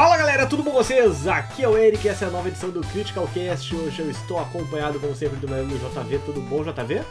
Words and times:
Fala 0.00 0.16
galera, 0.16 0.46
tudo 0.46 0.62
bom 0.62 0.70
com 0.70 0.78
vocês? 0.78 1.26
Aqui 1.26 1.62
é 1.62 1.68
o 1.68 1.76
Eric, 1.76 2.08
essa 2.08 2.24
é 2.24 2.28
a 2.28 2.30
nova 2.30 2.48
edição 2.48 2.70
do 2.70 2.80
Critical 2.80 3.28
Cast. 3.34 3.76
Hoje 3.76 4.00
eu 4.00 4.10
estou 4.10 4.38
acompanhado, 4.38 4.98
como 4.98 5.14
sempre, 5.14 5.36
do 5.36 5.46
meu 5.46 5.60
amigo 5.60 5.78
JV. 5.78 6.18
Tudo 6.20 6.40
bom, 6.40 6.64
JV? 6.64 7.02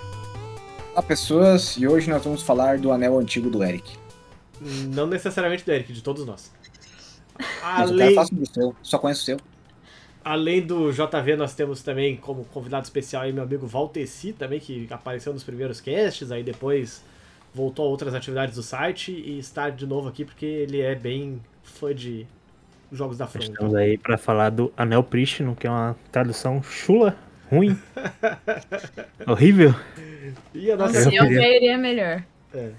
Olá 0.94 1.04
pessoas, 1.04 1.78
e 1.78 1.88
hoje 1.88 2.10
nós 2.10 2.24
vamos 2.24 2.42
falar 2.42 2.80
do 2.80 2.92
anel 2.92 3.20
antigo 3.20 3.48
do 3.48 3.64
Eric. 3.64 3.96
Não 4.92 5.06
necessariamente 5.06 5.64
do 5.64 5.72
Eric, 5.72 5.94
de 5.94 6.02
todos 6.02 6.26
nós. 6.26 6.52
Mas 7.62 7.92
falar 7.92 8.26
sobre 8.26 8.44
o 8.44 8.52
seu, 8.52 8.76
só 8.82 8.98
conheço 8.98 9.22
o 9.22 9.26
seu. 9.26 9.38
Além 10.26 10.66
do 10.66 10.92
JV, 10.92 11.36
nós 11.36 11.54
temos 11.54 11.84
também 11.84 12.18
como 12.18 12.44
convidado 12.46 12.86
especial 12.86 13.22
aí 13.22 13.32
meu 13.32 13.44
amigo 13.44 13.68
Valteci, 13.68 14.34
também, 14.34 14.60
que 14.60 14.88
apareceu 14.90 15.32
nos 15.32 15.44
primeiros 15.44 15.80
casts, 15.80 16.32
aí 16.32 16.42
depois 16.42 17.04
voltou 17.54 17.86
a 17.86 17.88
outras 17.88 18.16
atividades 18.16 18.56
do 18.56 18.64
site 18.64 19.12
e 19.12 19.38
está 19.38 19.70
de 19.70 19.86
novo 19.86 20.10
aqui 20.10 20.26
porque 20.26 20.48
ele 20.48 20.82
é 20.82 20.96
bem 20.96 21.40
fã 21.62 21.94
de 21.94 22.26
jogos 22.92 23.18
da 23.18 23.28
From. 23.28 23.42
Estamos 23.42 23.76
aí 23.76 23.98
para 23.98 24.18
falar 24.18 24.50
do 24.50 24.72
Anel 24.76 25.04
Prístino, 25.04 25.56
que 25.56 25.68
é 25.68 25.70
uma 25.70 25.96
tradução 26.12 26.62
chula, 26.64 27.16
ruim, 27.52 27.78
horrível. 29.28 29.74
E 30.54 30.72
a 30.72 30.78
nossa, 30.78 31.06
Nossa, 31.06 31.16
eu 31.16 31.28
queria 31.28 31.78
melhor. 31.78 32.24
é. 32.54 32.72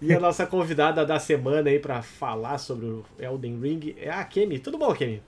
e 0.00 0.12
a 0.12 0.20
nossa 0.20 0.46
convidada 0.46 1.04
da 1.04 1.18
semana 1.18 1.70
aí 1.70 1.78
para 1.78 2.02
falar 2.02 2.58
sobre 2.58 2.86
o 2.86 3.04
Elden 3.18 3.58
Ring 3.60 3.94
é 3.98 4.10
a 4.10 4.24
Kemi. 4.24 4.58
Tudo 4.58 4.78
bom, 4.78 4.92
Kemi? 4.94 5.22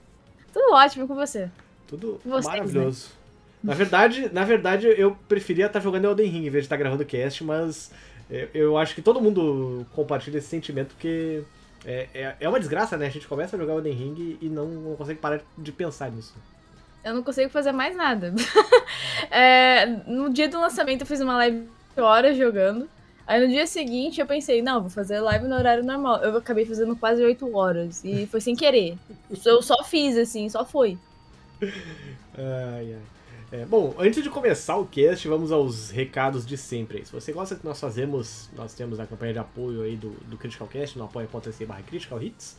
Tudo 0.53 0.73
ótimo 0.73 1.07
com 1.07 1.15
você. 1.15 1.49
Tudo 1.87 2.19
Vocês, 2.25 2.45
maravilhoso. 2.45 3.09
Na 3.63 3.73
verdade, 3.73 4.29
na 4.31 4.43
verdade, 4.43 4.87
eu 4.87 5.17
preferia 5.27 5.65
estar 5.65 5.79
jogando 5.79 6.05
Elden 6.05 6.29
Ring 6.29 6.45
em 6.45 6.49
vez 6.49 6.63
de 6.63 6.67
estar 6.67 6.77
gravando 6.77 7.03
cast, 7.05 7.43
mas 7.43 7.91
eu, 8.29 8.47
eu 8.53 8.77
acho 8.77 8.93
que 8.93 9.01
todo 9.01 9.21
mundo 9.21 9.85
compartilha 9.93 10.37
esse 10.37 10.47
sentimento 10.47 10.89
porque 10.95 11.43
é, 11.87 12.09
é, 12.13 12.35
é 12.41 12.49
uma 12.49 12.59
desgraça, 12.59 12.97
né? 12.97 13.07
A 13.07 13.09
gente 13.09 13.29
começa 13.29 13.55
a 13.55 13.59
jogar 13.59 13.75
Elden 13.75 13.93
Ring 13.93 14.37
e 14.41 14.49
não, 14.49 14.67
não 14.67 14.95
consegue 14.97 15.21
parar 15.21 15.39
de 15.57 15.71
pensar 15.71 16.11
nisso. 16.11 16.35
Eu 17.01 17.15
não 17.15 17.23
consigo 17.23 17.49
fazer 17.49 17.71
mais 17.71 17.95
nada. 17.95 18.33
É, 19.29 19.85
no 20.07 20.29
dia 20.31 20.47
do 20.47 20.59
lançamento 20.59 21.01
eu 21.01 21.07
fiz 21.07 21.19
uma 21.19 21.35
live 21.35 21.67
de 21.95 22.01
horas 22.01 22.37
jogando. 22.37 22.89
Aí 23.25 23.41
no 23.41 23.47
dia 23.47 23.67
seguinte 23.67 24.21
eu 24.21 24.25
pensei, 24.25 24.61
não, 24.61 24.81
vou 24.81 24.89
fazer 24.89 25.19
live 25.19 25.47
no 25.47 25.55
horário 25.55 25.83
normal. 25.83 26.17
Eu 26.23 26.37
acabei 26.37 26.65
fazendo 26.65 26.95
quase 26.95 27.23
8 27.23 27.55
horas. 27.55 28.03
E 28.05 28.25
foi 28.27 28.39
sem 28.39 28.55
querer. 28.55 28.97
Eu 29.45 29.61
só 29.61 29.83
fiz, 29.83 30.17
assim, 30.17 30.47
só 30.49 30.65
foi. 30.65 30.97
Ai, 31.61 32.93
ai. 32.93 33.01
É, 33.49 33.63
bom, 33.63 33.95
antes 33.97 34.21
de 34.21 34.29
começar 34.29 34.75
o 34.75 34.85
cast, 34.85 35.25
vamos 35.25 35.53
aos 35.53 35.89
recados 35.89 36.45
de 36.45 36.57
sempre. 36.57 37.05
Se 37.05 37.13
você 37.13 37.31
gosta 37.31 37.55
do 37.55 37.61
que 37.61 37.67
nós 37.67 37.79
fazemos, 37.79 38.49
nós 38.53 38.73
temos 38.73 38.99
a 38.99 39.05
campanha 39.05 39.31
de 39.31 39.39
apoio 39.39 39.83
aí 39.83 39.95
do, 39.95 40.09
do 40.25 40.37
Critical 40.37 40.67
Cast 40.67 40.97
no 40.97 41.05
apoia.se 41.05 41.65
barra 41.65 41.81
Critical 41.81 42.21
Hits. 42.21 42.57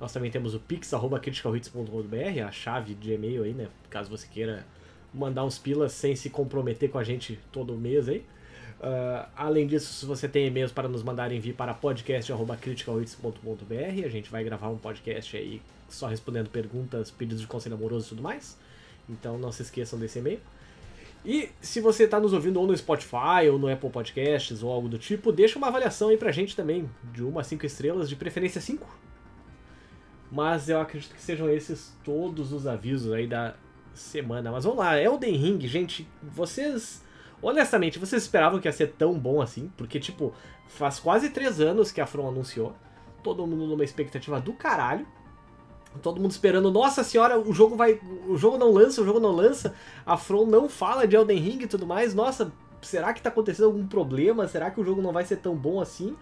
Nós 0.00 0.12
também 0.14 0.30
temos 0.30 0.54
o 0.54 0.58
pix, 0.58 0.94
arroba 0.94 1.20
criticalhits.com.br, 1.20 2.42
a 2.46 2.50
chave 2.50 2.94
de 2.94 3.12
e-mail 3.12 3.42
aí, 3.42 3.52
né? 3.52 3.68
Caso 3.90 4.08
você 4.08 4.26
queira 4.26 4.64
mandar 5.12 5.44
uns 5.44 5.58
pilas 5.58 5.92
sem 5.92 6.16
se 6.16 6.30
comprometer 6.30 6.88
com 6.88 6.96
a 6.96 7.04
gente 7.04 7.38
todo 7.52 7.76
mês 7.76 8.08
aí. 8.08 8.24
Uh, 8.80 9.28
além 9.36 9.66
disso, 9.66 9.92
se 9.92 10.06
você 10.06 10.26
tem 10.26 10.46
e-mails 10.46 10.72
para 10.72 10.88
nos 10.88 11.02
mandar, 11.02 11.30
envie 11.32 11.52
para 11.52 11.74
podcast.criticalhits.com.br. 11.74 14.06
A 14.06 14.08
gente 14.08 14.30
vai 14.30 14.42
gravar 14.42 14.70
um 14.70 14.78
podcast 14.78 15.36
aí 15.36 15.60
só 15.86 16.06
respondendo 16.06 16.48
perguntas, 16.48 17.10
pedidos 17.10 17.42
de 17.42 17.46
conselho 17.46 17.74
amoroso 17.74 18.06
e 18.06 18.08
tudo 18.08 18.22
mais. 18.22 18.56
Então 19.10 19.36
não 19.36 19.50
se 19.50 19.62
esqueçam 19.62 19.98
desse 19.98 20.20
e-mail. 20.20 20.40
E 21.24 21.50
se 21.60 21.80
você 21.80 22.04
está 22.04 22.18
nos 22.18 22.32
ouvindo 22.32 22.58
ou 22.58 22.66
no 22.66 22.74
Spotify 22.74 23.48
ou 23.50 23.58
no 23.58 23.70
Apple 23.70 23.90
Podcasts 23.90 24.62
ou 24.62 24.72
algo 24.72 24.88
do 24.88 24.98
tipo, 24.98 25.30
deixa 25.30 25.58
uma 25.58 25.66
avaliação 25.66 26.08
aí 26.08 26.16
pra 26.16 26.32
gente 26.32 26.56
também, 26.56 26.88
de 27.12 27.22
1 27.22 27.38
a 27.38 27.44
5 27.44 27.66
estrelas, 27.66 28.08
de 28.08 28.16
preferência 28.16 28.60
5. 28.60 28.88
Mas 30.32 30.68
eu 30.68 30.80
acredito 30.80 31.14
que 31.14 31.20
sejam 31.20 31.50
esses 31.50 31.92
todos 32.04 32.52
os 32.52 32.66
avisos 32.66 33.12
aí 33.12 33.26
da 33.26 33.54
semana. 33.92 34.50
Mas 34.50 34.64
vamos 34.64 34.78
lá, 34.78 34.98
Elden 34.98 35.36
Ring, 35.36 35.66
gente, 35.66 36.08
vocês. 36.22 37.04
Honestamente, 37.42 37.98
vocês 37.98 38.22
esperavam 38.22 38.60
que 38.60 38.68
ia 38.68 38.72
ser 38.72 38.92
tão 38.92 39.18
bom 39.18 39.42
assim? 39.42 39.72
Porque, 39.76 39.98
tipo, 39.98 40.32
faz 40.68 41.00
quase 41.00 41.30
3 41.30 41.60
anos 41.60 41.90
que 41.90 42.00
a 42.00 42.06
From 42.06 42.28
anunciou. 42.28 42.76
Todo 43.22 43.46
mundo 43.46 43.66
numa 43.66 43.84
expectativa 43.84 44.40
do 44.40 44.52
caralho. 44.52 45.06
Todo 46.02 46.20
mundo 46.20 46.30
esperando, 46.30 46.70
nossa 46.70 47.02
senhora, 47.02 47.38
o 47.38 47.52
jogo 47.52 47.76
vai. 47.76 48.00
O 48.28 48.36
jogo 48.36 48.56
não 48.56 48.70
lança, 48.70 49.02
o 49.02 49.04
jogo 49.04 49.18
não 49.18 49.32
lança. 49.32 49.74
A 50.06 50.16
From 50.16 50.46
não 50.46 50.68
fala 50.68 51.06
de 51.06 51.16
Elden 51.16 51.38
Ring 51.38 51.62
e 51.62 51.66
tudo 51.66 51.86
mais. 51.86 52.14
Nossa, 52.14 52.52
será 52.80 53.12
que 53.12 53.20
tá 53.20 53.28
acontecendo 53.28 53.66
algum 53.66 53.86
problema? 53.86 54.46
Será 54.46 54.70
que 54.70 54.80
o 54.80 54.84
jogo 54.84 55.02
não 55.02 55.12
vai 55.12 55.24
ser 55.24 55.36
tão 55.36 55.54
bom 55.56 55.80
assim? 55.80 56.16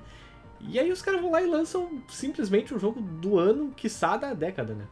E 0.61 0.79
aí 0.79 0.91
os 0.91 1.03
caras 1.03 1.21
vão 1.21 1.31
lá 1.31 1.43
e 1.43 1.47
lançam 1.47 2.03
simplesmente 2.09 2.75
o 2.75 2.79
jogo 2.79 3.01
do 3.01 3.39
ano, 3.39 3.71
quiçá 3.77 4.17
da 4.17 4.35
década, 4.35 4.75
né? 4.75 4.87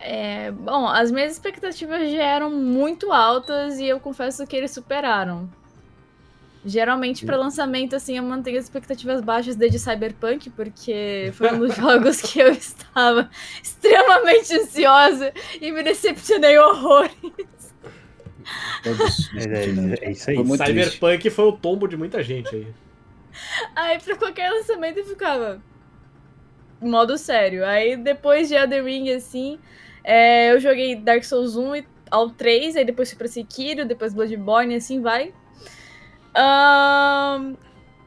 É, 0.00 0.52
bom, 0.52 0.86
as 0.86 1.10
minhas 1.10 1.32
expectativas 1.32 2.10
já 2.10 2.22
eram 2.22 2.50
muito 2.50 3.12
altas 3.12 3.78
e 3.78 3.86
eu 3.86 3.98
confesso 3.98 4.46
que 4.46 4.56
eles 4.56 4.70
superaram. 4.70 5.50
Geralmente, 6.68 7.24
para 7.24 7.36
lançamento, 7.36 7.96
assim, 7.96 8.16
eu 8.18 8.22
mantenho 8.22 8.58
as 8.58 8.64
expectativas 8.64 9.20
baixas 9.20 9.56
desde 9.56 9.78
Cyberpunk, 9.78 10.50
porque 10.50 11.30
foi 11.34 11.52
um 11.52 11.58
dos 11.60 11.74
jogos 11.76 12.20
que 12.20 12.38
eu 12.40 12.48
estava 12.52 13.30
extremamente 13.62 14.54
ansiosa 14.54 15.32
e 15.60 15.72
me 15.72 15.82
decepcionei 15.82 16.58
horrores. 16.58 17.12
É, 19.36 20.04
é- 20.04 20.08
é 20.08 20.10
isso 20.12 20.30
aí. 20.30 20.36
Foi 20.36 20.44
muito 20.44 20.64
triste. 20.64 20.92
Cyberpunk 20.92 21.30
foi 21.30 21.44
o 21.44 21.52
tombo 21.52 21.86
de 21.86 21.96
muita 21.98 22.22
gente 22.22 22.54
aí. 22.54 22.66
Aí, 23.76 23.98
pra 24.00 24.16
qualquer 24.16 24.50
lançamento, 24.50 24.98
eu 24.98 25.04
ficava. 25.04 25.60
Modo 26.80 27.16
sério. 27.18 27.64
Aí, 27.64 27.96
depois 27.96 28.48
de 28.48 28.54
Elden 28.54 28.82
Ring, 28.84 29.10
assim, 29.12 29.58
é, 30.02 30.50
eu 30.52 30.58
joguei 30.60 30.96
Dark 30.96 31.22
Souls 31.24 31.56
1 31.56 31.76
e- 31.76 31.86
ao 32.10 32.30
3, 32.30 32.74
aí 32.76 32.84
depois 32.86 33.10
fui 33.10 33.18
pra 33.18 33.28
Sekiro, 33.28 33.84
depois 33.84 34.14
Bloodborne, 34.14 34.74
assim 34.74 35.00
vai. 35.02 35.32
Ahn, 36.38 37.54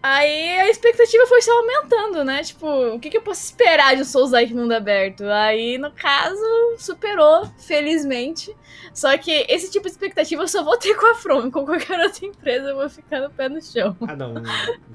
aí 0.02 0.59
a 0.59 0.69
expectativa 0.69 1.25
foi 1.28 1.42
só 1.42 1.52
aumentando, 1.58 2.24
né? 2.24 2.42
Tipo, 2.44 2.68
o 2.96 3.00
que, 3.00 3.09
que 3.09 3.18
eu 3.18 3.22
posso 3.22 3.44
esperar 3.44 3.96
de 3.96 4.02
um 4.02 4.06
Souls-like 4.06 4.53
mundo 4.53 4.72
aberto? 4.72 5.24
Aí, 5.25 5.78
no 5.78 5.92
caso, 5.92 6.42
superou, 6.78 7.46
felizmente. 7.58 8.56
Só 8.94 9.18
que 9.18 9.46
esse 9.50 9.72
tipo 9.72 9.86
de 9.86 9.92
expectativa 9.92 10.42
eu 10.44 10.47
só 10.47 10.64
vou 10.64 10.78
ter 10.78 10.96
com 10.96 11.06
a 11.08 11.16
From, 11.16 11.52
com 11.52 11.66
qualquer 11.66 12.00
outra 12.00 12.25
empresa 12.25 12.69
eu 12.69 12.75
vou 12.75 12.90
ficar 12.90 13.19
no 13.22 13.30
pé 13.30 13.47
no 13.50 13.62
chão. 13.62 13.96
Ah, 14.08 14.16
não. 14.16 14.34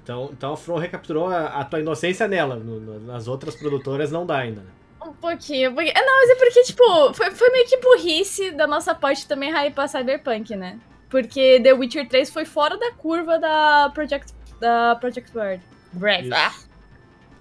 Então, 0.03 0.31
então 0.33 0.53
a 0.53 0.57
From 0.57 0.77
recapturou 0.79 1.29
a, 1.29 1.47
a 1.61 1.65
tua 1.65 1.81
inocência 1.81 2.27
nela. 2.29 2.57
No- 2.57 2.81
no- 2.81 3.01
nas 3.01 3.27
outras 3.29 3.55
produtoras 3.55 4.11
não 4.11 4.27
dá 4.27 4.39
ainda. 4.39 4.61
né? 4.63 4.69
Um 5.07 5.13
pouquinho, 5.13 5.71
um 5.71 5.75
pouquinho. 5.75 5.95
É, 5.97 6.05
não, 6.05 6.17
mas 6.21 6.31
é 6.31 6.35
porque, 6.35 6.63
tipo, 6.65 7.15
foi, 7.15 7.31
foi 7.31 7.49
meio 7.51 7.67
que 7.67 7.77
burrice 7.79 8.51
da 8.51 8.67
nossa 8.67 8.93
parte 8.95 9.27
também 9.29 9.53
hypar 9.53 9.89
Cyberpunk, 9.89 10.57
né? 10.57 10.79
Porque 11.09 11.61
The 11.63 11.73
Witcher 11.73 12.09
3 12.09 12.31
foi 12.31 12.45
fora 12.45 12.77
da 12.77 12.93
curva 12.93 13.39
da 13.39 13.91
Project, 13.95 14.33
da 14.61 14.97
Project. 14.97 15.31
Isso. 15.31 16.35
Ah, 16.35 16.53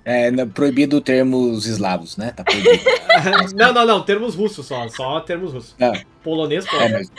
É, 0.04 0.30
não- 0.30 0.48
proibido 0.48 1.02
termos 1.02 1.66
eslavos, 1.66 2.16
né? 2.16 2.32
Tá 2.32 2.44
proibido. 2.44 2.84
não, 3.56 3.74
não, 3.74 3.86
não. 3.86 4.04
Termos 4.04 4.36
russos 4.36 4.66
só. 4.68 4.88
Só 4.88 5.20
termos 5.22 5.52
russos. 5.54 5.76
Ah. 5.82 5.94
Polonês. 6.24 6.66
É, 6.74 6.90
mas... 6.90 7.12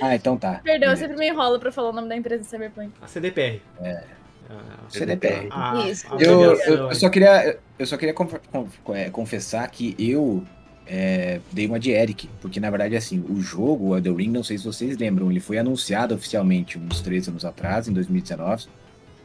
Ah, 0.00 0.14
então 0.14 0.36
tá. 0.36 0.60
perdão, 0.62 0.90
eu 0.90 0.96
sempre 0.96 1.16
me 1.16 1.28
enrolo 1.28 1.58
pra 1.58 1.72
falar 1.72 1.88
o 1.90 1.92
nome 1.92 2.08
da 2.08 2.16
empresa 2.16 2.44
de 2.44 2.48
Cyberpunk. 2.48 2.92
A 3.02 3.08
CDPR. 3.08 3.60
É. 3.80 4.04
A- 4.48 4.88
CDPR. 4.88 5.48
a- 5.50 5.88
Isso. 5.88 6.06
Eu, 6.20 6.42
eu, 6.54 6.88
eu 6.88 6.94
só 6.94 7.08
queria, 7.10 7.58
eu 7.76 7.86
só 7.86 7.96
queria 7.96 8.14
conf- 8.14 8.38
conf- 8.52 8.78
é, 8.90 9.10
confessar 9.10 9.68
que 9.68 9.96
eu 9.98 10.44
é, 10.88 11.40
dei 11.52 11.66
uma 11.66 11.78
de 11.78 11.90
Eric, 11.90 12.28
porque 12.40 12.58
na 12.58 12.70
verdade, 12.70 12.96
assim, 12.96 13.22
o 13.28 13.40
jogo, 13.40 13.88
o 13.88 13.96
Elden 13.96 14.14
Ring, 14.16 14.30
não 14.30 14.42
sei 14.42 14.56
se 14.56 14.64
vocês 14.64 14.96
lembram, 14.96 15.30
ele 15.30 15.40
foi 15.40 15.58
anunciado 15.58 16.14
oficialmente 16.14 16.78
uns 16.78 17.02
três 17.02 17.28
anos 17.28 17.44
atrás, 17.44 17.86
em 17.88 17.92
2019, 17.92 18.66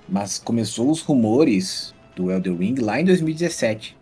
mas 0.09 0.37
começou 0.37 0.91
os 0.91 1.01
rumores 1.01 1.95
do 2.15 2.29
Elden 2.29 2.57
Ring 2.57 2.75
lá 2.81 2.99
em 2.99 3.05
2017, 3.05 3.95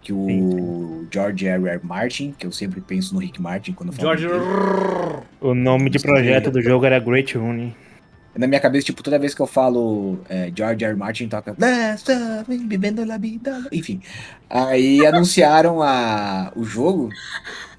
que 0.00 0.12
o 0.12 1.06
George 1.12 1.46
R. 1.46 1.68
R. 1.68 1.80
Martin, 1.84 2.34
que 2.36 2.46
eu 2.46 2.50
sempre 2.50 2.80
penso 2.80 3.14
no 3.14 3.20
Rick 3.20 3.40
Martin 3.40 3.72
quando 3.72 3.92
falo 3.92 4.16
George. 4.16 4.26
dele, 4.26 5.22
O 5.40 5.54
nome 5.54 5.90
de 5.90 5.98
projeto 5.98 6.50
do 6.50 6.62
jogo 6.62 6.86
era 6.86 6.98
Great 6.98 7.36
Rune. 7.36 7.76
Na 8.34 8.46
minha 8.46 8.60
cabeça, 8.60 8.86
tipo, 8.86 9.02
toda 9.02 9.18
vez 9.18 9.34
que 9.34 9.40
eu 9.40 9.46
falo 9.46 10.18
é, 10.28 10.50
George 10.56 10.84
R. 10.84 10.92
R. 10.92 10.96
Martin, 10.98 11.28
toca. 11.28 11.54
"Nessa, 11.58 12.44
vivendo 12.48 13.04
la 13.04 13.18
vida". 13.18 13.66
Enfim. 13.70 14.00
Aí 14.48 15.04
anunciaram 15.06 15.82
a, 15.82 16.52
o 16.56 16.64
jogo. 16.64 17.10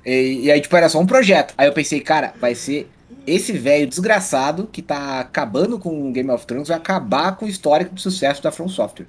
E, 0.05 0.41
e 0.43 0.51
aí, 0.51 0.61
tipo, 0.61 0.75
era 0.75 0.89
só 0.89 0.99
um 0.99 1.07
projeto. 1.07 1.53
Aí 1.57 1.67
eu 1.67 1.73
pensei, 1.73 1.99
cara, 2.01 2.33
vai 2.39 2.53
ser 2.53 2.89
esse 3.25 3.53
velho 3.53 3.87
desgraçado 3.87 4.67
que 4.71 4.81
tá 4.81 5.19
acabando 5.19 5.79
com 5.79 6.11
Game 6.11 6.29
of 6.29 6.45
Thrones 6.45 6.67
vai 6.67 6.77
acabar 6.77 7.35
com 7.37 7.45
o 7.45 7.49
histórico 7.49 7.95
de 7.95 8.01
sucesso 8.01 8.43
da 8.43 8.51
From 8.51 8.67
Software. 8.67 9.07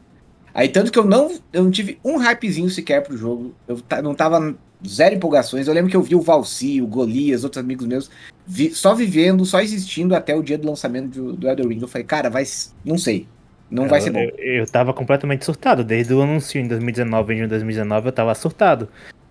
Aí 0.54 0.68
tanto 0.68 0.92
que 0.92 0.98
eu 0.98 1.04
não, 1.04 1.36
eu 1.52 1.64
não 1.64 1.70
tive 1.70 1.98
um 2.04 2.16
hypezinho 2.16 2.70
sequer 2.70 3.02
pro 3.02 3.16
jogo. 3.16 3.52
Eu 3.66 3.82
não 4.02 4.14
tava 4.14 4.54
zero 4.86 5.16
empolgações. 5.16 5.66
Eu 5.66 5.74
lembro 5.74 5.90
que 5.90 5.96
eu 5.96 6.02
vi 6.02 6.14
o 6.14 6.20
Valci, 6.20 6.80
o 6.80 6.86
Golias, 6.86 7.42
outros 7.42 7.62
amigos 7.62 7.86
meus, 7.86 8.08
vi- 8.46 8.74
só 8.74 8.94
vivendo, 8.94 9.44
só 9.44 9.60
existindo 9.60 10.14
até 10.14 10.34
o 10.34 10.42
dia 10.42 10.58
do 10.58 10.68
lançamento 10.68 11.08
do, 11.08 11.32
do 11.34 11.48
Elden 11.48 11.68
Ring. 11.68 11.80
Eu 11.80 11.88
falei, 11.88 12.06
cara, 12.06 12.28
vai, 12.28 12.44
não 12.84 12.98
sei, 12.98 13.26
não 13.70 13.88
vai 13.88 13.98
eu, 14.00 14.02
ser 14.02 14.10
bom. 14.10 14.20
Eu, 14.20 14.30
eu 14.38 14.66
tava 14.66 14.92
completamente 14.92 15.44
surtado. 15.44 15.82
Desde 15.82 16.12
o 16.12 16.22
anúncio 16.22 16.60
em 16.60 16.68
2019, 16.68 17.34
em 17.34 17.48
2019, 17.48 18.08
eu 18.08 18.12
tava 18.12 18.34
surtado. 18.34 18.88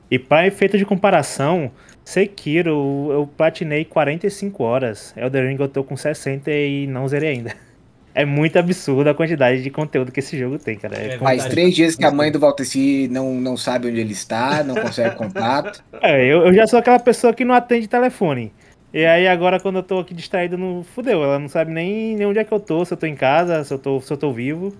E 0.09 0.19
para 0.19 0.45
efeito 0.45 0.77
de 0.77 0.85
comparação, 0.85 1.71
Sekiro 2.03 2.69
eu, 2.69 3.13
eu 3.19 3.27
platinei 3.27 3.85
45 3.85 4.63
horas. 4.63 5.13
Elden 5.17 5.47
Ring 5.47 5.57
eu 5.59 5.67
tô 5.67 5.83
com 5.83 5.95
60 5.95 6.51
e 6.51 6.87
não 6.87 7.07
zerei 7.07 7.29
ainda. 7.29 7.55
É 8.15 8.25
muito 8.25 8.59
absurda 8.59 9.09
a 9.09 9.13
quantidade 9.15 9.63
de 9.63 9.71
conteúdo 9.71 10.11
que 10.11 10.19
esse 10.19 10.37
jogo 10.37 10.59
tem, 10.59 10.77
cara. 10.77 10.95
É 10.95 11.15
É 11.15 11.17
Faz 11.17 11.45
três 11.45 11.73
dias 11.73 11.95
que 11.95 12.05
a 12.05 12.11
mãe 12.11 12.31
do 12.31 12.39
Valteci 12.39 13.07
não, 13.09 13.33
não 13.33 13.57
sabe 13.57 13.87
onde 13.87 13.99
ele 13.99 14.11
está, 14.13 14.63
não 14.63 14.75
consegue 14.75 15.15
contato. 15.15 15.83
É, 15.99 16.23
eu, 16.23 16.45
eu 16.45 16.53
já 16.53 16.67
sou 16.67 16.77
aquela 16.77 16.99
pessoa 16.99 17.33
que 17.33 17.43
não 17.43 17.55
atende 17.55 17.87
telefone. 17.87 18.51
E 18.93 19.05
aí 19.05 19.27
agora 19.27 19.59
quando 19.59 19.77
eu 19.77 19.83
tô 19.83 19.99
aqui 19.99 20.13
distraído, 20.13 20.57
não 20.57 20.83
fudeu. 20.83 21.23
Ela 21.23 21.39
não 21.39 21.49
sabe 21.49 21.71
nem, 21.71 22.15
nem 22.15 22.27
onde 22.27 22.37
é 22.39 22.43
que 22.43 22.51
eu 22.51 22.59
tô, 22.59 22.85
se 22.85 22.93
eu 22.93 22.97
tô 22.97 23.07
em 23.07 23.15
casa, 23.15 23.63
se 23.63 23.73
eu 23.73 23.79
tô, 23.79 23.99
se 23.99 24.13
eu 24.13 24.17
tô 24.17 24.31
vivo. 24.31 24.75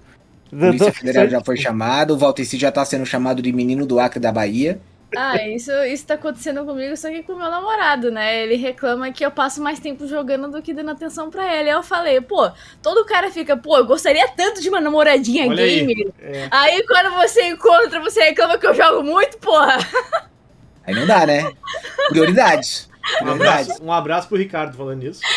A 0.51 0.55
Polícia 0.55 0.93
Federal 0.93 1.27
já 1.27 1.41
foi 1.43 1.57
chamada, 1.57 2.13
o 2.13 2.17
Valteci 2.17 2.57
já 2.57 2.71
tá 2.71 2.85
sendo 2.85 3.05
chamado 3.05 3.41
de 3.41 3.51
menino 3.51 3.85
do 3.87 3.99
Acre 3.99 4.19
da 4.19 4.31
Bahia. 4.31 4.79
Ah, 5.15 5.47
isso, 5.47 5.71
isso 5.83 6.07
tá 6.07 6.15
acontecendo 6.15 6.65
comigo, 6.65 6.97
só 6.97 7.07
que 7.09 7.21
com 7.21 7.33
o 7.33 7.37
meu 7.37 7.49
namorado, 7.49 8.11
né? 8.11 8.43
Ele 8.43 8.55
reclama 8.55 9.11
que 9.11 9.23
eu 9.23 9.29
passo 9.29 9.61
mais 9.61 9.79
tempo 9.79 10.07
jogando 10.07 10.49
do 10.49 10.61
que 10.61 10.73
dando 10.73 10.89
atenção 10.91 11.29
pra 11.29 11.45
ele. 11.55 11.69
Aí 11.69 11.75
eu 11.75 11.83
falei, 11.83 12.19
pô, 12.19 12.51
todo 12.81 13.05
cara 13.05 13.31
fica, 13.31 13.55
pô, 13.55 13.77
eu 13.77 13.85
gostaria 13.85 14.27
tanto 14.29 14.61
de 14.61 14.69
uma 14.69 14.81
namoradinha 14.81 15.47
Olha 15.47 15.63
aí. 15.63 15.85
gamer. 15.85 16.11
É. 16.19 16.47
Aí 16.49 16.83
quando 16.87 17.13
você 17.15 17.47
encontra, 17.49 17.99
você 17.99 18.21
reclama 18.21 18.57
que 18.57 18.65
eu 18.65 18.73
jogo 18.73 19.03
muito, 19.03 19.37
porra. 19.37 19.77
Aí 20.85 20.95
não 20.95 21.05
dá, 21.05 21.25
né? 21.27 21.51
Prioridades. 22.09 22.89
Um 23.03 23.23
Prioridades. 23.25 23.65
abraço, 23.69 23.83
um 23.83 23.91
abraço 23.93 24.27
pro 24.27 24.37
Ricardo 24.37 24.75
falando 24.77 25.01
nisso. 25.03 25.21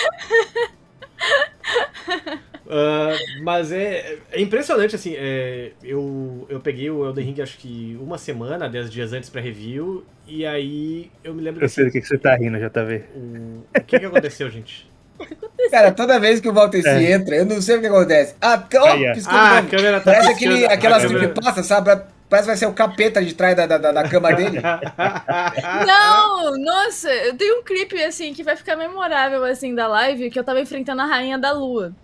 Ah, 2.69 3.17
mas 3.43 3.71
é, 3.71 4.19
é 4.33 4.41
impressionante, 4.41 4.97
assim, 4.97 5.15
é, 5.17 5.71
eu, 5.85 6.45
eu 6.49 6.59
peguei 6.59 6.91
o 6.91 7.07
Elden 7.07 7.25
Ring 7.27 7.41
acho 7.41 7.57
que 7.59 7.97
uma 8.01 8.19
semana, 8.19 8.69
10 8.69 8.91
dias 8.91 9.13
antes 9.13 9.31
pra 9.31 9.41
review, 9.41 10.05
e 10.27 10.45
aí 10.45 11.09
eu 11.23 11.33
me 11.33 11.43
lembro 11.43 11.61
Eu 11.65 11.69
que 11.69 11.75
sei 11.75 11.85
do 11.85 11.93
que, 11.93 12.01
que 12.01 12.09
você 12.09 12.19
tá 12.19 12.35
rindo, 12.35 12.59
JV. 12.59 13.05
o, 13.15 13.63
o 13.79 13.85
que 13.87 14.01
que 14.01 14.07
aconteceu, 14.07 14.51
gente? 14.51 14.91
Cara, 15.71 15.93
toda 15.93 16.19
vez 16.19 16.41
que 16.41 16.49
o 16.49 16.53
Valteci 16.53 16.89
É. 16.89 17.13
entra, 17.13 17.37
eu 17.37 17.47
não 17.47 17.63
sei 17.63 17.77
o 17.77 17.81
que 17.81 17.87
acontece. 17.87 18.35
Ah, 18.41 18.59
piscou 18.59 18.83
Ah, 19.39 19.59
a 19.59 19.63
câmera 19.63 20.01
tá 20.01 20.13
Parece 20.13 20.31
aquele, 20.33 20.67
aquelas 20.67 21.03
câmera- 21.05 21.21
creepypastas, 21.21 21.67
sabe? 21.67 22.03
Parece 22.29 22.47
que 22.47 22.51
vai 22.51 22.57
ser 22.57 22.67
o 22.67 22.73
capeta 22.73 23.25
de 23.25 23.35
trás 23.35 23.57
da, 23.57 23.67
da, 23.67 23.79
da, 23.79 24.09
cama 24.09 24.33
dele. 24.33 24.61
Não, 25.87 26.59
nossa, 26.59 27.09
eu 27.09 27.37
tenho 27.37 27.61
um 27.61 27.63
clipe, 27.63 28.03
assim, 28.03 28.35
que 28.35 28.43
vai 28.43 28.57
ficar 28.57 28.75
memorável, 28.75 29.45
assim, 29.45 29.75
da 29.75 29.87
live, 29.87 30.31
que 30.31 30.39
eu 30.39 30.45
tava 30.45 30.61
enfrentando 30.61 31.03
a 31.03 31.07
Rainha 31.07 31.39
da 31.39 31.53
Lua. 31.53 31.95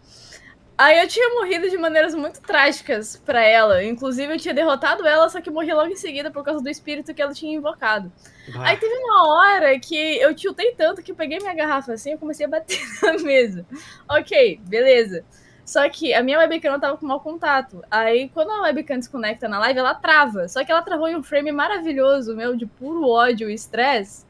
Aí 0.78 0.98
eu 1.00 1.06
tinha 1.06 1.28
morrido 1.30 1.69
de 1.69 1.76
maneiras 1.76 2.14
muito 2.14 2.40
trágicas 2.40 3.16
pra 3.16 3.42
ela. 3.42 3.84
Inclusive, 3.84 4.32
eu 4.32 4.38
tinha 4.38 4.54
derrotado 4.54 5.06
ela, 5.06 5.28
só 5.28 5.40
que 5.40 5.50
morri 5.50 5.72
logo 5.72 5.90
em 5.90 5.96
seguida 5.96 6.30
por 6.30 6.42
causa 6.44 6.62
do 6.62 6.69
espírito 6.69 7.12
que 7.12 7.20
ela 7.20 7.34
tinha 7.34 7.56
invocado. 7.56 8.10
Ah, 8.54 8.70
Aí 8.70 8.76
teve 8.76 8.94
uma 8.94 9.28
hora 9.28 9.78
que 9.78 10.19
eu 10.19 10.34
tiltei 10.34 10.72
tanto 10.72 11.02
que 11.02 11.12
eu 11.12 11.16
peguei 11.16 11.38
minha 11.38 11.54
garrafa 11.54 11.92
assim 11.92 12.14
e 12.14 12.19
comecei 12.19 12.46
a 12.46 12.48
bater 12.48 12.80
na 13.02 13.12
mesa. 13.19 13.66
Ok, 14.08 14.60
beleza. 14.64 15.24
Só 15.72 15.88
que 15.88 16.12
a 16.12 16.22
minha 16.22 16.38
webcam 16.38 16.78
tava 16.78 16.98
com 16.98 17.06
mau 17.06 17.19
contato. 17.19 17.82
Aí, 17.90 18.28
quando 18.28 18.50
a 18.50 18.60
webcam 18.60 18.98
desconecta 18.98 19.48
na 19.48 19.58
live, 19.58 19.78
ela 19.78 19.94
trava. 19.94 20.46
Só 20.46 20.62
que 20.62 20.70
ela 20.70 20.82
travou 20.82 21.08
em 21.08 21.16
um 21.16 21.22
frame 21.22 21.50
maravilhoso, 21.50 22.36
meu, 22.36 22.54
de 22.54 22.66
puro 22.66 23.08
ódio 23.08 23.48
e 23.48 23.54
estresse. 23.54 24.26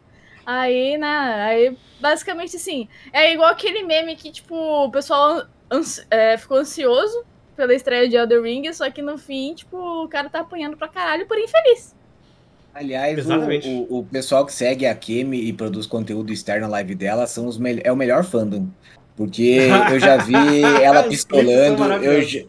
Aí, 0.47 0.97
né, 0.97 1.09
aí, 1.09 1.77
basicamente 2.01 2.55
assim, 2.55 2.89
é 3.13 3.33
igual 3.33 3.51
aquele 3.51 3.83
meme 3.83 4.15
que, 4.15 4.31
tipo, 4.31 4.55
o 4.55 4.91
pessoal 4.93 5.47
ansi- 5.69 6.07
é, 6.09 6.39
ficou 6.39 6.59
ansioso 6.59 7.25
pela 7.57 7.75
estreia 7.75 8.09
de 8.09 8.15
Elder 8.15 8.41
Ring, 8.41 8.73
só 8.73 8.89
que 8.89 9.03
no 9.03 9.19
fim, 9.19 9.53
tipo, 9.55 9.77
o 9.77 10.09
cara 10.09 10.31
tá 10.31 10.41
apanhando 10.41 10.77
pra 10.77 10.87
caralho 10.87 11.27
por 11.27 11.37
infeliz. 11.39 11.93
Aliás, 12.73 13.27
o, 13.27 13.33
o, 13.91 13.99
o 13.99 14.05
pessoal 14.07 14.47
que 14.47 14.53
segue 14.53 14.87
a 14.87 14.95
Kemi 14.95 15.49
e 15.49 15.53
produz 15.53 15.87
conteúdo 15.87 16.33
externo 16.33 16.63
na 16.63 16.73
live 16.73 16.95
dela 16.95 17.27
são 17.27 17.47
os 17.47 17.59
é 17.83 17.93
o 17.93 17.97
melhor 17.97 18.25
fandom. 18.25 18.69
Porque 19.17 19.59
eu 19.91 20.01
já 20.01 20.17
vi 20.17 20.63
ela 20.63 21.03
pistolando, 21.09 21.85
eu, 22.03 22.49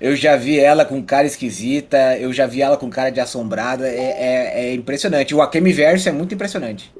eu 0.00 0.16
já 0.16 0.36
vi 0.36 0.58
ela 0.60 0.84
com 0.84 1.02
cara 1.02 1.26
esquisita, 1.26 2.16
eu 2.18 2.32
já 2.32 2.46
vi 2.46 2.62
ela 2.62 2.76
com 2.76 2.88
cara 2.88 3.10
de 3.10 3.20
assombrada, 3.20 3.88
é, 3.88 3.94
é, 3.96 4.64
é 4.66 4.74
impressionante. 4.74 5.34
O 5.34 5.42
Akemi 5.42 5.72
Verso 5.72 6.08
é 6.08 6.12
muito 6.12 6.34
impressionante. 6.34 6.92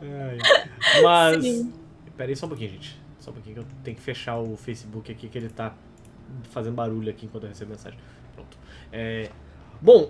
Ai. 0.00 0.38
Mas. 1.02 1.44
Sim. 1.44 1.72
Pera 2.16 2.30
aí 2.30 2.36
só 2.36 2.46
um 2.46 2.50
pouquinho, 2.50 2.70
gente. 2.70 3.00
Só 3.18 3.30
um 3.30 3.34
pouquinho 3.34 3.54
que 3.56 3.60
eu 3.62 3.66
tenho 3.82 3.96
que 3.96 4.02
fechar 4.02 4.38
o 4.38 4.56
Facebook 4.56 5.10
aqui, 5.10 5.28
que 5.28 5.38
ele 5.38 5.48
tá 5.48 5.74
fazendo 6.50 6.74
barulho 6.74 7.10
aqui 7.10 7.26
enquanto 7.26 7.44
eu 7.44 7.48
recebo 7.48 7.72
mensagem. 7.72 7.98
Pronto. 8.34 8.56
É, 8.92 9.28
Bom, 9.80 10.08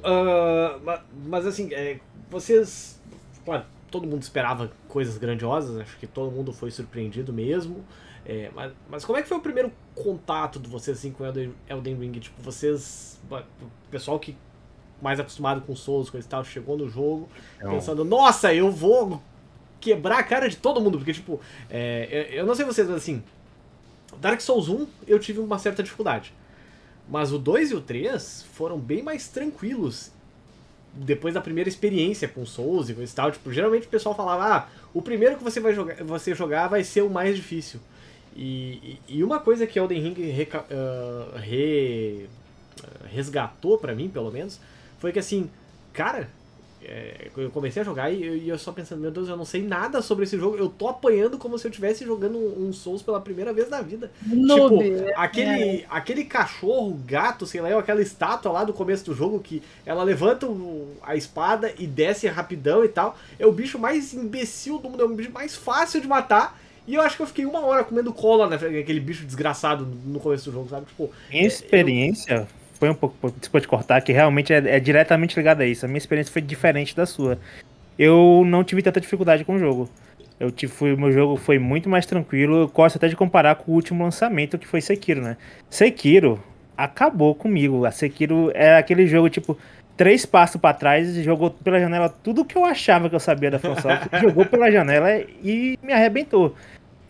ma- 0.84 1.02
mas 1.24 1.46
assim, 1.46 1.72
é, 1.72 1.98
vocês. 2.30 3.00
Claro, 3.44 3.64
todo 3.92 4.06
mundo 4.06 4.22
esperava 4.22 4.72
coisas 4.88 5.18
grandiosas, 5.18 5.78
acho 5.78 5.96
que 5.98 6.06
todo 6.06 6.32
mundo 6.32 6.52
foi 6.52 6.70
surpreendido 6.70 7.32
mesmo. 7.32 7.84
É, 8.24 8.50
mas, 8.54 8.72
mas 8.88 9.04
como 9.04 9.18
é 9.18 9.22
que 9.22 9.28
foi 9.28 9.36
o 9.36 9.40
primeiro 9.40 9.70
contato 9.94 10.58
de 10.58 10.68
vocês 10.68 10.96
assim, 10.98 11.12
com 11.12 11.24
Elden, 11.24 11.54
Elden 11.68 11.96
Ring? 11.96 12.12
Tipo, 12.12 12.40
vocês. 12.42 13.20
O 13.30 13.90
pessoal 13.90 14.18
que 14.18 14.36
mais 15.00 15.18
acostumado 15.20 15.60
com 15.62 15.74
Souls, 15.74 16.08
coisa 16.08 16.26
e 16.26 16.30
tal, 16.30 16.44
chegou 16.44 16.76
no 16.76 16.88
jogo 16.88 17.28
Então, 17.56 17.72
pensando, 17.72 18.04
nossa, 18.04 18.54
eu 18.54 18.70
vou 18.70 19.20
quebrar 19.80 20.20
a 20.20 20.22
cara 20.22 20.48
de 20.48 20.56
todo 20.56 20.80
mundo, 20.80 20.96
porque, 20.96 21.12
tipo, 21.12 21.40
é, 21.68 22.28
eu 22.30 22.42
eu 22.42 22.46
não 22.46 22.54
sei 22.54 22.64
vocês, 22.64 22.86
mas 22.86 22.98
assim, 22.98 23.22
Dark 24.20 24.40
Souls 24.40 24.68
1 24.68 24.86
eu 25.06 25.18
tive 25.18 25.40
uma 25.40 25.58
certa 25.58 25.82
dificuldade. 25.82 26.32
Mas 27.08 27.32
o 27.32 27.38
2 27.38 27.72
e 27.72 27.74
o 27.74 27.80
3 27.80 28.44
foram 28.52 28.78
bem 28.78 29.02
mais 29.02 29.26
tranquilos 29.28 30.12
depois 30.94 31.34
da 31.34 31.40
primeira 31.40 31.68
experiência 31.68 32.28
com 32.28 32.44
Souls 32.46 32.88
e 32.88 32.94
coisa 32.94 33.12
e 33.12 33.14
tal. 33.14 33.30
Tipo, 33.32 33.52
geralmente 33.52 33.86
o 33.86 33.90
pessoal 33.90 34.14
falava, 34.14 34.44
ah, 34.56 34.68
o 34.92 35.00
primeiro 35.02 35.36
que 35.36 35.44
você 35.44 35.60
vai 35.60 35.74
jogar, 35.74 36.02
você 36.04 36.34
jogar 36.34 36.68
vai 36.68 36.84
ser 36.84 37.02
o 37.02 37.10
mais 37.10 37.36
difícil. 37.36 37.80
E, 38.36 38.98
e- 39.08 39.22
uma 39.24 39.38
coisa 39.40 39.66
que 39.66 39.78
Elden 39.78 40.00
Ring 40.02 40.14
reca- 40.30 40.64
ah, 40.70 41.38
re- 41.38 42.26
resgatou 43.10 43.78
pra 43.78 43.94
mim, 43.94 44.08
pelo 44.08 44.30
menos, 44.30 44.58
foi 44.98 45.12
que 45.12 45.18
assim, 45.18 45.50
cara, 45.92 46.28
é, 46.84 47.28
eu 47.36 47.50
comecei 47.50 47.82
a 47.82 47.84
jogar 47.84 48.10
e 48.10 48.24
eu, 48.24 48.36
e 48.36 48.48
eu 48.48 48.58
só 48.58 48.72
pensando, 48.72 49.00
meu 49.00 49.10
Deus, 49.10 49.28
eu 49.28 49.36
não 49.36 49.44
sei 49.44 49.62
nada 49.62 50.02
sobre 50.02 50.24
esse 50.24 50.36
jogo, 50.38 50.56
eu 50.56 50.68
tô 50.68 50.88
apanhando 50.88 51.38
como 51.38 51.58
se 51.58 51.66
eu 51.66 51.70
estivesse 51.70 52.04
jogando 52.04 52.36
um, 52.38 52.68
um 52.68 52.72
Souls 52.72 53.02
pela 53.02 53.20
primeira 53.20 53.52
vez 53.52 53.68
na 53.68 53.80
vida. 53.80 54.10
Noob. 54.26 54.78
Tipo, 54.84 55.10
aquele, 55.16 55.86
aquele 55.88 56.24
cachorro, 56.24 56.98
gato, 57.06 57.46
sei 57.46 57.60
lá, 57.60 57.68
ou 57.70 57.78
aquela 57.78 58.02
estátua 58.02 58.52
lá 58.52 58.64
do 58.64 58.72
começo 58.72 59.04
do 59.04 59.14
jogo 59.14 59.40
que 59.40 59.62
ela 59.86 60.02
levanta 60.02 60.46
o- 60.46 60.96
a 61.02 61.16
espada 61.16 61.72
e 61.78 61.86
desce 61.86 62.26
rapidão 62.28 62.84
e 62.84 62.88
tal. 62.88 63.16
É 63.38 63.46
o 63.46 63.52
bicho 63.52 63.78
mais 63.78 64.12
imbecil 64.14 64.78
do 64.78 64.88
mundo, 64.90 65.02
é 65.02 65.06
o 65.06 65.08
bicho 65.14 65.30
mais 65.32 65.54
fácil 65.54 66.00
de 66.00 66.08
matar. 66.08 66.60
E 66.86 66.94
eu 66.96 67.00
acho 67.00 67.16
que 67.16 67.22
eu 67.22 67.26
fiquei 67.28 67.46
uma 67.46 67.60
hora 67.64 67.84
comendo 67.84 68.12
cola 68.12 68.48
naquele 68.48 68.98
bicho 68.98 69.24
desgraçado 69.24 69.86
no 70.04 70.18
começo 70.18 70.46
do 70.50 70.52
jogo, 70.52 70.68
sabe? 70.68 70.86
Tipo, 70.86 71.10
Minha 71.30 71.46
experiência 71.46 72.48
foi 72.82 72.90
um 72.90 72.94
pouco, 72.94 73.30
desculpa 73.38 73.60
te 73.60 73.68
cortar, 73.68 74.00
que 74.00 74.10
realmente 74.12 74.52
é, 74.52 74.56
é 74.56 74.80
diretamente 74.80 75.36
ligada 75.36 75.62
a 75.62 75.66
isso. 75.68 75.84
A 75.84 75.88
minha 75.88 75.98
experiência 75.98 76.32
foi 76.32 76.42
diferente 76.42 76.96
da 76.96 77.06
sua. 77.06 77.38
Eu 77.96 78.42
não 78.44 78.64
tive 78.64 78.82
tanta 78.82 79.00
dificuldade 79.00 79.44
com 79.44 79.54
o 79.54 79.58
jogo. 79.60 79.88
Eu 80.40 80.50
tive, 80.50 80.72
fui- 80.72 80.92
o 80.92 80.98
meu 80.98 81.12
jogo 81.12 81.36
foi 81.36 81.60
muito 81.60 81.88
mais 81.88 82.06
tranquilo. 82.06 82.62
Eu 82.62 82.66
gosto 82.66 82.96
até 82.96 83.06
de 83.06 83.14
comparar 83.14 83.54
com 83.54 83.70
o 83.70 83.74
último 83.76 84.02
lançamento, 84.02 84.58
que 84.58 84.66
foi 84.66 84.80
Sekiro, 84.80 85.20
né? 85.22 85.36
Sekiro 85.70 86.42
acabou 86.76 87.36
comigo. 87.36 87.84
A 87.86 87.92
Sekiro 87.92 88.50
é 88.52 88.76
aquele 88.76 89.06
jogo, 89.06 89.30
tipo, 89.30 89.56
três 89.96 90.26
passos 90.26 90.60
pra 90.60 90.74
trás 90.74 91.16
e 91.16 91.22
jogou 91.22 91.52
pela 91.52 91.78
janela 91.78 92.08
tudo 92.08 92.44
que 92.44 92.58
eu 92.58 92.64
achava 92.64 93.08
que 93.08 93.14
eu 93.14 93.20
sabia 93.20 93.52
da 93.52 93.60
From 93.60 93.76
Software, 93.76 94.08
jogou 94.20 94.44
pela 94.44 94.72
janela 94.72 95.08
e 95.40 95.78
me 95.80 95.92
arrebentou. 95.92 96.56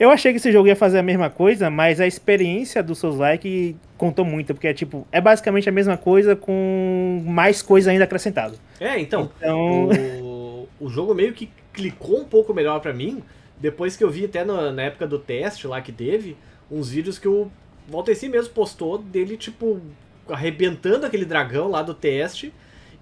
Eu 0.02 0.10
achei 0.10 0.32
que 0.32 0.38
esse 0.38 0.50
jogo 0.50 0.66
ia 0.66 0.74
fazer 0.74 0.98
a 0.98 1.02
mesma 1.02 1.30
coisa, 1.30 1.70
mas 1.70 2.00
a 2.00 2.06
experiência 2.06 2.82
do 2.82 2.92
Souls 2.92 3.18
Like 3.18 3.76
contou 3.96 4.24
muito, 4.24 4.52
porque 4.52 4.66
é 4.66 4.74
tipo, 4.74 5.06
é 5.12 5.20
basicamente 5.20 5.68
a 5.68 5.72
mesma 5.72 5.96
coisa 5.96 6.34
com 6.34 7.22
mais 7.24 7.62
coisa 7.62 7.92
ainda 7.92 8.02
acrescentado. 8.02 8.58
é, 8.80 8.98
então, 8.98 9.30
Então, 9.38 9.88
o, 10.20 10.68
o 10.80 10.88
jogo 10.88 11.14
meio 11.14 11.32
que 11.32 11.48
clicou 11.72 12.18
um 12.20 12.24
pouco 12.24 12.52
melhor 12.52 12.80
pra 12.80 12.92
mim 12.92 13.22
depois 13.60 13.96
que 13.96 14.02
eu 14.02 14.10
vi 14.10 14.24
até 14.24 14.44
na, 14.44 14.72
na 14.72 14.82
época 14.82 15.06
do 15.06 15.20
teste 15.20 15.68
lá 15.68 15.80
que 15.80 15.92
teve 15.92 16.36
uns 16.68 16.88
vídeos 16.90 17.16
que 17.16 17.28
o 17.28 17.48
Valteci 17.88 18.28
mesmo 18.28 18.52
postou 18.52 18.98
dele, 18.98 19.36
tipo, 19.36 19.80
arrebentando 20.28 21.06
aquele 21.06 21.24
dragão 21.24 21.68
lá 21.68 21.80
do 21.80 21.94
teste 21.94 22.52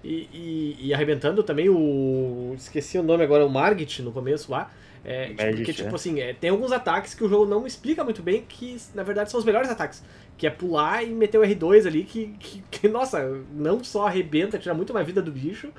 e, 0.03 0.27
e- 0.31 0.77
e 0.87 0.93
arrebentando 0.93 1.41
também 1.41 1.67
o. 1.69 2.53
Esqueci 2.55 2.97
o 2.99 3.03
nome 3.03 3.23
agora, 3.23 3.43
o 3.45 3.49
Margit 3.49 4.01
no 4.03 4.11
começo 4.11 4.51
lá. 4.51 4.69
É, 5.03 5.27
tipo, 5.27 5.41
Magic, 5.41 5.57
porque, 5.57 5.73
tipo 5.73 5.89
é. 5.89 5.95
assim, 5.95 6.19
é, 6.19 6.33
tem 6.33 6.49
alguns 6.49 6.71
ataques 6.71 7.13
que 7.13 7.23
o 7.23 7.29
jogo 7.29 7.45
não 7.45 7.65
explica 7.65 8.03
muito 8.03 8.21
bem, 8.21 8.45
que 8.47 8.77
na 8.93 9.03
verdade 9.03 9.31
são 9.31 9.39
os 9.39 9.45
melhores 9.45 9.69
ataques. 9.69 10.03
Que 10.37 10.47
é 10.47 10.49
pular 10.49 11.03
e 11.03 11.09
meter 11.09 11.37
o 11.37 11.41
R2 11.41 11.87
ali, 11.87 12.03
que, 12.03 12.27
que, 12.39 12.63
que, 12.69 12.87
nossa, 12.87 13.41
não 13.53 13.83
só 13.83 14.07
arrebenta, 14.07 14.57
tira 14.57 14.73
muito 14.73 14.93
mais 14.93 15.05
vida 15.05 15.21
do 15.21 15.31
bicho, 15.31 15.69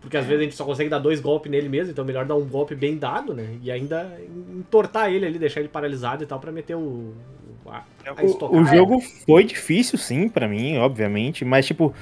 porque 0.00 0.16
às 0.16 0.24
vezes 0.24 0.40
a 0.40 0.44
gente 0.44 0.54
só 0.54 0.64
consegue 0.64 0.90
dar 0.90 0.98
dois 0.98 1.20
golpes 1.20 1.50
nele 1.50 1.68
mesmo, 1.68 1.92
então 1.92 2.04
é 2.04 2.06
melhor 2.06 2.24
dar 2.24 2.36
um 2.36 2.46
golpe 2.46 2.74
bem 2.74 2.96
dado, 2.96 3.34
né? 3.34 3.58
E 3.62 3.70
ainda 3.70 4.18
entortar 4.56 5.10
ele 5.10 5.26
ali, 5.26 5.38
deixar 5.38 5.60
ele 5.60 5.68
paralisado 5.68 6.22
e 6.22 6.26
tal, 6.26 6.38
pra 6.38 6.52
meter 6.52 6.76
o. 6.76 7.14
A, 7.66 7.82
a 8.06 8.46
O, 8.46 8.60
o 8.60 8.64
jogo 8.64 9.00
foi 9.26 9.44
difícil, 9.44 9.98
sim, 9.98 10.28
pra 10.28 10.48
mim, 10.48 10.78
obviamente, 10.78 11.44
mas, 11.44 11.66
tipo, 11.66 11.94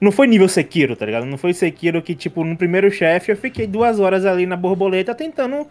não 0.00 0.12
foi 0.12 0.26
nível 0.26 0.48
Sekiro, 0.48 0.96
tá 0.96 1.06
ligado? 1.06 1.26
Não 1.26 1.38
foi 1.38 1.52
Sekiro 1.52 2.02
que, 2.02 2.14
tipo, 2.14 2.44
no 2.44 2.56
primeiro 2.56 2.90
chefe 2.90 3.32
eu 3.32 3.36
fiquei 3.36 3.66
duas 3.66 3.98
horas 3.98 4.24
ali 4.24 4.46
na 4.46 4.56
borboleta 4.56 5.14
tentando 5.14 5.66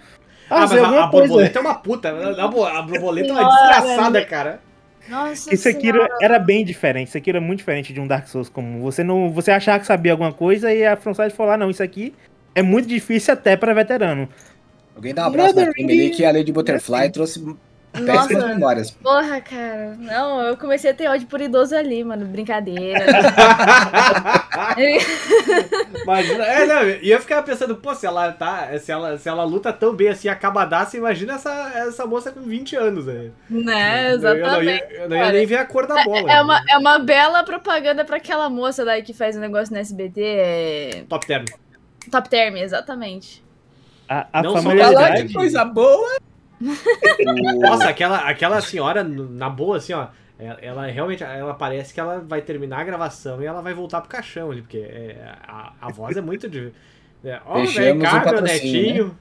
Ah, 0.50 0.62
mas 0.62 0.72
fazer 0.72 0.84
a, 0.84 1.04
a 1.04 1.08
borboleta 1.08 1.60
é 1.60 1.62
uma 1.62 1.76
puta. 1.76 2.10
A, 2.10 2.44
a 2.44 2.82
borboleta 2.82 3.30
é 3.30 3.32
uma 3.32 3.50
desgraçada, 3.50 4.26
cara. 4.26 4.60
Nossa 5.08 5.54
E 5.54 5.58
Sekiro 5.58 6.00
Senhora. 6.00 6.18
era 6.22 6.40
bem 6.40 6.66
diferente. 6.66 7.12
Sekiro 7.12 7.38
é 7.38 7.42
muito 7.42 7.60
diferente 7.60 7.94
de 7.94 8.00
um 8.00 8.08
Dark 8.08 8.28
Souls 8.28 8.50
comum. 8.50 8.82
Você 8.82 9.04
não, 9.04 9.32
você 9.32 9.52
achava 9.52 9.80
que 9.80 9.86
sabia 9.86 10.12
alguma 10.12 10.34
coisa 10.34 10.74
e 10.74 10.86
a 10.86 10.98
falou: 10.98 11.52
ah, 11.52 11.58
não, 11.58 11.70
isso 11.70 11.84
aqui 11.84 12.14
é 12.56 12.62
muito 12.62 12.88
difícil 12.88 13.34
até 13.34 13.56
pra 13.56 13.74
veterano. 13.74 14.28
Alguém 14.96 15.14
dá 15.14 15.24
um 15.24 15.28
abraço 15.28 15.50
na 15.50 15.54
Brother, 15.54 15.74
Kimberly 15.76 16.10
que 16.10 16.26
a 16.26 16.32
Lady 16.32 16.52
Butterfly 16.52 17.12
trouxe 17.12 17.56
péssimas 18.02 18.32
Nossa, 18.32 18.48
memórias. 18.48 18.92
porra, 18.92 19.42
cara. 19.42 19.96
Não, 19.98 20.42
eu 20.42 20.58
comecei 20.58 20.92
a 20.92 20.94
ter 20.94 21.08
ódio 21.08 21.28
por 21.28 21.42
idoso 21.42 21.76
ali, 21.76 22.04
mano. 22.04 22.26
Brincadeira. 22.26 23.06
Imagina, 26.04 26.44
é, 26.46 26.66
não, 26.66 26.88
e 26.88 27.12
eu 27.12 27.20
ficava 27.20 27.44
pensando, 27.44 27.76
pô, 27.76 27.94
se 27.96 28.06
ela 28.06 28.32
tá, 28.32 28.78
se 28.80 28.92
ela, 28.92 29.18
se 29.18 29.28
ela 29.28 29.44
luta 29.44 29.74
tão 29.74 29.94
bem 29.94 30.10
assim, 30.10 30.28
acabadaça, 30.28 30.98
imagina 30.98 31.34
essa, 31.34 31.72
essa 31.76 32.06
moça 32.06 32.32
com 32.32 32.42
20 32.42 32.76
anos, 32.76 33.06
né? 33.06 33.32
né, 33.50 34.14
Eu 34.14 34.20
não 34.20 34.64
ia, 34.64 34.76
exatamente. 34.76 34.86
eu 34.94 35.10
não 35.10 35.18
ia 35.18 35.32
nem 35.32 35.46
ver 35.46 35.58
a 35.58 35.66
cor 35.66 35.88
da 35.88 36.04
bola. 36.04 36.32
É 36.32 36.42
uma, 36.42 36.62
é 36.70 36.78
uma 36.78 37.00
bela 37.00 37.44
propaganda 37.44 38.06
pra 38.06 38.18
aquela 38.18 38.50
moça 38.50 38.86
daí 38.86 39.02
que 39.02 39.14
faz 39.14 39.36
um 39.36 39.40
negócio 39.40 39.74
no 39.74 39.80
SBT. 39.80 40.22
É... 40.22 41.04
Top 41.10 41.26
term. 41.26 41.46
Top 42.10 42.30
Term, 42.30 42.58
exatamente. 42.58 43.44
A, 44.08 44.28
a 44.32 44.44
Não 44.44 44.52
só 44.52 44.62
Falar 44.62 45.22
de 45.22 45.34
coisa 45.34 45.66
boa. 45.66 46.18
Nossa, 47.60 47.90
aquela, 47.90 48.18
aquela 48.30 48.62
senhora, 48.62 49.04
na 49.04 49.50
boa, 49.50 49.78
assim, 49.78 49.94
ó, 49.94 50.08
ela, 50.40 50.60
ela 50.62 50.86
realmente, 50.88 51.24
ela 51.24 51.54
parece 51.54 51.94
que 51.94 52.00
ela 52.00 52.20
vai 52.20 52.42
terminar 52.42 52.80
a 52.80 52.84
gravação 52.84 53.42
e 53.42 53.46
ela 53.46 53.62
vai 53.62 53.74
voltar 53.74 54.02
pro 54.02 54.10
caixão 54.10 54.52
ali, 54.52 54.62
porque 54.62 54.78
é, 54.80 55.18
a, 55.48 55.74
a 55.82 55.92
voz 55.92 56.16
é 56.18 56.22
muito 56.22 56.50
de... 56.50 56.72
É, 57.24 57.40
ó, 57.46 57.56
Fechamos 57.60 57.76
velho, 57.76 57.96
o 57.96 58.04
Ricardo, 58.04 58.24
patrocínio, 58.26 58.72
netinho. 58.84 59.18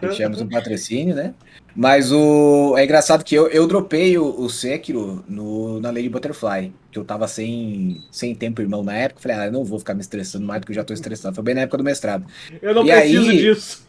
Fechamos 0.00 0.40
um 0.40 0.48
patrocínio, 0.48 1.14
né? 1.14 1.34
Mas 1.74 2.10
o. 2.10 2.74
É 2.78 2.84
engraçado 2.84 3.22
que 3.22 3.34
eu, 3.34 3.48
eu 3.48 3.66
dropei 3.66 4.16
o, 4.16 4.24
o 4.40 4.48
Sekiro 4.48 5.22
no, 5.28 5.78
na 5.78 5.90
Lady 5.90 6.08
Butterfly. 6.08 6.72
Que 6.90 6.98
eu 6.98 7.04
tava 7.04 7.28
sem, 7.28 8.00
sem 8.10 8.34
tempo, 8.34 8.62
irmão, 8.62 8.82
na 8.82 8.94
época. 8.94 9.20
Falei, 9.20 9.36
ah, 9.36 9.46
eu 9.46 9.52
não 9.52 9.62
vou 9.62 9.78
ficar 9.78 9.92
me 9.92 10.00
estressando 10.00 10.46
mais 10.46 10.60
do 10.62 10.66
que 10.66 10.72
eu 10.72 10.76
já 10.76 10.84
tô 10.84 10.94
estressado. 10.94 11.34
Foi 11.34 11.44
bem 11.44 11.54
na 11.54 11.62
época 11.62 11.76
do 11.76 11.84
mestrado. 11.84 12.24
Eu 12.62 12.74
não 12.74 12.86
E 12.86 12.90
preciso 12.90 13.30
aí- 13.30 13.36
disso. 13.38 13.85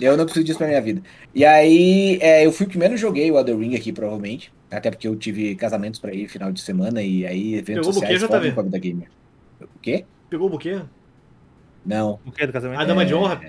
Eu 0.00 0.16
não 0.16 0.24
preciso 0.24 0.44
disso 0.44 0.58
pra 0.58 0.66
minha 0.68 0.80
vida. 0.80 1.02
E 1.34 1.44
aí, 1.44 2.18
é, 2.20 2.44
eu 2.46 2.52
fui 2.52 2.66
o 2.66 2.68
que 2.68 2.78
menos 2.78 3.00
joguei 3.00 3.30
o 3.30 3.38
Elden 3.38 3.58
Ring 3.58 3.74
aqui, 3.76 3.92
provavelmente. 3.92 4.52
Até 4.70 4.90
porque 4.90 5.06
eu 5.08 5.16
tive 5.16 5.54
casamentos 5.54 5.98
pra 6.00 6.12
ir 6.12 6.28
final 6.28 6.50
de 6.52 6.60
semana 6.60 7.00
e 7.02 7.24
aí 7.26 7.54
eventos 7.54 7.86
Pegou 7.86 7.90
o 7.90 7.94
buquê, 7.94 8.06
sociais 8.18 8.20
JV? 8.22 8.28
fodem 8.28 8.52
com 8.54 8.60
a 8.60 8.62
vida 8.64 8.78
gamer. 8.78 9.08
O 9.62 9.78
quê? 9.80 10.04
Pegou 10.28 10.46
o 10.48 10.50
buquê? 10.50 10.80
Não. 11.84 12.18
O 12.26 12.32
que 12.32 12.46
do 12.46 12.52
casamento? 12.52 12.80
A 12.80 12.84
dama 12.84 13.04
de 13.06 13.12
É. 13.12 13.16
honra? 13.16 13.40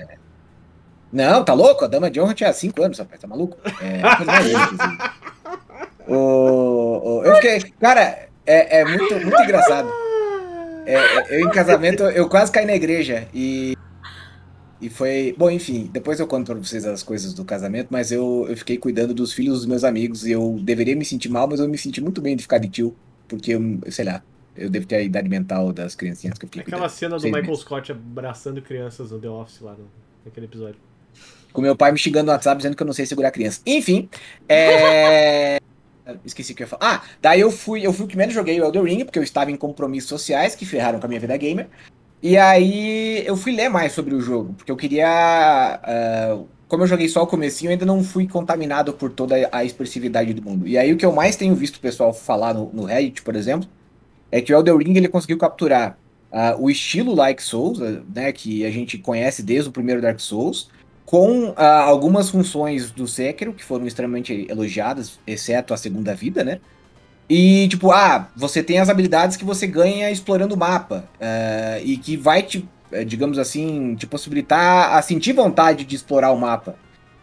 Não, 1.11 1.43
tá 1.43 1.53
louco? 1.53 1.85
A 1.85 1.87
dama 1.87 2.11
de 2.11 2.19
honra 2.21 2.33
tinha 2.33 2.51
5 2.53 2.83
anos, 2.83 2.99
rapaz, 2.99 3.19
tá 3.19 3.27
maluco? 3.27 3.57
É, 3.81 4.01
a 4.01 4.15
coisa 4.17 4.31
mais 4.31 4.45
linda, 4.45 4.59
inclusive. 4.63 4.97
O- 6.09 7.01
o- 7.19 7.23
eu 7.25 7.35
fiquei. 7.35 7.59
Cara, 7.81 8.29
é, 8.45 8.79
é 8.79 8.85
muito, 8.85 9.13
muito 9.19 9.41
engraçado. 9.41 9.89
É, 10.85 10.93
é, 10.95 11.35
eu 11.41 11.47
em 11.47 11.51
casamento, 11.51 12.03
eu 12.03 12.29
quase 12.29 12.49
caí 12.51 12.65
na 12.65 12.75
igreja 12.75 13.27
e. 13.33 13.75
E 14.79 14.89
foi. 14.89 15.33
Bom, 15.37 15.49
enfim, 15.49 15.89
depois 15.91 16.19
eu 16.19 16.27
conto 16.27 16.47
pra 16.51 16.55
vocês 16.55 16.85
as 16.85 17.01
coisas 17.03 17.33
do 17.33 17.43
casamento, 17.43 17.87
mas 17.89 18.11
eu, 18.11 18.45
eu 18.47 18.55
fiquei 18.57 18.77
cuidando 18.77 19.13
dos 19.13 19.33
filhos 19.33 19.57
dos 19.59 19.65
meus 19.65 19.83
amigos 19.83 20.25
e 20.25 20.31
eu 20.31 20.59
deveria 20.61 20.95
me 20.95 21.03
sentir 21.05 21.29
mal, 21.29 21.47
mas 21.47 21.59
eu 21.59 21.67
me 21.67 21.77
senti 21.77 21.99
muito 22.01 22.21
bem 22.21 22.35
de 22.35 22.43
ficar 22.43 22.59
de 22.59 22.69
tio, 22.69 22.95
porque 23.27 23.53
eu, 23.55 23.61
sei 23.89 24.05
lá, 24.05 24.23
eu 24.55 24.69
devo 24.69 24.85
ter 24.85 24.97
a 24.97 25.01
idade 25.01 25.27
mental 25.29 25.73
das 25.73 25.95
criancinhas 25.95 26.37
que 26.37 26.45
eu 26.45 26.49
fiquei 26.49 26.61
Aquela 26.61 26.89
cuidando. 26.89 26.89
cena 26.89 27.19
do 27.19 27.29
Michael 27.29 27.45
meses. 27.47 27.59
Scott 27.61 27.91
abraçando 27.91 28.61
crianças 28.61 29.11
no 29.11 29.19
The 29.19 29.29
Office 29.29 29.61
lá 29.61 29.73
no, 29.73 29.91
naquele 30.25 30.45
episódio. 30.45 30.79
com 31.51 31.61
meu 31.61 31.75
pai 31.75 31.91
me 31.91 31.97
xingando 31.97 32.27
no 32.27 32.31
WhatsApp 32.33 32.57
dizendo 32.57 32.75
que 32.75 32.83
eu 32.83 32.87
não 32.87 32.93
sei 32.93 33.05
segurar 33.05 33.31
criança. 33.31 33.61
Enfim, 33.65 34.09
é... 34.47 35.59
Esqueci 36.23 36.53
o 36.53 36.55
que 36.55 36.63
eu 36.63 36.65
ia 36.65 36.69
falar. 36.69 36.95
Ah, 36.95 37.03
daí 37.21 37.41
eu 37.41 37.51
fui, 37.51 37.85
eu 37.85 37.91
fui 37.91 38.05
o 38.05 38.07
que 38.07 38.15
menos 38.15 38.33
joguei 38.33 38.59
o 38.61 38.65
Elden 38.65 38.83
Ring, 38.83 39.03
porque 39.05 39.19
eu 39.19 39.23
estava 39.23 39.51
em 39.51 39.57
compromissos 39.57 40.07
sociais 40.09 40.55
que 40.55 40.65
ferraram 40.65 40.99
com 40.99 41.05
a 41.05 41.09
minha 41.09 41.19
vida 41.19 41.35
gamer. 41.35 41.67
E 42.21 42.35
aí 42.37 43.23
eu 43.25 43.37
fui 43.37 43.51
ler 43.55 43.69
mais 43.69 43.91
sobre 43.93 44.15
o 44.15 44.21
jogo, 44.21 44.53
porque 44.53 44.71
eu 44.71 44.75
queria. 44.77 45.07
ah, 45.83 46.43
como 46.67 46.83
eu 46.83 46.87
joguei 46.87 47.07
só 47.07 47.23
o 47.23 47.27
comecinho, 47.27 47.69
eu 47.69 47.73
ainda 47.73 47.85
não 47.85 48.03
fui 48.03 48.27
contaminado 48.27 48.93
por 48.93 49.11
toda 49.11 49.35
a 49.51 49.63
expressividade 49.63 50.33
do 50.33 50.41
mundo. 50.41 50.67
E 50.67 50.77
aí 50.77 50.91
o 50.91 50.97
que 50.97 51.05
eu 51.05 51.13
mais 51.13 51.35
tenho 51.35 51.55
visto 51.55 51.77
o 51.77 51.79
pessoal 51.79 52.13
falar 52.13 52.53
no, 52.53 52.69
no 52.73 52.83
Reddit, 52.85 53.21
por 53.21 53.35
exemplo, 53.35 53.69
é 54.31 54.41
que 54.41 54.53
o 54.53 54.57
Elden 54.57 54.77
Ring 54.77 54.97
ele 54.97 55.07
conseguiu 55.07 55.37
capturar 55.37 55.97
ah, 56.31 56.55
o 56.59 56.69
estilo 56.69 57.13
Like 57.15 57.41
Souls, 57.41 57.79
né, 58.13 58.31
que 58.33 58.65
a 58.65 58.71
gente 58.71 58.97
conhece 58.97 59.41
desde 59.43 59.69
o 59.69 59.71
primeiro 59.71 60.01
Dark 60.01 60.19
Souls, 60.19 60.69
com 61.05 61.53
ah, 61.55 61.83
algumas 61.83 62.29
funções 62.29 62.91
do 62.91 63.07
Sekiro 63.07 63.53
que 63.53 63.63
foram 63.63 63.87
extremamente 63.87 64.45
elogiadas, 64.49 65.19
exceto 65.25 65.73
a 65.73 65.77
segunda 65.77 66.13
vida, 66.15 66.43
né? 66.43 66.59
E 67.29 67.67
tipo, 67.67 67.91
ah, 67.91 68.29
você 68.35 68.63
tem 68.63 68.79
as 68.79 68.89
habilidades 68.89 69.35
que 69.35 69.43
você 69.43 69.67
ganha 69.67 70.09
explorando 70.09 70.55
o 70.55 70.57
mapa 70.57 71.09
ah, 71.19 71.79
e 71.83 71.97
que 71.97 72.15
vai 72.15 72.41
te, 72.41 72.67
eh, 72.91 73.03
digamos 73.03 73.37
assim, 73.37 73.95
te 73.95 74.07
possibilitar 74.07 74.95
a 74.95 75.01
sentir 75.01 75.33
vontade 75.33 75.83
de 75.83 75.95
explorar 75.95 76.31
o 76.31 76.39
mapa. 76.39 76.75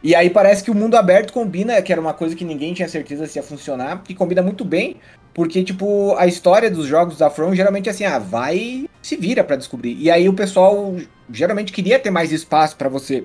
E 0.03 0.15
aí 0.15 0.29
parece 0.29 0.63
que 0.63 0.71
o 0.71 0.75
mundo 0.75 0.97
aberto 0.97 1.33
combina, 1.33 1.81
que 1.81 1.91
era 1.91 2.01
uma 2.01 2.13
coisa 2.13 2.37
que 2.37 2.45
ninguém 2.45 2.75
tinha 2.75 2.87
certeza 2.87 3.27
se 3.27 3.39
ia 3.39 3.43
funcionar, 3.43 4.03
que 4.03 4.15
combina 4.15 4.43
muito 4.43 4.63
bem, 4.63 4.97
porque 5.33 5.65
tipo, 5.65 6.15
a 6.19 6.27
história 6.27 6.71
dos 6.71 6.87
jogos 6.87 7.17
da 7.17 7.31
From 7.31 7.55
geralmente 7.55 7.89
é 7.89 7.93
assim, 7.93 8.05
ah, 8.05 8.19
vai, 8.19 8.87
se 9.01 9.17
vira 9.17 9.43
pra 9.43 9.57
descobrir. 9.57 9.97
E 9.99 10.11
aí 10.11 10.29
o 10.29 10.35
pessoal 10.35 10.95
geralmente 11.33 11.73
queria 11.73 11.99
ter 11.99 12.11
mais 12.11 12.31
espaço 12.33 12.77
pra 12.77 12.91
você 12.91 13.25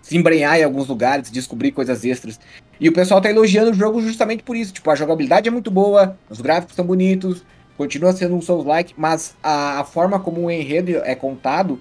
se 0.00 0.16
embrenhar 0.16 0.58
em 0.60 0.62
alguns 0.62 0.86
lugares, 0.86 1.30
descobrir 1.30 1.72
coisas 1.72 2.04
extras. 2.04 2.38
E 2.80 2.88
o 2.88 2.92
pessoal 2.92 3.20
tá 3.20 3.30
elogiando 3.30 3.70
o 3.70 3.74
jogo 3.74 4.00
justamente 4.02 4.42
por 4.42 4.56
isso. 4.56 4.72
Tipo, 4.72 4.90
a 4.90 4.94
jogabilidade 4.96 5.48
é 5.48 5.52
muito 5.52 5.70
boa, 5.70 6.18
os 6.28 6.40
gráficos 6.40 6.74
são 6.76 6.84
bonitos, 6.86 7.44
continua 7.76 8.12
sendo 8.12 8.34
um 8.36 8.42
Souls-like, 8.42 8.94
mas 8.96 9.36
a, 9.42 9.80
a 9.80 9.84
forma 9.84 10.20
como 10.20 10.42
o 10.42 10.50
enredo 10.50 10.90
é 11.04 11.14
contado, 11.14 11.80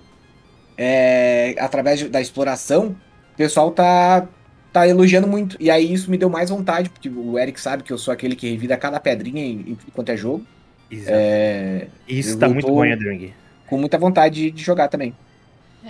é, 0.78 1.56
através 1.60 2.00
de- 2.00 2.10
da 2.10 2.22
exploração, 2.22 3.02
o 3.34 3.36
pessoal 3.38 3.72
tá, 3.72 4.28
tá 4.72 4.88
elogiando 4.88 5.28
muito. 5.28 5.58
E 5.60 5.70
aí 5.72 5.92
isso 5.94 6.10
me 6.12 6.18
deu 6.18 6.30
mais 6.30 6.50
vontade, 6.50 6.90
porque 6.90 7.10
o 7.10 7.38
Eric 7.40 7.60
sabe 7.62 7.84
que 7.84 7.94
eu 7.94 7.98
sou 7.98 8.14
aquele 8.14 8.36
que 8.36 8.50
revida 8.50 8.78
cada 8.78 9.00
pedrinha 9.00 9.44
em, 9.46 9.72
em 9.72 9.76
tudo 9.76 9.92
quanto 9.92 10.10
é 10.12 10.18
jogo. 10.18 10.48
Exato. 10.90 11.12
É, 11.12 11.88
Isso 12.08 12.38
tá 12.38 12.50
muito 12.50 12.72
bom 12.74 12.82
Ring. 12.82 13.34
com 13.66 13.78
muita 13.78 13.98
vontade 13.98 14.36
de, 14.36 14.52
de 14.52 14.64
jogar 14.64 14.88
também. 14.90 15.18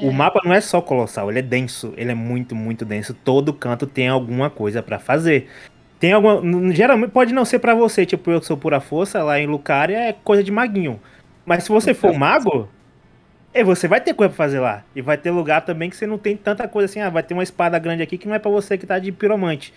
O 0.01 0.11
mapa 0.11 0.41
não 0.43 0.53
é 0.53 0.61
só 0.61 0.81
colossal, 0.81 1.29
ele 1.29 1.39
é 1.39 1.41
denso, 1.41 1.93
ele 1.95 2.11
é 2.11 2.15
muito, 2.15 2.55
muito 2.55 2.83
denso. 2.83 3.13
Todo 3.13 3.53
canto 3.53 3.85
tem 3.85 4.07
alguma 4.07 4.49
coisa 4.49 4.81
pra 4.81 4.99
fazer. 4.99 5.49
Tem 5.99 6.11
alguma. 6.13 6.41
Geralmente 6.73 7.11
pode 7.11 7.33
não 7.33 7.45
ser 7.45 7.59
pra 7.59 7.75
você, 7.75 8.05
tipo, 8.05 8.31
eu 8.31 8.39
que 8.39 8.45
sou 8.45 8.57
pura 8.57 8.79
força, 8.79 9.23
lá 9.23 9.39
em 9.39 9.47
Lucaria 9.47 9.97
é 9.97 10.13
coisa 10.13 10.43
de 10.43 10.51
maguinho. 10.51 10.99
Mas 11.45 11.63
se 11.63 11.69
você 11.69 11.93
for 11.93 12.13
mago, 12.13 12.67
é, 13.53 13.63
você 13.63 13.87
vai 13.87 14.01
ter 14.01 14.13
coisa 14.13 14.29
pra 14.29 14.37
fazer 14.37 14.59
lá. 14.59 14.83
E 14.95 15.01
vai 15.01 15.17
ter 15.17 15.31
lugar 15.31 15.61
também 15.61 15.89
que 15.89 15.95
você 15.95 16.07
não 16.07 16.17
tem 16.17 16.35
tanta 16.35 16.67
coisa 16.67 16.85
assim, 16.85 16.99
ah, 16.99 17.09
vai 17.09 17.21
ter 17.21 17.33
uma 17.33 17.43
espada 17.43 17.77
grande 17.77 18.01
aqui 18.01 18.17
que 18.17 18.27
não 18.27 18.35
é 18.35 18.39
pra 18.39 18.49
você 18.49 18.77
que 18.77 18.87
tá 18.87 18.97
de 18.97 19.11
piromante. 19.11 19.73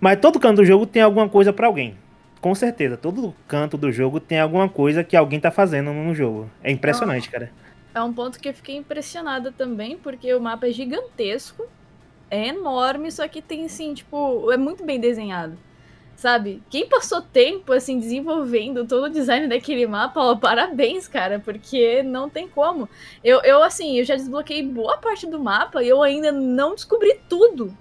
Mas 0.00 0.18
todo 0.18 0.40
canto 0.40 0.56
do 0.56 0.64
jogo 0.64 0.84
tem 0.84 1.02
alguma 1.02 1.28
coisa 1.28 1.52
pra 1.52 1.68
alguém. 1.68 1.96
Com 2.40 2.54
certeza, 2.56 2.96
todo 2.96 3.32
canto 3.46 3.78
do 3.78 3.92
jogo 3.92 4.18
tem 4.18 4.40
alguma 4.40 4.68
coisa 4.68 5.04
que 5.04 5.16
alguém 5.16 5.38
tá 5.38 5.52
fazendo 5.52 5.92
no 5.92 6.12
jogo. 6.12 6.50
É 6.64 6.72
impressionante, 6.72 7.30
cara. 7.30 7.50
É 7.94 8.02
um 8.02 8.12
ponto 8.12 8.40
que 8.40 8.48
eu 8.48 8.54
fiquei 8.54 8.76
impressionada 8.76 9.52
também, 9.52 9.98
porque 9.98 10.32
o 10.32 10.40
mapa 10.40 10.66
é 10.66 10.72
gigantesco, 10.72 11.66
é 12.30 12.48
enorme, 12.48 13.12
só 13.12 13.28
que 13.28 13.42
tem, 13.42 13.66
assim, 13.66 13.92
tipo, 13.92 14.50
é 14.50 14.56
muito 14.56 14.84
bem 14.84 14.98
desenhado. 14.98 15.58
Sabe? 16.16 16.62
Quem 16.70 16.88
passou 16.88 17.20
tempo, 17.20 17.72
assim, 17.72 17.98
desenvolvendo 17.98 18.86
todo 18.86 19.04
o 19.06 19.10
design 19.10 19.48
daquele 19.48 19.86
mapa, 19.86 20.20
ó, 20.20 20.36
parabéns, 20.36 21.08
cara, 21.08 21.40
porque 21.40 22.02
não 22.02 22.30
tem 22.30 22.48
como. 22.48 22.88
Eu, 23.24 23.40
eu, 23.42 23.62
assim, 23.62 23.98
eu 23.98 24.04
já 24.04 24.14
desbloqueei 24.14 24.62
boa 24.62 24.98
parte 24.98 25.26
do 25.26 25.40
mapa 25.40 25.82
e 25.82 25.88
eu 25.88 26.02
ainda 26.02 26.30
não 26.30 26.74
descobri 26.74 27.20
tudo. 27.28 27.76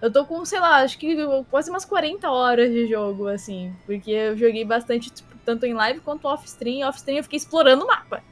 Eu 0.00 0.12
tô 0.12 0.26
com, 0.26 0.44
sei 0.44 0.60
lá, 0.60 0.82
acho 0.82 0.98
que 0.98 1.16
quase 1.50 1.70
umas 1.70 1.84
40 1.84 2.30
horas 2.30 2.70
de 2.70 2.86
jogo, 2.86 3.28
assim, 3.28 3.74
porque 3.86 4.10
eu 4.10 4.36
joguei 4.36 4.64
bastante, 4.64 5.10
tipo, 5.10 5.34
tanto 5.44 5.64
em 5.64 5.72
live 5.72 6.00
quanto 6.00 6.28
off-stream. 6.28 6.86
Off-stream 6.86 7.16
eu 7.16 7.22
fiquei 7.22 7.38
explorando 7.38 7.84
o 7.84 7.86
mapa. 7.88 8.22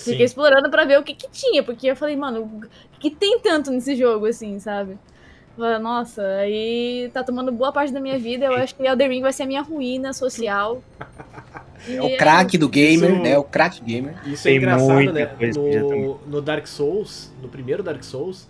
Sim. 0.00 0.12
Fiquei 0.12 0.24
explorando 0.24 0.70
pra 0.70 0.84
ver 0.84 0.98
o 0.98 1.02
que 1.02 1.14
que 1.14 1.28
tinha, 1.30 1.62
porque 1.62 1.86
eu 1.88 1.96
falei, 1.96 2.16
mano, 2.16 2.40
o 2.42 2.98
que 2.98 3.10
tem 3.10 3.38
tanto 3.38 3.70
nesse 3.70 3.94
jogo, 3.94 4.26
assim, 4.26 4.58
sabe? 4.58 4.98
Nossa, 5.80 6.22
aí 6.22 7.10
tá 7.12 7.22
tomando 7.22 7.52
boa 7.52 7.70
parte 7.70 7.92
da 7.92 8.00
minha 8.00 8.18
vida. 8.18 8.46
Eu 8.46 8.54
acho 8.54 8.74
que 8.74 8.82
Elden 8.82 9.08
Ring 9.08 9.20
vai 9.20 9.32
ser 9.32 9.42
a 9.42 9.46
minha 9.46 9.62
ruína 9.62 10.12
social. 10.12 10.82
É 11.88 12.02
o 12.02 12.14
craque 12.18 12.58
do 12.58 12.68
gamer, 12.68 13.10
Isso- 13.10 13.22
né? 13.22 13.38
O 13.38 13.42
craque 13.42 13.82
gamer. 13.82 14.14
Isso 14.26 14.46
é 14.46 14.50
Tem 14.50 14.58
engraçado, 14.58 15.12
né? 15.14 15.30
No, 15.54 16.20
no 16.26 16.42
Dark 16.42 16.66
Souls, 16.66 17.32
no 17.40 17.48
primeiro 17.48 17.82
Dark 17.82 18.04
Souls, 18.04 18.46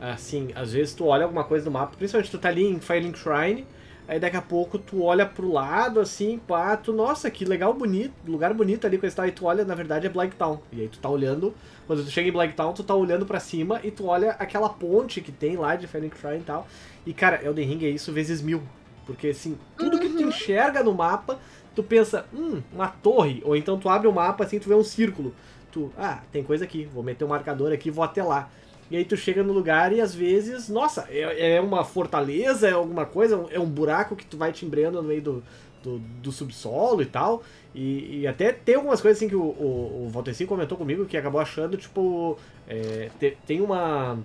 assim, 0.00 0.48
às 0.56 0.72
vezes 0.72 0.92
tu 0.92 1.06
olha 1.06 1.22
alguma 1.22 1.44
coisa 1.44 1.64
no 1.64 1.70
mapa, 1.70 1.94
principalmente 1.96 2.32
tu 2.32 2.38
tá 2.38 2.48
ali 2.48 2.64
em 2.64 2.80
Firelink 2.80 3.16
Shrine, 3.16 3.64
aí 4.06 4.18
daqui 4.18 4.36
a 4.36 4.42
pouco 4.42 4.78
tu 4.78 5.02
olha 5.02 5.24
pro 5.24 5.50
lado, 5.50 6.00
assim, 6.00 6.38
pá, 6.38 6.76
tu, 6.76 6.92
nossa, 6.92 7.30
que 7.30 7.44
legal, 7.44 7.72
bonito, 7.72 8.12
lugar 8.26 8.52
bonito 8.52 8.86
ali, 8.86 8.98
coisa 8.98 9.14
e 9.14 9.16
tal, 9.16 9.26
e 9.26 9.32
tu 9.32 9.46
olha, 9.46 9.64
na 9.64 9.74
verdade, 9.74 10.06
é 10.06 10.10
Black 10.10 10.36
Town. 10.36 10.60
E 10.72 10.80
aí 10.82 10.88
tu 10.88 10.98
tá 10.98 11.08
olhando, 11.08 11.54
quando 11.86 12.04
tu 12.04 12.10
chega 12.10 12.28
em 12.28 12.32
Black 12.32 12.54
Town, 12.54 12.72
tu 12.72 12.82
tá 12.82 12.94
olhando 12.94 13.26
pra 13.26 13.40
cima 13.40 13.80
e 13.82 13.90
tu 13.90 14.06
olha 14.06 14.32
aquela 14.32 14.68
ponte 14.68 15.20
que 15.20 15.32
tem 15.32 15.56
lá 15.56 15.76
de 15.76 15.86
Firelink 15.86 16.18
Shrine 16.18 16.40
e 16.40 16.44
tal. 16.44 16.66
E, 17.06 17.12
cara, 17.12 17.44
Elden 17.44 17.66
Ring 17.66 17.84
é 17.84 17.90
isso 17.90 18.12
vezes 18.12 18.40
mil. 18.40 18.62
Porque, 19.06 19.28
assim, 19.28 19.58
tudo 19.76 19.98
que 19.98 20.08
tu 20.08 20.22
enxerga 20.22 20.82
no 20.82 20.94
mapa, 20.94 21.38
tu 21.74 21.82
pensa, 21.82 22.26
hum, 22.32 22.62
uma 22.72 22.88
torre. 22.88 23.42
Ou 23.44 23.56
então 23.56 23.78
tu 23.78 23.88
abre 23.88 24.06
o 24.06 24.12
mapa, 24.12 24.44
assim, 24.44 24.58
tu 24.58 24.68
vê 24.68 24.74
um 24.74 24.84
círculo. 24.84 25.34
Tu, 25.70 25.90
ah, 25.98 26.20
tem 26.30 26.44
coisa 26.44 26.64
aqui, 26.64 26.84
vou 26.84 27.02
meter 27.02 27.24
um 27.24 27.28
marcador 27.28 27.72
aqui, 27.72 27.90
vou 27.90 28.04
até 28.04 28.22
lá. 28.22 28.50
E 28.90 28.96
aí 28.96 29.04
tu 29.04 29.16
chega 29.16 29.42
no 29.42 29.52
lugar 29.52 29.92
e 29.92 30.00
às 30.00 30.14
vezes, 30.14 30.68
nossa, 30.68 31.06
é, 31.10 31.54
é 31.56 31.60
uma 31.60 31.84
fortaleza, 31.84 32.68
é 32.68 32.72
alguma 32.72 33.06
coisa, 33.06 33.46
é 33.50 33.58
um 33.58 33.68
buraco 33.68 34.14
que 34.14 34.26
tu 34.26 34.36
vai 34.36 34.52
te 34.52 34.66
embreando 34.66 35.00
no 35.00 35.08
meio 35.08 35.22
do, 35.22 35.44
do, 35.82 35.98
do 35.98 36.30
subsolo 36.32 37.00
e 37.00 37.06
tal. 37.06 37.42
E, 37.74 38.20
e 38.20 38.26
até 38.26 38.52
tem 38.52 38.74
algumas 38.74 39.00
coisas 39.00 39.18
assim 39.18 39.28
que 39.28 39.36
o, 39.36 39.42
o, 39.42 40.10
o 40.14 40.46
comentou 40.46 40.76
comigo 40.76 41.06
que 41.06 41.16
acabou 41.16 41.40
achando, 41.40 41.76
tipo, 41.76 42.38
é, 42.68 43.10
te- 43.18 43.36
tem 43.46 43.60
uma. 43.60 44.18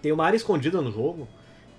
Tem 0.00 0.12
uma 0.12 0.24
área 0.24 0.36
escondida 0.36 0.80
no 0.80 0.90
jogo, 0.92 1.26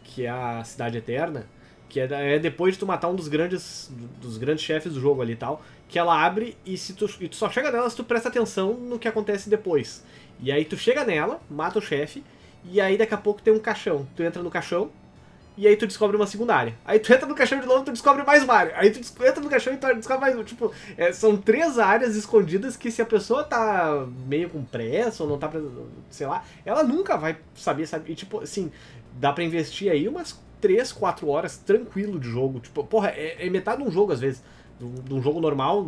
que 0.04 0.26
é 0.26 0.30
a 0.30 0.64
Cidade 0.64 0.98
Eterna, 0.98 1.48
que 1.88 2.00
é, 2.00 2.36
é 2.36 2.40
depois 2.40 2.74
de 2.74 2.80
tu 2.80 2.86
matar 2.86 3.10
um 3.10 3.16
dos 3.16 3.28
grandes 3.28 3.90
dos 4.22 4.38
grandes 4.38 4.64
chefes 4.64 4.94
do 4.94 5.00
jogo 5.00 5.22
ali 5.22 5.34
e 5.34 5.36
tal, 5.38 5.62
que 5.88 5.98
ela 5.98 6.22
abre 6.24 6.58
e 6.66 6.78
se 6.78 6.94
tu, 6.94 7.10
e 7.20 7.28
tu 7.30 7.36
só 7.36 7.50
chega 7.50 7.72
nela 7.72 7.90
se 7.90 7.96
tu 7.96 8.04
presta 8.04 8.30
atenção 8.30 8.74
no 8.74 9.00
que 9.00 9.08
acontece 9.08 9.50
depois. 9.50 10.04
E 10.42 10.52
aí 10.52 10.66
tu 10.66 10.78
chega 10.78 11.04
nela, 11.06 11.40
mata 11.50 11.80
o 11.80 11.82
chefe, 11.82 12.24
e 12.66 12.82
aí 12.82 12.98
daqui 12.98 13.14
a 13.14 13.18
pouco 13.18 13.42
tem 13.42 13.54
um 13.54 13.60
caixão. 13.60 14.08
Tu 14.16 14.24
entra 14.24 14.42
no 14.42 14.50
caixão, 14.50 14.90
e 15.58 15.68
aí 15.68 15.76
tu 15.76 15.86
descobre 15.86 16.16
uma 16.16 16.26
segunda 16.26 16.56
área. 16.56 16.74
Aí 16.86 16.98
tu 17.00 17.14
entra 17.14 17.28
no 17.28 17.36
caixão 17.36 17.60
de 17.60 17.66
novo, 17.68 17.84
tu 17.84 17.92
descobre 17.92 18.24
mais 18.24 18.44
uma 18.44 18.54
área. 18.54 18.74
Aí 18.76 18.90
tu 18.90 19.00
entra 19.24 19.42
no 19.42 19.50
caixão 19.50 19.74
e 19.74 19.78
tu 19.78 19.94
descobre 19.96 20.22
mais 20.22 20.34
uma. 20.36 20.44
Tipo, 20.44 20.72
é, 20.98 21.12
são 21.12 21.38
três 21.38 21.78
áreas 21.78 22.16
escondidas 22.16 22.76
que 22.78 22.90
se 22.90 23.02
a 23.02 23.06
pessoa 23.06 23.44
tá 23.44 24.08
meio 24.26 24.50
com 24.50 24.64
pressa 24.64 25.24
ou 25.24 25.30
não 25.30 25.38
tá, 25.38 25.52
sei 26.10 26.26
lá, 26.26 26.44
ela 26.66 26.84
nunca 26.84 27.18
vai 27.18 27.38
saber, 27.54 27.86
sabe? 27.86 28.12
E 28.12 28.16
tipo, 28.16 28.40
assim, 28.40 28.72
dá 29.20 29.32
pra 29.34 29.44
investir 29.44 29.92
aí 29.92 30.08
umas 30.08 30.40
3, 30.62 30.92
4 30.92 31.28
horas 31.28 31.58
tranquilo 31.58 32.18
de 32.20 32.30
jogo. 32.30 32.60
Tipo, 32.60 32.84
porra, 32.84 33.10
é, 33.10 33.46
é 33.46 33.50
metade 33.50 33.84
de 33.84 33.88
um 33.88 33.92
jogo 33.92 34.14
às 34.14 34.20
vezes. 34.20 34.42
De 34.80 35.14
um- 35.14 35.22
jogo 35.22 35.40
normal, 35.40 35.86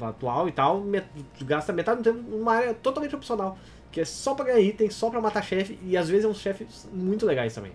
atual 0.00 0.48
e 0.48 0.52
tal, 0.52 0.80
met- 0.80 1.08
gasta 1.42 1.72
metade 1.72 2.00
do 2.00 2.04
tempo 2.04 2.30
numa 2.30 2.54
área 2.54 2.74
totalmente 2.74 3.16
opcional. 3.16 3.58
Que 3.92 4.00
é 4.00 4.04
só 4.04 4.34
pra 4.34 4.44
ganhar 4.46 4.60
item, 4.60 4.90
só 4.90 5.10
pra 5.10 5.20
matar 5.20 5.42
chefe, 5.42 5.78
e 5.82 5.96
às 5.96 6.08
vezes 6.08 6.24
é 6.24 6.28
uns 6.28 6.40
chefes 6.40 6.88
muito 6.92 7.24
legais 7.26 7.54
também. 7.54 7.72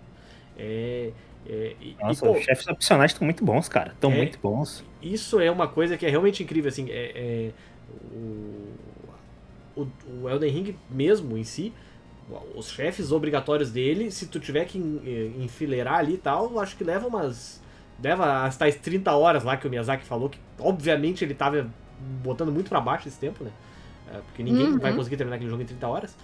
É. 0.58 1.12
é 1.48 1.76
e- 1.82 1.96
e, 2.00 2.04
Nossa, 2.04 2.26
pô, 2.26 2.34
os 2.34 2.44
chefes 2.44 2.68
opcionais 2.68 3.12
estão 3.12 3.26
muito 3.26 3.44
bons, 3.44 3.68
cara. 3.68 3.92
Estão 3.94 4.12
É. 4.12 4.18
muito 4.18 4.40
bons. 4.40 4.84
isso 5.02 5.40
é 5.40 5.50
uma 5.50 5.68
coisa 5.68 5.98
que 5.98 6.06
é 6.06 6.10
realmente 6.10 6.44
incrível, 6.44 6.70
assim, 6.70 6.90
é, 6.92 7.12
é 7.16 7.52
o, 9.76 9.88
o, 10.22 10.30
Elden 10.30 10.52
Ring 10.52 10.76
mesmo 10.90 11.38
em 11.38 11.44
si, 11.44 11.74
os 12.56 12.70
chefes 12.70 13.12
obrigatórios 13.12 13.72
dele, 13.72 14.10
se 14.12 14.28
tu 14.28 14.40
tiver 14.40 14.66
que 14.66 14.78
eh, 15.06 15.44
enfileirar 15.44 15.96
ali 15.96 16.14
e 16.14 16.18
tal, 16.18 16.60
acho 16.60 16.78
que 16.78 16.84
leva 16.84 17.08
umas, 17.08 17.62
leva 18.02 18.44
as 18.46 18.56
tais 18.58 18.76
30 18.76 19.14
horas 19.16 19.44
lá 19.44 19.58
que 19.58 19.68
o 19.68 19.70
Miyazaki 19.70 20.06
falou, 20.06 20.30
que 20.30 20.40
obviamente 20.60 21.24
ele 21.26 21.34
tava 21.34 21.70
botando 22.24 22.52
muito 22.52 22.70
pra 22.70 22.80
baixo 22.80 23.08
esse 23.08 23.20
tempo, 23.20 23.44
né, 23.44 23.52
É, 23.52 23.71
porque 24.20 24.44
ninguém 24.44 24.68
Uhum. 24.74 24.80
vai 24.80 24.94
conseguir 24.96 25.18
terminar 25.18 25.36
aquele 25.38 25.50
jogo 25.50 25.62
em 25.64 25.66
30 25.66 25.88
horas, 25.88 26.16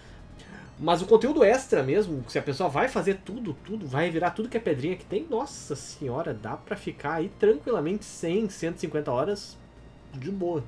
mas 0.80 1.02
o 1.02 1.06
conteúdo 1.08 1.44
extra 1.44 1.82
mesmo, 1.82 2.24
se 2.28 2.38
a 2.38 2.42
pessoa 2.42 2.70
vai 2.70 2.88
fazer 2.88 3.20
tudo, 3.26 3.56
tudo, 3.66 3.88
vai 3.88 4.10
virar 4.12 4.32
tudo 4.32 4.48
que 4.50 4.58
é 4.58 4.60
pedrinha 4.60 4.96
que 4.96 5.06
tem, 5.06 5.26
nossa 5.30 5.76
senhora, 5.76 6.34
dá 6.34 6.56
pra 6.56 6.76
ficar 6.76 7.14
aí 7.16 7.32
tranquilamente 7.40 8.06
100, 8.06 8.50
150 8.50 9.12
horas 9.12 9.58
de 10.14 10.30
boa. 10.32 10.64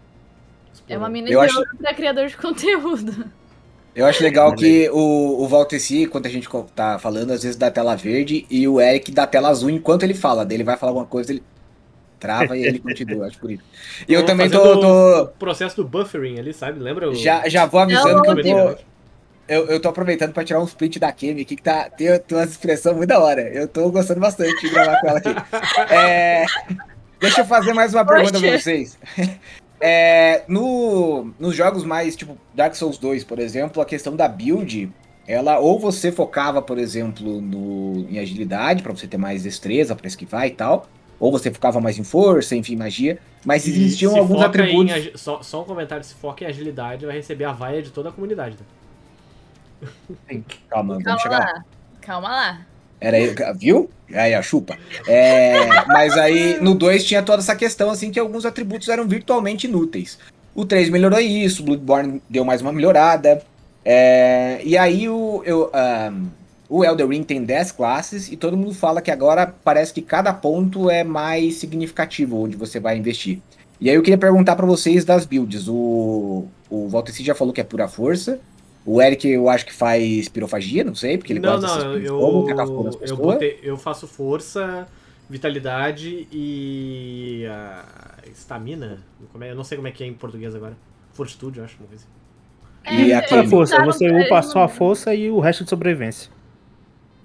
É 0.87 0.97
uma 0.97 1.09
mina 1.09 1.27
de 1.27 1.35
acho- 1.37 1.57
ouro 1.59 1.77
pra 1.77 1.93
criador 1.93 2.27
de 2.27 2.37
conteúdo. 2.37 3.25
Eu 3.95 4.05
acho 4.05 4.23
legal 4.23 4.55
que 4.55 4.89
o, 4.91 5.43
o 5.43 5.47
Valteci, 5.47 6.05
quando 6.07 6.27
a 6.27 6.29
gente 6.29 6.47
tá 6.75 6.97
falando, 6.99 7.31
às 7.31 7.41
vezes 7.43 7.57
dá 7.57 7.69
tela 7.69 7.95
verde 7.95 8.45
e 8.49 8.67
o 8.67 8.79
Eric 8.79 9.11
dá 9.11 9.27
tela 9.27 9.49
azul 9.49 9.69
enquanto 9.69 10.03
ele 10.03 10.13
fala. 10.13 10.45
Daí 10.45 10.55
ele 10.57 10.63
vai 10.63 10.77
falar 10.77 10.91
alguma 10.91 11.07
coisa, 11.07 11.31
ele 11.31 11.43
trava 12.19 12.57
e 12.57 12.63
ele 12.63 12.79
continua. 12.79 13.27
Acho 13.27 13.39
por 13.39 13.49
isso. 13.51 13.63
E 14.07 14.13
eu 14.13 14.21
Tô 14.21 14.27
também 14.27 14.49
tô, 14.49 14.79
tô- 14.79 15.21
O 15.23 15.27
processo 15.27 15.75
do 15.77 15.87
buffering 15.87 16.39
ali, 16.39 16.53
sabe? 16.53 16.79
Lembra? 16.79 17.09
o- 17.09 17.15
já, 17.15 17.47
já 17.47 17.65
vou 17.65 17.79
avisando 17.79 18.21
que 18.21 18.29
eu 18.29 18.35
Não, 18.35 18.73
tô, 18.73 18.81
eu, 19.47 19.65
eu 19.67 19.79
tô 19.79 19.89
aproveitando 19.89 20.31
pra 20.33 20.43
tirar 20.43 20.59
um 20.59 20.65
split 20.65 20.97
da 20.99 21.11
Kemi 21.11 21.41
aqui, 21.41 21.55
que 21.55 21.63
tá, 21.63 21.89
tem, 21.89 22.07
tem 22.19 22.37
uma 22.37 22.43
expressão 22.43 22.93
muito 22.93 23.09
da 23.09 23.19
hora. 23.19 23.41
Eu 23.41 23.67
tô 23.67 23.89
gostando 23.89 24.19
bastante 24.19 24.59
de 24.61 24.69
gravar 24.69 24.99
com 24.99 25.07
ela 25.07 25.17
aqui. 25.19 25.29
É, 25.93 26.45
deixa 27.19 27.41
eu 27.41 27.45
fazer 27.45 27.73
mais 27.73 27.93
uma 27.93 28.05
pergunta 28.05 28.39
pra 28.39 28.57
vocês. 28.59 28.97
É, 29.81 30.43
no, 30.45 31.31
nos 31.39 31.55
jogos 31.55 31.85
mais, 31.85 32.13
tipo, 32.13 32.37
Dark 32.53 32.75
Souls 32.75 32.97
2, 32.97 33.23
por 33.23 33.39
exemplo, 33.39 33.81
a 33.81 33.85
questão 33.85 34.13
da 34.13 34.27
build, 34.27 34.91
ela 35.25 35.57
ou 35.59 35.79
você 35.79 36.11
focava, 36.11 36.61
por 36.61 36.77
exemplo, 36.77 37.39
no, 37.39 38.05
em 38.09 38.19
agilidade, 38.19 38.83
pra 38.83 38.91
você 38.91 39.07
ter 39.07 39.15
mais 39.17 39.43
destreza 39.43 39.95
pra 39.95 40.05
esquivar 40.07 40.45
e 40.47 40.49
tal, 40.51 40.85
ou 41.19 41.31
você 41.31 41.51
focava 41.51 41.81
mais 41.81 41.97
em 41.99 42.03
força, 42.03 42.55
enfim, 42.55 42.75
magia, 42.75 43.19
mas 43.43 43.67
E 43.67 43.71
existiam 43.71 44.13
se 44.13 44.19
alguns 44.19 44.37
foca 44.37 44.47
atributos... 44.47 44.95
em 44.95 45.17
só, 45.17 45.41
só 45.41 45.61
um 45.61 45.65
comentário: 45.65 46.03
se 46.03 46.13
foca 46.13 46.43
em 46.43 46.47
agilidade, 46.47 47.05
vai 47.05 47.15
receber 47.15 47.45
a 47.45 47.51
vaia 47.51 47.81
de 47.81 47.89
toda 47.91 48.09
a 48.09 48.11
comunidade. 48.11 48.55
Tá? 48.57 48.65
Calma, 50.69 50.93
vamos 50.93 51.03
Calma 51.03 51.19
chegar 51.19 51.39
lá. 51.39 51.45
lá. 51.45 51.65
Calma 52.01 52.29
lá. 52.29 52.61
Era 53.01 53.17
aí, 53.17 53.33
viu? 53.57 53.89
Aí, 54.13 54.33
a 54.33 54.41
chupa. 54.41 54.77
É, 55.07 55.85
mas 55.87 56.17
aí 56.17 56.59
no 56.59 56.75
2 56.75 57.05
tinha 57.05 57.23
toda 57.23 57.41
essa 57.41 57.55
questão 57.55 57.89
assim 57.89 58.11
que 58.11 58.19
alguns 58.19 58.45
atributos 58.45 58.89
eram 58.89 59.07
virtualmente 59.07 59.67
inúteis. 59.67 60.19
O 60.53 60.65
3 60.65 60.89
melhorou 60.89 61.19
isso, 61.19 61.61
o 61.61 61.65
Bloodborne 61.65 62.21
deu 62.29 62.43
mais 62.43 62.61
uma 62.61 62.73
melhorada. 62.73 63.41
É, 63.85 64.59
e 64.63 64.77
aí 64.77 65.07
o, 65.07 65.41
eu, 65.45 65.71
ahn, 65.73 66.25
o 66.69 66.85
Elder 66.85 67.07
Ring 67.07 67.23
tem 67.23 67.43
10 67.43 67.71
classes 67.73 68.31
e 68.31 68.37
todo 68.37 68.55
mundo 68.55 68.73
fala 68.75 69.01
que 69.01 69.09
agora 69.11 69.47
parece 69.63 69.91
que 69.93 70.01
cada 70.03 70.31
ponto 70.33 70.89
é 70.89 71.03
mais 71.03 71.55
significativo 71.55 72.37
onde 72.43 72.55
você 72.55 72.79
vai 72.79 72.95
investir. 72.97 73.39
E 73.81 73.89
aí 73.89 73.95
eu 73.95 74.01
queria 74.03 74.17
perguntar 74.17 74.55
pra 74.55 74.65
vocês 74.67 75.03
das 75.03 75.25
builds. 75.25 75.67
O, 75.67 76.45
o 76.69 76.87
Valteci 76.89 77.23
já 77.23 77.33
falou 77.33 77.51
que 77.53 77.59
é 77.61 77.63
pura 77.63 77.87
força. 77.87 78.39
O 78.85 79.01
Eric 79.01 79.27
eu 79.27 79.49
acho 79.49 79.65
que 79.65 79.73
faz 79.73 80.29
pirofagia, 80.29 80.83
não 80.83 80.93
sei, 80.95 81.17
porque 81.17 81.33
ele 81.33 81.39
não, 81.39 81.59
gosta 81.59 81.67
não, 81.67 81.91
dessas 81.93 82.03
eu, 82.09 82.19
fogo, 82.19 82.47
tacar 82.47 82.67
fogo 82.67 82.83
nas 82.83 83.09
eu, 83.09 83.17
botei- 83.17 83.59
eu 83.63 83.77
faço 83.77 84.07
força, 84.07 84.87
vitalidade 85.29 86.27
e. 86.31 87.43
estamina. 88.31 88.99
É? 89.41 89.51
Eu 89.51 89.55
não 89.55 89.63
sei 89.63 89.77
como 89.77 89.87
é 89.87 89.91
que 89.91 90.03
é 90.03 90.07
em 90.07 90.13
português 90.13 90.55
agora. 90.55 90.75
Fortitude, 91.13 91.59
eu 91.59 91.65
acho. 91.65 91.77
Uma 91.79 91.87
coisa 91.87 92.03
assim. 92.85 93.03
E 93.03 93.11
É, 93.11 93.15
a 93.15 93.27
Só 93.27 93.35
a 93.35 93.39
Kemi? 93.39 93.49
força, 93.49 93.85
você 93.85 94.09
upa 94.09 94.41
só 94.41 94.63
a 94.63 94.67
força 94.67 95.13
e 95.13 95.29
o 95.29 95.39
resto 95.39 95.63
de 95.63 95.69
sobrevivência. 95.69 96.31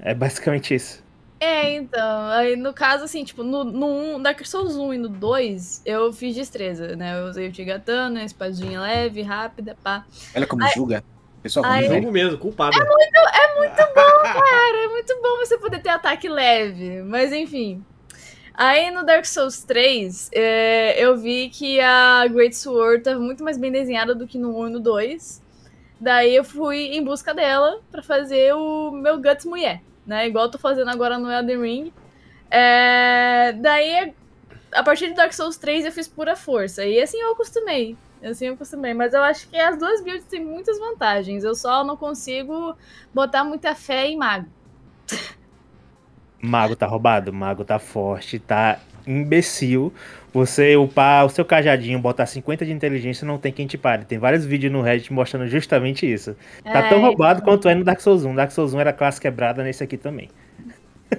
É 0.05 0.15
basicamente 0.15 0.75
isso. 0.75 1.03
É, 1.41 1.75
então, 1.75 2.29
aí 2.29 2.57
no 2.57 2.73
caso, 2.73 3.05
assim, 3.05 3.25
tipo, 3.25 3.43
no, 3.43 3.65
no 3.65 4.17
1, 4.17 4.23
Dark 4.23 4.45
Souls 4.47 4.77
1 4.77 4.95
e 4.95 4.99
no 4.99 5.09
2, 5.09 5.83
eu 5.85 6.13
fiz 6.13 6.35
destreza, 6.35 6.95
né? 6.95 7.19
Eu 7.19 7.27
usei 7.27 7.49
o 7.49 7.53
Tigatana, 7.53 8.23
espadinha 8.23 8.81
leve, 8.81 9.23
rápida, 9.23 9.77
pá. 9.83 10.07
Olha 10.35 10.47
como 10.47 10.67
julga. 10.75 11.03
Pessoal, 11.43 11.65
como 11.65 11.81
julga. 11.81 11.95
Jogo 11.97 12.13
mesmo, 12.13 12.39
culpado. 12.39 12.79
Cara, 12.79 14.85
é 14.85 14.89
muito 14.89 15.21
bom 15.23 15.39
você 15.39 15.59
poder 15.59 15.81
ter 15.81 15.91
ataque 15.91 16.29
leve, 16.29 17.03
mas 17.03 17.33
enfim. 17.33 17.85
Aí 18.55 18.91
no 18.91 19.05
Dark 19.05 19.25
Souls 19.25 19.65
3, 19.65 20.31
é, 20.33 21.03
eu 21.03 21.17
vi 21.17 21.49
que 21.49 21.81
a 21.81 22.27
Great 22.29 22.55
Sword 22.55 23.03
tava 23.03 23.19
muito 23.19 23.43
mais 23.43 23.59
bem 23.59 23.73
desenhada 23.73 24.15
do 24.15 24.27
que 24.27 24.39
no 24.39 24.57
1 24.61 24.69
e 24.69 24.71
no 24.71 24.81
2. 24.81 25.43
Daí 26.01 26.37
eu 26.37 26.45
fui 26.45 26.95
em 26.95 27.03
busca 27.03 27.35
dela 27.35 27.81
pra 27.91 28.03
fazer 28.03 28.55
o 28.55 28.93
meu 28.93 29.21
Guts 29.21 29.45
Mulher, 29.45 29.83
né? 30.07 30.27
Igual 30.27 30.47
eu 30.47 30.51
tô 30.51 30.59
fazendo 30.59 30.91
agora 30.91 31.19
no 31.19 31.31
Elden 31.31 31.61
Ring. 31.61 31.93
É, 32.51 33.53
daí, 33.53 34.15
a 34.73 34.83
partir 34.83 35.09
de 35.09 35.15
Dark 35.15 35.33
Souls 35.33 35.57
3, 35.57 35.87
eu 35.87 35.93
fiz 35.93 36.07
pura 36.09 36.37
força. 36.37 36.85
E 36.85 37.01
assim 37.01 37.19
eu 37.19 37.33
acostumei. 37.33 37.97
Assim 38.23 38.47
eu 38.47 38.55
acostumei. 38.55 38.95
Mas 38.95 39.13
eu 39.15 39.23
acho 39.23 39.49
que 39.49 39.57
as 39.57 39.79
duas 39.79 40.03
builds 40.03 40.27
têm 40.27 40.45
muitas 40.45 40.79
vantagens. 40.79 41.45
Eu 41.45 41.55
só 41.55 41.85
não 41.85 41.97
consigo 41.97 42.77
botar 43.13 43.45
muita 43.45 43.75
fé 43.75 44.07
em 44.07 44.17
mago. 44.17 44.49
Mago 46.41 46.77
tá 46.77 46.87
roubado, 46.87 47.33
mago 47.33 47.65
tá 47.65 47.79
forte, 47.79 48.39
tá 48.39 48.79
imbecil. 49.07 49.93
Você 50.33 50.77
upar 50.77 51.25
o 51.27 51.31
seu 51.31 51.45
cajadinho, 51.45 51.99
botar 52.01 52.27
50 52.27 52.65
de 52.67 52.73
inteligência, 52.73 53.27
não 53.27 53.39
tem 53.39 53.53
quem 53.53 53.67
te 53.67 53.79
pare. 53.79 54.05
Tem 54.05 54.19
vários 54.19 54.45
vídeos 54.45 54.73
no 54.73 54.83
Reddit 54.83 55.13
mostrando 55.13 55.47
justamente 55.49 56.11
isso. 56.13 56.37
Tá 56.73 56.81
É, 56.81 56.83
tão 56.83 57.01
roubado 57.01 57.43
quanto 57.43 57.69
é 57.69 57.75
no 57.75 57.85
Dark 57.85 58.01
Souls 58.01 58.25
1. 58.25 58.35
Dark 58.35 58.51
Souls 58.51 58.75
1 58.75 58.81
era 58.81 58.93
classe 58.93 59.21
quebrada 59.21 59.63
nesse 59.63 59.85
aqui 59.85 59.97
também. 59.97 60.31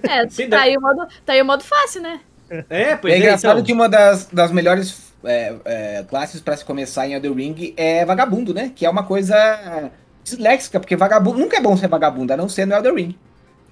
É, 0.03 0.25
tá, 0.49 0.61
aí 0.61 0.77
o 0.77 0.81
modo, 0.81 1.07
tá 1.25 1.33
aí 1.33 1.41
o 1.41 1.45
modo 1.45 1.63
fácil, 1.63 2.01
né? 2.01 2.21
É, 2.69 2.95
pois 2.95 3.13
é 3.13 3.17
é, 3.17 3.19
engraçado 3.19 3.59
então. 3.59 3.65
que 3.65 3.73
uma 3.73 3.89
das, 3.89 4.27
das 4.27 4.51
melhores 4.51 5.13
é, 5.23 5.55
é, 5.65 6.03
classes 6.03 6.41
pra 6.41 6.55
se 6.55 6.63
começar 6.65 7.07
em 7.07 7.13
Elden 7.13 7.33
Ring 7.33 7.73
é 7.77 8.05
vagabundo, 8.05 8.53
né? 8.53 8.71
Que 8.75 8.85
é 8.85 8.89
uma 8.89 9.03
coisa 9.05 9.91
disléxica, 10.23 10.79
porque 10.79 10.95
vagabundo 10.95 11.39
nunca 11.39 11.57
é 11.57 11.61
bom 11.61 11.75
ser 11.77 11.87
vagabundo, 11.87 12.33
a 12.33 12.37
não 12.37 12.49
ser 12.49 12.65
no 12.65 12.75
Elden 12.75 12.95
Ring. 12.95 13.19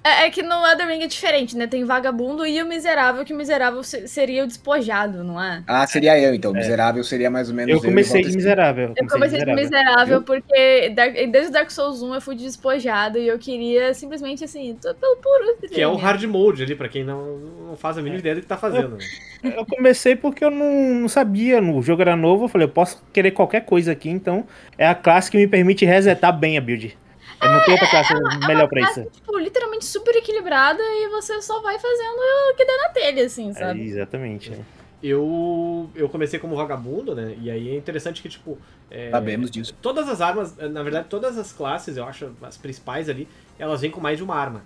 É, 0.04 0.26
é 0.26 0.30
que 0.30 0.42
no 0.42 0.54
Elden 0.66 0.86
Ring 0.86 1.02
é 1.02 1.06
diferente, 1.06 1.56
né? 1.56 1.66
Tem 1.66 1.82
vagabundo 1.82 2.46
e 2.46 2.62
o 2.62 2.66
miserável, 2.66 3.24
que 3.24 3.32
o 3.32 3.36
miserável 3.36 3.82
se- 3.82 4.06
seria 4.06 4.44
o 4.44 4.46
despojado, 4.46 5.24
não 5.24 5.42
é? 5.42 5.62
Ah, 5.66 5.86
seria 5.86 6.18
eu, 6.20 6.34
então. 6.34 6.52
Miserável 6.52 7.02
seria 7.02 7.30
mais 7.30 7.48
ou 7.48 7.54
menos 7.54 7.72
Eu 7.72 7.78
e 7.78 7.80
comecei 7.80 8.16
Walter 8.20 8.28
de 8.30 8.36
miserável. 8.36 8.94
Eu 8.96 9.06
comecei 9.08 9.42
de 9.42 9.52
miserável 9.54 10.22
porque 10.22 10.90
desde 11.30 11.48
o 11.48 11.52
Dark 11.52 11.70
Souls 11.70 12.02
1 12.02 12.14
eu 12.14 12.20
fui 12.20 12.36
despojado 12.36 13.18
e 13.18 13.26
eu 13.26 13.38
queria 13.38 13.94
simplesmente 13.94 14.44
assim, 14.44 14.76
tô 14.80 14.94
pelo 14.94 15.16
puro. 15.16 15.56
Que 15.72 15.80
é 15.80 15.88
o 15.88 15.94
né? 15.96 16.02
hard 16.02 16.22
mode 16.24 16.62
ali, 16.62 16.74
pra 16.74 16.88
quem 16.88 17.02
não, 17.02 17.38
não 17.38 17.76
faz 17.76 17.96
a 17.96 18.02
mínima 18.02 18.20
ideia 18.20 18.34
do 18.34 18.40
que 18.42 18.46
tá 18.46 18.58
fazendo. 18.58 18.96
né? 18.96 19.04
Eu 19.56 19.66
comecei 19.66 20.16
porque 20.16 20.42
eu 20.42 20.50
não, 20.50 20.94
não 20.94 21.08
sabia, 21.08 21.60
no 21.60 21.82
jogo 21.82 22.00
era 22.00 22.16
novo, 22.16 22.46
eu 22.46 22.48
falei, 22.48 22.66
eu 22.66 22.70
posso 22.70 23.02
querer 23.12 23.30
qualquer 23.32 23.60
coisa 23.66 23.92
aqui, 23.92 24.08
então 24.08 24.46
é 24.78 24.86
a 24.86 24.94
classe 24.94 25.30
que 25.30 25.36
me 25.36 25.46
permite 25.46 25.84
resetar 25.84 26.32
bem 26.34 26.56
a 26.56 26.62
build. 26.62 26.96
Eu 27.42 27.50
não 27.50 27.60
tenho 27.64 27.72
outra 27.72 27.88
classe 27.90 28.14
melhor 28.46 28.68
pra 28.68 28.80
isso. 28.80 29.04
Tipo, 29.12 29.38
literalmente 29.38 29.84
super 29.84 30.14
equilibrada 30.16 30.82
e 30.82 31.08
você 31.10 31.40
só 31.42 31.60
vai 31.60 31.78
fazendo 31.78 32.16
o 32.52 32.54
que 32.56 32.64
der 32.64 32.76
na 32.78 32.88
telha, 32.90 33.24
assim, 33.26 33.50
É, 33.50 33.54
sabe? 33.54 33.82
exatamente. 33.86 34.52
é. 34.52 34.58
Eu, 35.02 35.90
eu 35.94 36.08
comecei 36.08 36.38
como 36.38 36.56
vagabundo, 36.56 37.14
né? 37.14 37.36
E 37.38 37.50
aí 37.50 37.68
é 37.68 37.76
interessante 37.76 38.22
que, 38.22 38.28
tipo. 38.28 38.56
é, 38.90 39.10
Sabemos 39.10 39.50
disso. 39.50 39.74
Todas 39.82 40.08
as 40.08 40.22
armas, 40.22 40.56
na 40.56 40.82
verdade, 40.82 41.08
todas 41.10 41.36
as 41.36 41.52
classes, 41.52 41.98
eu 41.98 42.04
acho, 42.06 42.32
as 42.40 42.56
principais 42.56 43.10
ali, 43.10 43.28
elas 43.58 43.82
vêm 43.82 43.90
com 43.90 44.00
mais 44.00 44.16
de 44.16 44.24
uma 44.24 44.34
arma. 44.34 44.62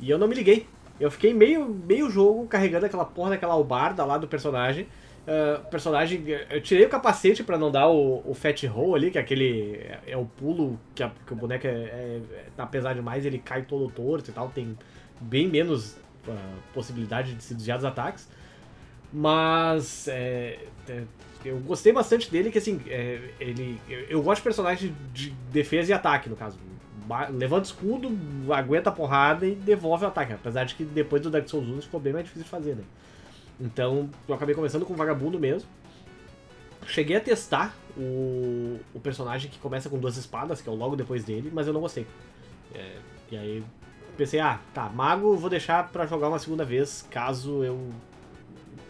E 0.00 0.08
eu 0.08 0.18
não 0.18 0.26
me 0.26 0.34
liguei. 0.34 0.66
Eu 0.98 1.10
fiquei 1.10 1.34
meio, 1.34 1.66
meio 1.68 2.08
jogo 2.08 2.46
carregando 2.46 2.86
aquela 2.86 3.04
porra 3.04 3.30
daquela 3.30 3.52
albarda 3.52 4.02
lá 4.04 4.16
do 4.16 4.26
personagem. 4.26 4.86
Ah, 5.26 5.60
personagem. 5.70 6.24
Eu 6.50 6.60
tirei 6.60 6.84
o 6.84 6.88
capacete 6.88 7.44
pra 7.44 7.56
não 7.58 7.70
dar 7.70 7.88
o, 7.88 8.22
o 8.28 8.34
fat 8.34 8.64
roll 8.66 8.94
ali, 8.94 9.10
que 9.10 9.18
é 9.18 9.20
aquele. 9.20 9.76
É, 9.76 10.00
é 10.08 10.16
o 10.16 10.24
pulo 10.26 10.78
que, 10.94 11.02
a- 11.02 11.12
que 11.26 11.32
o 11.32 11.36
boneco 11.36 11.66
é, 11.66 11.70
é, 11.70 12.20
é- 12.32 12.46
tá 12.56 12.66
pesado 12.66 12.96
demais, 12.96 13.24
ele 13.24 13.38
cai 13.38 13.62
todo 13.62 13.90
torto 13.90 14.30
e 14.30 14.32
tal. 14.32 14.48
Tem 14.48 14.76
bem 15.20 15.46
menos 15.48 15.96
ah, 16.28 16.54
possibilidade 16.74 17.34
de 17.34 17.42
se 17.42 17.54
desviar 17.54 17.78
dos 17.78 17.84
ataques. 17.84 18.28
Mas. 19.12 20.08
é, 20.08 20.58
é, 20.88 21.04
eu 21.44 21.58
gostei 21.60 21.92
bastante 21.92 22.30
dele, 22.30 22.50
que 22.50 22.58
assim, 22.58 22.80
ele. 23.40 23.80
Eu, 23.88 24.00
eu 24.02 24.22
gosto 24.22 24.38
de 24.40 24.44
personagem 24.44 24.94
de 25.12 25.30
defesa 25.52 25.90
e 25.90 25.94
ataque, 25.94 26.28
no 26.28 26.36
caso. 26.36 26.58
Levanta 27.32 27.66
escudo, 27.66 28.16
aguenta 28.52 28.88
a 28.90 28.92
porrada 28.92 29.46
e 29.46 29.54
devolve 29.54 30.04
o 30.04 30.08
ataque. 30.08 30.32
Apesar 30.32 30.64
de 30.64 30.74
que 30.76 30.84
depois 30.84 31.20
do 31.20 31.30
Dark 31.30 31.48
Souls 31.48 31.68
1 31.68 31.82
ficou 31.82 32.00
bem 32.00 32.12
mais 32.12 32.24
difícil 32.24 32.44
de 32.44 32.48
fazer, 32.48 32.76
né? 32.76 32.84
Então, 33.62 34.10
eu 34.28 34.34
acabei 34.34 34.56
começando 34.56 34.84
com 34.84 34.92
vagabundo 34.94 35.38
mesmo. 35.38 35.68
Cheguei 36.84 37.16
a 37.16 37.20
testar 37.20 37.72
o, 37.96 38.80
o 38.92 38.98
personagem 38.98 39.48
que 39.48 39.58
começa 39.60 39.88
com 39.88 39.98
duas 39.98 40.16
espadas, 40.16 40.60
que 40.60 40.68
é 40.68 40.72
o 40.72 40.74
logo 40.74 40.96
depois 40.96 41.22
dele, 41.22 41.48
mas 41.54 41.68
eu 41.68 41.72
não 41.72 41.80
gostei. 41.80 42.04
É, 42.74 42.96
e 43.30 43.36
aí 43.36 43.64
pensei, 44.16 44.40
ah, 44.40 44.58
tá, 44.74 44.88
mago 44.88 45.36
vou 45.36 45.48
deixar 45.48 45.88
pra 45.90 46.06
jogar 46.06 46.28
uma 46.28 46.40
segunda 46.40 46.64
vez, 46.64 47.06
caso 47.08 47.62
eu 47.62 47.92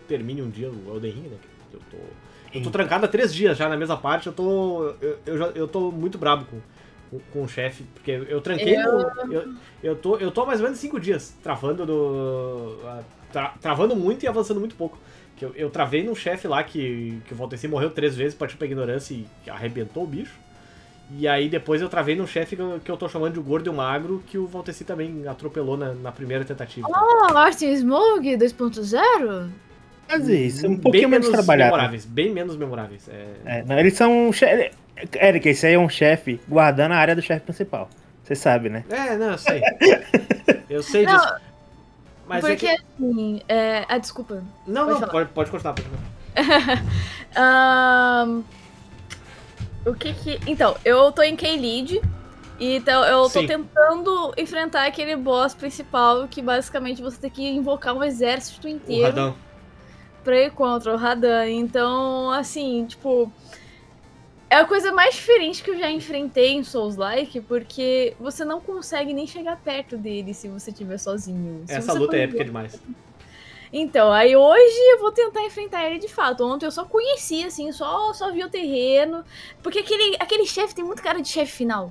termine 0.08 0.40
um 0.40 0.48
dia 0.48 0.70
o 0.70 0.94
Elden 0.94 1.12
Ring, 1.12 1.28
né? 1.28 1.36
Eu 1.72 1.80
tô, 1.90 1.96
eu 2.54 2.62
tô 2.62 2.70
trancado 2.70 3.04
há 3.04 3.08
três 3.08 3.32
dias 3.32 3.56
já 3.56 3.68
na 3.68 3.76
mesma 3.76 3.96
parte, 3.96 4.26
eu 4.26 4.32
tô. 4.32 4.94
Eu, 5.00 5.18
eu, 5.26 5.38
já, 5.38 5.46
eu 5.48 5.68
tô 5.68 5.90
muito 5.90 6.16
brabo 6.16 6.46
com, 6.46 6.58
com, 7.12 7.20
com 7.32 7.42
o 7.44 7.48
chefe, 7.48 7.84
porque 7.94 8.10
eu 8.10 8.40
tranquei 8.40 8.76
no- 8.78 9.32
eu, 9.32 9.54
eu, 9.82 9.96
tô, 9.96 10.16
eu 10.16 10.30
tô 10.30 10.40
há 10.42 10.46
mais 10.46 10.60
ou 10.60 10.64
menos 10.64 10.78
cinco 10.80 10.98
dias 10.98 11.36
travando 11.42 11.84
no. 11.84 12.78
ah, 12.86 13.02
tra- 13.30 13.54
travando 13.60 13.94
muito 13.94 14.24
e 14.24 14.26
avançando 14.28 14.58
muito 14.58 14.74
pouco. 14.74 14.98
Que 15.36 15.44
eu, 15.44 15.52
eu 15.54 15.70
travei 15.70 16.02
num 16.02 16.14
chefe 16.14 16.48
lá 16.48 16.62
que, 16.64 17.18
que 17.26 17.34
o 17.34 17.36
Valteci 17.36 17.68
morreu 17.68 17.90
três 17.90 18.16
vezes, 18.16 18.34
partiu 18.34 18.56
pra 18.56 18.66
ignorância 18.66 19.14
e 19.14 19.26
arrebentou 19.50 20.04
o 20.04 20.06
bicho. 20.06 20.40
E 21.18 21.28
aí 21.28 21.48
depois 21.48 21.82
eu 21.82 21.88
travei 21.90 22.16
num 22.16 22.26
chefe 22.26 22.56
que 22.56 22.62
eu, 22.62 22.80
que 22.82 22.90
eu 22.90 22.96
tô 22.96 23.06
chamando 23.08 23.34
de 23.34 23.40
gordo 23.40 23.66
e 23.66 23.70
o 23.70 23.74
magro, 23.74 24.22
que 24.26 24.38
o 24.38 24.46
Valteci 24.46 24.84
também 24.84 25.26
atropelou 25.28 25.76
na, 25.76 25.92
na 25.92 26.10
primeira 26.12 26.44
tentativa. 26.44 26.88
Oh, 26.90 27.36
Austin 27.36 27.76
Smoke 27.76 28.36
2.0? 28.36 29.50
Mas 30.08 30.28
isso, 30.28 30.66
é 30.66 30.68
um 30.68 30.76
pouquinho 30.76 31.08
bem 31.08 31.20
menos 31.20 31.28
trabalhado. 31.30 31.70
memoráveis, 31.72 32.04
bem 32.04 32.32
menos 32.32 32.56
memoráveis. 32.56 33.08
É, 33.08 33.34
É, 33.44 33.64
não, 33.64 33.78
eles 33.78 33.94
são. 33.94 34.30
Um 34.96 35.24
Eric, 35.24 35.48
esse 35.48 35.66
aí 35.66 35.74
é 35.74 35.78
um 35.78 35.88
chefe 35.88 36.40
guardando 36.48 36.92
a 36.92 36.96
área 36.96 37.14
do 37.14 37.22
chefe 37.22 37.40
principal. 37.44 37.88
Você 38.22 38.34
sabe, 38.34 38.68
né? 38.68 38.84
É, 38.88 39.16
não, 39.16 39.32
eu 39.32 39.38
sei. 39.38 39.60
Eu 40.70 40.82
sei 40.82 41.04
Não, 41.04 41.14
disso. 41.16 41.34
Mas 42.26 42.40
Porque 42.40 42.66
é 42.66 42.76
que... 42.76 42.82
assim, 42.82 43.42
é... 43.46 43.84
ah, 43.88 43.98
desculpa. 43.98 44.42
Não, 44.66 44.86
pode 44.86 44.92
não, 44.92 45.00
falar. 45.00 45.12
pode, 45.12 45.28
pode 45.30 45.50
continuar. 45.50 45.74
Pode 45.74 45.88
continuar. 45.88 46.82
Ahn, 47.36 48.42
O 49.84 49.92
que 49.94 50.14
que. 50.14 50.40
Então, 50.46 50.74
eu 50.84 51.12
tô 51.12 51.22
em 51.22 51.36
K-Lead. 51.36 52.00
Então, 52.58 53.04
eu 53.04 53.22
tô 53.24 53.40
Sim. 53.40 53.46
tentando 53.48 54.32
enfrentar 54.38 54.86
aquele 54.86 55.14
boss 55.16 55.54
principal 55.54 56.26
que 56.28 56.40
basicamente 56.40 57.02
você 57.02 57.18
tem 57.18 57.30
que 57.30 57.46
invocar 57.46 57.92
um 57.94 58.02
exército 58.02 58.66
O 58.66 58.70
inteiro 58.70 59.06
Radão. 59.06 59.34
pra 60.24 60.36
ir 60.38 60.52
contra 60.52 60.92
o 60.92 60.96
Radan. 60.96 61.48
Então, 61.50 62.30
assim, 62.30 62.86
tipo. 62.86 63.30
É 64.52 64.56
a 64.56 64.66
coisa 64.66 64.92
mais 64.92 65.14
diferente 65.14 65.62
que 65.62 65.70
eu 65.70 65.78
já 65.78 65.90
enfrentei 65.90 66.50
em 66.52 66.62
Souls-like, 66.62 67.40
porque 67.40 68.14
você 68.20 68.44
não 68.44 68.60
consegue 68.60 69.14
nem 69.14 69.26
chegar 69.26 69.56
perto 69.56 69.96
dele 69.96 70.34
se 70.34 70.46
você 70.46 70.70
estiver 70.70 70.98
sozinho. 70.98 71.64
Se 71.66 71.72
Essa 71.72 71.94
luta 71.94 72.18
é 72.18 72.24
épica 72.24 72.44
demais. 72.44 72.78
então, 73.72 74.12
aí 74.12 74.36
hoje 74.36 74.76
eu 74.92 75.00
vou 75.00 75.10
tentar 75.10 75.42
enfrentar 75.46 75.86
ele 75.86 75.98
de 75.98 76.08
fato. 76.08 76.44
Ontem 76.44 76.66
eu 76.66 76.70
só 76.70 76.84
conheci, 76.84 77.42
assim, 77.42 77.72
só, 77.72 78.12
só 78.12 78.30
vi 78.30 78.44
o 78.44 78.50
terreno. 78.50 79.24
Porque 79.62 79.78
aquele, 79.78 80.16
aquele 80.20 80.44
chefe 80.44 80.74
tem 80.74 80.84
muito 80.84 81.02
cara 81.02 81.22
de 81.22 81.28
chefe 81.28 81.52
final. 81.52 81.90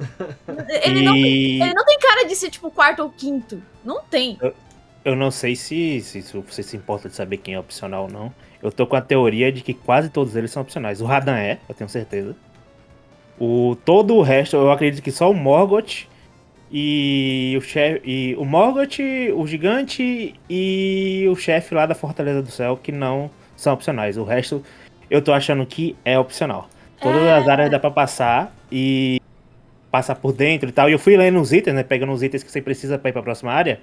ele, 0.86 1.02
não, 1.02 1.14
e 1.14 1.60
ele 1.60 1.74
não 1.74 1.84
tem 1.84 1.98
cara 1.98 2.24
de 2.24 2.34
ser, 2.34 2.48
tipo, 2.48 2.70
quarto 2.70 3.02
ou 3.02 3.10
quinto. 3.10 3.62
Não 3.84 4.00
tem. 4.02 4.38
eu 5.04 5.14
não 5.14 5.30
sei 5.30 5.54
se, 5.54 6.00
se, 6.00 6.22
se 6.22 6.38
você 6.38 6.62
se 6.62 6.74
importa 6.74 7.10
de 7.10 7.14
saber 7.14 7.36
quem 7.36 7.52
é 7.52 7.60
opcional 7.60 8.04
ou 8.04 8.10
não. 8.10 8.34
Eu 8.62 8.70
tô 8.70 8.86
com 8.86 8.94
a 8.94 9.00
teoria 9.00 9.50
de 9.50 9.60
que 9.60 9.74
quase 9.74 10.08
todos 10.08 10.36
eles 10.36 10.50
são 10.50 10.62
opcionais. 10.62 11.00
O 11.00 11.04
Radan 11.04 11.36
é, 11.36 11.58
eu 11.68 11.74
tenho 11.74 11.90
certeza. 11.90 12.36
O, 13.38 13.76
todo 13.84 14.14
o 14.14 14.22
resto, 14.22 14.56
eu 14.56 14.70
acredito 14.70 15.02
que 15.02 15.10
só 15.10 15.30
o 15.30 15.34
Morgoth 15.34 16.06
e 16.70 17.54
o 17.58 17.60
chefe. 17.60 18.00
E 18.04 18.36
o 18.38 18.44
Morgoth, 18.44 19.00
o 19.34 19.46
gigante 19.46 20.34
e 20.48 21.26
o 21.28 21.34
chefe 21.34 21.74
lá 21.74 21.86
da 21.86 21.94
Fortaleza 21.94 22.40
do 22.40 22.50
Céu, 22.50 22.78
que 22.80 22.92
não 22.92 23.30
são 23.56 23.74
opcionais. 23.74 24.16
O 24.16 24.22
resto 24.22 24.62
eu 25.10 25.20
tô 25.20 25.32
achando 25.32 25.66
que 25.66 25.96
é 26.04 26.18
opcional. 26.18 26.68
Todas 27.00 27.22
as 27.24 27.48
áreas 27.48 27.70
dá 27.70 27.80
pra 27.80 27.90
passar 27.90 28.54
e 28.70 29.20
passar 29.90 30.14
por 30.14 30.32
dentro 30.32 30.68
e 30.68 30.72
tal. 30.72 30.88
E 30.88 30.92
eu 30.92 30.98
fui 30.98 31.16
lendo 31.16 31.40
os 31.40 31.52
itens, 31.52 31.74
né? 31.74 31.82
Pegando 31.82 32.12
os 32.12 32.22
itens 32.22 32.42
que 32.44 32.50
você 32.50 32.62
precisa 32.62 32.96
pra 32.96 33.10
ir 33.10 33.12
pra 33.12 33.22
próxima 33.22 33.52
área. 33.52 33.80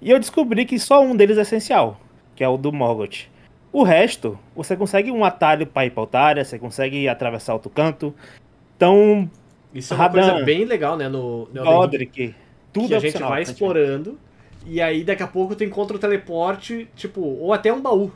E 0.00 0.10
eu 0.10 0.18
descobri 0.18 0.64
que 0.64 0.78
só 0.78 1.02
um 1.02 1.14
deles 1.14 1.36
é 1.36 1.42
essencial, 1.42 2.00
que 2.34 2.42
é 2.42 2.48
o 2.48 2.56
do 2.56 2.72
Morgoth. 2.72 3.28
O 3.72 3.82
resto, 3.84 4.38
você 4.54 4.76
consegue 4.76 5.10
um 5.12 5.24
atalho 5.24 5.66
pra 5.66 5.86
ir 5.86 5.90
pra 5.90 6.00
outra 6.02 6.20
área, 6.20 6.44
você 6.44 6.58
consegue 6.58 7.08
atravessar 7.08 7.52
outro 7.54 7.70
canto. 7.70 8.14
Então, 8.76 9.30
Isso 9.72 9.92
é 9.94 9.96
uma 9.96 10.04
Radan. 10.04 10.28
coisa 10.30 10.44
bem 10.44 10.64
legal, 10.64 10.96
né? 10.96 11.08
No, 11.08 11.48
no 11.52 11.64
Godric, 11.64 12.34
tudo 12.72 12.88
que 12.88 12.94
é 12.94 12.96
a 12.96 13.00
gente 13.00 13.18
vai 13.18 13.42
explorando 13.42 14.18
e 14.66 14.80
aí 14.80 15.04
daqui 15.04 15.22
a 15.22 15.26
pouco 15.26 15.54
tu 15.54 15.62
encontra 15.64 15.96
o 15.96 16.00
teleporte, 16.00 16.88
tipo, 16.96 17.20
ou 17.20 17.52
até 17.52 17.72
um 17.72 17.80
baú. 17.80 18.10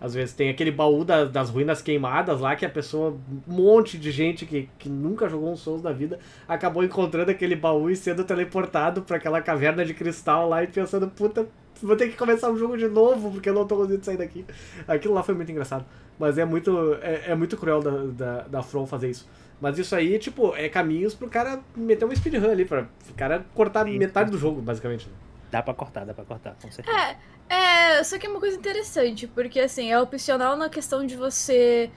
Às 0.00 0.14
vezes 0.14 0.32
tem 0.34 0.48
aquele 0.48 0.70
baú 0.70 1.04
da- 1.04 1.24
das 1.24 1.50
ruínas 1.50 1.82
queimadas 1.82 2.40
lá 2.40 2.54
que 2.54 2.64
a 2.64 2.68
pessoa, 2.70 3.16
um 3.48 3.52
monte 3.52 3.98
de 3.98 4.12
gente 4.12 4.46
que, 4.46 4.68
que 4.78 4.88
nunca 4.88 5.28
jogou 5.28 5.50
um 5.52 5.56
Souls 5.56 5.82
da 5.82 5.92
vida, 5.92 6.20
acabou 6.46 6.84
encontrando 6.84 7.30
aquele 7.32 7.56
baú 7.56 7.90
e 7.90 7.96
sendo 7.96 8.22
teleportado 8.22 9.02
pra 9.02 9.16
aquela 9.16 9.40
caverna 9.42 9.84
de 9.84 9.94
cristal 9.94 10.48
lá 10.48 10.62
e 10.62 10.68
pensando, 10.68 11.08
puta, 11.08 11.46
vou 11.82 11.96
ter 11.96 12.08
que 12.08 12.16
começar 12.16 12.50
o 12.50 12.56
jogo 12.56 12.76
de 12.76 12.88
novo 12.88 13.30
porque 13.30 13.48
eu 13.48 13.54
não 13.54 13.66
tô 13.66 13.76
conseguindo 13.76 14.04
sair 14.04 14.16
daqui. 14.16 14.44
Aquilo 14.86 15.14
lá 15.14 15.22
foi 15.22 15.34
muito 15.34 15.50
engraçado. 15.50 15.84
Mas 16.18 16.36
é 16.36 16.44
muito, 16.44 16.94
é, 17.00 17.30
é 17.30 17.34
muito 17.34 17.56
cruel 17.56 17.80
da, 17.80 17.90
da, 17.90 18.42
da 18.48 18.62
From 18.62 18.86
fazer 18.86 19.10
isso. 19.10 19.28
Mas 19.60 19.78
isso 19.78 19.94
aí, 19.94 20.18
tipo, 20.18 20.54
é 20.54 20.68
caminhos 20.68 21.14
pro 21.14 21.28
cara 21.28 21.60
meter 21.76 22.04
uma 22.04 22.14
speedrun 22.14 22.50
ali, 22.50 22.64
pra 22.64 22.86
o 23.08 23.14
cara 23.14 23.44
cortar 23.54 23.84
Sim. 23.84 23.98
metade 23.98 24.30
do 24.30 24.38
jogo, 24.38 24.60
basicamente. 24.60 25.06
né? 25.06 25.12
Dá 25.50 25.62
pra 25.62 25.74
cortar, 25.74 26.04
dá 26.04 26.12
pra 26.12 26.24
cortar, 26.24 26.54
com 26.60 26.70
certeza. 26.70 27.16
É, 27.48 28.04
só 28.04 28.18
que 28.18 28.26
é 28.26 28.28
uma 28.28 28.38
coisa 28.38 28.56
interessante, 28.56 29.26
porque 29.26 29.58
assim, 29.58 29.90
é 29.90 29.98
opcional 29.98 30.56
na 30.56 30.68
questão 30.68 31.06
de 31.06 31.16
você 31.16 31.90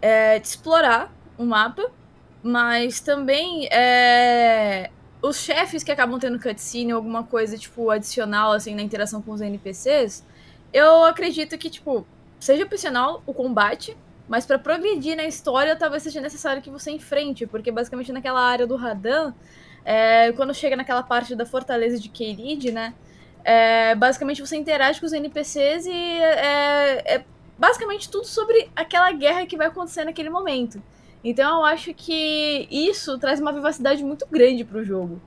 é, 0.00 0.38
de 0.38 0.48
explorar 0.48 1.12
o 1.36 1.44
mapa, 1.44 1.90
mas 2.42 3.00
também 3.00 3.68
é, 3.70 4.90
os 5.28 5.36
chefes 5.38 5.82
que 5.82 5.90
acabam 5.92 6.18
tendo 6.18 6.38
cutscene 6.38 6.92
ou 6.92 6.98
alguma 6.98 7.24
coisa, 7.24 7.56
tipo, 7.56 7.90
adicional, 7.90 8.52
assim, 8.52 8.74
na 8.74 8.82
interação 8.82 9.22
com 9.22 9.32
os 9.32 9.40
NPCs, 9.40 10.24
eu 10.72 11.04
acredito 11.04 11.56
que, 11.56 11.70
tipo, 11.70 12.06
seja 12.38 12.64
opcional 12.64 13.22
o 13.26 13.32
combate, 13.32 13.96
mas 14.28 14.44
pra 14.46 14.58
progredir 14.58 15.16
na 15.16 15.24
história, 15.24 15.74
talvez 15.76 16.02
seja 16.02 16.20
necessário 16.20 16.62
que 16.62 16.70
você 16.70 16.90
enfrente, 16.90 17.46
porque 17.46 17.70
basicamente 17.72 18.12
naquela 18.12 18.40
área 18.40 18.66
do 18.66 18.76
Radan, 18.76 19.32
é, 19.84 20.32
quando 20.32 20.52
chega 20.54 20.76
naquela 20.76 21.02
parte 21.02 21.34
da 21.34 21.46
fortaleza 21.46 21.98
de 21.98 22.08
Kerid, 22.08 22.70
né, 22.72 22.94
É, 23.46 23.94
basicamente 23.94 24.40
você 24.40 24.56
interage 24.56 24.98
com 25.00 25.06
os 25.06 25.12
NPCs 25.12 25.86
e 25.86 25.92
é, 25.92 27.16
é 27.16 27.24
basicamente 27.58 28.08
tudo 28.10 28.26
sobre 28.26 28.70
aquela 28.74 29.12
guerra 29.12 29.46
que 29.46 29.56
vai 29.56 29.66
acontecer 29.68 30.04
naquele 30.04 30.30
momento. 30.30 30.82
Então 31.24 31.60
eu 31.60 31.64
acho 31.64 31.94
que 31.94 32.68
isso 32.70 33.18
traz 33.18 33.40
uma 33.40 33.52
vivacidade 33.52 34.04
muito 34.04 34.26
grande 34.30 34.62
pro 34.62 34.84
jogo. 34.84 35.20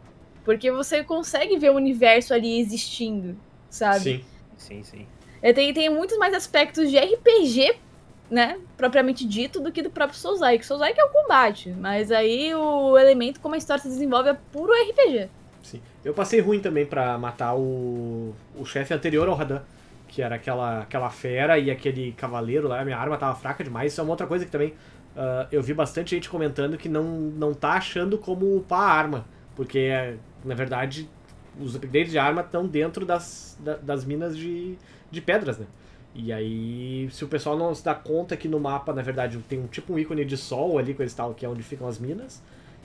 Porque 0.45 0.71
você 0.71 1.03
consegue 1.03 1.57
ver 1.57 1.71
o 1.71 1.75
universo 1.75 2.33
ali 2.33 2.59
existindo, 2.59 3.35
sabe? 3.69 3.99
Sim. 3.99 4.23
Sim, 4.57 4.83
sim. 4.83 5.07
É, 5.41 5.51
tem, 5.51 5.73
tem 5.73 5.89
muitos 5.89 6.17
mais 6.17 6.33
aspectos 6.33 6.89
de 6.89 6.97
RPG, 6.97 7.75
né? 8.29 8.57
Propriamente 8.75 9.25
dito, 9.25 9.59
do 9.59 9.71
que 9.71 9.81
do 9.81 9.89
próprio 9.89 10.17
Soulsike. 10.17 10.65
Soulsike 10.65 10.99
é 10.99 11.03
o 11.03 11.09
combate, 11.09 11.71
mas 11.71 12.11
aí 12.11 12.53
o 12.53 12.97
elemento 12.97 13.39
como 13.39 13.55
a 13.55 13.57
história 13.57 13.81
se 13.81 13.89
desenvolve 13.89 14.29
é 14.29 14.37
puro 14.51 14.71
RPG. 14.71 15.29
Sim. 15.63 15.81
Eu 16.03 16.13
passei 16.13 16.39
ruim 16.39 16.59
também 16.59 16.85
pra 16.85 17.17
matar 17.17 17.55
o, 17.55 18.33
o 18.55 18.65
chefe 18.65 18.93
anterior 18.93 19.27
ao 19.27 19.35
Radan. 19.35 19.61
Que 20.07 20.21
era 20.21 20.35
aquela, 20.35 20.83
aquela 20.83 21.09
fera 21.09 21.59
e 21.59 21.69
aquele 21.69 22.13
cavaleiro 22.13 22.69
lá. 22.69 22.83
Minha 22.85 22.97
arma 22.97 23.17
tava 23.17 23.35
fraca 23.35 23.61
demais. 23.61 23.91
Isso 23.91 23.99
é 23.99 24.03
uma 24.05 24.11
outra 24.11 24.25
coisa 24.25 24.45
que 24.45 24.51
também 24.51 24.73
ah, 25.17 25.47
eu 25.51 25.61
vi 25.63 25.73
bastante 25.73 26.11
gente 26.11 26.29
comentando 26.29 26.77
que 26.77 26.87
não, 26.87 27.03
não 27.03 27.53
tá 27.53 27.71
achando 27.73 28.17
como 28.17 28.55
upar 28.57 28.81
a 28.81 28.91
arma. 28.91 29.25
Porque, 29.55 29.89
na 30.45 30.53
verdade, 30.53 31.09
os 31.59 31.75
upgrades 31.75 32.11
de 32.11 32.19
arma 32.19 32.41
estão 32.41 32.67
dentro 32.67 33.05
das, 33.05 33.57
da- 33.59 33.77
das 33.77 34.05
minas 34.05 34.37
de, 34.37 34.77
de 35.09 35.19
pedras, 35.19 35.57
né? 35.57 35.65
E 36.13 36.31
aí, 36.31 37.09
se 37.11 37.23
o 37.23 37.27
pessoal 37.27 37.57
não 37.57 37.73
se 37.75 37.83
dá 37.83 37.93
conta 37.93 38.37
que 38.37 38.47
no 38.47 38.59
mapa, 38.59 38.93
na 38.93 39.01
verdade, 39.01 39.37
tem 39.49 39.59
um 39.59 39.67
tipo 39.67 39.93
um 39.93 39.99
ícone 39.99 40.23
de 40.25 40.37
sol 40.37 40.77
ali, 40.77 40.93
coisa 40.93 41.11
e 41.13 41.17
tal, 41.17 41.33
que 41.33 41.45
é 41.45 41.49
onde 41.49 41.61
ficam 41.63 41.87
as 41.87 41.99
minas, 41.99 42.41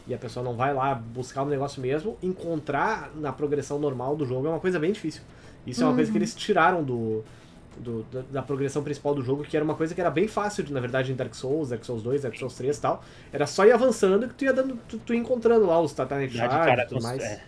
e 0.07 0.13
a 0.15 0.19
pessoa 0.19 0.45
não 0.45 0.55
vai 0.55 0.75
lá 0.75 0.95
buscar 0.95 1.43
o 1.43 1.47
negócio 1.47 1.81
mesmo, 1.81 2.17
encontrar 2.23 3.11
na 3.15 3.33
progressão 3.33 3.79
normal 3.79 4.17
do 4.17 4.27
jogo 4.27 4.47
é 4.47 4.51
uma 4.51 4.61
coisa 4.61 4.79
bem 4.79 4.93
difícil. 4.93 5.23
Isso 5.67 5.83
é 5.83 5.87
uma 5.87 5.95
coisa 5.95 6.11
que 6.11 6.19
eles 6.19 6.35
tiraram 6.35 6.83
do, 6.83 7.23
do- 7.79 8.03
da, 8.05 8.21
da 8.31 8.43
progressão 8.43 8.83
principal 8.83 9.15
do 9.15 9.23
jogo, 9.23 9.45
que 9.45 9.57
era 9.57 9.65
uma 9.65 9.75
coisa 9.75 9.95
que 9.95 10.01
era 10.01 10.11
bem 10.11 10.29
fácil, 10.29 10.65
na 10.71 10.81
verdade, 10.81 11.13
em 11.13 11.15
Dark 11.17 11.35
Souls, 11.35 11.71
Dark 11.71 11.85
Souls 11.85 12.03
2, 12.03 12.23
Dark 12.23 12.37
Souls 12.37 12.55
3 12.55 12.77
e 12.77 12.81
tal. 12.81 13.05
Era 13.33 13.47
só 13.47 13.65
ir 13.67 13.73
avançando 13.73 14.29
que 14.29 14.35
tu 14.35 14.45
ia 14.45 14.53
dando, 14.53 14.77
tu, 14.89 14.99
tu 14.99 15.15
ia 15.15 15.21
encontrando 15.21 15.67
lá 15.67 15.81
os 15.81 15.93
Titanic 15.93 16.37
Dá 16.37 16.47
de 16.47 16.55
Shard 16.55 16.65
cara 16.67 16.83
e 16.83 16.87
tudo 16.87 17.03
mais. 17.03 17.23
é, 17.23 17.43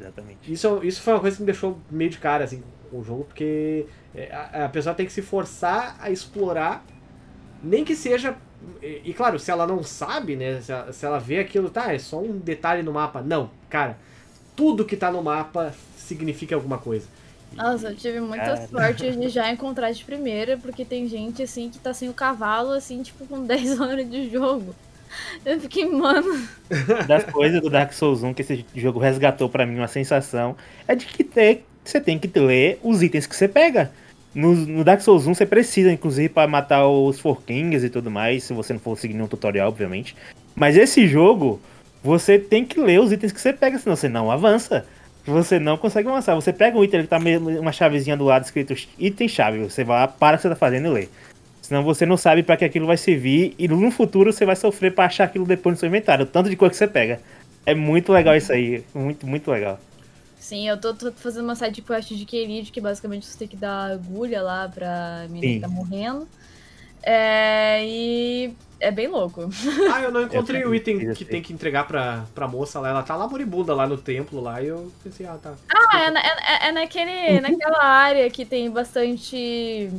exatamente. 0.00 0.52
Isso, 0.52 0.80
isso 0.82 1.02
foi 1.02 1.12
uma 1.14 1.20
coisa 1.20 1.36
que 1.36 1.42
me 1.42 1.46
deixou 1.46 1.78
meio 1.90 2.10
de 2.10 2.18
cara, 2.18 2.44
assim, 2.44 2.62
com 2.90 2.98
o 3.00 3.04
jogo, 3.04 3.24
porque 3.24 3.86
é, 4.14 4.32
a, 4.32 4.64
a 4.66 4.68
pessoa 4.68 4.94
tem 4.94 5.06
que 5.06 5.12
se 5.12 5.22
forçar 5.22 5.96
a 6.00 6.10
explorar, 6.10 6.84
nem 7.62 7.84
que 7.84 7.94
seja. 7.96 8.36
E, 8.82 9.02
e, 9.06 9.14
claro, 9.14 9.38
se 9.38 9.50
ela 9.50 9.66
não 9.66 9.82
sabe, 9.82 10.36
né? 10.36 10.60
Se 10.60 10.72
ela, 10.72 10.92
se 10.92 11.06
ela 11.06 11.18
vê 11.18 11.38
aquilo, 11.40 11.70
tá, 11.70 11.92
é 11.92 11.98
só 11.98 12.20
um 12.20 12.38
detalhe 12.38 12.82
no 12.82 12.92
mapa. 12.92 13.20
Não, 13.22 13.50
cara, 13.68 13.98
tudo 14.56 14.84
que 14.84 14.96
tá 14.96 15.10
no 15.10 15.22
mapa 15.22 15.74
significa 15.96 16.54
alguma 16.54 16.78
coisa. 16.78 17.06
Nossa, 17.54 17.88
eu 17.88 17.94
tive 17.94 18.20
muita 18.20 18.44
Cara. 18.44 18.68
sorte 18.68 19.10
de 19.12 19.28
já 19.28 19.50
encontrar 19.52 19.92
de 19.92 20.04
primeira, 20.04 20.56
porque 20.56 20.84
tem 20.84 21.06
gente 21.08 21.42
assim 21.42 21.68
que 21.68 21.78
tá 21.78 21.92
sem 21.92 22.08
o 22.08 22.14
cavalo, 22.14 22.72
assim, 22.72 23.02
tipo, 23.02 23.26
com 23.26 23.44
10 23.46 23.80
horas 23.80 24.10
de 24.10 24.30
jogo. 24.30 24.74
Eu 25.44 25.60
fiquei, 25.60 25.84
mano. 25.84 26.48
das 27.06 27.24
coisas 27.24 27.60
do 27.60 27.68
Dark 27.68 27.92
Souls 27.92 28.22
1 28.22 28.32
que 28.32 28.40
esse 28.42 28.64
jogo 28.74 28.98
resgatou 28.98 29.48
pra 29.48 29.66
mim 29.66 29.76
uma 29.76 29.88
sensação 29.88 30.56
é 30.88 30.94
de 30.94 31.04
que 31.04 31.22
ter, 31.22 31.66
você 31.84 32.00
tem 32.00 32.18
que 32.18 32.38
ler 32.38 32.78
os 32.82 33.02
itens 33.02 33.26
que 33.26 33.36
você 33.36 33.46
pega. 33.46 33.92
No, 34.34 34.54
no 34.54 34.82
Dark 34.82 35.02
Souls 35.02 35.26
1 35.26 35.34
você 35.34 35.44
precisa, 35.44 35.92
inclusive, 35.92 36.30
pra 36.30 36.46
matar 36.46 36.88
os 36.88 37.20
Forkings 37.20 37.84
e 37.84 37.90
tudo 37.90 38.10
mais, 38.10 38.44
se 38.44 38.54
você 38.54 38.72
não 38.72 38.80
for 38.80 38.98
seguir 38.98 39.12
nenhum 39.12 39.28
tutorial, 39.28 39.68
obviamente. 39.68 40.16
Mas 40.54 40.76
esse 40.76 41.06
jogo, 41.06 41.60
você 42.02 42.38
tem 42.38 42.64
que 42.64 42.80
ler 42.80 43.00
os 43.00 43.12
itens 43.12 43.32
que 43.32 43.40
você 43.40 43.52
pega, 43.52 43.78
senão 43.78 43.94
você 43.94 44.08
não 44.08 44.30
avança. 44.30 44.86
Você 45.26 45.58
não 45.58 45.76
consegue 45.76 46.08
avançar. 46.08 46.34
Você 46.34 46.52
pega 46.52 46.76
um 46.76 46.82
item, 46.82 47.00
ele 47.00 47.08
tá 47.08 47.18
uma 47.60 47.72
chavezinha 47.72 48.16
do 48.16 48.24
lado 48.24 48.44
escrito 48.44 48.74
item-chave. 48.98 49.58
Você 49.58 49.84
vai 49.84 50.00
lá, 50.00 50.08
para 50.08 50.34
o 50.34 50.38
que 50.38 50.42
você 50.42 50.48
tá 50.48 50.56
fazendo 50.56 50.88
e 50.88 50.90
lê. 50.90 51.08
Senão 51.60 51.84
você 51.84 52.04
não 52.04 52.16
sabe 52.16 52.42
pra 52.42 52.56
que 52.56 52.64
aquilo 52.64 52.86
vai 52.86 52.96
servir 52.96 53.54
e 53.56 53.68
no 53.68 53.90
futuro 53.90 54.32
você 54.32 54.44
vai 54.44 54.56
sofrer 54.56 54.94
pra 54.94 55.06
achar 55.06 55.24
aquilo 55.24 55.46
depois 55.46 55.76
no 55.76 55.80
seu 55.80 55.88
inventário. 55.88 56.26
Tanto 56.26 56.50
de 56.50 56.56
coisa 56.56 56.72
que 56.72 56.76
você 56.76 56.88
pega. 56.88 57.20
É 57.64 57.74
muito 57.74 58.12
legal 58.12 58.36
isso 58.36 58.52
aí. 58.52 58.84
Muito, 58.92 59.26
muito 59.26 59.50
legal. 59.50 59.78
Sim, 60.36 60.68
eu 60.68 60.76
tô, 60.76 60.92
tô 60.92 61.12
fazendo 61.12 61.44
uma 61.44 61.54
side 61.54 61.80
quest 61.80 62.08
de 62.08 62.24
Kerid, 62.24 62.72
que 62.72 62.80
basicamente 62.80 63.24
você 63.24 63.38
tem 63.38 63.46
que 63.46 63.56
dar 63.56 63.92
agulha 63.92 64.42
lá 64.42 64.68
pra 64.68 65.26
menina 65.30 65.46
Sim. 65.46 65.54
que 65.54 65.60
tá 65.60 65.68
morrendo. 65.68 66.28
É, 67.00 67.80
e 67.84 68.52
é 68.82 68.90
bem 68.90 69.08
louco. 69.08 69.48
Ah, 69.92 70.02
eu 70.02 70.10
não 70.10 70.22
encontrei 70.22 70.62
Eu 70.64 70.70
o 70.70 70.74
item 70.74 71.12
que 71.14 71.24
tem 71.24 71.40
que 71.40 71.52
entregar 71.52 71.86
pra, 71.86 72.24
pra 72.34 72.46
moça 72.48 72.78
lá. 72.80 72.88
Ela 72.90 73.02
tá 73.02 73.16
lá 73.16 73.26
moribunda 73.28 73.74
lá 73.74 73.86
no 73.86 73.96
templo 73.96 74.40
lá 74.40 74.60
e 74.60 74.66
eu 74.68 74.90
pensei, 75.02 75.24
ah, 75.26 75.38
tá. 75.42 75.54
Ah, 75.74 76.00
é, 76.04 76.10
na- 76.10 76.20
é, 76.20 76.68
é 76.68 76.72
naquele, 76.72 77.40
naquela 77.40 77.84
área 77.84 78.28
que 78.30 78.44
tem 78.44 78.70
bastante. 78.70 79.90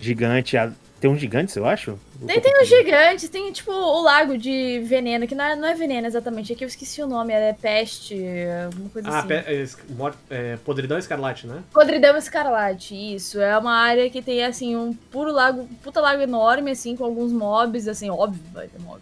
Gigante. 0.00 0.56
a- 0.56 0.72
Tem 1.00 1.08
uns 1.08 1.20
gigantes, 1.20 1.54
eu 1.54 1.64
acho? 1.64 1.98
Tem, 2.26 2.40
tem 2.40 2.60
os 2.62 2.68
gigantes, 2.68 3.28
tem 3.28 3.52
tipo 3.52 3.70
o 3.70 4.02
lago 4.02 4.36
de 4.36 4.80
veneno, 4.80 5.26
que 5.26 5.34
não 5.34 5.44
é, 5.44 5.54
não 5.54 5.68
é 5.68 5.74
veneno 5.74 6.06
exatamente, 6.06 6.52
aqui 6.52 6.64
eu 6.64 6.68
esqueci 6.68 7.00
o 7.00 7.06
nome, 7.06 7.32
é 7.32 7.52
peste, 7.52 8.20
alguma 8.64 8.88
coisa 8.90 9.08
Ah, 9.08 9.18
assim. 9.20 9.28
pe- 9.28 9.34
é, 9.34 9.64
é, 10.30 10.56
podridão 10.56 10.98
escarlate, 10.98 11.46
né? 11.46 11.62
Podridão 11.72 12.16
Escarlate, 12.16 12.94
isso. 13.14 13.40
É 13.40 13.56
uma 13.56 13.74
área 13.76 14.10
que 14.10 14.20
tem, 14.20 14.44
assim, 14.44 14.74
um 14.74 14.92
puro 14.92 15.30
lago, 15.30 15.60
um 15.62 15.66
puta 15.76 16.00
lago 16.00 16.20
enorme, 16.20 16.72
assim, 16.72 16.96
com 16.96 17.04
alguns 17.04 17.32
mobs, 17.32 17.86
assim, 17.86 18.10
óbvio, 18.10 18.42
vai 18.52 18.66
ter 18.66 18.80
mob. 18.80 19.00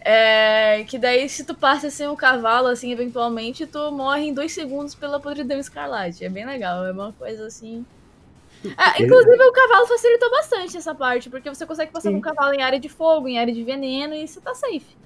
É, 0.00 0.84
que 0.88 0.98
daí, 0.98 1.28
se 1.28 1.44
tu 1.44 1.54
passa 1.54 1.90
sem 1.90 2.08
o 2.08 2.16
cavalo, 2.16 2.66
assim, 2.68 2.90
eventualmente, 2.92 3.66
tu 3.66 3.90
morre 3.92 4.22
em 4.26 4.34
dois 4.34 4.52
segundos 4.52 4.94
pela 4.94 5.20
podridão 5.20 5.58
escarlate. 5.58 6.24
É 6.24 6.28
bem 6.28 6.44
legal, 6.46 6.84
é 6.84 6.92
uma 6.92 7.12
coisa 7.12 7.46
assim. 7.46 7.84
Ah, 8.76 8.94
inclusive, 9.00 9.42
o 9.44 9.52
cavalo 9.52 9.86
facilitou 9.86 10.30
bastante 10.30 10.76
essa 10.76 10.94
parte, 10.94 11.30
porque 11.30 11.48
você 11.48 11.64
consegue 11.64 11.92
passar 11.92 12.08
Sim. 12.10 12.14
com 12.14 12.18
o 12.18 12.34
cavalo 12.34 12.54
em 12.54 12.62
área 12.62 12.78
de 12.80 12.88
fogo, 12.88 13.28
em 13.28 13.38
área 13.38 13.52
de 13.54 13.62
veneno, 13.62 14.14
e 14.14 14.26
você 14.26 14.40
tá 14.40 14.54
safe. 14.54 14.96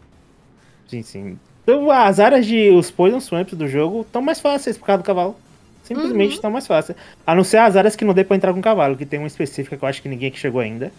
Sim, 0.88 1.03
sim. 1.03 1.38
Então, 1.62 1.91
as 1.91 2.19
áreas 2.19 2.45
de. 2.47 2.71
Os 2.71 2.91
Poison 2.91 3.21
Swamps 3.21 3.55
do 3.57 3.69
jogo 3.69 4.01
estão 4.03 4.21
mais 4.23 4.41
fáceis 4.41 4.77
por 4.77 4.87
causa 4.87 5.03
do 5.03 5.07
cavalo. 5.07 5.37
Simplesmente 5.85 6.31
Uhum. 6.31 6.35
estão 6.35 6.51
mais 6.51 6.67
fáceis. 6.67 6.97
A 7.27 7.35
não 7.35 7.45
ser 7.45 7.59
as 7.59 7.77
áreas 7.77 7.97
que 7.97 8.05
não 8.05 8.15
dê 8.15 8.25
pra 8.25 8.37
entrar 8.37 8.53
com 8.55 8.61
cavalo, 8.62 8.97
que 8.97 9.05
tem 9.07 9.19
uma 9.19 9.27
específica 9.27 9.77
que 9.77 9.85
eu 9.85 9.88
acho 9.88 10.01
que 10.03 10.09
ninguém 10.09 10.31
que 10.31 10.38
chegou 10.38 10.61
ainda. 10.61 10.93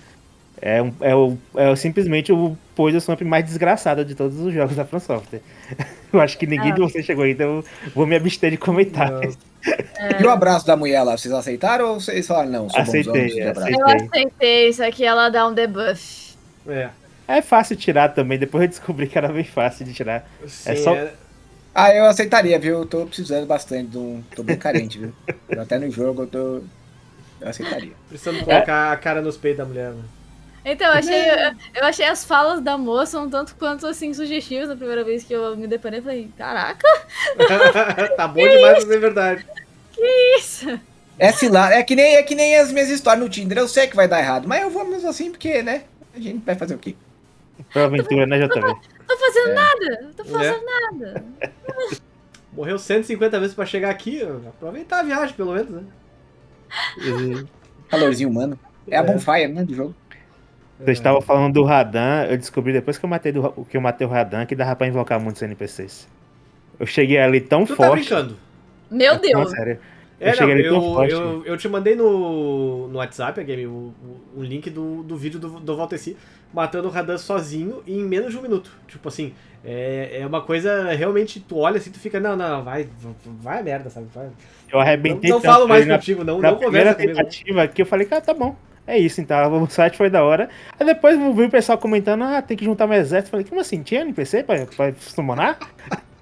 É, 0.65 0.82
um, 0.82 0.93
é, 1.02 1.13
o, 1.13 1.38
é 1.58 1.69
o- 1.69 1.76
simplesmente 1.76 2.32
o 2.32 2.58
Poison 2.73 2.99
Swamp 3.02 3.19
mais 3.23 3.43
desgraçado 3.43 4.06
de 4.06 4.15
todos 4.15 4.39
os 4.39 4.54
jogos 4.54 4.78
da 4.78 4.86
From 4.86 4.99
Software. 5.02 5.41
Eu 6.13 6.21
acho 6.21 6.38
que 6.38 6.47
ninguém 6.47 6.71
Ah. 6.71 6.76
de 6.76 6.80
vocês 6.82 7.04
chegou 7.06 7.26
ainda, 7.26 7.43
eu 7.43 7.65
vou 7.95 8.06
me 8.06 8.15
abster 8.15 8.52
de 8.52 8.56
comentar. 8.58 9.10
Não. 9.12 9.21
E 9.23 10.23
o 10.23 10.30
abraço 10.30 10.65
da 10.67 10.78
mulher 10.78 11.02
lá, 11.02 11.17
vocês 11.17 11.34
aceitaram 11.34 11.93
ou 11.93 11.99
vocês 11.99 12.26
falaram 12.28 12.49
não? 12.52 12.67
Bonzão, 12.67 12.82
Aceitei, 12.82 13.41
aceitei. 13.41 13.76
Eu 13.82 13.88
aceitei 13.88 14.69
isso 14.69 14.84
aqui, 14.84 15.04
ela 15.04 15.28
dá 15.30 15.47
um 15.47 15.54
debuff. 15.56 16.36
É. 16.67 16.89
É 17.28 17.41
fácil 17.41 17.76
tirar 17.76 18.10
também, 18.10 18.38
depois 18.38 18.62
eu 18.63 18.67
descobri 18.69 19.08
que 19.08 19.17
era 19.17 19.28
bem 19.30 19.43
fácil 19.43 19.84
de 19.86 19.93
tirar. 19.93 20.30
Sim, 20.47 20.76
só- 20.78 20.93
é- 20.95 21.12
Ah, 21.73 21.93
eu 21.95 22.06
aceitaria, 22.06 22.60
viu? 22.60 22.78
Eu 22.80 22.86
tô 22.86 23.06
precisando 23.08 23.47
bastante 23.47 23.89
de 23.89 23.97
um. 23.97 24.21
Tô 24.36 24.43
bem 24.43 24.56
carente, 24.56 24.99
viu? 24.99 25.12
Até 25.60 25.80
no 25.80 25.89
jogo 25.89 26.21
eu 26.21 26.28
tô. 26.28 26.62
Eu 27.41 27.49
aceitaria. 27.49 27.91
precisando 28.08 28.45
colocar 28.45 28.91
a 28.91 28.95
cara 28.97 29.19
nos 29.21 29.36
peitos 29.36 29.58
da 29.58 29.65
mulher, 29.65 29.89
né? 29.89 30.04
Então, 30.65 30.88
eu 30.88 30.93
achei, 30.93 31.30
eu, 31.30 31.36
eu 31.76 31.84
achei 31.86 32.06
as 32.06 32.23
falas 32.23 32.62
da 32.62 32.78
moça 32.78 33.19
um 33.19 33.30
tanto 33.30 33.54
quanto 33.56 33.86
assim 33.86 34.13
sugestivas 34.13 34.69
na 34.69 34.76
primeira 34.76 35.04
vez 35.04 35.23
que 35.23 35.34
eu 35.34 35.58
me 35.58 35.67
deparei. 35.67 35.99
Eu 35.99 36.04
falei, 36.04 36.32
caraca, 36.38 36.88
tá 38.15 38.28
bom 38.28 38.47
demais 38.47 38.80
pra 38.84 38.93
ser 38.93 38.99
verdade. 38.99 39.45
isso! 40.38 40.80
É 41.19 41.32
cilada, 41.32 41.76
é 41.76 41.84
que 41.84 41.95
nem, 41.95 42.15
é 42.15 42.23
que 42.23 42.34
nem 42.34 42.58
as 42.58 42.71
minhas 42.71 42.89
histórias 42.89 43.23
no 43.23 43.30
Tinder. 43.30 43.58
Eu 43.58 43.67
sei 43.67 43.88
que 43.88 43.95
vai 43.95 44.08
dar 44.08 44.19
errado, 44.19 44.47
mas 44.47 44.62
eu 44.62 44.69
vou 44.69 44.86
mesmo 44.86 45.10
assim, 45.10 45.30
porque, 45.32 45.62
né? 45.62 45.84
A 46.15 46.19
gente 46.19 46.43
vai 46.45 46.56
fazer 46.56 46.76
o 46.76 46.80
quê? 46.80 46.95
Uma 47.76 47.86
aventura, 47.86 48.26
né, 48.26 48.39
JV? 48.39 48.76
Tô 49.08 49.17
fazendo 49.17 49.49
É. 49.49 49.54
nada, 49.54 50.12
tô 50.17 50.26
fazendo 50.26 50.65
nada. 50.65 51.23
Morreu 52.54 52.78
150 52.80 53.39
vezes 53.39 53.56
pra 53.56 53.65
chegar 53.65 53.89
aqui, 53.89 54.21
aproveitar 54.23 54.99
a 54.99 55.04
viagem, 55.04 55.36
pelo 55.36 55.54
menos, 55.54 55.69
né? 55.69 55.84
Calorzinho 57.89 58.30
humano. 58.30 58.60
É, 58.88 58.97
a 58.97 58.99
É. 58.99 59.04
bonfire, 59.04 59.47
né? 59.47 59.63
Do 59.63 59.73
jogo. 59.73 59.95
Vocês 60.86 60.98
estavam 60.98 61.22
falando 61.22 61.54
do 61.54 61.63
Radan, 61.63 62.26
eu 62.30 62.38
descobri 62.38 62.74
depois 62.74 62.98
que 62.98 63.06
eu 63.06 63.10
matei, 63.10 63.32
do, 63.32 63.52
que 63.69 63.78
eu 63.78 63.82
matei 63.82 64.06
o 64.06 64.10
Radan 64.10 64.46
que 64.46 64.56
dava 64.56 64.76
pra 64.76 64.88
invocar 64.88 65.19
muitos 65.19 65.41
NPCs. 65.41 66.08
Eu 66.80 66.86
cheguei 66.86 67.17
ali 67.19 67.39
tão 67.41 67.65
Tu 67.65 67.76
tá 67.78 67.88
forte. 67.88 68.10
brincando. 68.10 68.38
Meu 68.89 69.19
Não, 69.32 69.46
Deus! 69.46 69.52
sério. 69.52 69.80
É, 70.19 70.30
Eu 70.30 70.34
cheguei 70.34 70.56
não, 70.56 70.62
ali 70.62 70.69
tão 70.69 70.84
eu, 70.84 70.93
forte. 70.93 71.13
eu, 71.13 71.46
eu 71.46 71.58
te 71.58 71.67
mandei 71.67 71.96
no, 71.96 72.88
no 72.88 72.98
WhatsApp, 73.00 73.39
a 73.39 73.43
game, 73.43 73.65
o, 73.67 73.93
o, 74.36 74.39
o 74.39 74.43
link 74.43 74.69
do, 74.69 75.04
do 75.04 75.17
vídeo 75.17 75.39
do, 75.39 75.60
do 75.60 75.76
Valteci 75.76 76.17
matando 76.54 76.88
o 76.88 76.91
Radan 76.91 77.17
sozinho 77.17 77.82
em 77.88 78.04
menos 78.04 78.32
de 78.32 78.38
um 78.38 78.41
minuto. 78.41 78.72
Tipo 78.88 79.08
assim, 79.10 79.34
é, 79.65 80.19
é 80.22 80.28
uma 80.28 80.41
coisa 80.41 80.91
realmente, 80.93 81.39
tu 81.39 81.58
olha 81.58 81.78
assim, 81.78 81.91
tu 81.91 82.00
fica, 82.00 82.19
não, 82.19 82.36
não, 82.36 82.63
vai, 82.63 82.88
vai 83.41 83.60
a 83.60 83.63
merda, 83.63 83.89
sabe? 83.89 84.08
Vai. 84.13 84.32
Eu 84.72 84.80
Não, 85.02 85.19
arrebentei 85.19 85.30
não 85.32 85.41
tanto 85.41 85.41
falo 85.41 85.67
mais 85.67 85.86
na, 85.86 85.98
contigo, 85.98 86.24
não, 86.24 86.39
na 86.41 86.52
não 86.52 86.58
primeira 86.58 86.93
conversa 86.93 86.96
comigo. 86.96 87.17
tentativa 87.17 87.67
que 87.67 87.82
eu 87.82 87.86
falei, 87.86 88.06
cara, 88.08 88.22
tá 88.22 88.34
bom. 88.34 88.56
É 88.86 88.98
isso, 88.98 89.22
então. 89.22 89.54
O 89.63 89.69
site 89.69 89.98
foi 89.98 90.10
da 90.10 90.24
hora. 90.24 90.50
Aí 90.80 90.86
depois 90.86 91.19
eu 91.19 91.34
vi 91.34 91.43
o 91.46 91.50
pessoal 91.50 91.78
comentando, 91.78 92.24
ah, 92.24 92.41
tem 92.41 92.58
que 92.58 92.65
juntar 92.65 92.88
mais 92.88 93.02
exército. 93.08 93.28
Eu 93.28 93.32
falei, 93.32 93.46
como 93.46 93.62
assim? 93.62 93.82
Tinha 93.84 94.02
NPC 94.02 94.43
pra, 94.43 94.65
pra 94.65 94.93
summonar? 95.00 95.58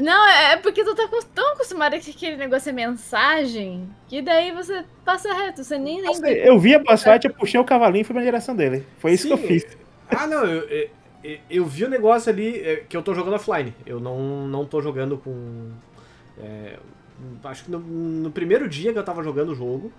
Não, 0.00 0.28
é 0.28 0.56
porque 0.56 0.84
tu 0.84 0.94
tá 0.94 1.08
tão 1.32 1.52
acostumado 1.52 1.96
que 2.00 2.10
aquele 2.10 2.36
negócio 2.36 2.70
é 2.70 2.72
mensagem, 2.72 3.88
que 4.08 4.20
daí 4.20 4.50
você 4.50 4.84
passa 5.04 5.32
reto, 5.32 5.62
você 5.62 5.78
nem 5.78 6.00
lembra. 6.00 6.32
Eu 6.32 6.58
vi 6.58 6.74
a 6.74 6.80
boss 6.80 7.04
fight, 7.04 7.24
eu 7.26 7.32
puxei 7.32 7.60
o 7.60 7.64
cavalinho 7.64 8.00
e 8.00 8.04
fui 8.04 8.14
na 8.16 8.22
direção 8.22 8.56
dele. 8.56 8.84
Foi 8.98 9.12
isso 9.12 9.28
que 9.28 9.32
eu 9.32 9.38
fiz. 9.38 9.64
Ah, 10.10 10.26
não, 10.26 10.44
eu, 10.44 10.68
eu, 10.68 10.88
eu- 11.22 11.38
eu 11.48 11.64
vi 11.64 11.84
o 11.84 11.88
negócio 11.88 12.30
ali 12.32 12.58
é, 12.60 12.76
que 12.88 12.96
eu 12.96 13.02
tô 13.02 13.14
jogando 13.14 13.34
offline. 13.34 13.72
Eu 13.86 14.00
não, 14.00 14.48
não 14.48 14.64
tô 14.66 14.82
jogando 14.82 15.16
com. 15.16 15.70
é, 16.38 16.76
acho 17.44 17.64
que 17.64 17.70
no, 17.70 17.78
no 17.78 18.30
primeiro 18.32 18.68
dia 18.68 18.92
que 18.92 18.98
eu 18.98 19.04
tava 19.04 19.22
jogando 19.22 19.50
o 19.50 19.54
jogo, 19.54 19.92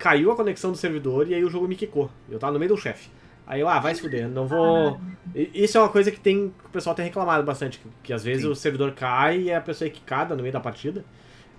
caiu 0.00 0.32
a 0.32 0.36
conexão 0.36 0.72
do 0.72 0.76
servidor 0.78 1.28
e 1.28 1.34
aí 1.34 1.44
o 1.44 1.50
jogo 1.50 1.68
me 1.68 1.76
quicou. 1.76 2.10
Eu 2.28 2.38
tava 2.38 2.54
no 2.54 2.58
meio 2.58 2.70
do 2.74 2.76
chefe. 2.80 3.08
Aí 3.46 3.60
eu, 3.60 3.68
ah, 3.68 3.78
vai 3.80 3.94
se 3.94 4.00
fuder, 4.00 4.28
não 4.28 4.46
vou. 4.46 4.98
E- 5.34 5.50
Isso 5.54 5.76
é 5.76 5.80
uma 5.80 5.88
coisa 5.90 6.10
que 6.10 6.18
tem. 6.18 6.46
o 6.64 6.68
pessoal 6.72 6.94
tem 6.96 7.04
reclamado 7.04 7.44
bastante. 7.44 7.78
Que, 7.78 7.88
que 8.04 8.12
às 8.12 8.24
vezes 8.24 8.42
Sim. 8.44 8.48
o 8.50 8.54
servidor 8.54 8.92
cai 8.92 9.38
e 9.42 9.52
a 9.52 9.60
pessoa 9.60 9.86
é 9.88 9.90
quicada 9.90 10.34
no 10.34 10.40
meio 10.42 10.52
da 10.52 10.60
partida. 10.60 11.04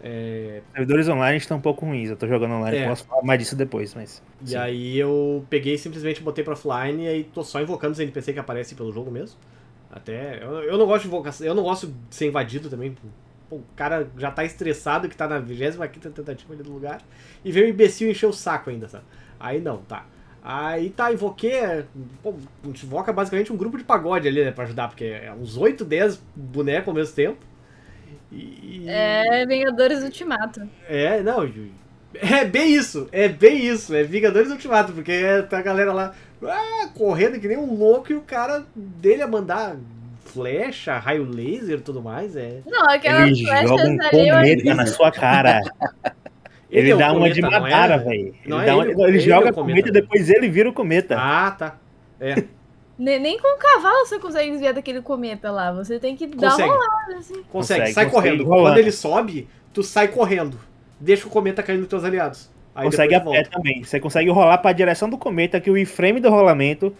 É, 0.03 0.61
Servidores 0.73 1.07
online 1.07 1.37
estão 1.37 1.57
um 1.57 1.61
pouco 1.61 1.85
ruins. 1.85 2.09
Eu 2.09 2.15
tô 2.17 2.27
jogando 2.27 2.53
online, 2.55 2.77
É. 2.77 2.87
posso 2.87 3.05
falar 3.05 3.21
mais 3.23 3.39
disso 3.39 3.55
depois, 3.55 3.93
mas. 3.93 4.23
E 4.43 4.49
sim. 4.49 4.55
aí 4.57 4.97
eu 4.97 5.45
peguei 5.49 5.75
e 5.75 5.77
simplesmente 5.77 6.21
botei 6.23 6.43
pra 6.43 6.53
offline 6.53 7.03
e 7.03 7.07
aí 7.07 7.23
tô 7.25 7.43
só 7.43 7.61
invocando 7.61 7.93
os 7.93 7.99
NPC 7.99 8.33
que 8.33 8.39
aparecem 8.39 8.75
pelo 8.75 8.91
jogo 8.91 9.11
mesmo. 9.11 9.37
Até. 9.91 10.41
Eu, 10.41 10.63
eu 10.63 10.77
não 10.77 10.85
gosto 10.87 11.03
de 11.03 11.07
invocação. 11.09 11.45
Eu 11.45 11.53
não 11.53 11.63
gosto 11.63 11.87
de 11.87 12.15
ser 12.15 12.27
invadido 12.27 12.69
também. 12.69 12.95
Pô, 13.51 13.57
o 13.57 13.65
cara 13.75 14.07
já 14.17 14.31
tá 14.31 14.45
estressado 14.45 15.09
que 15.09 15.17
tá 15.17 15.27
na 15.27 15.37
25 15.37 15.85
tentativa 16.09 16.53
ali 16.53 16.63
do 16.63 16.71
lugar. 16.71 17.01
E 17.43 17.51
veio 17.51 17.65
o 17.65 17.69
imbecil 17.69 18.09
encher 18.09 18.27
o 18.27 18.31
saco 18.31 18.69
ainda, 18.69 18.87
sabe? 18.87 19.03
Aí 19.37 19.59
não, 19.59 19.79
tá. 19.79 20.05
Aí 20.41 20.89
tá, 20.89 21.11
invoquei. 21.11 21.51
é, 21.55 21.83
Pô, 22.23 22.33
a 22.63 22.67
gente 22.67 22.85
invoca 22.85 23.11
basicamente 23.11 23.51
um 23.51 23.57
grupo 23.57 23.77
de 23.77 23.83
pagode 23.83 24.25
ali, 24.25 24.41
né, 24.41 24.51
pra 24.51 24.63
ajudar, 24.63 24.87
porque 24.87 25.03
é 25.03 25.33
uns 25.33 25.57
8, 25.57 25.83
10 25.83 26.15
bonecos 26.33 26.87
ao 26.87 26.93
mesmo 26.93 27.13
tempo. 27.13 27.39
E. 28.31 28.85
É 28.87 29.45
Vingadores 29.45 30.01
Ultimato. 30.01 30.61
É, 30.87 31.21
não. 31.21 31.43
É 32.13 32.45
bem 32.45 32.73
isso, 32.73 33.09
é 33.11 33.27
bem 33.27 33.65
isso. 33.65 33.93
É 33.93 34.01
Vingadores 34.03 34.49
Ultimato, 34.49 34.93
porque 34.93 35.11
é- 35.11 35.41
tá 35.41 35.59
a 35.59 35.61
galera 35.61 35.91
lá 35.91 36.15
ah, 36.43 36.87
correndo 36.95 37.39
que 37.39 37.47
nem 37.49 37.57
um 37.57 37.75
louco 37.75 38.11
e 38.11 38.15
o 38.15 38.21
cara 38.21 38.65
dele 38.75 39.21
a 39.21 39.27
mandar 39.27 39.75
flecha, 40.31 40.97
raio 40.97 41.23
laser 41.29 41.77
e 41.79 41.81
tudo 41.81 42.01
mais. 42.01 42.35
É. 42.35 42.59
Não, 42.65 42.85
aquelas 42.89 43.29
Ele 43.29 43.45
flechas 43.45 43.69
joga 43.69 43.83
um 43.83 44.01
ali 44.01 44.27
eu 44.29 44.35
cometa 44.35 44.73
na 44.75 44.85
sua 44.87 45.11
cara. 45.11 45.59
Ele, 46.69 46.89
é 46.91 46.95
o 46.95 46.97
dá 46.97 47.11
uma 47.11 47.29
de 47.29 47.41
cometa, 47.41 47.59
não 47.59 47.67
é? 47.67 47.71
Madara, 47.71 47.97
velho. 47.97 48.19
Ele, 48.27 48.35
Não 48.45 48.61
é 48.61 48.65
dá 48.65 48.75
uma- 48.75 48.83
ele- 48.85 48.93
ele 48.93 49.03
ele 49.09 49.17
é 49.17 49.19
joga 49.19 49.49
o 49.49 49.53
cometa, 49.53 49.55
cometa 49.81 49.89
e 49.89 49.91
depois 49.91 50.29
ele 50.29 50.47
vira 50.49 50.69
o 50.69 50.73
cometa. 50.73 51.17
Ah, 51.19 51.51
tá. 51.51 51.75
É, 52.19 52.43
Ne- 52.97 53.17
Nem 53.19 53.37
com 53.39 53.55
o 53.55 53.57
cavalo 53.57 54.05
você 54.05 54.19
consegue 54.19 54.51
desviar 54.51 54.73
daquele 54.73 55.01
cometa 55.01 55.51
lá. 55.51 55.71
Você 55.73 55.99
tem 55.99 56.15
que 56.15 56.27
dar 56.27 56.51
consegue. 56.51 56.69
uma 56.69 56.75
rolada, 56.77 57.17
assim. 57.17 57.33
Consegue, 57.33 57.49
Consegue, 57.51 57.91
sai 57.93 58.05
consegue 58.05 58.09
correndo. 58.11 58.43
rolando. 58.47 58.67
Quando 58.69 58.77
ele 58.77 58.91
sobe, 58.91 59.47
tu 59.73 59.81
sai 59.83 60.07
correndo. 60.07 60.57
Deixa 60.99 61.27
o 61.27 61.29
cometa 61.31 61.61
cair 61.63 61.77
nos 61.77 61.87
teus 61.87 62.03
aliados. 62.05 62.49
Aí 62.75 62.85
consegue 62.85 63.15
a 63.15 63.19
pé 63.19 63.25
volta. 63.25 63.49
também. 63.49 63.83
Você 63.83 63.99
consegue 63.99 64.29
rolar 64.29 64.59
pra 64.59 64.71
direção 64.71 65.09
do 65.09 65.17
cometa 65.17 65.59
que 65.59 65.69
o 65.71 65.77
iframe 65.77 66.19
do 66.21 66.29
rolamento 66.29 66.95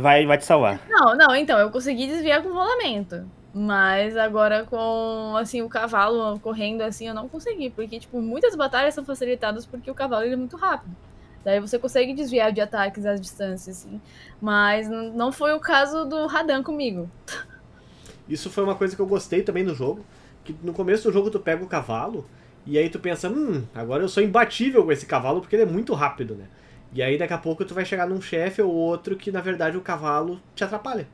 vai, 0.00 0.26
vai 0.26 0.38
te 0.38 0.44
salvar. 0.44 0.80
Não, 0.88 1.14
não, 1.16 1.34
então, 1.34 1.58
eu 1.58 1.70
consegui 1.70 2.06
desviar 2.06 2.42
com 2.42 2.52
rolamento. 2.52 3.24
Mas 3.54 4.16
agora 4.16 4.64
com, 4.64 5.36
assim, 5.36 5.60
o 5.60 5.68
cavalo 5.68 6.40
correndo 6.40 6.80
assim, 6.80 7.08
eu 7.08 7.14
não 7.14 7.28
consegui. 7.28 7.70
Porque, 7.70 8.00
tipo, 8.00 8.20
muitas 8.20 8.56
batalhas 8.56 8.94
são 8.94 9.04
facilitadas 9.04 9.66
porque 9.66 9.90
o 9.90 9.94
cavalo 9.94 10.24
ele 10.24 10.34
é 10.34 10.36
muito 10.36 10.56
rápido. 10.56 10.94
Daí 11.44 11.60
você 11.60 11.78
consegue 11.78 12.14
desviar 12.14 12.52
de 12.52 12.60
ataques 12.60 13.04
às 13.04 13.20
distâncias, 13.20 13.78
assim. 13.78 14.00
Mas 14.40 14.88
não 14.88 15.30
foi 15.32 15.52
o 15.52 15.60
caso 15.60 16.04
do 16.04 16.26
Radan 16.26 16.62
comigo. 16.62 17.10
Isso 18.28 18.48
foi 18.48 18.64
uma 18.64 18.74
coisa 18.74 18.94
que 18.94 19.02
eu 19.02 19.06
gostei 19.06 19.42
também 19.42 19.64
do 19.64 19.74
jogo. 19.74 20.04
Que 20.44 20.56
no 20.62 20.72
começo 20.72 21.04
do 21.04 21.12
jogo 21.12 21.30
tu 21.30 21.38
pega 21.38 21.62
o 21.62 21.68
cavalo 21.68 22.26
e 22.64 22.78
aí 22.78 22.88
tu 22.88 22.98
pensa, 22.98 23.28
hum, 23.28 23.64
agora 23.74 24.02
eu 24.02 24.08
sou 24.08 24.22
imbatível 24.22 24.84
com 24.84 24.92
esse 24.92 25.04
cavalo 25.04 25.40
porque 25.40 25.56
ele 25.56 25.64
é 25.64 25.66
muito 25.66 25.94
rápido, 25.94 26.34
né? 26.34 26.46
E 26.92 27.02
aí 27.02 27.16
daqui 27.16 27.32
a 27.32 27.38
pouco 27.38 27.64
tu 27.64 27.74
vai 27.74 27.84
chegar 27.84 28.06
num 28.06 28.20
chefe 28.20 28.60
ou 28.60 28.72
outro 28.72 29.16
que 29.16 29.30
na 29.30 29.40
verdade 29.40 29.76
o 29.76 29.80
cavalo 29.80 30.40
te 30.54 30.62
atrapalha. 30.62 31.06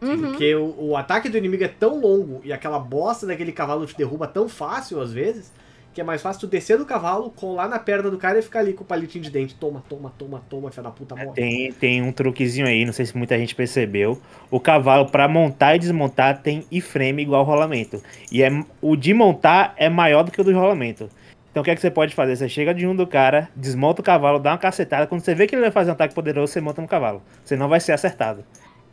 Uhum. 0.00 0.20
Porque 0.20 0.54
o, 0.54 0.74
o 0.78 0.96
ataque 0.96 1.28
do 1.28 1.38
inimigo 1.38 1.64
é 1.64 1.68
tão 1.68 2.00
longo 2.00 2.40
e 2.44 2.52
aquela 2.52 2.78
bosta 2.78 3.26
daquele 3.26 3.52
cavalo 3.52 3.86
te 3.86 3.96
derruba 3.96 4.26
tão 4.26 4.48
fácil 4.48 5.00
às 5.00 5.12
vezes 5.12 5.52
que 5.96 6.00
é 6.02 6.04
mais 6.04 6.20
fácil 6.20 6.40
tu 6.40 6.46
descer 6.46 6.76
do 6.76 6.84
cavalo, 6.84 7.30
colar 7.30 7.70
na 7.70 7.78
perna 7.78 8.10
do 8.10 8.18
cara 8.18 8.38
e 8.38 8.42
ficar 8.42 8.58
ali 8.58 8.74
com 8.74 8.84
o 8.84 8.86
palitinho 8.86 9.24
de 9.24 9.30
dente. 9.30 9.54
Toma, 9.54 9.82
toma, 9.88 10.12
toma, 10.18 10.42
toma, 10.46 10.70
filha 10.70 10.82
da 10.82 10.90
puta, 10.90 11.16
morre. 11.16 11.32
Tem, 11.32 11.72
tem 11.72 12.02
um 12.02 12.12
truquezinho 12.12 12.66
aí, 12.66 12.84
não 12.84 12.92
sei 12.92 13.06
se 13.06 13.16
muita 13.16 13.38
gente 13.38 13.54
percebeu. 13.54 14.20
O 14.50 14.60
cavalo, 14.60 15.06
pra 15.06 15.26
montar 15.26 15.74
e 15.74 15.78
desmontar, 15.78 16.42
tem 16.42 16.66
iframe 16.70 17.22
igual 17.22 17.44
rolamento. 17.44 18.02
E 18.30 18.42
é, 18.42 18.50
o 18.82 18.94
de 18.94 19.14
montar 19.14 19.72
é 19.78 19.88
maior 19.88 20.22
do 20.22 20.30
que 20.30 20.38
o 20.38 20.44
do 20.44 20.52
rolamento. 20.52 21.08
Então 21.56 21.62
o 21.62 21.64
que 21.64 21.70
é 21.70 21.74
que 21.74 21.80
você 21.80 21.90
pode 21.90 22.14
fazer? 22.14 22.36
Você 22.36 22.50
chega 22.50 22.74
de 22.74 22.86
um 22.86 22.94
do 22.94 23.06
cara, 23.06 23.48
desmonta 23.56 24.02
o 24.02 24.04
cavalo, 24.04 24.38
dá 24.38 24.50
uma 24.50 24.58
cacetada. 24.58 25.06
Quando 25.06 25.22
você 25.22 25.34
vê 25.34 25.46
que 25.46 25.54
ele 25.54 25.62
vai 25.62 25.70
fazer 25.70 25.88
um 25.88 25.94
ataque 25.94 26.14
poderoso, 26.14 26.52
você 26.52 26.60
monta 26.60 26.82
no 26.82 26.86
cavalo. 26.86 27.22
Você 27.42 27.56
não 27.56 27.66
vai 27.66 27.80
ser 27.80 27.92
acertado. 27.92 28.44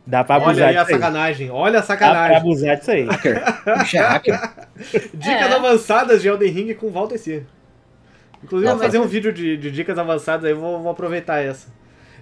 Dá 0.06 0.24
pra 0.24 0.36
Olha 0.36 0.46
abusar 0.46 0.68
aí 0.70 0.76
a 0.78 0.80
disso 0.82 0.94
aí. 0.94 1.00
sacanagem, 1.02 1.50
olha 1.50 1.78
a 1.78 1.82
Dá 1.82 1.86
pra 1.86 1.96
sacanagem. 1.98 2.36
abusar 2.38 2.76
disso 2.78 2.90
aí. 2.90 3.04
Hacker. 3.04 3.36
É 3.66 3.98
hacker. 4.00 4.40
Dicas 5.12 5.50
É. 5.50 5.54
avançadas 5.54 6.22
de 6.22 6.28
Elden 6.28 6.50
Ring 6.50 6.72
com 6.72 6.90
Valteci. 6.90 7.44
Inclusive, 8.42 8.66
Não, 8.70 8.78
vou 8.78 8.86
fazer 8.86 8.98
um 8.98 9.06
vídeo 9.06 9.30
de, 9.30 9.58
de 9.58 9.70
dicas 9.70 9.98
avançadas 9.98 10.46
aí, 10.46 10.54
vou, 10.54 10.80
vou 10.80 10.90
aproveitar 10.90 11.40
essa. 11.44 11.68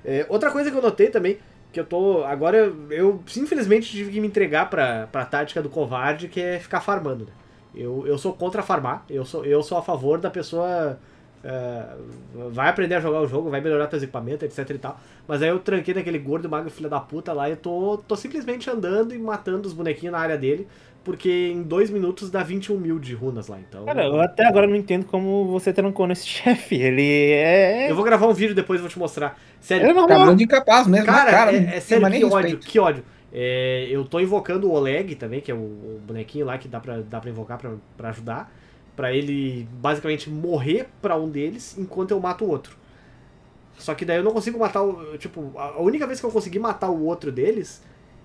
É, 0.05 0.27
outra 0.29 0.51
coisa 0.51 0.73
que 0.73 0.77
eu 0.77 0.83
notei 0.83 1.07
também, 1.09 1.39
que 1.73 1.79
eu 1.79 1.85
tô. 1.85 2.25
Agora 2.25 2.57
eu, 2.57 2.77
eu 2.91 3.23
infelizmente 3.37 3.89
tive 3.93 4.11
que 4.11 4.21
me 4.21 4.27
entregar 4.27 4.69
pra, 4.69 5.07
pra 5.13 5.25
tática 5.25 5.63
do 5.63 5.69
covarde, 5.71 6.27
que 6.27 6.41
é 6.41 6.59
ficar 6.59 6.81
farmando, 6.81 7.27
né? 7.27 7.33
Eu, 7.75 8.05
eu 8.07 8.19
sou 8.19 8.33
contra 8.35 8.63
farmar, 8.63 9.05
eu 9.09 9.25
sou, 9.25 9.45
eu 9.45 9.63
sou 9.63 9.79
a 9.79 9.83
favor 9.83 10.19
da 10.19 10.31
pessoa. 10.31 10.99
é, 11.45 11.85
vai 12.51 12.69
aprender 12.69 12.95
a 12.97 13.01
jogar 13.01 13.21
o 13.21 13.27
jogo, 13.27 13.51
vai 13.51 13.61
melhorar 13.61 13.87
teus 13.87 14.03
equipamentos, 14.03 14.43
etc 14.43 14.75
e 14.75 14.79
tal. 14.79 15.01
Mas 15.27 15.43
aí 15.43 15.49
eu 15.49 15.59
tranquei 15.59 15.95
naquele 15.95 16.19
gordo 16.19 16.49
magro 16.49 16.71
filho 16.71 16.89
da 16.91 17.01
puta 17.01 17.33
lá 17.33 17.49
e 17.49 17.53
eu 17.53 17.57
tô, 17.57 17.99
tô 18.07 18.15
simplesmente 18.17 18.69
andando 18.71 19.15
e 19.15 19.19
matando 19.19 19.67
os 19.67 19.73
bonequinhos 19.75 20.13
na 20.13 20.19
área 20.21 20.37
dele. 20.39 20.67
Porque 21.05 21.51
em 21.53 21.65
dois 21.65 21.91
minutos 21.91 22.31
dá 22.31 22.45
21 22.45 22.79
mil 22.79 22.97
de 23.01 23.13
runas 23.13 23.49
lá, 23.49 23.59
então. 23.59 23.85
Cara, 23.87 24.05
eu 24.05 24.21
até 24.21 24.47
agora 24.47 24.69
não 24.69 24.77
entendo 24.77 25.05
como 25.05 25.47
você 25.49 25.73
trancou 25.73 26.07
nesse 26.07 26.25
chefe. 26.29 26.77
Ele 26.77 27.33
é. 27.33 27.91
Eu 27.91 27.97
vou 27.97 28.05
gravar 28.05 28.29
um 28.29 28.33
vídeo 28.33 28.55
depois 28.55 28.79
e 28.79 28.83
vou 28.83 28.89
te 28.91 28.99
mostrar. 29.01 29.37
Sério, 29.61 29.85
Ele 29.85 29.91
é 29.91 29.95
Tá 29.95 30.07
normal. 30.07 30.37
de 30.37 30.45
incapaz 30.45 30.87
mesmo, 30.87 31.07
cara, 31.07 31.25
na 31.25 31.31
cara. 31.39 31.53
é, 31.57 31.77
é 31.77 31.81
sério, 31.81 32.09
que 32.09 32.25
ódio, 32.25 32.59
que 32.59 32.79
ódio. 32.79 33.05
É, 33.33 33.87
eu 33.91 34.05
tô 34.05 34.21
invocando 34.21 34.69
o 34.69 34.73
Oleg 34.73 35.15
também, 35.15 35.41
que 35.41 35.51
é 35.51 35.55
o, 35.55 35.59
o 35.59 36.01
bonequinho 36.07 36.45
lá 36.45 36.59
que 36.59 36.69
dá 36.69 36.79
pra, 36.79 37.01
dá 37.01 37.19
pra 37.19 37.31
invocar 37.31 37.59
pra, 37.59 37.73
pra 37.97 38.11
ajudar. 38.11 38.53
Pra 38.95 39.13
ele 39.13 39.67
basicamente 39.73 40.29
morrer 40.29 40.87
pra 41.01 41.17
um 41.17 41.31
deles 41.31 41.79
enquanto 41.79 42.11
eu 42.11 42.21
mato 42.21 42.45
o 42.45 42.49
outro. 42.49 42.77
Só 43.79 43.95
que 43.95 44.05
daí 44.05 44.19
eu 44.19 44.23
não 44.23 44.33
consigo 44.33 44.59
matar 44.59 44.83
o. 44.83 45.17
Tipo, 45.17 45.51
a 45.59 45.81
única 45.81 46.07
vez 46.07 46.21
que 46.21 46.27
eu 46.27 46.31
consegui 46.31 46.59
matar 46.59 46.91
o 46.91 47.05
outro 47.05 47.33
deles, 47.33 47.83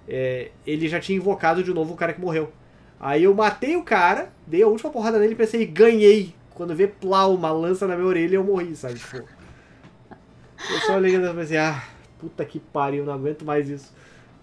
é, 0.07 0.51
ele 0.65 0.89
já 0.89 0.99
tinha 0.99 1.17
invocado 1.17 1.63
de 1.63 1.73
novo 1.73 1.93
o 1.93 1.97
cara 1.97 2.13
que 2.13 2.19
morreu. 2.19 2.51
Aí 2.99 3.23
eu 3.23 3.33
matei 3.33 3.77
o 3.77 3.83
cara, 3.83 4.33
dei 4.45 4.61
a 4.61 4.67
última 4.67 4.89
porrada 4.89 5.19
nele 5.19 5.33
e 5.33 5.37
pensei, 5.37 5.65
ganhei. 5.65 6.35
Quando 6.53 6.75
vê 6.75 6.87
plau, 6.87 7.33
uma 7.33 7.51
lança 7.51 7.87
na 7.87 7.95
minha 7.95 8.07
orelha, 8.07 8.35
eu 8.35 8.43
morri, 8.43 8.75
sabe? 8.75 8.95
Tipo. 8.95 9.17
Eu 9.17 10.79
só 10.85 10.95
olhei 10.95 11.15
e 11.15 11.33
pensei, 11.33 11.57
ah, 11.57 11.83
puta 12.17 12.43
que 12.43 12.59
pariu, 12.59 13.05
não 13.05 13.13
aguento 13.13 13.45
mais 13.45 13.69
isso. 13.69 13.93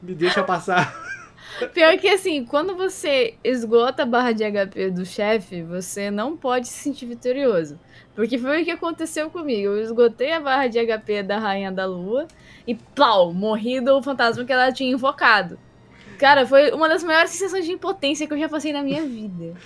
Me 0.05 0.15
deixa 0.15 0.43
passar. 0.43 0.95
Pior 1.73 1.97
que 1.99 2.09
assim, 2.09 2.45
quando 2.45 2.75
você 2.77 3.35
esgota 3.45 4.03
a 4.03 4.07
barra 4.07 4.33
de 4.33 4.43
HP 4.45 4.91
do 4.91 5.07
chefe, 5.07 5.63
você 5.63 6.11
não 6.11 6.37
pode 6.37 6.67
se 6.67 6.75
sentir 6.75 7.07
vitorioso. 7.07 7.79
Porque 8.15 8.37
foi 8.39 8.63
o 8.63 8.65
que 8.65 8.71
aconteceu 8.73 9.31
comigo. 9.31 9.69
Eu 9.73 9.81
esgotei 9.83 10.33
a 10.33 10.41
barra 10.41 10.67
de 10.67 10.79
HP 10.85 11.23
da 11.23 11.39
Rainha 11.39 11.71
da 11.71 11.87
Lua 11.87 12.27
e 12.67 12.75
plau, 12.75 13.33
morri 13.33 13.81
do 13.81 14.03
fantasma 14.03 14.45
que 14.45 14.53
ela 14.53 14.73
tinha 14.73 14.93
invocado. 14.93 15.59
Cara, 16.19 16.47
foi 16.47 16.71
uma 16.71 16.89
das 16.89 17.03
maiores 17.03 17.31
sensações 17.31 17.65
de 17.65 17.73
impotência 17.73 18.27
que 18.27 18.33
eu 18.33 18.39
já 18.39 18.49
passei 18.49 18.73
na 18.73 18.83
minha 18.83 19.03
vida. 19.05 19.55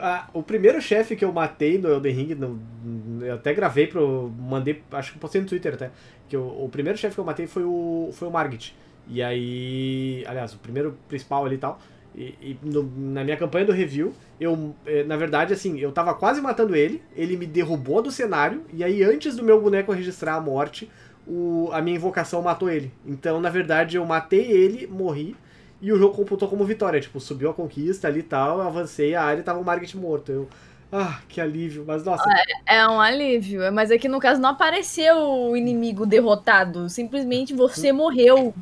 Ah, 0.00 0.28
o 0.32 0.42
primeiro 0.42 0.80
chefe 0.80 1.14
que 1.16 1.24
eu 1.24 1.32
matei 1.32 1.76
no 1.78 1.88
Elden 1.88 2.14
Ring, 2.14 2.34
no- 2.34 3.24
eu 3.24 3.34
até 3.34 3.52
gravei 3.52 3.86
pro. 3.86 4.32
Mandei, 4.38 4.82
acho 4.92 5.12
que 5.12 5.18
postei 5.18 5.40
no 5.40 5.46
Twitter 5.46 5.74
até. 5.74 5.90
Que 6.28 6.36
o, 6.36 6.64
o 6.64 6.68
primeiro 6.68 6.96
chefe 6.98 7.14
que 7.14 7.20
eu 7.20 7.24
matei 7.24 7.46
foi 7.46 7.64
o, 7.64 8.10
foi 8.12 8.26
o 8.28 8.30
Margit. 8.30 8.74
E 9.08 9.22
aí. 9.22 10.24
Aliás, 10.26 10.54
o 10.54 10.58
primeiro 10.58 10.96
principal 11.08 11.44
ali 11.46 11.56
e 11.56 11.58
tal. 11.58 11.80
E, 12.14 12.34
e 12.40 12.58
no- 12.62 12.82
na 13.12 13.24
minha 13.24 13.36
campanha 13.36 13.64
do 13.66 13.72
review, 13.72 14.14
eu. 14.40 14.74
eh, 14.86 15.04
Na 15.04 15.16
verdade, 15.16 15.52
assim, 15.52 15.78
eu 15.78 15.92
tava 15.92 16.14
quase 16.14 16.40
matando 16.40 16.74
ele, 16.76 17.02
ele 17.16 17.36
me 17.36 17.46
derrubou 17.46 18.02
do 18.02 18.10
cenário, 18.10 18.64
e 18.72 18.82
aí 18.84 19.02
antes 19.02 19.36
do 19.36 19.42
meu 19.44 19.60
boneco 19.60 19.92
registrar 19.92 20.34
a 20.36 20.40
morte, 20.40 20.90
o, 21.26 21.68
a 21.72 21.80
minha 21.82 21.96
invocação 21.96 22.42
matou 22.42 22.68
ele. 22.70 22.92
Então, 23.06 23.40
na 23.40 23.50
verdade, 23.50 23.96
eu 23.96 24.04
matei 24.04 24.50
ele, 24.50 24.86
morri. 24.86 25.36
E 25.80 25.92
o 25.92 25.96
jogo 25.98 26.14
computou 26.16 26.48
como 26.48 26.64
vitória, 26.64 27.00
tipo, 27.00 27.20
subiu 27.20 27.50
a 27.50 27.54
conquista 27.54 28.08
ali 28.08 28.20
e 28.20 28.22
tal, 28.24 28.58
eu 28.58 28.66
avancei 28.66 29.14
a 29.14 29.22
área 29.22 29.40
e 29.40 29.44
tava 29.44 29.60
o 29.60 29.64
Margit 29.64 29.96
morto. 29.96 30.32
Eu, 30.32 30.48
ah, 30.90 31.20
que 31.28 31.40
alívio, 31.40 31.84
mas 31.86 32.02
nossa, 32.04 32.30
É 32.66 32.86
um 32.88 33.00
alívio, 33.00 33.72
mas 33.72 33.90
aqui 33.90 34.08
no 34.08 34.20
caso 34.20 34.40
não 34.40 34.50
apareceu 34.50 35.16
o 35.16 35.56
inimigo 35.56 36.06
derrotado, 36.06 36.88
simplesmente 36.88 37.54
você 37.54 37.92
morreu. 37.92 38.54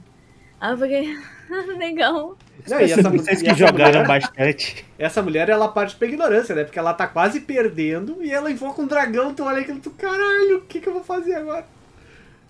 Ah, 0.60 0.74
porque. 0.76 1.16
Legal. 1.78 2.36
Não, 2.68 2.80
e 2.80 2.84
essa, 2.90 3.08
Vocês 3.10 3.40
e 3.40 3.44
que 3.44 3.50
essa 3.50 3.58
jogaram 3.58 4.00
mulher, 4.02 4.06
bastante. 4.06 4.84
essa 4.98 5.22
mulher, 5.22 5.48
ela 5.48 5.68
parte 5.68 5.94
pra 5.94 6.08
ignorância, 6.08 6.54
né? 6.54 6.64
Porque 6.64 6.78
ela 6.78 6.92
tá 6.92 7.06
quase 7.06 7.40
perdendo 7.40 8.18
e 8.22 8.32
ela 8.32 8.50
invoca 8.50 8.82
um 8.82 8.86
dragão, 8.86 9.32
tu 9.34 9.44
olha 9.44 9.60
aquilo, 9.60 9.78
tu, 9.78 9.90
caralho, 9.90 10.58
o 10.58 10.60
que 10.62 10.80
que 10.80 10.88
eu 10.88 10.92
vou 10.92 11.04
fazer 11.04 11.34
agora? 11.34 11.64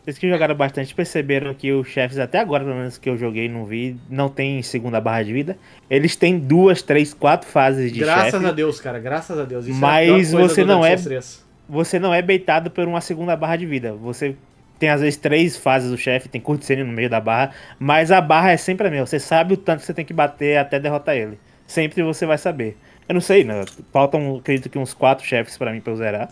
Vocês 0.02 0.18
que 0.18 0.28
jogaram 0.30 0.54
bastante 0.54 0.94
perceberam 0.94 1.52
que 1.52 1.72
os 1.72 1.88
chefes, 1.88 2.16
até 2.18 2.38
agora, 2.38 2.62
pelo 2.64 2.76
menos 2.76 2.96
que 2.96 3.08
eu 3.10 3.18
joguei 3.18 3.48
não 3.48 3.66
vi, 3.66 3.96
não 4.08 4.28
tem 4.28 4.62
segunda 4.62 5.00
barra 5.00 5.24
de 5.24 5.32
vida. 5.32 5.58
Eles 5.90 6.14
têm 6.14 6.38
duas, 6.38 6.80
três, 6.80 7.12
quatro 7.12 7.48
fases 7.48 7.92
de 7.92 7.98
graças 7.98 8.30
chefe. 8.30 8.46
a 8.46 8.52
Deus, 8.52 8.80
cara, 8.80 9.00
graças 9.00 9.36
a 9.36 9.42
Deus. 9.44 9.66
Isso 9.66 9.78
Mas 9.78 10.32
é 10.32 10.36
a 10.36 10.40
você 10.40 10.64
não 10.64 10.84
é- 10.84 10.90
Souls 10.96 11.04
3. 11.04 11.46
Você 11.68 11.98
não 11.98 12.14
é 12.14 12.22
beitado 12.22 12.70
por 12.70 12.86
uma 12.86 13.00
segunda 13.00 13.34
barra 13.36 13.56
de 13.56 13.66
vida. 13.66 13.92
Você 13.94 14.36
tem 14.78 14.88
às 14.88 15.00
vezes 15.00 15.16
três 15.16 15.56
fases 15.56 15.90
do 15.90 15.96
chefe, 15.96 16.28
tem 16.28 16.40
cutscene 16.40 16.84
no 16.84 16.92
meio 16.92 17.08
da 17.08 17.20
barra, 17.20 17.52
mas 17.78 18.10
a 18.10 18.20
barra 18.20 18.52
é 18.52 18.56
sempre 18.56 18.86
a 18.86 18.90
mesma. 18.90 19.06
Você 19.06 19.18
sabe 19.18 19.54
o 19.54 19.56
tanto 19.56 19.80
que 19.80 19.86
você 19.86 19.94
tem 19.94 20.04
que 20.04 20.12
bater 20.12 20.58
até 20.58 20.78
derrotar 20.78 21.16
ele. 21.16 21.38
Sempre 21.66 22.02
você 22.02 22.26
vai 22.26 22.38
saber. 22.38 22.76
Eu 23.08 23.14
não 23.14 23.20
sei, 23.20 23.44
né? 23.44 23.64
Faltam, 23.92 24.36
acredito 24.36 24.68
que 24.68 24.78
uns 24.78 24.92
quatro 24.92 25.24
chefes 25.24 25.56
pra 25.56 25.72
mim 25.72 25.80
pra 25.80 25.92
eu 25.92 25.96
zerar. 25.96 26.30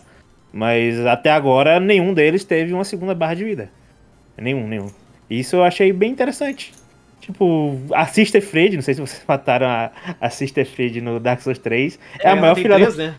Mas 0.51 1.05
até 1.05 1.31
agora 1.31 1.79
nenhum 1.79 2.13
deles 2.13 2.43
teve 2.43 2.73
uma 2.73 2.83
segunda 2.83 3.13
barra 3.13 3.33
de 3.33 3.43
vida. 3.43 3.69
Nenhum, 4.37 4.67
nenhum. 4.67 4.89
Isso 5.29 5.55
eu 5.55 5.63
achei 5.63 5.91
bem 5.91 6.11
interessante. 6.11 6.73
Tipo, 7.19 7.79
a 7.91 8.05
Sister 8.05 8.41
Fred, 8.41 8.75
não 8.75 8.83
sei 8.83 8.93
se 8.93 9.01
vocês 9.01 9.23
mataram 9.27 9.67
a, 9.67 9.91
a 10.21 10.29
Sister 10.29 10.65
Fred 10.65 11.01
no 11.01 11.19
Dark 11.19 11.41
Souls 11.41 11.57
3. 11.57 11.99
É, 12.19 12.27
a 12.27 12.31
ela 12.31 12.41
maior 12.41 12.55
filha 12.55 12.75
três, 12.75 12.95
da... 12.95 13.07
né? 13.07 13.15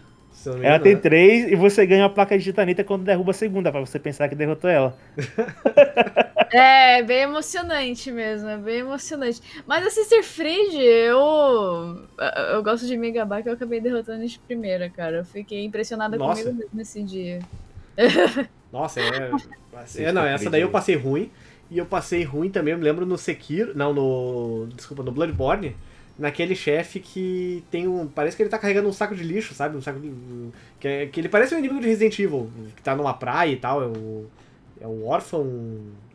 Ela 0.51 0.59
engano, 0.59 0.85
tem 0.85 0.95
né? 0.95 1.01
três 1.01 1.51
e 1.51 1.57
você 1.57 1.87
ganha 1.87 2.05
uma 2.05 2.11
placa 2.11 2.37
de 2.39 2.45
titanita 2.45 2.85
quando 2.85 3.05
derruba 3.05 3.31
a 3.31 3.35
segunda, 3.35 3.71
pra 3.71 3.81
você 3.81 3.99
pensar 3.99 4.29
que 4.29 4.35
derrotou 4.35 4.71
ela. 4.71 4.97
É, 6.53 7.03
bem 7.03 7.23
emocionante 7.23 8.11
mesmo, 8.11 8.49
é 8.49 8.57
bem 8.57 8.79
emocionante. 8.79 9.41
Mas 9.67 9.87
a 9.87 9.91
Sister 9.91 10.23
Fried, 10.23 10.77
eu. 10.77 12.07
Eu 12.53 12.63
gosto 12.63 12.87
de 12.87 12.97
me 12.97 13.11
gabar 13.11 13.43
que 13.43 13.49
eu 13.49 13.53
acabei 13.53 13.81
derrotando 13.81 14.27
de 14.27 14.39
primeira, 14.39 14.89
cara. 14.89 15.19
Eu 15.19 15.25
fiquei 15.25 15.65
impressionada 15.65 16.17
Nossa. 16.17 16.43
comigo 16.43 16.59
mesmo 16.59 16.71
nesse 16.73 17.03
dia. 17.03 17.41
Nossa, 18.73 19.01
é. 19.01 19.31
é 19.99 20.13
não, 20.13 20.25
essa 20.25 20.51
daí 20.51 20.63
eu 20.63 20.71
passei 20.71 20.97
ruim. 20.97 21.31
E 21.69 21.79
eu 21.79 21.87
passei 21.87 22.23
ruim 22.23 22.49
também, 22.49 22.73
eu 22.73 22.79
me 22.79 22.85
lembro 22.85 23.05
no 23.05 23.19
Sekiro. 23.19 23.77
Não, 23.77 23.93
no. 23.93 24.69
Desculpa, 24.75 25.03
no 25.03 25.11
Bloodborne. 25.11 25.77
Naquele 26.19 26.57
chefe 26.57 26.99
que 26.99 27.63
tem 27.71 27.87
um. 27.87 28.07
Parece 28.07 28.37
que 28.37 28.43
ele 28.43 28.49
tá 28.49 28.59
carregando 28.59 28.89
um 28.89 28.93
saco 28.93 29.15
de 29.15 29.23
lixo, 29.23 29.53
sabe? 29.53 29.77
Um 29.77 29.83
saco 29.83 30.01
de. 30.01 30.11
Que, 30.81 30.89
é- 30.89 31.07
que 31.07 31.21
ele 31.21 31.29
parece 31.29 31.55
um 31.55 31.59
inimigo 31.59 31.81
de 31.81 31.87
Resident 31.87 32.19
Evil, 32.19 32.51
que 32.75 32.83
tá 32.83 32.97
numa 32.97 33.13
praia 33.13 33.53
e 33.53 33.57
tal. 33.57 33.83
É 33.83 33.87
o. 33.87 34.27
É 34.81 34.87
o 34.87 35.07
órfão. 35.07 35.47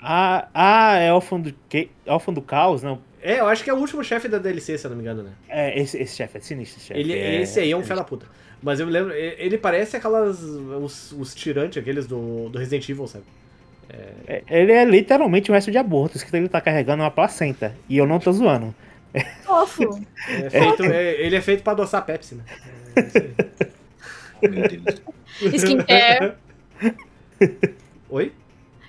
Ah, 0.02 0.47
ah 0.54 0.95
é 0.97 1.12
órfão 1.12 1.39
do, 1.39 1.54
que, 1.70 1.89
órfão 2.08 2.34
do 2.34 2.41
caos, 2.41 2.82
não? 2.82 2.99
É, 3.22 3.39
eu 3.39 3.47
acho 3.47 3.64
que 3.64 3.70
é 3.70 3.74
o 3.74 3.78
último 3.78 4.04
chefe 4.04 4.28
da 4.28 4.39
DLC, 4.39 4.78
se 4.78 4.86
eu 4.86 4.89
não 4.89 4.97
me 4.97 5.04
engano, 5.04 5.24
né? 5.24 5.32
É, 5.47 5.80
esse, 5.80 5.97
esse 5.97 6.16
chefe 6.16 6.38
é 6.38 6.41
sinistro, 6.41 6.80
esse 6.80 6.88
chefe. 6.88 6.99
Ele, 6.99 7.14
é, 7.14 7.41
esse 7.41 7.60
aí 7.60 7.72
é 7.72 7.78
um 7.78 7.84
fé 7.84 7.95
da 7.95 8.04
puta. 8.04 8.26
Mas 8.62 8.80
eu 8.80 8.86
me 8.86 8.91
lembro, 8.91 9.14
ele 9.14 9.58
parece 9.58 9.97
aquelas. 9.97 10.41
Os, 10.41 11.12
os 11.12 11.36
tirantes, 11.36 11.78
aqueles 11.78 12.08
do, 12.08 12.49
do 12.49 12.58
Resident 12.58 12.88
Evil, 12.89 13.08
sabe? 13.08 13.26
é- 14.28 14.43
Ele 14.49 14.72
é 14.72 14.86
literalmente 14.86 15.52
um 15.52 15.54
resto 15.54 15.72
de 15.72 15.78
abortos 15.78 16.24
que 16.24 16.36
ele 16.36 16.47
tá 16.49 16.62
carregando 16.62 17.04
uma 17.04 17.12
placenta. 17.12 17.76
E 17.89 17.97
eu 17.97 18.08
não 18.08 18.20
tô 18.20 18.32
zoando. 18.32 18.74
Fofo! 19.43 20.01
É 20.28 20.49
feito, 20.49 20.84
é- 20.84 21.22
ele 21.22 21.36
é 21.36 21.41
feito 21.41 21.64
pra 21.64 21.74
adoçar 21.74 22.05
Pepsi, 22.05 22.36
né? 22.36 22.43
É 22.95 23.01
isso 23.01 23.18
aí. 23.18 24.49
Meu 24.49 24.68
Deus. 24.68 25.01
Skincare. 25.53 26.34
Oi? 28.09 28.32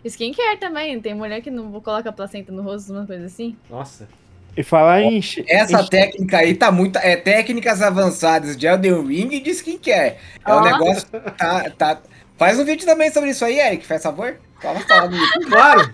Skincare 0.05 0.59
também. 0.59 1.01
Tem 1.01 1.15
mulher 1.15 1.41
que 1.41 1.51
não 1.51 1.81
coloca 1.81 2.13
placenta 2.13 2.51
no 2.53 2.63
rosto, 2.63 2.93
uma 2.93 3.07
coisa 3.07 3.27
assim. 3.27 3.57
Nossa. 3.71 4.09
E 4.57 4.63
falar 4.63 5.03
em. 5.03 5.21
Essa 5.49 5.81
em- 5.83 5.87
técnica 5.89 6.39
aí 6.39 6.55
tá 6.55 6.71
muito. 6.71 6.99
É 6.99 7.17
técnicas 7.17 7.81
avançadas 7.81 8.57
de 8.57 8.67
Elden 8.67 9.07
Ring 9.07 9.35
e 9.35 9.41
de 9.41 9.51
skincare. 9.51 10.17
É 10.47 10.55
um 10.55 10.61
negócio. 10.63 11.07
Tá, 11.37 11.71
tá... 11.71 12.01
Faz 12.37 12.59
um 12.59 12.65
vídeo 12.65 12.85
também 12.85 13.11
sobre 13.11 13.31
isso 13.31 13.45
aí, 13.45 13.59
Eric, 13.61 13.87
faz 13.87 14.03
favor. 14.03 14.37
No 14.63 14.75
YouTube. 14.79 15.17
Claro! 15.49 15.93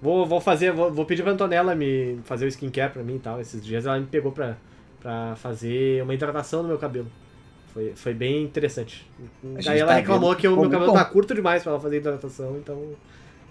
Vou, 0.00 0.24
vou 0.24 0.40
fazer, 0.40 0.72
vou, 0.72 0.90
vou 0.90 1.04
pedir 1.04 1.22
pra 1.22 1.32
Antonella 1.32 1.74
me 1.74 2.18
fazer 2.24 2.46
o 2.46 2.48
skincare 2.48 2.92
pra 2.92 3.02
mim 3.02 3.16
e 3.16 3.18
tal. 3.18 3.40
Esses 3.40 3.62
dias 3.62 3.84
ela 3.84 3.98
me 4.00 4.06
pegou 4.06 4.32
pra, 4.32 4.56
pra 5.00 5.36
fazer 5.36 6.02
uma 6.02 6.14
hidratação 6.14 6.62
no 6.62 6.68
meu 6.68 6.78
cabelo. 6.78 7.08
Foi, 7.72 7.92
foi 7.94 8.14
bem 8.14 8.42
interessante. 8.42 9.08
Daí 9.64 9.78
ela 9.78 9.92
tá 9.92 9.98
reclamou 9.98 10.34
que 10.34 10.48
o 10.48 10.56
meu 10.56 10.70
cabelo 10.70 10.92
bom. 10.92 10.98
tá 10.98 11.04
curto 11.04 11.34
demais 11.34 11.62
pra 11.62 11.72
ela 11.72 11.80
fazer 11.80 11.98
hidratação, 11.98 12.56
então. 12.56 12.82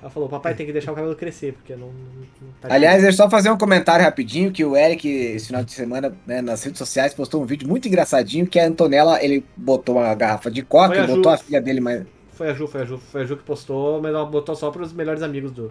Ela 0.02 0.10
falou, 0.10 0.30
papai 0.30 0.56
tem 0.56 0.66
que 0.66 0.72
deixar 0.72 0.94
o 0.94 0.96
cabelo 0.96 1.14
crescer, 1.16 1.54
porque 1.54 1.76
não. 1.76 1.88
não 1.88 2.52
tá 2.62 2.74
Aliás, 2.74 3.04
é 3.04 3.12
só 3.12 3.30
fazer 3.30 3.50
um 3.50 3.58
comentário 3.58 4.04
rapidinho 4.04 4.50
que 4.50 4.64
o 4.64 4.76
Eric, 4.76 5.08
esse 5.08 5.48
final 5.48 5.64
de 5.64 5.74
semana, 5.74 6.16
né, 6.26 6.42
nas 6.42 6.64
redes 6.64 6.80
sociais, 6.80 7.14
postou 7.14 7.42
um 7.42 7.46
vídeo 7.46 7.68
muito 7.68 7.88
engraçadinho 7.88 8.48
que 8.48 8.58
a 8.58 8.66
Antonella, 8.66 9.22
ele 9.22 9.44
botou 9.58 9.98
uma 9.98 10.16
garrafa 10.16 10.50
de 10.50 10.64
coca 10.64 11.04
a 11.04 11.08
botou 11.08 11.24
Ju. 11.24 11.30
a 11.30 11.38
filha 11.38 11.62
dele 11.62 11.82
mais. 11.82 12.06
Foi 12.32 12.50
a 12.50 12.54
Ju, 12.54 12.66
foi 12.68 12.82
a 12.82 12.86
Ju, 12.86 12.98
foi 12.98 13.22
a 13.22 13.26
Ju 13.26 13.36
que 13.36 13.44
postou, 13.44 14.02
mas 14.02 14.14
ela 14.14 14.26
botou 14.26 14.56
só 14.56 14.72
pros 14.72 14.94
melhores 14.94 15.22
amigos 15.22 15.52
do, 15.52 15.70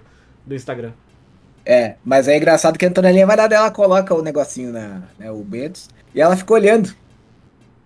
do 0.49 0.55
Instagram. 0.55 0.93
É, 1.65 1.97
mas 2.05 2.27
é 2.27 2.37
engraçado 2.37 2.79
que 2.79 2.85
a 2.87 2.89
Antonelinha 2.89 3.27
vai 3.27 3.37
lá 3.37 3.47
dela, 3.47 3.71
coloca 3.71 4.15
o 4.15 4.23
negocinho 4.23 4.73
na, 4.73 5.03
né, 5.19 5.31
o 5.31 5.45
Bentos, 5.45 5.89
e 6.15 6.21
ela 6.21 6.35
fica 6.37 6.53
olhando. 6.55 6.91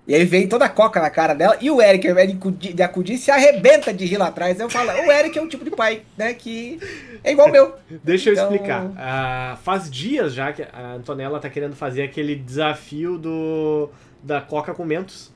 E 0.07 0.15
aí 0.15 0.25
vem 0.25 0.49
toda 0.49 0.65
a 0.65 0.69
coca 0.69 1.01
na 1.01 1.11
cara 1.11 1.33
dela, 1.35 1.57
e 1.61 1.71
o 1.71 1.81
Eric, 1.83 2.07
ao 2.07 2.13
invés 2.13 2.31
de 2.59 2.83
acudir- 2.83 3.19
se 3.19 3.31
arrebenta 3.31 3.93
de 3.93 4.05
rir 4.05 4.17
lá 4.19 4.29
atrás. 4.29 4.59
Eu 4.59 4.69
falo, 4.71 4.91
o 4.91 5.13
Eric 5.13 5.37
é 5.39 5.43
um 5.43 5.49
tipo 5.49 5.65
de 5.65 5.71
pai, 5.71 6.03
né, 6.17 6.33
que 6.35 6.79
é 7.25 7.33
igual 7.33 7.49
o 7.49 7.53
meu. 7.53 7.75
Deixa 8.03 8.31
eu 8.31 8.35
Então- 8.35 8.45
explicar. 8.53 8.91
Ah, 8.97 9.59
faz 9.63 9.91
dias 9.91 10.33
já 10.35 10.53
que 10.53 10.63
a 10.63 10.95
Antonella 10.95 11.39
tá 11.41 11.49
querendo 11.49 11.75
fazer 11.75 12.03
aquele 12.03 12.35
desafio 12.37 13.19
do 13.19 13.91
da 14.23 14.41
Coca 14.41 14.73
com 14.75 14.85
Mentos. 14.85 15.33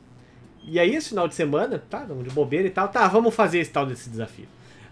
E 0.64 0.78
aí, 0.80 0.94
esse 0.96 1.10
final 1.10 1.26
de 1.28 1.34
semana, 1.36 1.80
tá, 1.90 2.04
de 2.04 2.30
bobeira 2.30 2.66
e 2.66 2.70
tal, 2.70 2.88
tá, 2.88 3.06
vamos 3.08 3.34
fazer 3.34 3.58
esse 3.60 3.70
tal 3.70 3.86
desse 3.86 4.08
desafio. 4.10 4.46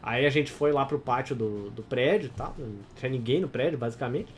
Aí 0.06 0.26
a 0.26 0.30
gente 0.30 0.52
foi 0.52 0.70
lá 0.70 0.84
pro 0.84 0.98
pátio 0.98 1.34
do, 1.34 1.70
do 1.70 1.82
prédio 1.82 2.26
e 2.26 2.36
tal, 2.36 2.54
não 2.58 2.68
tinha 2.94 3.10
ninguém 3.10 3.40
no 3.40 3.48
prédio, 3.48 3.78
basicamente. 3.78 4.28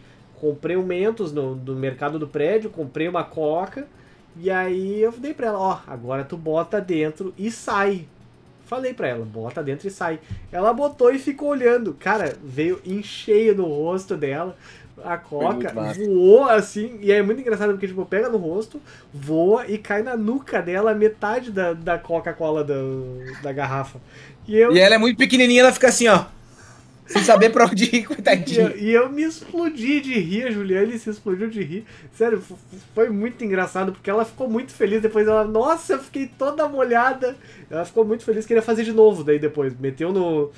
Comprei 0.41 0.77
um 0.77 0.85
Mentos 0.85 1.33
no, 1.33 1.57
do 1.57 1.75
mercado 1.75 2.21
do 2.21 2.29
prédio, 2.29 2.71
comprei 2.71 3.09
uma 3.09 3.25
Coca, 3.25 3.89
e 4.37 4.49
aí 4.49 5.03
eu 5.03 5.11
dei 5.11 5.35
pra 5.35 5.49
ela, 5.49 5.59
ó, 5.59 5.81
agora 5.89 6.23
tu 6.23 6.37
bota 6.37 6.81
dentro 6.81 7.35
e 7.37 7.51
sai. 7.51 8.07
Falei 8.65 8.95
pra 8.95 9.09
ela, 9.09 9.25
bota 9.25 9.61
dentro 9.63 9.89
e 9.89 9.91
sai. 9.91 10.21
Ela 10.53 10.73
botou 10.73 11.13
e 11.13 11.19
ficou 11.19 11.49
olhando. 11.49 11.95
Cara, 11.95 12.37
veio 12.45 12.81
em 12.85 13.03
cheio 13.03 13.55
no 13.55 13.65
rosto 13.65 14.17
dela. 14.17 14.57
A 15.05 15.17
coca 15.19 15.73
voou 15.95 16.49
assim. 16.49 16.99
E 17.01 17.13
é 17.13 17.23
muito 17.23 17.41
engraçado 17.41 17.71
porque, 17.73 17.87
tipo, 17.87 18.05
pega 18.07 18.29
no 18.29 18.39
rosto, 18.39 18.81
voa 19.13 19.67
e 19.67 19.79
cai 19.79 20.03
na 20.03 20.17
nuca 20.17 20.61
dela 20.63 20.95
metade 20.95 21.51
da, 21.51 21.73
da 21.73 21.99
Coca-Cola 21.99 22.65
da, 22.65 22.75
da 23.43 23.53
garrafa. 23.53 24.01
E 24.47 24.57
eu, 24.57 24.73
E 24.73 24.79
ela 24.79 24.95
é 24.95 24.99
muito 24.99 25.19
pequenininha, 25.19 25.63
ela 25.63 25.73
fica 25.73 25.89
assim, 25.89 26.09
ó, 26.09 26.25
sem 27.07 27.23
saber 27.23 27.51
pra 27.51 27.67
onde 27.67 27.85
ir, 27.85 28.07
e 28.53 28.59
eu, 28.59 28.77
e 28.79 28.93
eu 28.93 29.09
me 29.11 29.23
explodi 29.23 30.01
de 30.01 30.19
rir, 30.19 30.47
a 30.47 30.51
Juliane 30.51 30.99
se 30.99 31.09
explodiu 31.11 31.49
de 31.49 31.63
rir. 31.63 31.85
Sério, 32.13 32.43
foi 32.95 33.09
muito 33.11 33.45
engraçado, 33.45 33.93
porque 33.93 34.11
ela 34.11 34.25
ficou 34.25 34.49
muito 34.49 34.73
feliz. 34.73 35.01
Depois 35.03 35.27
ela, 35.29 35.45
nossa, 35.45 35.95
eu 35.95 35.99
fiquei 36.01 36.27
toda 36.27 36.69
molhada. 36.69 37.37
Ela 37.71 37.85
ficou 37.85 38.05
muito 38.05 38.25
feliz, 38.25 38.45
queria 38.47 38.63
fazer 38.63 38.85
de 38.85 38.93
novo. 38.93 39.23
Daí 39.23 39.39
depois, 39.39 39.79
meteu 39.79 40.13
no. 40.13 40.51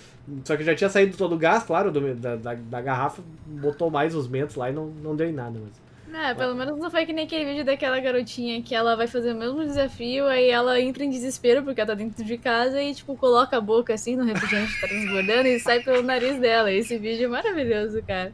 Só 0.45 0.57
que 0.57 0.65
já 0.65 0.75
tinha 0.75 0.91
saído 0.91 1.17
todo 1.17 1.35
o 1.35 1.39
gás, 1.39 1.63
claro, 1.65 1.91
do- 1.91 2.15
da, 2.15 2.37
da, 2.37 2.55
da 2.55 2.81
garrafa, 2.81 3.23
botou 3.47 3.91
mais 3.91 4.15
os 4.15 4.29
mentos 4.29 4.57
lá 4.57 4.71
e 4.71 4.73
não, 4.73 4.87
não 4.87 5.17
deu 5.17 5.29
em 5.29 5.33
nada. 5.33 5.59
Mas... 5.63 5.88
É, 6.15 6.35
pelo 6.35 6.55
menos 6.55 6.79
não 6.79 6.91
foi 6.91 7.05
que 7.05 7.13
nem 7.13 7.27
aquele 7.27 7.45
vídeo 7.45 7.65
daquela 7.65 8.01
garotinha 8.01 8.63
que 8.63 8.75
ela 8.75 8.97
vai 8.97 9.07
fazer 9.07 9.33
o 9.33 9.37
mesmo 9.37 9.65
desafio, 9.65 10.27
aí 10.27 10.49
ela 10.51 10.81
entra 10.81 11.05
em 11.05 11.11
desespero 11.11 11.63
porque 11.63 11.81
ela 11.81 11.89
tá 11.89 11.95
dentro 11.95 12.25
de 12.25 12.39
casa 12.39 12.83
e, 12.83 12.95
tipo, 12.95 13.15
coloca 13.15 13.57
a 13.57 13.61
boca 13.61 13.95
assim 13.95 14.17
no 14.17 14.25
refrigerante 14.25 14.75
que 14.75 14.81
tá 14.81 14.89
transbordando 14.89 15.49
e 15.49 15.61
sai 15.61 15.81
pelo 15.81 16.03
nariz 16.03 16.39
dela. 16.39 16.73
Esse 16.73 16.97
vídeo 16.99 17.27
é 17.27 17.29
maravilhoso, 17.29 18.03
cara. 18.07 18.33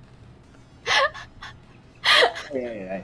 É, 2.53 2.59
é. 2.59 3.03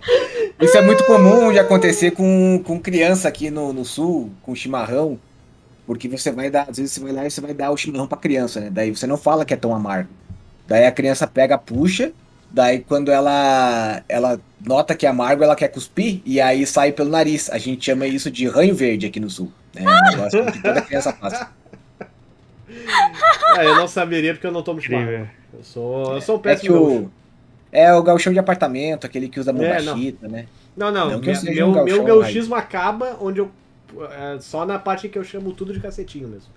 Isso 0.60 0.76
é 0.76 0.82
muito 0.82 1.04
comum 1.04 1.50
de 1.50 1.58
acontecer 1.58 2.12
com, 2.12 2.62
com 2.64 2.78
criança 2.78 3.28
aqui 3.28 3.50
no, 3.50 3.72
no 3.72 3.84
sul, 3.84 4.30
com 4.42 4.54
chimarrão. 4.54 5.18
Porque 5.86 6.08
você 6.08 6.30
vai 6.30 6.48
dar, 6.50 6.68
às 6.68 6.76
vezes 6.76 6.92
você 6.92 7.00
vai 7.00 7.12
lá 7.12 7.26
e 7.26 7.30
você 7.30 7.40
vai 7.40 7.52
dar 7.52 7.70
o 7.70 7.76
chimarrão 7.76 8.06
pra 8.06 8.16
criança, 8.16 8.60
né? 8.60 8.70
Daí 8.70 8.94
você 8.94 9.06
não 9.06 9.16
fala 9.16 9.44
que 9.44 9.52
é 9.52 9.56
tão 9.56 9.74
amargo. 9.74 10.08
Daí 10.68 10.86
a 10.86 10.92
criança 10.92 11.26
pega, 11.26 11.58
puxa, 11.58 12.12
daí 12.50 12.80
quando 12.80 13.10
ela 13.10 14.02
ela 14.08 14.40
nota 14.64 14.94
que 14.94 15.06
é 15.06 15.08
amargo, 15.08 15.42
ela 15.44 15.56
quer 15.56 15.68
cuspir 15.68 16.20
e 16.24 16.40
aí 16.40 16.66
sai 16.66 16.92
pelo 16.92 17.10
nariz. 17.10 17.48
A 17.50 17.58
gente 17.58 17.84
chama 17.84 18.06
isso 18.06 18.30
de 18.30 18.46
ranho 18.46 18.74
verde 18.74 19.06
aqui 19.06 19.20
no 19.20 19.30
sul. 19.30 19.50
É 19.74 19.82
um 19.82 20.02
negócio 20.10 20.44
que 20.52 20.62
toda 20.62 20.82
criança 20.82 21.12
passa. 21.12 21.50
Ah, 23.52 23.64
eu 23.64 23.74
não 23.74 23.88
saberia 23.88 24.32
porque 24.32 24.46
eu 24.46 24.52
não 24.52 24.62
tomo 24.62 24.80
chimarrão. 24.80 25.28
Eu 25.52 25.62
sou, 25.64 26.14
eu 26.14 26.20
sou 26.20 26.36
um 26.36 26.38
É 26.38 26.42
péssimo 26.42 26.72
gaúcho. 26.72 27.04
o 27.06 27.10
é 27.72 27.92
o 27.94 28.02
gauchão 28.02 28.32
de 28.32 28.38
apartamento, 28.38 29.04
aquele 29.06 29.28
que 29.28 29.38
usa 29.40 29.50
É, 29.50 29.80
não. 29.82 29.94
bombachita, 29.94 30.28
né? 30.28 30.46
Não, 30.76 30.90
não, 30.90 31.10
Não 31.10 31.20
meu, 31.20 31.42
meu, 31.54 31.68
um 31.68 31.72
meu 31.84 32.04
gauchão, 32.04 32.04
gauchismo 32.04 32.54
acaba 32.54 33.16
onde 33.20 33.40
eu. 33.40 33.50
é, 34.10 34.38
só 34.40 34.64
na 34.64 34.78
parte 34.78 35.08
que 35.08 35.18
eu 35.18 35.24
chamo 35.24 35.52
tudo 35.52 35.72
de 35.72 35.80
cacetinho 35.80 36.28
mesmo. 36.28 36.48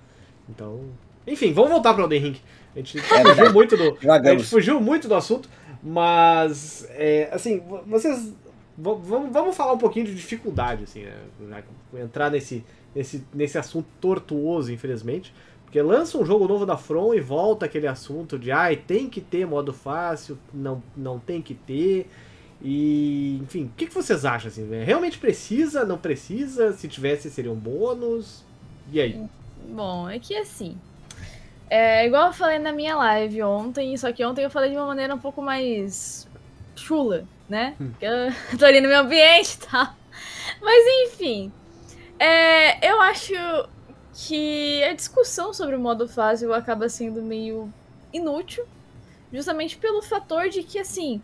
Então. 0.50 0.82
Enfim, 1.26 1.54
vamos 1.54 1.72
voltar 1.72 1.94
pro 1.94 2.04
Elden 2.04 2.20
Ring. 2.22 2.36
A 2.76 2.80
gente 2.80 3.00
fugiu 3.02 3.24
verdade. 3.24 3.54
muito 3.54 3.78
do. 3.78 3.98
A 4.10 4.24
gente 4.32 4.44
fugiu 4.46 4.80
muito 4.82 5.08
do 5.08 5.16
assunto, 5.16 5.48
Mas, 5.84 6.88
é, 6.92 7.30
assim, 7.32 7.60
vo- 7.60 7.84
vocês. 7.86 8.34
Vamos, 8.78 9.32
vamos 9.32 9.56
falar 9.56 9.74
um 9.74 9.78
pouquinho 9.78 10.06
de 10.06 10.16
dificuldade, 10.16 10.84
assim, 10.86 11.04
né? 11.04 11.64
Entrar 11.94 12.32
nesse, 12.32 12.64
nesse, 12.96 13.24
nesse 13.34 13.58
assunto 13.58 13.86
tortuoso, 14.02 14.72
infelizmente. 14.72 15.34
Porque 15.64 15.80
lança 15.82 16.18
um 16.18 16.26
jogo 16.26 16.48
novo 16.48 16.66
da 16.66 16.78
From 16.78 17.14
e 17.14 17.20
volta 17.20 17.66
aquele 17.66 17.86
assunto 17.88 18.40
de 18.40 18.52
ai, 18.52 18.76
tem 18.76 19.10
que 19.10 19.20
ter 19.22 19.46
modo 19.46 19.74
fácil, 19.74 20.38
não, 20.54 20.82
não 20.96 21.20
tem 21.20 21.42
que 21.42 21.54
ter. 21.54 22.10
E, 22.62 23.40
enfim, 23.44 23.66
o 23.66 23.72
que, 23.76 23.88
que 23.88 23.94
vocês 23.94 24.24
acham? 24.24 24.48
Assim, 24.50 24.64
né? 24.64 24.84
Realmente 24.84 25.18
precisa, 25.20 25.84
não 25.86 25.98
precisa? 25.98 26.72
Se 26.74 26.88
tivesse, 26.88 27.30
seria 27.30 27.52
um 27.52 27.56
bônus? 27.56 28.44
E 28.92 29.02
aí? 29.02 29.22
Bom, 29.70 30.10
é 30.10 30.18
que 30.18 30.36
assim. 30.36 30.78
É 31.76 32.06
igual 32.06 32.28
eu 32.28 32.34
falei 32.34 32.60
na 32.60 32.72
minha 32.72 32.96
live 32.96 33.42
ontem, 33.42 33.98
só 33.98 34.12
que 34.12 34.24
ontem 34.24 34.44
eu 34.44 34.50
falei 34.52 34.70
de 34.70 34.76
uma 34.76 34.86
maneira 34.86 35.16
um 35.16 35.18
pouco 35.18 35.42
mais 35.42 36.28
chula, 36.76 37.26
né? 37.50 37.76
Hum. 37.82 37.90
Porque 37.90 38.06
eu 38.06 38.32
tô 38.60 38.66
ali 38.66 38.80
no 38.80 38.88
meu 38.88 39.00
ambiente 39.00 39.56
e 39.56 39.58
tal. 39.58 39.88
Mas 40.62 40.86
enfim. 41.08 41.52
É, 42.20 42.88
eu 42.88 43.02
acho 43.02 43.34
que 44.14 44.84
a 44.84 44.94
discussão 44.94 45.52
sobre 45.52 45.76
o 45.76 45.80
modo 45.80 46.08
fácil 46.08 46.54
acaba 46.54 46.88
sendo 46.88 47.24
meio 47.24 47.74
inútil. 48.14 48.68
Justamente 49.34 49.76
pelo 49.76 50.04
fator 50.04 50.50
de 50.50 50.62
que, 50.62 50.78
assim. 50.78 51.24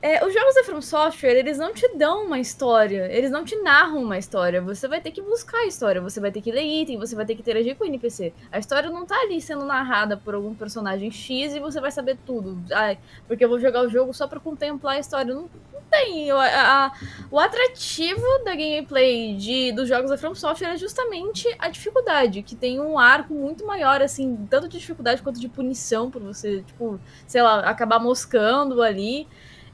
É, 0.00 0.24
os 0.24 0.32
jogos 0.32 0.54
da 0.54 0.62
From 0.62 0.80
Software, 0.80 1.34
eles 1.36 1.58
não 1.58 1.74
te 1.74 1.88
dão 1.96 2.24
uma 2.24 2.38
história, 2.38 3.08
eles 3.10 3.32
não 3.32 3.44
te 3.44 3.56
narram 3.56 4.00
uma 4.02 4.16
história. 4.16 4.62
Você 4.62 4.86
vai 4.86 5.00
ter 5.00 5.10
que 5.10 5.20
buscar 5.20 5.58
a 5.58 5.66
história, 5.66 6.00
você 6.00 6.20
vai 6.20 6.30
ter 6.30 6.40
que 6.40 6.52
ler 6.52 6.62
item, 6.62 6.96
você 6.98 7.16
vai 7.16 7.26
ter 7.26 7.34
que 7.34 7.40
interagir 7.40 7.74
com 7.74 7.82
o 7.82 7.86
NPC. 7.86 8.32
A 8.52 8.60
história 8.60 8.90
não 8.90 9.04
tá 9.04 9.16
ali 9.22 9.40
sendo 9.40 9.64
narrada 9.64 10.16
por 10.16 10.34
algum 10.34 10.54
personagem 10.54 11.10
X 11.10 11.52
e 11.54 11.58
você 11.58 11.80
vai 11.80 11.90
saber 11.90 12.16
tudo. 12.24 12.56
Ai, 12.72 12.96
porque 13.26 13.44
eu 13.44 13.48
vou 13.48 13.58
jogar 13.58 13.82
o 13.82 13.88
jogo 13.88 14.14
só 14.14 14.28
pra 14.28 14.38
contemplar 14.38 14.94
a 14.96 15.00
história. 15.00 15.34
Não, 15.34 15.50
não 15.72 15.82
tem. 15.90 16.32
O, 16.32 16.36
a- 16.38 16.92
o 17.28 17.40
atrativo 17.40 18.22
da 18.44 18.52
gameplay 18.52 19.34
de, 19.34 19.72
dos 19.72 19.88
jogos 19.88 20.10
da 20.10 20.16
From 20.16 20.34
Software 20.36 20.74
é 20.74 20.76
justamente 20.76 21.48
a 21.58 21.68
dificuldade, 21.68 22.42
que 22.42 22.54
tem 22.54 22.78
um 22.80 23.00
arco 23.00 23.34
muito 23.34 23.66
maior, 23.66 24.00
assim, 24.00 24.46
tanto 24.48 24.68
de 24.68 24.78
dificuldade 24.78 25.22
quanto 25.22 25.40
de 25.40 25.48
punição 25.48 26.08
por 26.08 26.22
você, 26.22 26.62
tipo, 26.62 27.00
sei 27.26 27.42
lá, 27.42 27.60
acabar 27.68 27.98
moscando 27.98 28.80
ali. 28.80 29.26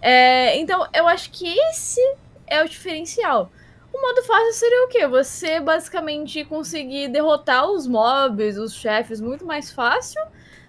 É, 0.04 0.58
então, 0.58 0.86
eu 0.92 1.08
acho 1.08 1.30
que 1.30 1.48
esse 1.48 1.98
é 2.46 2.62
o 2.62 2.68
diferencial. 2.68 3.50
O 3.90 3.98
modo 4.02 4.22
fácil 4.22 4.52
seria 4.52 4.84
o 4.84 4.88
quê? 4.88 5.06
Você 5.06 5.60
basicamente 5.60 6.44
conseguir 6.44 7.08
derrotar 7.08 7.66
os 7.70 7.86
mobs, 7.86 8.58
os 8.58 8.74
chefes, 8.74 9.18
muito 9.18 9.46
mais 9.46 9.72
fácil, 9.72 10.20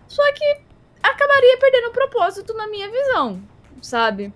só 0.08 0.24
que 0.32 0.62
acabaria 1.04 1.58
perdendo 1.58 1.90
o 1.90 1.92
propósito 1.92 2.54
na 2.54 2.66
minha 2.70 2.90
visão, 2.90 3.42
sabe? 3.82 4.34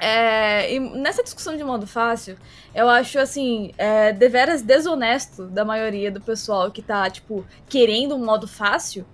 É, 0.00 0.72
e 0.72 0.80
nessa 0.80 1.22
discussão 1.22 1.54
de 1.54 1.62
modo 1.62 1.86
fácil, 1.86 2.38
eu 2.74 2.88
acho 2.88 3.18
assim, 3.18 3.72
é, 3.76 4.14
deveras 4.14 4.62
desonesto 4.62 5.44
da 5.44 5.62
maioria 5.62 6.10
do 6.10 6.22
pessoal 6.22 6.70
que 6.70 6.80
tá, 6.80 7.10
tipo, 7.10 7.44
querendo 7.68 8.14
um 8.14 8.24
modo 8.24 8.48
fácil, 8.48 9.04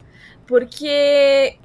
porque 0.47 1.59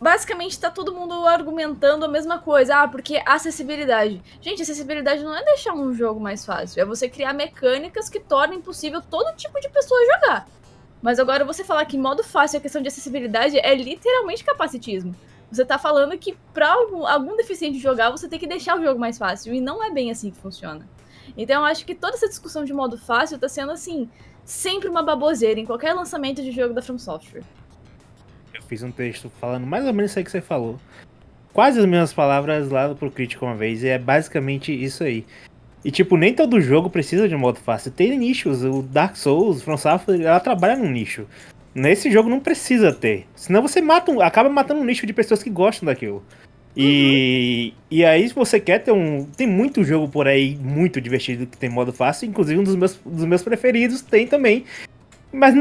basicamente 0.00 0.58
tá 0.58 0.70
todo 0.70 0.92
mundo 0.92 1.26
argumentando 1.26 2.04
a 2.04 2.08
mesma 2.08 2.38
coisa. 2.38 2.82
Ah, 2.82 2.88
porque 2.88 3.22
acessibilidade. 3.24 4.22
Gente, 4.40 4.62
acessibilidade 4.62 5.24
não 5.24 5.36
é 5.36 5.44
deixar 5.44 5.72
um 5.72 5.92
jogo 5.94 6.20
mais 6.20 6.44
fácil, 6.44 6.80
é 6.80 6.84
você 6.84 7.08
criar 7.08 7.32
mecânicas 7.32 8.08
que 8.08 8.20
tornem 8.20 8.60
possível 8.60 9.00
todo 9.00 9.36
tipo 9.36 9.60
de 9.60 9.68
pessoa 9.68 10.00
jogar. 10.14 10.46
Mas 11.02 11.18
agora 11.18 11.44
você 11.44 11.62
falar 11.62 11.84
que 11.84 11.98
modo 11.98 12.24
fácil 12.24 12.58
a 12.58 12.60
questão 12.60 12.82
de 12.82 12.88
acessibilidade 12.88 13.58
é 13.58 13.74
literalmente 13.74 14.44
capacitismo. 14.44 15.14
Você 15.50 15.64
tá 15.64 15.78
falando 15.78 16.18
que 16.18 16.36
pra 16.52 16.72
algum, 16.72 17.06
algum 17.06 17.36
deficiente 17.36 17.78
jogar, 17.78 18.10
você 18.10 18.28
tem 18.28 18.38
que 18.38 18.46
deixar 18.46 18.76
o 18.76 18.82
jogo 18.82 18.98
mais 18.98 19.16
fácil. 19.16 19.54
E 19.54 19.60
não 19.60 19.82
é 19.82 19.90
bem 19.90 20.10
assim 20.10 20.30
que 20.30 20.38
funciona. 20.38 20.88
Então 21.36 21.60
eu 21.60 21.64
acho 21.64 21.84
que 21.84 21.94
toda 21.94 22.16
essa 22.16 22.28
discussão 22.28 22.64
de 22.64 22.72
modo 22.72 22.98
fácil 22.98 23.38
tá 23.38 23.48
sendo 23.48 23.70
assim, 23.72 24.08
sempre 24.44 24.88
uma 24.88 25.02
baboseira 25.02 25.60
em 25.60 25.66
qualquer 25.66 25.92
lançamento 25.94 26.42
de 26.42 26.50
jogo 26.50 26.74
da 26.74 26.82
From 26.82 26.98
Software. 26.98 27.44
Eu 28.56 28.62
fiz 28.62 28.82
um 28.82 28.90
texto 28.90 29.30
falando 29.40 29.66
mais 29.66 29.84
ou 29.84 29.92
menos 29.92 30.10
isso 30.10 30.18
aí 30.18 30.24
que 30.24 30.30
você 30.30 30.40
falou. 30.40 30.78
Quase 31.52 31.78
as 31.78 31.86
mesmas 31.86 32.12
palavras 32.12 32.70
lá 32.70 32.94
pro 32.94 33.10
crítico 33.10 33.44
uma 33.44 33.54
vez, 33.54 33.82
e 33.82 33.88
é 33.88 33.98
basicamente 33.98 34.72
isso 34.72 35.04
aí. 35.04 35.24
E 35.84 35.90
tipo, 35.90 36.16
nem 36.16 36.34
todo 36.34 36.60
jogo 36.60 36.90
precisa 36.90 37.28
de 37.28 37.36
modo 37.36 37.58
fácil. 37.58 37.90
Tem 37.90 38.18
nichos, 38.18 38.64
o 38.64 38.82
Dark 38.82 39.16
Souls, 39.16 39.62
From 39.62 39.76
Software, 39.76 40.20
ela 40.20 40.40
trabalha 40.40 40.76
num 40.76 40.90
nicho. 40.90 41.26
Nesse 41.74 42.10
jogo 42.10 42.28
não 42.28 42.40
precisa 42.40 42.92
ter. 42.92 43.26
Senão 43.34 43.62
você 43.62 43.80
mata 43.80 44.10
um, 44.10 44.20
acaba 44.20 44.48
matando 44.48 44.80
um 44.80 44.84
nicho 44.84 45.06
de 45.06 45.12
pessoas 45.12 45.42
que 45.42 45.50
gostam 45.50 45.86
daquilo. 45.86 46.24
E, 46.76 47.72
e 47.90 48.04
aí, 48.04 48.28
se 48.28 48.34
você 48.34 48.60
quer 48.60 48.80
ter 48.80 48.92
um. 48.92 49.24
Tem 49.24 49.46
muito 49.46 49.82
jogo 49.82 50.08
por 50.08 50.26
aí 50.28 50.56
muito 50.56 51.00
divertido 51.00 51.46
que 51.46 51.56
tem 51.56 51.70
modo 51.70 51.92
fácil. 51.92 52.28
Inclusive, 52.28 52.60
um 52.60 52.64
dos 52.64 52.76
meus, 52.76 53.00
dos 53.04 53.24
meus 53.24 53.42
preferidos 53.42 54.02
tem 54.02 54.26
também. 54.26 54.64
Mas 55.32 55.54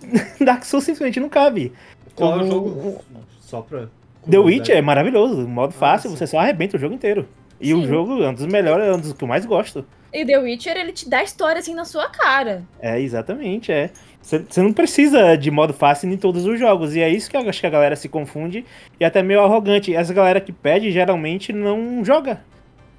Dark 0.40 0.64
Souls 0.64 0.84
simplesmente 0.84 1.20
não 1.20 1.28
cabe. 1.28 1.72
Qual 2.18 2.40
é 2.40 2.42
o 2.42 2.46
jogo? 2.46 3.04
Só 3.40 3.62
pra. 3.62 3.88
The 4.28 4.38
Witch 4.38 4.68
é 4.68 4.82
maravilhoso, 4.82 5.48
modo 5.48 5.72
fácil, 5.72 6.10
sim. 6.10 6.16
você 6.16 6.26
só 6.26 6.38
arrebenta 6.38 6.76
o 6.76 6.80
jogo 6.80 6.94
inteiro. 6.94 7.26
E 7.60 7.74
o 7.74 7.80
Sim. 7.80 7.88
jogo 7.88 8.22
é 8.22 8.28
um 8.28 8.34
dos 8.34 8.46
melhores, 8.46 8.86
é 8.86 8.92
um 8.92 9.00
dos 9.00 9.12
que 9.12 9.24
eu 9.24 9.28
mais 9.28 9.44
gosto. 9.44 9.84
E 10.12 10.24
The 10.24 10.38
Witcher, 10.38 10.76
ele 10.76 10.92
te 10.92 11.08
dá 11.08 11.18
a 11.18 11.22
história 11.22 11.58
assim 11.58 11.74
na 11.74 11.84
sua 11.84 12.08
cara. 12.08 12.62
É, 12.80 13.00
exatamente, 13.00 13.72
é. 13.72 13.90
Você 14.22 14.38
você 14.38 14.62
não 14.62 14.72
precisa 14.72 15.36
de 15.36 15.50
modo 15.50 15.72
fácil 15.72 16.10
em 16.10 16.16
todos 16.16 16.46
os 16.46 16.58
jogos, 16.58 16.94
e 16.94 17.00
é 17.00 17.08
isso 17.08 17.30
que 17.30 17.36
eu 17.36 17.48
acho 17.48 17.60
que 17.60 17.66
a 17.66 17.70
galera 17.70 17.96
se 17.96 18.08
confunde 18.08 18.64
e 18.98 19.04
até 19.04 19.22
meio 19.22 19.42
arrogante. 19.42 19.94
Essa 19.94 20.14
galera 20.14 20.40
que 20.40 20.52
pede 20.52 20.90
geralmente 20.92 21.52
não 21.52 22.04
joga. 22.04 22.40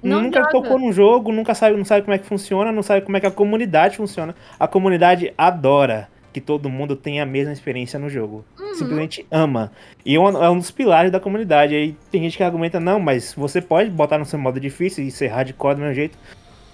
Não 0.02 0.22
nunca 0.22 0.40
joga. 0.40 0.52
tocou 0.52 0.78
num 0.78 0.92
jogo, 0.92 1.32
nunca 1.32 1.54
sabe, 1.54 1.76
não 1.76 1.84
sabe 1.84 2.02
como 2.02 2.14
é 2.14 2.18
que 2.18 2.26
funciona, 2.26 2.72
não 2.72 2.82
sabe 2.82 3.02
como 3.02 3.16
é 3.16 3.20
que 3.20 3.26
a 3.26 3.30
comunidade 3.30 3.96
funciona. 3.96 4.34
A 4.58 4.66
comunidade 4.66 5.32
adora 5.36 6.08
que 6.32 6.40
todo 6.40 6.68
mundo 6.68 6.96
tenha 6.96 7.22
a 7.22 7.26
mesma 7.26 7.52
experiência 7.52 7.98
no 7.98 8.08
jogo. 8.08 8.44
Uhum. 8.58 8.74
Simplesmente 8.74 9.26
ama. 9.30 9.72
E 10.04 10.14
é 10.14 10.20
um, 10.20 10.44
é 10.44 10.50
um 10.50 10.58
dos 10.58 10.70
pilares 10.70 11.10
da 11.10 11.20
comunidade. 11.20 11.74
Aí 11.74 11.96
tem 12.10 12.22
gente 12.22 12.36
que 12.36 12.42
argumenta, 12.42 12.78
não, 12.78 13.00
mas 13.00 13.34
você 13.34 13.60
pode 13.60 13.90
botar 13.90 14.18
no 14.18 14.24
seu 14.24 14.38
modo 14.38 14.60
difícil 14.60 15.04
e 15.04 15.10
ser 15.10 15.28
hardcore 15.28 15.74
do 15.74 15.80
mesmo 15.80 15.94
jeito. 15.94 16.18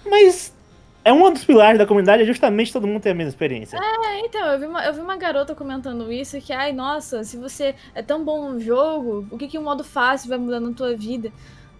Mas 0.05 0.53
é 1.07 1.13
um 1.13 1.31
dos 1.31 1.45
pilares 1.45 1.79
da 1.79 1.85
comunidade, 1.85 2.23
é 2.23 2.25
justamente 2.25 2.73
todo 2.73 2.85
mundo 2.85 3.01
ter 3.01 3.11
a 3.11 3.13
mesma 3.13 3.29
experiência. 3.29 3.77
É, 3.77 4.19
então, 4.25 4.45
eu 4.45 4.59
vi, 4.59 4.65
uma, 4.65 4.85
eu 4.85 4.93
vi 4.93 4.99
uma 4.99 5.15
garota 5.15 5.55
comentando 5.55 6.11
isso, 6.11 6.39
que, 6.41 6.51
ai, 6.51 6.73
nossa, 6.73 7.23
se 7.23 7.37
você 7.37 7.75
é 7.95 8.01
tão 8.01 8.25
bom 8.25 8.51
no 8.51 8.59
jogo, 8.59 9.25
o 9.31 9.37
que 9.37 9.47
que 9.47 9.57
um 9.57 9.63
modo 9.63 9.85
fácil 9.85 10.27
vai 10.27 10.37
mudar 10.37 10.59
na 10.59 10.73
tua 10.73 10.97
vida? 10.97 11.31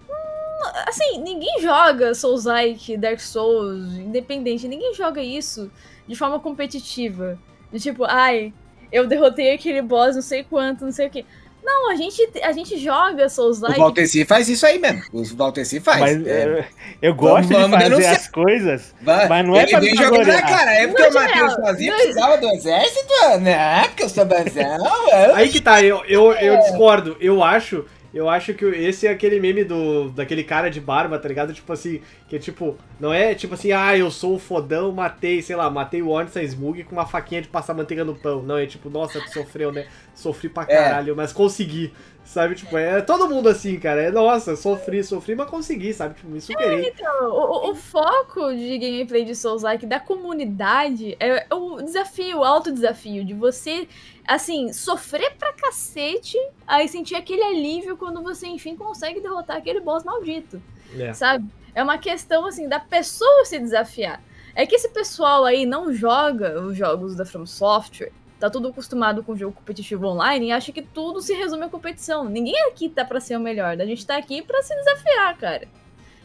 Hum, 0.10 0.72
assim, 0.88 1.22
ninguém 1.22 1.60
joga 1.60 2.16
Souls-like, 2.16 2.96
Dark 2.96 3.20
Souls, 3.20 3.96
independente, 3.98 4.66
ninguém 4.66 4.94
joga 4.94 5.22
isso 5.22 5.70
de 6.08 6.16
forma 6.16 6.40
competitiva. 6.40 7.38
De 7.72 7.80
tipo, 7.80 8.04
ai, 8.06 8.54
eu 8.92 9.08
derrotei 9.08 9.54
aquele 9.54 9.82
boss 9.82 10.16
não 10.16 10.22
sei 10.22 10.44
quanto, 10.44 10.86
não 10.86 10.92
sei 10.92 11.08
o 11.08 11.10
que. 11.10 11.26
Não, 11.64 11.92
a 11.92 11.96
gente, 11.96 12.26
a 12.44 12.54
gente 12.54 12.78
joga 12.78 13.26
O 13.26 13.30
Souls-like 13.30 13.78
Valteci 13.78 14.24
faz 14.24 14.48
isso 14.48 14.66
aí 14.66 14.80
mesmo. 14.80 15.02
O 15.12 15.22
Valteci 15.36 15.82
faz. 15.82 16.00
Mas 16.00 16.26
É, 16.26 16.32
é, 16.32 16.66
eu 17.02 17.14
gosto 17.14 17.34
Vamos- 17.34 17.48
de 17.50 17.54
vamos 17.56 17.72
fazer 17.78 17.90
denunciar. 17.90 18.16
as 18.16 18.28
coisas. 18.30 18.96
vai. 19.02 19.28
mas 19.28 19.46
não 19.46 19.56
é 19.58 19.64
Ele 19.64 19.72
pra 19.72 19.82
me 19.82 19.92
gloriar. 19.94 20.48
cara. 20.48 20.72
É 20.72 20.88
porque 20.88 21.04
Não, 21.04 21.10
o 21.10 21.14
Matheus 21.14 21.54
sozinho 21.56 21.92
não- 21.92 21.98
precisava 22.00 22.38
do 22.38 22.48
exército? 22.52 23.14
Não, 23.42 23.84
porque 23.90 24.04
eu 24.04 24.10
sou 24.10 24.26
banzão. 24.26 24.78
eu- 25.28 25.36
Aí 25.36 25.50
que 25.50 25.60
tá, 25.60 25.84
eu, 25.84 26.06
eu, 26.06 26.32
É. 26.32 26.48
eu 26.50 26.58
discordo. 26.60 27.18
Eu 27.20 27.44
acho. 27.44 27.84
Eu 28.18 28.28
acho 28.28 28.54
que 28.56 28.66
esse 28.66 29.06
é 29.06 29.12
aquele 29.12 29.40
meme 29.40 29.64
do 29.64 30.10
daquele 30.10 30.44
cara 30.44 30.70
de 30.70 30.82
barba, 30.82 31.20
tá 31.20 31.28
ligado? 31.30 31.54
Tipo 31.54 31.72
assim, 31.72 32.02
que 32.28 32.36
é 32.36 32.40
tipo, 32.40 32.76
não 33.00 33.14
é 33.14 33.36
tipo 33.36 33.54
assim, 33.54 33.72
ah, 33.72 33.96
eu 33.96 34.10
sou 34.10 34.36
o 34.36 34.40
fodão, 34.40 34.92
matei, 34.92 35.40
sei 35.42 35.56
lá, 35.56 35.70
matei 35.70 36.02
o 36.02 36.10
Ornstein 36.10 36.44
Smug 36.46 36.84
com 36.86 36.94
uma 36.96 37.06
faquinha 37.06 37.42
de 37.44 37.48
passar 37.48 37.76
manteiga 37.76 38.04
no 38.04 38.16
pão. 38.16 38.42
Não, 38.42 38.58
é 38.58 38.66
tipo, 38.66 38.90
nossa, 38.90 39.22
tu 39.22 39.30
sofreu, 39.32 39.72
né? 39.72 39.86
Sofri 40.16 40.50
pra 40.50 40.64
É. 40.64 40.66
caralho, 40.66 41.16
mas 41.16 41.32
consegui. 41.32 41.94
Sabe, 42.28 42.56
tipo, 42.56 42.78
é 42.78 43.02
todo 43.02 43.30
mundo 43.30 43.48
assim, 43.48 43.80
cara. 43.80 44.02
É, 44.04 44.12
nossa, 44.12 44.58
sofri, 44.58 45.02
sofri, 45.02 45.34
mas 45.34 45.50
consegui, 45.50 45.94
sabe? 45.94 46.16
Tipo, 46.16 46.28
me 46.28 46.42
superei. 46.42 46.90
Então, 46.90 47.30
o, 47.32 47.68
o- 47.70 47.72
o 47.72 47.76
foco 47.76 48.54
de 48.54 48.78
gameplay 48.78 49.24
de 49.24 49.34
Souls-like 49.34 49.86
da 49.86 49.98
comunidade 49.98 51.16
é 51.22 51.48
o 51.56 51.82
desafio, 51.82 52.40
o 52.40 52.44
alto 52.44 52.70
desafio 52.70 53.24
de 53.24 53.34
você, 53.34 53.88
assim, 54.28 54.74
sofrer 54.74 55.36
pra 55.40 55.54
cacete, 55.54 56.38
aí 56.68 56.90
sentir 56.90 57.16
aquele 57.16 57.42
alívio 57.44 57.96
quando 57.96 58.22
você, 58.22 58.46
enfim, 58.46 58.76
consegue 58.76 59.22
derrotar 59.22 59.56
aquele 59.56 59.80
boss 59.80 60.04
maldito, 60.04 60.62
É. 61.00 61.14
sabe? 61.14 61.48
É 61.74 61.82
uma 61.82 61.98
questão, 61.98 62.46
assim, 62.46 62.68
da 62.68 62.80
pessoa 62.80 63.46
se 63.46 63.58
desafiar. 63.58 64.22
É 64.54 64.66
que 64.66 64.76
esse 64.76 64.90
pessoal 64.90 65.46
aí 65.46 65.66
não 65.66 65.94
joga 65.94 66.60
os 66.62 66.76
jogos 66.76 67.16
da 67.16 67.26
From 67.26 67.46
Software, 67.46 68.12
tá 68.40 68.50
tudo 68.50 68.68
acostumado 68.70 69.24
com 69.24 69.36
jogo 69.36 69.56
competitivo 69.56 70.08
online 70.08 70.48
e 70.48 70.52
acha 70.52 70.72
que 70.72 70.82
tudo 70.82 71.22
se 71.22 71.34
resume 71.34 71.64
à 71.66 71.70
competição. 71.70 72.26
Ninguém 72.26 72.60
aqui 72.68 72.88
tá 72.90 73.04
pra 73.04 73.20
ser 73.20 73.36
o 73.36 73.40
melhor, 73.40 73.80
a 73.80 73.86
gente 73.86 74.06
tá 74.06 74.18
aqui 74.18 74.42
pra 74.42 74.62
se 74.62 74.76
desafiar, 74.76 75.38
cara. 75.38 75.68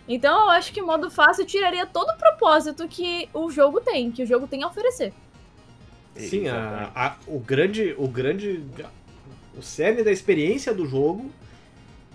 Então 0.08 0.44
eu 0.44 0.50
acho 0.50 0.72
que 0.72 0.82
modo 0.82 1.10
fácil 1.10 1.46
tiraria 1.46 1.86
todo 1.86 2.10
o 2.10 2.18
propósito 2.18 2.86
que 2.88 3.28
o 3.32 3.50
jogo 3.50 3.80
tem, 3.80 4.10
que 4.10 4.22
o 4.22 4.26
jogo 4.26 4.46
tem 4.46 4.62
a 4.62 4.66
oferecer. 4.66 5.12
Sim, 6.16 6.48
a, 6.48 6.90
a- 6.94 7.16
o 7.26 7.38
grande. 7.38 7.94
O 7.96 8.06
grande. 8.08 8.62
O 9.56 9.62
cerne 9.62 10.02
da 10.02 10.10
experiência 10.10 10.74
do 10.74 10.86
jogo 10.86 11.30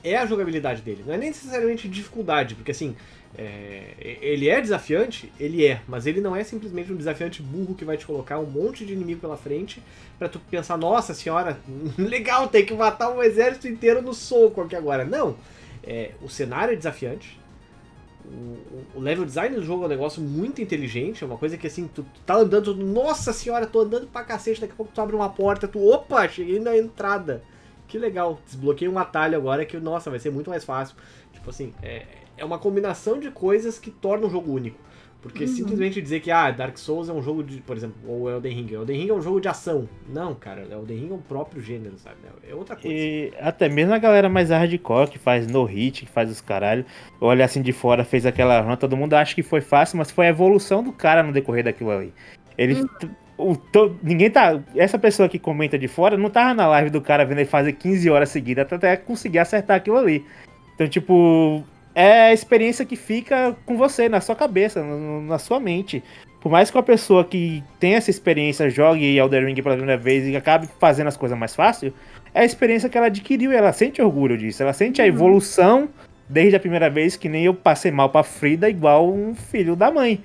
é 0.04 0.16
a 0.16 0.26
jogabilidade 0.26 0.82
dele. 0.82 1.04
Não 1.06 1.14
é 1.14 1.18
nem 1.18 1.30
necessariamente 1.30 1.88
dificuldade, 1.88 2.56
porque 2.56 2.72
assim, 2.72 2.95
é, 3.36 4.18
ele 4.22 4.50
é 4.50 4.62
desafiante, 4.62 5.32
ele 5.40 5.66
é, 5.66 5.82
mas 5.88 6.06
ele 6.06 6.22
não 6.22 6.36
é 6.36 6.44
simplesmente 6.44 6.92
um 6.92 6.96
desafiante 6.96 7.42
burro 7.42 7.76
que 7.76 7.86
vai 7.86 7.98
te 7.98 8.06
colocar 8.06 8.40
um 8.40 8.46
monte 8.46 8.86
de 8.86 8.94
inimigo 8.94 9.22
pela 9.22 9.38
frente 9.38 9.82
para 10.18 10.30
tu 10.30 10.40
pensar, 10.40 10.78
nossa 10.78 11.14
senhora, 11.14 11.60
legal, 11.98 12.48
tem 12.48 12.66
que 12.66 12.74
matar 12.74 13.10
um 13.10 13.22
exército 13.22 13.68
inteiro 13.68 14.02
no 14.02 14.14
soco 14.14 14.62
aqui 14.62 14.76
agora. 14.76 15.04
Não, 15.04 15.36
é, 15.84 16.12
o 16.22 16.30
cenário 16.30 16.74
é 16.74 16.76
desafiante, 16.76 17.40
o, 18.94 19.00
level 19.00 19.26
design 19.26 19.56
do 19.56 19.64
jogo 19.64 19.84
é 19.84 19.86
um 19.86 19.90
negócio 19.90 20.22
muito 20.22 20.62
inteligente, 20.62 21.24
é 21.24 21.28
uma 21.28 21.38
coisa 21.38 21.58
que 21.58 21.68
assim, 21.68 21.88
tu, 21.88 22.04
tu 22.04 22.20
tá 22.26 22.36
andando, 22.36 22.76
tu, 22.76 22.84
nossa 22.84 23.32
senhora, 23.32 23.66
tô 23.66 23.82
andando 23.82 24.08
pra 24.08 24.24
cacete, 24.24 24.62
daqui 24.62 24.74
a 24.74 24.76
pouco 24.76 24.92
tu 24.94 25.02
abre 25.02 25.16
uma 25.16 25.30
porta, 25.30 25.68
tu, 25.68 25.80
opa, 25.88 26.28
cheguei 26.28 26.60
na 26.60 26.78
entrada. 26.78 27.42
Que 27.88 27.98
legal, 27.98 28.40
desbloqueei 28.46 28.90
um 28.90 29.00
atalho 29.00 29.38
agora 29.38 29.66
que, 29.66 29.78
nossa, 29.78 30.10
vai 30.10 30.20
ser 30.20 30.30
muito 30.30 30.50
mais 30.50 30.66
fácil. 30.66 30.98
Tipo 31.32 31.50
assim, 31.50 31.74
é, 31.82 32.06
é 32.38 32.46
uma 32.46 32.58
combinação 32.60 33.20
de 33.20 33.30
coisas 33.32 33.80
que 33.80 33.90
torna 33.92 34.28
o 34.28 34.30
jogo 34.30 34.52
único. 34.54 34.78
Porque 35.20 35.44
Uhum. 35.46 35.50
simplesmente 35.50 36.00
dizer 36.02 36.20
que 36.20 36.30
ah, 36.30 36.52
Dark 36.52 36.78
Souls 36.78 37.10
é 37.10 37.14
um 37.14 37.22
jogo 37.24 37.44
de, 37.44 37.58
por 37.62 37.76
exemplo, 37.76 37.96
ou 38.08 38.30
Elden 38.30 38.54
Ring. 38.54 38.72
Elden 38.74 38.98
Ring 39.02 39.10
é 39.10 39.14
um 39.14 39.22
jogo 39.22 39.42
de 39.42 39.48
ação. 39.48 39.90
Não, 40.08 40.36
cara, 40.36 40.62
Elden 40.72 40.98
Ring 40.98 41.10
é 41.12 41.14
um 41.16 41.20
próprio 41.22 41.62
gênero, 41.62 41.98
sabe? 41.98 42.18
É 42.48 42.54
outra 42.54 42.76
coisa. 42.76 42.96
E 42.96 43.34
até 43.42 43.68
mesmo 43.68 43.94
a 43.94 43.98
galera 43.98 44.30
mais 44.30 44.52
hardcore, 44.52 45.10
que 45.10 45.18
faz 45.18 45.48
no 45.48 45.64
hit, 45.66 46.06
que 46.06 46.12
faz 46.12 46.30
os 46.30 46.40
caralho, 46.40 46.86
olha 47.20 47.44
assim 47.44 47.64
de 47.64 47.74
fora, 47.74 48.06
fez 48.06 48.26
aquela 48.28 48.62
run, 48.62 48.76
todo 48.76 48.96
mundo 48.96 49.16
acha 49.16 49.34
que 49.34 49.42
foi 49.44 49.60
fácil, 49.60 49.98
mas 49.98 50.12
foi 50.12 50.28
a 50.28 50.30
evolução 50.30 50.84
do 50.84 50.94
cara 50.94 51.24
no 51.24 51.34
decorrer 51.34 51.64
daquilo 51.64 51.90
ali. 51.92 52.14
Ele. 52.58 52.86
o 53.38 53.56
to- 53.56 53.96
ninguém 54.02 54.30
tá. 54.32 54.60
Essa 54.76 54.98
pessoa 55.00 55.28
que 55.28 55.38
comenta 55.40 55.78
de 55.78 55.88
fora 55.88 56.16
não 56.16 56.30
tava 56.30 56.54
na 56.54 56.68
live 56.68 56.90
do 56.92 57.02
cara 57.02 57.26
vendo 57.26 57.40
ele 57.40 57.50
fazer 57.50 57.74
15 57.74 58.10
horas 58.10 58.30
seguidas 58.30 58.72
até 58.72 58.96
conseguir 58.96 59.40
acertar 59.40 59.78
aquilo 59.78 59.98
ali. 59.98 60.24
Então, 60.76 60.88
tipo, 60.88 61.64
é 62.00 62.28
a 62.28 62.34
experiência 62.34 62.86
que 62.86 62.95
fica 62.95 63.56
com 63.66 63.76
você, 63.76 64.08
na 64.08 64.22
sua 64.22 64.36
cabeça, 64.36 64.84
no- 64.84 65.24
na 65.24 65.39
sua 65.39 65.60
mente. 65.60 66.04
Por 66.39 66.52
mais 66.52 66.70
que 66.70 66.78
uma 66.78 66.84
pessoa 66.84 67.26
que 67.26 67.64
tem 67.80 67.95
essa 67.95 68.12
experiência 68.12 68.70
jogue 68.70 69.18
Elden 69.18 69.45
Ring 69.45 69.56
pela 69.56 69.76
primeira 69.76 70.00
vez 70.00 70.28
e 70.28 70.36
acabe 70.36 70.70
fazendo 70.80 71.08
as 71.08 71.18
coisas 71.18 71.36
mais 71.36 71.56
fácil, 71.56 71.91
é 72.36 72.41
a 72.41 72.45
experiência 72.45 72.88
que 72.88 72.95
ela 72.95 73.08
adquiriu 73.08 73.52
e 73.52 73.56
ela 73.56 73.74
sente 73.74 74.00
orgulho 74.00 74.38
disso. 74.38 74.62
Ela 74.62 74.74
sente 74.74 75.02
a 75.02 75.08
evolução 75.08 75.89
desde 76.30 76.56
a 76.56 76.60
primeira 76.60 76.88
vez, 76.88 77.16
que 77.18 77.28
nem 77.28 77.45
eu 77.45 77.54
passei 77.56 77.89
mal 77.89 78.10
pra 78.10 78.22
Frida 78.22 78.70
igual 78.70 79.12
um 79.12 79.34
filho 79.34 79.76
da 79.76 79.89
mãe. 79.89 80.20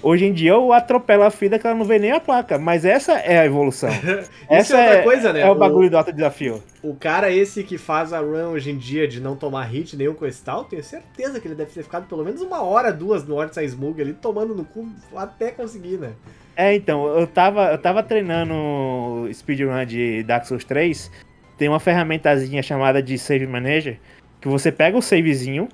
Hoje 0.00 0.26
em 0.26 0.32
dia 0.32 0.52
eu 0.52 0.72
atropelo 0.72 1.24
a 1.24 1.30
Frida 1.30 1.58
que 1.58 1.66
ela 1.66 1.74
não 1.76 1.84
vê 1.84 1.98
nem 1.98 2.12
a 2.12 2.20
placa, 2.20 2.56
mas 2.56 2.84
essa 2.84 3.14
é 3.18 3.38
a 3.38 3.44
evolução. 3.44 3.90
Essa 4.48 4.76
é 4.76 4.80
outra 4.80 4.98
é, 4.98 5.02
coisa, 5.02 5.32
né? 5.32 5.40
é 5.40 5.50
o 5.50 5.54
bagulho 5.56 5.90
do 5.90 5.98
alto 5.98 6.12
desafio. 6.12 6.62
O 6.82 6.94
cara 6.94 7.30
esse 7.32 7.64
que 7.64 7.76
faz 7.76 8.12
a 8.12 8.20
run 8.20 8.50
hoje 8.52 8.70
em 8.70 8.78
dia 8.78 9.08
de 9.08 9.20
não 9.20 9.34
tomar 9.36 9.64
hit 9.64 9.96
nenhum 9.96 10.14
com 10.14 10.24
esse 10.24 10.42
tal, 10.42 10.64
tenho 10.64 10.82
certeza 10.84 11.40
que 11.40 11.48
ele 11.48 11.54
deve 11.56 11.72
ter 11.72 11.82
ficado 11.82 12.06
pelo 12.06 12.24
menos 12.24 12.40
uma 12.40 12.62
hora, 12.62 12.92
duas 12.92 13.26
no 13.26 13.34
Ortsa 13.34 13.62
Smug 13.64 14.00
ali, 14.00 14.12
tomando 14.14 14.54
no 14.54 14.64
cu 14.64 14.88
até 15.16 15.50
conseguir, 15.50 15.98
né? 15.98 16.12
É, 16.56 16.74
então, 16.74 17.06
eu 17.06 17.26
tava, 17.26 17.72
eu 17.72 17.78
tava 17.78 18.02
treinando 18.02 19.28
speedrun 19.32 19.84
de 19.84 20.22
Dark 20.22 20.44
Souls 20.44 20.64
3. 20.64 21.10
Tem 21.56 21.68
uma 21.68 21.80
ferramentazinha 21.80 22.62
chamada 22.62 23.02
de 23.02 23.18
Save 23.18 23.46
Manager, 23.46 23.98
que 24.40 24.48
você 24.48 24.70
pega 24.70 24.96
o 24.96 25.02
savezinho 25.02 25.68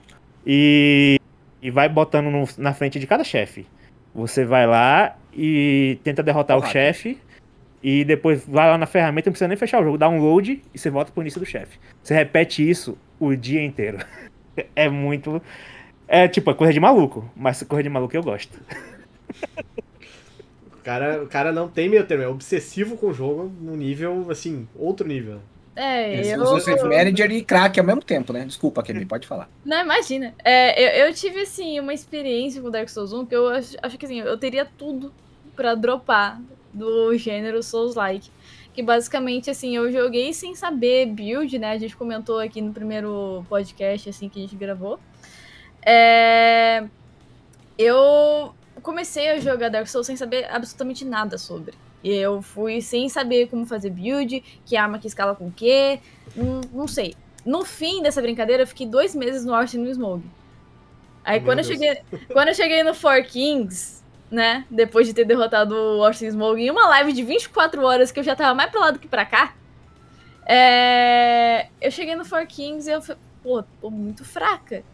e, 0.47 1.19
e 1.63 1.71
vai 1.71 1.89
botando 1.89 2.31
no- 2.31 2.49
na 2.59 2.73
frente 2.73 2.99
de 2.99 3.07
cada 3.07 3.23
chefe. 3.23 3.67
Você 4.15 4.45
vai 4.45 4.67
lá 4.67 5.17
e 5.33 5.99
tenta 6.05 6.23
derrotar 6.23 6.57
o 6.57 6.61
Porrada. 6.61 6.73
chefe. 6.73 7.19
E 7.83 8.03
depois 8.03 8.47
vai 8.47 8.67
lá 8.71 8.79
na 8.79 8.87
ferramenta, 8.87 9.29
não 9.29 9.33
precisa 9.33 9.49
nem 9.49 9.59
fechar 9.59 9.83
o 9.83 9.85
jogo, 9.85 9.99
dá 9.99 10.09
um 10.09 10.19
load 10.19 10.63
e 10.73 10.79
você 10.79 10.89
volta 10.89 11.13
pro 11.13 11.23
início 11.23 11.39
do 11.39 11.45
chefe. 11.45 11.79
Você 12.03 12.15
repete 12.15 12.67
isso 12.69 12.97
o 13.21 13.35
dia 13.35 13.63
inteiro. 13.63 13.99
É 14.77 14.89
muito. 14.89 15.43
É 16.07 16.29
tipo, 16.29 16.49
é 16.49 16.55
coisa 16.55 16.73
de 16.73 16.79
maluco, 16.79 17.29
mas 17.35 17.61
coisa 17.65 17.83
de 17.83 17.89
maluco 17.89 18.17
eu 18.17 18.23
gosto. 18.23 18.57
O 20.73 20.77
cara, 20.85 21.21
o 21.25 21.27
cara 21.27 21.51
não 21.51 21.67
tem 21.67 21.89
meio 21.89 22.07
termo, 22.07 22.23
é 22.23 22.29
obsessivo 22.29 22.97
com 22.97 23.09
o 23.09 23.13
jogo 23.13 23.53
num 23.61 23.77
nível, 23.77 24.31
assim, 24.31 24.69
outro 24.77 25.09
nível. 25.09 25.41
É, 25.77 26.35
eu. 26.35 26.43
usou 26.43 26.61
Safe 26.61 26.85
Manager 26.85 27.31
e 27.33 27.43
crack 27.43 27.79
ao 27.79 27.87
mesmo 27.87 28.03
tempo, 28.03 28.33
né? 28.33 28.45
Desculpa, 28.45 28.83
Kemi, 28.83 29.05
pode 29.05 29.27
falar. 29.27 29.49
Não, 29.65 29.81
imagina. 29.83 30.35
É, 30.45 31.03
eu, 31.03 31.07
eu 31.07 31.15
tive, 31.15 31.41
assim, 31.41 31.81
uma 31.81 31.93
experiência 31.93 32.63
com 32.63 32.71
Dark 32.71 32.89
Souls 32.89 33.13
1 33.13 33.27
que 33.27 33.35
eu 33.35 33.49
acho, 33.49 33.77
acho 33.83 33.99
que, 33.99 34.05
assim, 34.05 34.21
eu 34.21 34.39
teria 34.39 34.65
tudo 34.65 35.13
pra 35.57 35.75
dropar 35.75 36.41
do 36.73 37.17
gênero 37.17 37.63
Souls-like. 37.63 38.31
Que 38.73 38.83
basicamente, 38.83 39.51
assim, 39.51 39.77
eu 39.77 39.91
joguei 39.93 40.33
sem 40.33 40.55
saber 40.55 41.07
build, 41.07 41.59
né? 41.59 41.73
A 41.73 41.79
gente 41.79 41.97
comentou 41.97 42.39
aqui 42.39 42.61
no 42.61 42.73
primeiro 42.73 43.45
podcast, 43.49 44.09
assim, 44.09 44.29
que 44.29 44.39
a 44.39 44.43
gente 44.43 44.57
gravou. 44.57 44.99
É... 45.85 46.85
Eu 47.77 48.55
comecei 48.83 49.31
a 49.31 49.41
jogar 49.41 49.69
Dark 49.69 49.87
Souls 49.87 50.07
sem 50.07 50.17
saber 50.17 50.47
absolutamente 50.51 51.05
nada 51.05 51.39
sobre. 51.39 51.75
E 52.05 52.13
eu 52.15 52.43
fui 52.43 52.83
sem 52.83 53.09
saber 53.09 53.49
como 53.49 53.65
fazer 53.65 53.89
build, 53.89 54.45
que 54.67 54.77
arma 54.77 54.99
que 54.99 55.07
escala 55.07 55.35
com 55.35 55.47
o 55.47 55.51
quê, 55.51 55.99
não, 56.37 56.61
não 56.71 56.87
sei. 56.87 57.15
No 57.47 57.65
fim 57.65 58.03
dessa 58.03 58.21
brincadeira, 58.21 58.63
eu 58.63 58.67
fiquei 58.67 58.87
dois 58.87 59.15
meses 59.15 59.45
no 59.45 59.55
Orson 59.55 59.79
no 59.79 59.93
Smoke. 59.93 60.25
Aí 61.25 61.41
Meu 61.41 61.49
quando 61.49 61.59
eu, 61.61 61.65
cheguei, 61.65 61.99
quando 62.31 62.49
eu 62.49 62.55
cheguei 62.55 62.83
no 62.83 62.95
Four 62.95 63.25
Kings, 63.25 64.05
né, 64.31 64.67
depois 64.71 65.07
de 65.07 65.15
ter 65.15 65.25
derrotado 65.25 65.75
o 65.75 66.01
Orson 66.01 66.31
Smoke 66.31 66.61
em 66.61 66.71
uma 66.71 66.87
live 66.89 67.15
de 67.15 67.23
24 67.23 67.83
horas, 67.83 68.13
que 68.13 68.21
eu 68.21 68.25
já 68.25 68.37
tava 68.37 68.55
mais 68.55 68.71
pra 68.71 68.81
lá 68.81 68.91
do 68.91 68.99
que 68.99 69.09
pra 69.09 69.25
cá, 69.25 69.55
é, 70.47 71.69
eu 71.81 71.91
cheguei 71.91 72.15
no 72.15 72.25
Four 72.25 72.47
Kings 72.47 72.89
e 72.89 72.93
eu 72.93 73.01
falei, 73.01 73.23
pô, 73.43 73.63
tô 73.81 73.91
muito 73.91 74.25
fraca. 74.25 74.85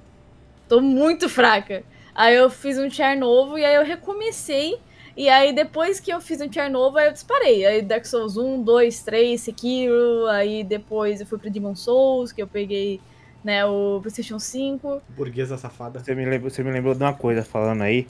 Tô 0.69 0.81
muito 0.81 1.29
fraca. 1.29 1.83
Aí 2.15 2.37
eu 2.37 2.49
fiz 2.49 2.79
um 2.79 2.89
char 2.89 3.17
novo 3.17 3.59
e 3.59 3.65
aí 3.65 3.75
eu 3.75 3.85
recomecei. 3.85 4.79
E 5.21 5.29
aí 5.29 5.53
depois 5.53 6.01
que 6.01 6.11
eu 6.11 6.19
fiz 6.19 6.41
um 6.41 6.51
char 6.51 6.71
novo, 6.71 6.97
aí 6.97 7.07
eu 7.09 7.13
disparei. 7.13 7.67
Aí 7.67 7.83
Dark 7.83 8.07
Souls 8.07 8.39
1, 8.39 8.63
2, 8.63 9.03
3, 9.03 9.39
Sekiro. 9.39 10.27
Aí 10.29 10.65
depois 10.65 11.21
eu 11.21 11.27
fui 11.27 11.39
pro 11.39 11.51
Demon 11.51 11.75
Souls, 11.77 12.33
que 12.33 12.41
eu 12.41 12.47
peguei 12.47 12.99
né, 13.45 13.63
o 13.67 13.99
PlayStation 14.01 14.39
5. 14.39 15.03
Burguesa 15.11 15.59
safada. 15.59 15.99
Você 15.99 16.15
me 16.15 16.25
lembrou, 16.25 16.51
você 16.51 16.63
me 16.63 16.71
lembrou 16.71 16.95
de 16.95 17.03
uma 17.03 17.13
coisa 17.13 17.43
falando 17.45 17.83
aí. 17.83 18.07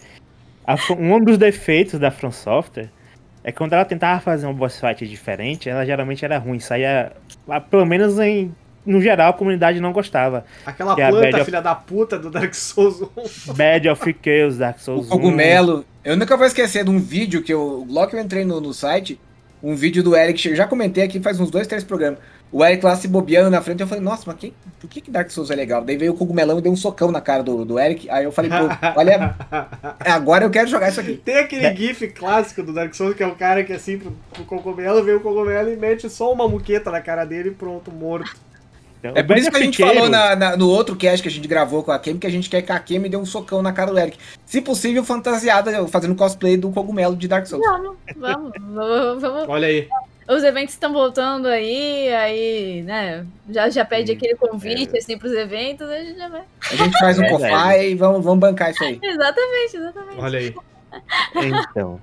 A 0.64 0.76
um 0.96 1.18
dos 1.24 1.36
defeitos 1.36 1.98
da 1.98 2.12
From 2.12 2.30
Software 2.30 2.90
é 3.42 3.50
que 3.50 3.58
quando 3.58 3.72
ela 3.72 3.84
tentava 3.84 4.20
fazer 4.20 4.46
um 4.46 4.54
boss 4.54 4.78
fight 4.78 5.04
diferente, 5.08 5.68
ela 5.68 5.84
geralmente 5.84 6.24
era 6.24 6.38
ruim. 6.38 6.60
Saía. 6.60 7.12
lá, 7.44 7.60
Pelo 7.60 7.84
menos 7.84 8.20
em. 8.20 8.54
No 8.86 9.00
geral, 9.00 9.30
a 9.30 9.32
comunidade 9.34 9.80
não 9.80 9.92
gostava. 9.92 10.44
Aquela 10.64 10.94
Que 10.94 11.02
é 11.02 11.08
planta, 11.10 11.36
of- 11.38 11.44
filha 11.44 11.60
da 11.60 11.74
puta 11.74 12.18
do 12.18 12.30
Dark 12.30 12.54
Souls 12.54 13.02
1. 13.48 13.52
Bad 13.54 13.88
of 13.88 14.16
Chaos, 14.24 14.56
Dark 14.58 14.78
O 14.78 14.80
Souls 14.80 15.06
1. 15.06 15.08
cogumelo. 15.10 15.84
Eu 16.02 16.16
nunca 16.16 16.36
vou 16.36 16.46
esquecer 16.46 16.82
de 16.82 16.90
um 16.90 16.98
vídeo 16.98 17.42
que 17.42 17.52
eu. 17.52 17.86
Logo 17.88 18.08
que 18.08 18.16
eu 18.16 18.20
entrei 18.20 18.44
no, 18.44 18.60
no 18.60 18.72
site, 18.72 19.20
um 19.62 19.74
vídeo 19.74 20.02
do 20.02 20.16
Eric. 20.16 20.48
Eu 20.48 20.56
já 20.56 20.66
comentei 20.66 21.04
aqui 21.04 21.20
faz 21.20 21.38
uns 21.38 21.50
dois, 21.50 21.66
três 21.66 21.84
programas. 21.84 22.18
O 22.50 22.64
Eric 22.64 22.84
lá 22.84 22.96
se 22.96 23.06
bobeando 23.06 23.50
na 23.50 23.60
frente. 23.60 23.80
Eu 23.80 23.86
falei, 23.86 24.02
nossa, 24.02 24.24
mas 24.26 24.36
que, 24.36 24.54
por 24.80 24.88
que, 24.88 25.02
que 25.02 25.10
Dark 25.10 25.30
Souls 25.30 25.50
é 25.50 25.54
legal? 25.54 25.84
Daí 25.84 25.98
veio 25.98 26.12
o 26.12 26.16
cogumelão 26.16 26.58
e 26.58 26.62
deu 26.62 26.72
um 26.72 26.76
socão 26.76 27.12
na 27.12 27.20
cara 27.20 27.42
do, 27.42 27.64
do 27.66 27.78
Eric. 27.78 28.08
Aí 28.08 28.24
eu 28.24 28.32
falei, 28.32 28.50
pô, 28.50 28.64
olha, 28.96 29.36
agora 30.00 30.44
eu 30.44 30.50
quero 30.50 30.68
jogar 30.68 30.88
isso 30.88 31.00
aqui. 31.00 31.16
Tem 31.16 31.38
aquele 31.38 31.76
gif 31.76 32.08
clássico 32.08 32.62
do 32.62 32.72
Dark 32.72 32.94
Souls 32.94 33.14
que 33.14 33.22
é 33.22 33.26
o 33.26 33.36
cara 33.36 33.62
que 33.62 33.72
assim, 33.72 33.98
pro, 33.98 34.16
pro 34.32 34.44
cogumelo, 34.44 35.04
vê 35.04 35.12
o 35.12 35.20
cogumelo 35.20 35.70
e 35.70 35.76
mete 35.76 36.08
só 36.08 36.32
uma 36.32 36.48
muqueta 36.48 36.90
na 36.90 37.02
cara 37.02 37.26
dele 37.26 37.50
e 37.50 37.54
pronto, 37.54 37.92
morto. 37.92 38.34
Então, 39.00 39.12
É 39.16 39.20
o 39.22 39.26
por 39.26 39.38
isso 39.38 39.50
que 39.50 39.56
a 39.56 39.60
of 39.60 39.64
gente 39.66 39.78
falou 39.82 40.08
na- 40.10 40.36
na- 40.36 40.56
no 40.58 40.68
outro 40.68 40.94
cast 40.94 41.22
que 41.22 41.28
a 41.28 41.32
gente 41.32 41.48
gravou 41.48 41.82
com 41.82 41.90
a 41.90 41.98
Kemi, 41.98 42.18
que 42.18 42.26
a 42.26 42.30
gente 42.30 42.50
quer 42.50 42.60
que 42.60 42.70
a 42.70 42.78
Kemi 42.78 43.08
dê 43.08 43.16
um 43.16 43.24
socão 43.24 43.62
na 43.62 43.72
cara 43.72 43.90
do 43.90 43.98
Eric. 43.98 44.18
Se 44.44 44.60
possível, 44.60 45.02
fantasiada, 45.02 45.86
fazendo 45.88 46.14
cosplay 46.14 46.56
do 46.58 46.70
cogumelo 46.70 47.16
de 47.16 47.26
Dark 47.26 47.46
Souls. 47.46 47.64
Vamos, 47.66 47.96
vamos, 48.16 48.52
vamos, 48.60 49.22
vamos. 49.22 49.48
Olha 49.48 49.66
aí. 49.68 49.88
Os 50.28 50.44
eventos 50.44 50.74
estão 50.74 50.92
voltando 50.92 51.48
aí, 51.48 52.08
aí, 52.14 52.82
né? 52.82 53.26
Já, 53.48 53.68
já 53.70 53.84
pede 53.84 54.12
Sim, 54.12 54.16
aquele 54.16 54.36
convite, 54.36 54.96
assim, 54.96 55.18
pros 55.18 55.32
eventos, 55.32 55.88
a 55.88 55.98
gente 55.98 56.18
já 56.18 56.28
vai. 56.28 56.42
A 56.70 56.76
gente 56.76 56.98
faz 56.98 57.18
um 57.18 57.22
Verdade. 57.22 57.42
cofai 57.42 57.90
e 57.90 57.94
vamos, 57.96 58.22
vamos 58.22 58.38
bancar 58.38 58.70
isso 58.70 58.84
aí. 58.84 59.00
Exatamente, 59.02 59.76
exatamente. 59.76 60.20
Olha 60.20 60.38
aí. 60.38 60.54
Então. 61.36 62.00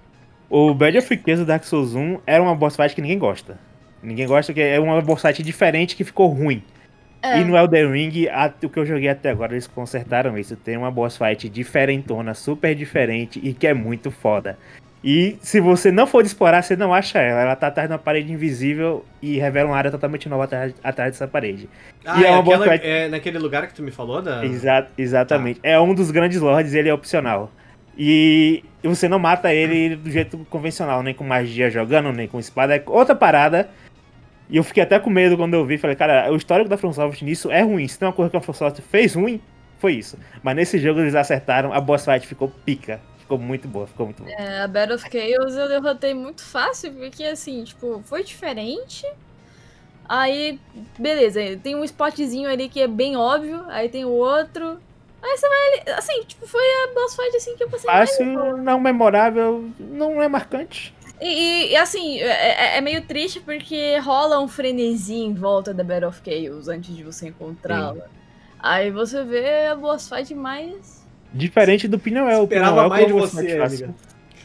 O 0.50 0.74
Bad 0.74 0.98
of 0.98 1.16
do 1.39 1.45
Dark 1.45 1.64
Souls 1.64 1.93
1 1.93 2.20
era 2.26 2.41
uma 2.41 2.56
boss 2.56 2.76
fight 2.76 2.95
que 2.95 3.02
ninguém 3.02 3.20
gosta. 3.20 3.60
Ninguém 4.02 4.26
gosta, 4.28 4.54
que 4.54 4.62
é 4.62 4.80
uma 4.80 5.02
boss 5.02 5.22
fight 5.22 5.43
diferente 5.43 5.95
que 5.95 6.04
ficou 6.04 6.28
ruim. 6.28 6.64
É. 7.36 7.40
E 7.42 7.44
no 7.46 7.58
Elden 7.58 7.92
Ring, 7.92 8.28
a- 8.28 8.52
o 8.64 8.70
que 8.70 8.78
eu 8.80 8.86
joguei 8.86 9.10
até 9.10 9.30
agora, 9.30 9.54
eles 9.54 9.68
consertaram 9.68 10.38
isso. 10.38 10.56
Tem 10.56 10.78
uma 10.78 10.92
boss 10.92 11.18
fight 11.18 11.50
diferentona, 11.50 12.34
super 12.34 12.74
diferente 12.76 13.40
e 13.44 13.54
que 13.54 13.68
é 13.68 13.74
muito 13.74 14.12
foda. 14.12 14.58
E 15.04 15.38
se 15.42 15.60
você 15.62 15.92
não 15.92 16.08
for 16.08 16.26
explorar, 16.26 16.62
você 16.64 16.76
não 16.76 16.94
acha 16.94 17.20
ela. 17.20 17.42
Ela 17.42 17.56
tá 17.56 17.68
atrás 17.68 17.88
de 17.88 17.94
uma 17.94 18.00
parede 18.00 18.34
invisível 18.34 19.06
e 19.22 19.38
revela 19.38 19.70
uma 19.70 19.78
área 19.78 19.92
totalmente 19.92 20.28
nova 20.28 20.46
atrás, 20.46 20.74
atrás 20.84 21.12
dessa 21.12 21.28
parede. 21.28 21.70
Ah, 22.04 22.20
E 22.20 22.24
é 22.26 22.28
é, 22.30 22.34
aquela- 22.34 22.66
fight. 22.68 22.86
é 22.86 23.08
naquele 23.08 23.38
lugar 23.38 23.68
que 23.68 23.74
tu 23.76 23.84
me 23.84 23.92
falou, 23.92 24.22
da... 24.22 24.44
Exa- 24.44 24.88
exatamente. 24.98 25.60
É 25.64 25.80
um 25.80 25.94
dos 25.94 26.10
grandes 26.12 26.42
lords 26.42 26.74
ele 26.74 26.90
é 26.90 26.94
opcional. 26.94 27.52
E 27.98 28.64
você 28.84 29.08
não 29.08 29.18
mata 29.20 29.54
ele 29.54 29.96
do 29.96 30.10
jeito 30.12 30.38
convencional, 30.50 31.02
nem 31.02 31.14
com 31.14 31.24
magia 31.24 31.70
jogando, 31.70 32.12
nem 32.12 32.28
com 32.28 32.40
espada. 32.40 32.76
É 32.76 32.84
outra 32.86 33.16
parada. 33.16 33.70
E 34.50 34.58
eu 34.58 34.64
fiquei 34.64 34.84
até 34.84 35.00
com 35.00 35.10
medo 35.10 35.38
quando 35.38 35.54
eu 35.54 35.66
vi. 35.66 35.78
Falei, 35.78 35.95
cara, 35.95 36.32
o 36.32 36.36
histórico 36.36 36.70
da 36.70 36.78
From 36.78 36.93
Software 36.93 37.26
nisso 37.26 37.52
é 37.52 37.62
ruim. 37.62 37.88
Se 37.88 38.00
tem 38.00 38.08
uma 38.08 38.14
coisa 38.14 38.32
que 38.32 38.38
a 38.38 38.41
From 38.41 38.54
Software 38.54 38.84
fez 38.84 39.16
ruim, 39.16 39.41
foi 39.80 39.93
isso. 39.93 40.18
Mas 40.41 40.56
nesse 40.56 40.80
jogo 40.80 41.00
eles 41.00 41.16
acertaram, 41.16 41.74
a 41.74 41.82
boss 41.82 42.06
fight 42.06 42.26
ficou 42.26 42.50
pica. 42.66 43.02
Ficou 43.20 43.38
muito 43.38 43.68
boa, 43.68 43.86
ficou 43.88 44.06
muito 44.06 44.24
boa. 44.24 44.34
É, 44.34 44.62
a 44.62 44.68
Battle 44.68 44.95
of 44.95 45.06
Chaos 45.12 45.56
eu 45.56 45.68
derrotei 45.68 46.14
muito 46.14 46.41
fácil, 46.41 46.93
porque 46.93 47.26
assim, 47.26 47.64
tipo, 47.66 48.02
foi 48.06 48.24
diferente. 48.24 49.06
Aí, 50.08 50.58
beleza, 50.98 51.41
tem 51.62 51.76
um 51.76 51.84
spotzinho 51.84 52.50
ali 52.50 52.70
que 52.70 52.80
é 52.80 52.88
bem 52.88 53.18
óbvio, 53.18 53.66
aí 53.68 53.89
tem 53.89 54.06
o 54.06 54.12
outro. 54.12 54.80
Aí 55.22 55.38
você 55.38 55.50
vai 55.50 55.58
ali. 55.68 55.98
Assim, 55.98 56.24
tipo, 56.24 56.48
foi 56.48 56.64
a 56.64 56.93
boss 56.93 57.18
fight 57.18 57.36
assim 57.36 57.58
que 57.58 57.64
eu 57.66 57.70
passei 57.70 57.91
mais. 57.91 58.10
Fácil, 58.12 58.58
não 58.58 58.80
memorável, 58.80 59.70
não 59.78 60.22
é 60.22 60.30
marcante. 60.30 60.95
E, 61.20 61.72
e, 61.72 61.76
assim, 61.76 62.20
é, 62.20 62.76
é- 62.76 62.78
é 62.78 62.82
meio 62.82 63.01
triste 63.01 63.39
porque 63.39 63.97
rola 63.99 64.39
um 64.39 64.47
frenesi 64.47 65.15
em 65.15 65.34
volta 65.34 65.74
da 65.74 65.84
Battle 65.84 66.09
of 66.09 66.22
Chaos 66.24 66.68
antes 66.68 66.95
de 66.95 67.03
você 67.03 67.30
encontrá-la. 67.30 68.05
Aí 68.59 68.91
você 68.91 69.24
vê 69.24 69.68
a 69.68 69.76
boss 69.76 70.07
fight 70.09 70.34
mais. 70.36 71.05
Diferente 71.34 71.88
do 71.88 71.97
Pinel. 71.99 72.26
O 72.41 72.43
Esperava 72.43 72.76
Pinel 72.76 72.89
mais 72.89 73.05
de 73.05 73.11
é 73.11 73.15
um 73.15 73.20
boss 73.20 73.32
você, 73.32 73.41
fight 73.47 73.57
fácil. 73.57 73.86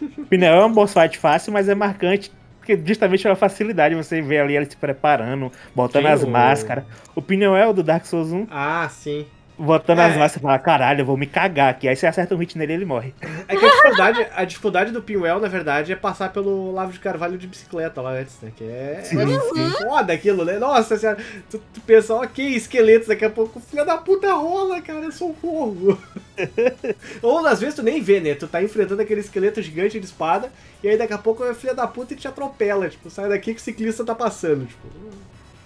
amiga. 0.01 0.27
Pinel 0.29 0.55
é 0.55 0.65
um 0.67 0.73
boss 0.73 0.93
fight 0.93 1.19
fácil, 1.19 1.53
mas 1.53 1.69
é 1.69 1.75
marcante. 1.75 2.33
Porque 2.59 2.81
justamente 2.87 3.23
pela 3.25 3.35
facilidade, 3.35 3.95
você 3.95 4.23
vê 4.23 4.39
ali 4.39 4.57
ele 4.57 4.67
se 4.71 4.77
preparando, 4.77 5.51
botando 5.75 6.05
Quem? 6.05 6.13
as 6.13 6.23
O- 6.23 6.29
máscaras. 6.29 6.85
O 7.15 7.21
Pinel 7.21 7.73
do 7.73 7.83
Dark 7.83 8.07
Souls 8.07 8.33
1, 8.33 8.47
Ah, 8.51 8.89
sim. 8.91 9.27
Botando 9.65 10.01
É. 10.01 10.07
as 10.07 10.17
máscaras 10.17 10.37
e 10.37 10.41
fala, 10.41 10.59
caralho, 10.59 11.01
eu 11.03 11.07
vou 11.07 11.17
me 11.17 11.27
cagar 11.27 11.71
aqui. 11.71 11.89
Aí 11.89 11.95
você 11.97 12.07
acerta 12.07 12.35
um 12.35 12.39
hit 12.39 12.59
nele 12.59 12.73
e 12.73 12.77
ele 12.77 12.85
morre. 12.85 13.15
É 13.49 13.57
que 13.57 13.65
a 13.65 13.69
dificuldade, 13.71 14.27
a 14.35 14.45
dificuldade 14.45 14.93
do 14.93 15.03
Pinwell, 15.03 15.41
na 15.41 15.49
verdade, 15.49 15.93
é 15.93 15.97
passar 15.97 16.33
pelo 16.33 16.73
Lavo 16.73 16.93
de 16.93 16.99
Carvalho 17.01 17.39
de 17.39 17.47
bicicleta 17.47 18.01
lá 18.01 18.11
antes, 18.13 18.37
né? 18.43 18.53
Que 18.57 18.65
é, 18.65 19.01
Sim, 19.05 19.21
é 19.21 19.27
sim. 19.27 19.71
foda 19.83 20.13
aquilo, 20.13 20.45
né? 20.45 20.59
Nossa 20.59 20.97
senhora, 20.97 21.19
tu, 21.51 21.59
tu 21.73 21.81
pensa, 21.83 22.15
ok, 22.15 22.45
esqueletos, 22.55 23.09
daqui 23.09 23.25
a 23.25 23.31
pouco, 23.31 23.61
filha 23.61 23.85
da 23.85 23.97
puta 23.99 24.33
rola, 24.35 24.81
cara, 24.81 25.11
socorro. 25.13 25.99
Ou 27.23 27.47
às 27.47 27.61
vezes 27.61 27.75
tu 27.77 27.83
nem 27.83 28.01
vê, 28.01 28.21
né? 28.21 28.35
Tu 28.35 28.47
tá 28.49 28.63
enfrentando 28.63 29.03
aquele 29.03 29.21
esqueleto 29.21 29.63
gigante 29.63 29.99
de 30.01 30.07
espada, 30.07 30.51
e 30.83 30.89
aí 30.89 30.97
daqui 30.97 31.13
a 31.13 31.19
pouco 31.19 31.45
é 31.45 31.55
filha 31.55 31.75
da 31.75 31.87
puta 31.87 32.13
e 32.15 32.17
te 32.17 32.27
atropela, 32.27 32.89
tipo, 32.89 33.09
sai 33.11 33.29
daqui 33.29 33.55
que 33.55 33.61
o 33.61 33.63
ciclista 33.65 34.05
tá 34.05 34.15
passando, 34.15 34.67
tipo. 34.67 34.89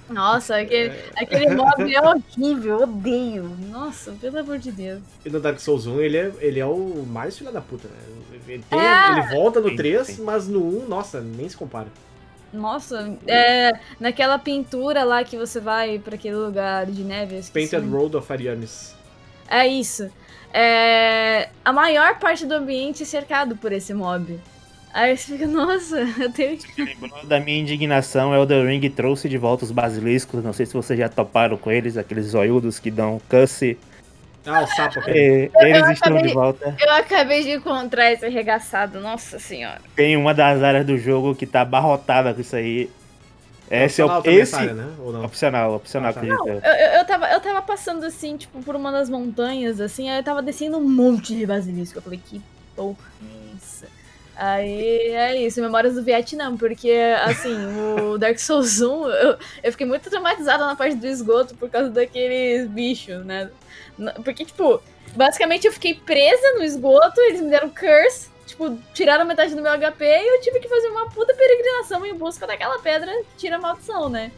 Nossa, 0.09 0.57
aquele, 0.59 0.93
aquele 1.17 1.55
mob 1.55 1.93
é 1.93 2.01
horrível, 2.03 2.77
eu 2.79 2.83
odeio. 2.85 3.57
Nossa, 3.71 4.13
pelo 4.21 4.39
amor 4.39 4.59
de 4.59 4.71
Deus. 4.71 5.01
E 5.25 5.31
no 5.31 5.41
Dark 5.41 5.59
Souls 5.59 5.87
1 5.87 6.01
ele 6.01 6.17
é, 6.17 6.33
ele 6.41 6.61
é 6.61 6.67
o 6.67 7.05
mais 7.09 7.37
filha 7.37 7.51
da 7.51 7.61
puta, 7.61 7.89
né? 7.89 8.39
Ele, 8.49 8.63
tem- 8.71 8.79
É. 8.79 9.11
ele 9.13 9.35
volta 9.35 9.61
no 9.61 9.71
Sim, 9.71 9.77
3, 9.77 10.07
sim. 10.07 10.23
mas 10.23 10.47
no 10.47 10.85
1, 10.85 10.89
nossa, 10.89 11.21
nem 11.21 11.49
se 11.49 11.57
compara. 11.57 11.89
Nossa, 12.53 13.19
é, 13.27 13.73
naquela 13.99 14.39
pintura 14.39 15.03
lá 15.03 15.25
que 15.25 15.37
você 15.37 15.59
vai 15.61 15.99
pra 15.99 16.15
aquele 16.15 16.37
lugar 16.37 16.87
de 16.87 17.03
neve. 17.03 17.43
Painted. 17.53 17.87
Road 17.89 18.17
of 18.17 18.33
Arianes. 18.33 18.95
É 19.49 19.67
isso. 19.67 20.09
É, 20.55 21.49
a 21.65 21.73
maior 21.73 22.19
parte 22.19 22.47
do 22.47 22.55
ambiente 22.55 23.03
é 23.03 23.07
cercado 23.07 23.57
por 23.57 23.73
esse 23.73 23.93
mob. 23.93 24.41
Aí 24.97 25.15
você 25.15 25.33
fica, 25.33 25.47
nossa, 25.47 25.99
eu 26.19 26.33
tenho 26.33 26.57
que. 26.57 26.83
Lembrou 26.83 27.27
da 27.27 27.39
minha 27.39 27.59
indignação, 27.61 28.35
Elden 28.35 28.67
Ring 28.67 28.89
trouxe 28.89 29.29
de 29.29 29.37
volta 29.37 29.63
os 29.65 29.71
basiliscos. 29.71 30.43
Não 30.43 30.55
sei 30.55 30.65
se 30.65 30.73
vocês 30.73 30.99
já 30.99 31.07
toparam 31.07 31.59
com 31.59 31.71
eles, 31.71 31.99
aqueles 31.99 32.27
zoiudos 32.29 32.79
que 32.79 32.91
dão 32.91 33.21
cusse. 33.29 33.77
Ah, 34.47 34.63
o 34.63 34.67
sapo. 34.69 35.01
É, 35.09 35.51
eles 35.61 35.89
estão 35.91 36.13
acabei- 36.13 36.23
de 36.23 36.33
volta. 36.33 36.75
Eu 36.81 36.93
acabei 36.93 37.43
de 37.43 37.51
encontrar 37.51 38.11
esse 38.13 38.25
arregaçado, 38.25 38.99
nossa 39.01 39.39
senhora. 39.39 39.83
Tem 39.95 40.17
uma 40.17 40.33
das 40.33 40.63
áreas 40.63 40.87
do 40.87 40.97
jogo 40.97 41.35
que 41.35 41.45
tá 41.45 41.61
abarrotada 41.61 42.33
com 42.33 42.41
isso 42.41 42.57
aí. 42.57 42.89
Esse 43.71 44.01
é 44.01 44.05
o. 44.07 44.23
Esse, 44.25 44.55
área, 44.55 44.73
né? 44.73 44.89
Ou 45.01 45.13
não? 45.13 45.25
Opcional, 45.27 45.75
opcional, 45.75 46.11
Ah, 46.11 46.13
tá. 46.15 46.21
acredito. 46.21 46.49
eu. 46.49 46.55
Eu, 47.01 47.05
tava, 47.05 47.27
eu 47.33 47.41
tava 47.41 47.61
passando 47.61 48.05
assim, 48.05 48.37
tipo, 48.37 48.63
por 48.63 48.75
uma 48.77 48.91
das 48.93 49.11
montanhas, 49.11 49.79
assim, 49.81 50.09
aí 50.09 50.19
eu 50.21 50.23
tava 50.25 50.41
descendo 50.41 50.79
um 50.79 50.89
monte 50.89 51.35
de 51.37 51.45
basilisco. 51.45 51.99
Eu 51.99 52.03
falei, 52.03 52.21
que 52.25 52.41
porra 52.75 52.97
é? 53.23 53.36
Aí 54.37 55.09
é 55.13 55.35
isso, 55.41 55.61
memórias 55.63 55.95
do 55.95 56.03
Vietnã, 56.03 56.55
porque 56.57 56.91
assim, 57.25 57.55
o 58.01 58.19
Dark 58.21 58.39
Souls 58.39 58.81
1, 58.83 59.07
eu, 59.09 59.39
eu 59.63 59.73
fiquei 59.73 59.87
muito 59.87 60.11
traumatizada 60.11 60.67
na 60.67 60.77
parte 60.77 60.97
do 60.97 61.07
esgoto 61.07 61.55
por 61.55 61.71
causa 61.71 61.89
daqueles 61.91 62.69
bichos, 62.69 63.25
né? 63.25 63.49
Porque, 64.23 64.45
tipo, 64.45 64.81
basicamente 65.15 65.67
eu 65.67 65.73
fiquei 65.73 65.95
presa 65.95 66.53
no 66.55 66.63
esgoto, 66.63 67.19
eles 67.23 67.41
me 67.41 67.49
deram 67.49 67.71
curse, 67.71 68.29
tipo, 68.47 68.77
tiraram 68.93 69.25
metade 69.25 69.55
do 69.55 69.63
meu 69.63 69.73
HP 69.73 70.05
e 70.05 70.37
eu 70.37 70.41
tive 70.43 70.61
que 70.61 70.69
fazer 70.69 70.89
uma 70.89 71.09
puta 71.09 71.33
peregrinação 71.33 72.05
em 72.05 72.13
busca 72.15 72.47
daquela 72.47 72.79
pedra 72.81 73.11
que 73.11 73.37
tira 73.39 73.57
a 73.57 73.59
maldição, 73.59 74.11
né? 74.11 74.31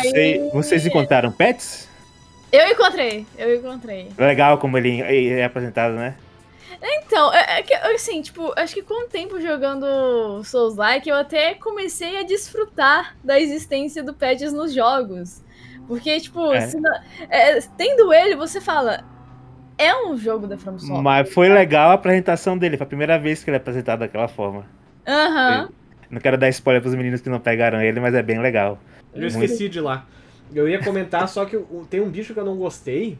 Você- 0.00 0.50
vocês 0.52 0.86
encontraram 0.86 1.32
pets? 1.32 1.88
Eu 2.52 2.68
encontrei, 2.68 3.26
eu 3.36 3.56
encontrei. 3.56 4.10
Legal 4.16 4.58
como 4.58 4.78
ele 4.78 5.00
é 5.02 5.42
apresentado, 5.44 5.94
né? 5.94 6.14
Então, 6.82 7.32
é, 7.32 7.60
é 7.60 7.62
que, 7.62 7.72
assim, 7.74 8.20
tipo, 8.22 8.52
acho 8.56 8.74
que 8.74 8.82
com 8.82 9.04
o 9.04 9.08
tempo 9.08 9.40
jogando 9.40 10.42
Souls-like, 10.42 11.08
eu 11.08 11.14
até 11.16 11.54
comecei 11.54 12.18
a 12.18 12.24
desfrutar 12.24 13.16
da 13.22 13.38
existência 13.40 14.02
do 14.02 14.12
Pets 14.12 14.52
nos 14.52 14.72
jogos. 14.74 15.42
Porque, 15.86 16.18
tipo, 16.20 16.52
É. 16.52 16.60
se 16.62 16.80
não- 16.80 16.90
é, 17.30 17.60
tendo 17.76 18.12
ele, 18.12 18.34
você 18.34 18.60
fala, 18.60 19.04
é 19.78 19.94
um 20.06 20.16
jogo 20.16 20.46
da 20.46 20.58
From 20.58 20.78
Software. 20.78 21.02
Mas 21.02 21.32
foi 21.32 21.48
legal 21.48 21.90
a 21.90 21.94
apresentação 21.94 22.58
dele. 22.58 22.76
Foi 22.76 22.84
a 22.84 22.88
primeira 22.88 23.18
vez 23.18 23.44
que 23.44 23.50
ele 23.50 23.56
é 23.56 23.60
apresentado 23.60 24.00
daquela 24.00 24.26
forma. 24.28 24.66
Aham. 25.06 25.68
Não 26.10 26.20
quero 26.20 26.36
dar 26.36 26.48
spoiler 26.50 26.82
pros 26.82 26.94
meninos 26.94 27.20
que 27.20 27.28
não 27.30 27.40
pegaram 27.40 27.80
ele, 27.80 27.98
mas 28.00 28.14
é 28.14 28.22
bem 28.22 28.38
legal. 28.40 28.78
Eu 29.14 29.20
Muito. 29.22 29.28
esqueci 29.42 29.68
de 29.68 29.78
ir 29.78 29.82
lá. 29.82 30.04
Eu 30.54 30.68
ia 30.68 30.82
comentar, 30.82 31.26
só 31.28 31.44
que 31.44 31.58
tem 31.88 32.00
um 32.00 32.10
bicho 32.10 32.34
que 32.34 32.40
eu 32.40 32.44
não 32.44 32.56
gostei, 32.56 33.18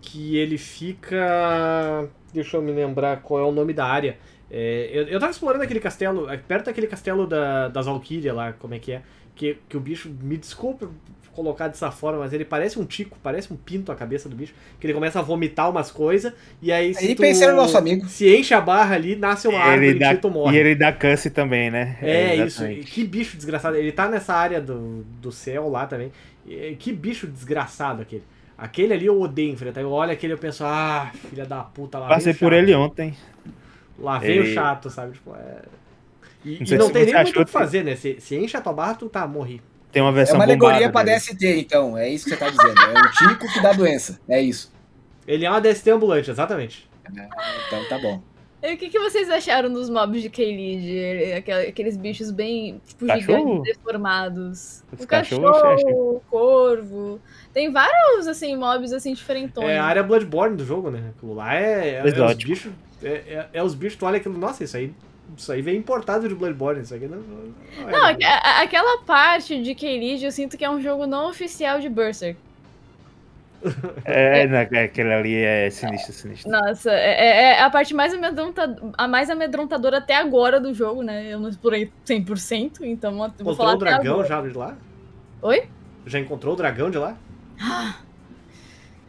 que 0.00 0.36
ele 0.36 0.58
fica... 0.58 2.08
Deixa 2.32 2.56
eu 2.56 2.62
me 2.62 2.72
lembrar 2.72 3.22
qual 3.22 3.40
é 3.40 3.44
o 3.44 3.52
nome 3.52 3.72
da 3.72 3.86
área. 3.86 4.18
É, 4.50 4.90
eu, 4.92 5.08
eu 5.08 5.20
tava 5.20 5.32
explorando 5.32 5.64
aquele 5.64 5.80
castelo, 5.80 6.30
é, 6.30 6.36
perto 6.36 6.66
daquele 6.66 6.86
castelo 6.86 7.26
da, 7.26 7.68
das 7.68 7.86
Valkyria 7.86 8.32
lá, 8.32 8.52
como 8.52 8.74
é 8.74 8.78
que 8.78 8.92
é, 8.92 9.02
que, 9.34 9.58
que 9.68 9.76
o 9.76 9.80
bicho, 9.80 10.08
me 10.22 10.36
desculpa 10.36 10.88
colocar 11.36 11.68
dessa 11.68 11.90
forma, 11.90 12.20
mas 12.20 12.32
ele 12.32 12.46
parece 12.46 12.78
um 12.78 12.84
tico, 12.86 13.18
parece 13.22 13.52
um 13.52 13.56
pinto 13.56 13.92
a 13.92 13.94
cabeça 13.94 14.26
do 14.26 14.34
bicho, 14.34 14.54
que 14.80 14.86
ele 14.86 14.94
começa 14.94 15.18
a 15.18 15.22
vomitar 15.22 15.68
umas 15.68 15.90
coisas, 15.90 16.32
e 16.62 16.72
aí 16.72 16.94
se 16.94 17.06
Aí 17.06 17.14
tu 17.14 17.22
no 17.22 17.56
nosso 17.56 17.76
amigo. 17.76 18.08
se 18.08 18.34
enche 18.34 18.54
a 18.54 18.60
barra 18.60 18.94
ali, 18.94 19.14
nasce 19.14 19.46
uma 19.46 19.58
árvore 19.58 19.98
dá, 19.98 20.14
e 20.14 20.16
tu 20.16 20.30
morre. 20.30 20.56
e 20.56 20.60
ele 20.60 20.74
dá 20.74 20.90
cusse 20.92 21.28
também, 21.28 21.70
né? 21.70 21.98
É, 22.00 22.36
isso. 22.36 22.62
exatamente. 22.62 22.90
Que 22.90 23.04
bicho 23.04 23.36
desgraçado. 23.36 23.76
Ele 23.76 23.92
tá 23.92 24.08
nessa 24.08 24.32
área 24.32 24.60
do, 24.62 25.04
do 25.20 25.30
céu 25.30 25.68
lá 25.68 25.86
também. 25.86 26.10
E, 26.46 26.74
Que 26.76 26.90
bicho 26.90 27.26
desgraçado 27.26 28.00
aquele. 28.00 28.22
Aquele 28.58 28.94
ali 28.94 29.06
eu 29.06 29.20
odeio 29.20 29.52
enfrentar. 29.52 29.80
Eu 29.82 29.90
olho 29.90 30.12
aquele 30.12 30.32
e 30.32 30.34
eu 30.34 30.38
penso, 30.38 30.64
ah, 30.64 31.10
filha 31.28 31.44
da 31.44 31.62
puta, 31.62 31.98
lá 31.98 32.08
Passei 32.08 32.32
por 32.32 32.52
ele 32.52 32.74
ontem. 32.74 33.14
Lá 33.98 34.18
vem 34.18 34.40
o 34.40 34.42
Ele- 34.44 34.54
chato, 34.54 34.88
sabe? 34.90 35.12
Tipo, 35.12 35.34
é... 35.34 35.62
E 36.44 36.58
Não 36.60 36.66
e 36.76 36.78
não 36.78 36.90
tem 36.90 37.04
nem 37.06 37.14
muito 37.14 37.30
o 37.30 37.32
que 37.34 37.44
que- 37.44 37.50
fazer, 37.50 37.82
né? 37.84 37.96
Se, 37.96 38.20
se 38.20 38.36
enche 38.36 38.56
a 38.56 38.60
tua 38.60 38.72
barra, 38.72 38.94
tu 38.94 39.08
tá, 39.08 39.26
morri. 39.26 39.60
Tem 39.90 40.00
uma 40.02 40.10
É 40.10 40.14
versão 40.14 40.36
uma 40.36 40.44
alegoria 40.44 40.86
bombada 40.88 40.92
pra 40.92 41.02
dele. 41.02 41.16
DST, 41.18 41.60
então. 41.60 41.96
É 41.98 42.08
isso 42.08 42.24
que 42.24 42.30
você 42.30 42.36
tá 42.36 42.48
dizendo. 42.50 42.78
É 42.78 43.00
o 43.00 43.10
tico 43.12 43.52
que 43.52 43.60
dá 43.60 43.72
doença. 43.72 44.20
É 44.28 44.40
isso. 44.40 44.72
Ele 45.26 45.44
é 45.44 45.50
uma 45.50 45.60
DST 45.60 45.90
ambulante, 45.90 46.30
exatamente. 46.30 46.88
Então 47.10 47.84
tá 47.88 47.98
bom. 47.98 48.22
E 48.62 48.74
o 48.74 48.76
que, 48.76 48.88
que 48.88 48.98
vocês 48.98 49.28
acharam 49.30 49.72
dos 49.72 49.88
mobs 49.90 50.22
de 50.22 50.28
Keylid? 50.30 51.32
Aquel- 51.34 51.68
Aqueles 51.68 51.96
bichos 51.96 52.30
bem, 52.30 52.80
tipo, 52.86 53.06
Cachorro? 53.06 53.38
gigantes, 53.62 53.76
deformados. 53.76 54.84
Os 54.92 55.00
o 55.04 55.14
achei- 55.14 55.38
cachorro, 55.38 56.16
o 56.16 56.22
corvo. 56.28 57.20
Tem 57.56 57.72
vários, 57.72 58.26
assim, 58.26 58.54
mobs, 58.54 58.92
assim, 58.92 59.14
diferentões. 59.14 59.66
É 59.66 59.78
a 59.78 59.84
área 59.86 60.02
Bloodborne 60.02 60.58
do 60.58 60.62
jogo, 60.62 60.90
né? 60.90 61.12
Aquilo 61.16 61.32
lá 61.32 61.54
é, 61.54 61.88
é, 61.88 62.02
é 62.06 62.22
os 62.22 62.34
bichos. 62.34 62.70
É, 63.02 63.08
é, 63.08 63.48
é 63.54 63.62
os 63.62 63.74
bichos, 63.74 63.98
tu 63.98 64.04
olha 64.04 64.18
aquilo, 64.18 64.36
nossa, 64.36 64.62
isso 64.62 64.76
aí. 64.76 64.92
Isso 65.34 65.50
aí 65.50 65.62
vem 65.62 65.78
importado 65.78 66.28
de 66.28 66.34
Bloodborne, 66.34 66.82
isso 66.82 66.94
aqui 66.94 67.06
não. 67.06 67.16
não 67.16 67.88
é 67.88 67.92
Não, 67.92 68.28
a- 68.28 68.60
aquela 68.60 68.98
parte 69.04 69.62
de 69.62 69.74
Keylid 69.74 70.22
eu 70.22 70.30
sinto 70.30 70.58
que 70.58 70.66
é 70.66 70.70
um 70.70 70.82
jogo 70.82 71.06
não 71.06 71.30
oficial 71.30 71.80
de 71.80 71.88
Berserk. 71.88 72.38
É, 74.04 74.46
né, 74.46 74.60
aquele 74.60 75.14
ali 75.14 75.34
é 75.36 75.70
sinistro, 75.70 76.12
sinistro. 76.12 76.50
Nossa, 76.52 76.90
é, 76.92 77.26
é- 77.26 77.42
é 77.54 77.62
a 77.62 77.70
parte 77.70 77.94
mais, 77.94 78.12
amedronta, 78.12 78.76
a 78.98 79.08
mais 79.08 79.30
amedrontadora 79.30 79.96
até 79.96 80.14
agora 80.14 80.60
do 80.60 80.74
jogo, 80.74 81.02
né? 81.02 81.24
Eu 81.32 81.40
não 81.40 81.48
explorei 81.48 81.90
100%, 82.04 82.82
então 82.82 83.16
vou 83.16 83.26
Encontrou 83.28 83.54
falar 83.56 83.72
o 83.76 83.78
dragão 83.78 84.22
já 84.26 84.42
de 84.42 84.52
lá? 84.52 84.76
Oi? 85.40 85.64
Já 86.04 86.18
encontrou 86.18 86.52
o 86.52 86.56
dragão 86.56 86.90
de 86.90 86.98
lá? 86.98 87.16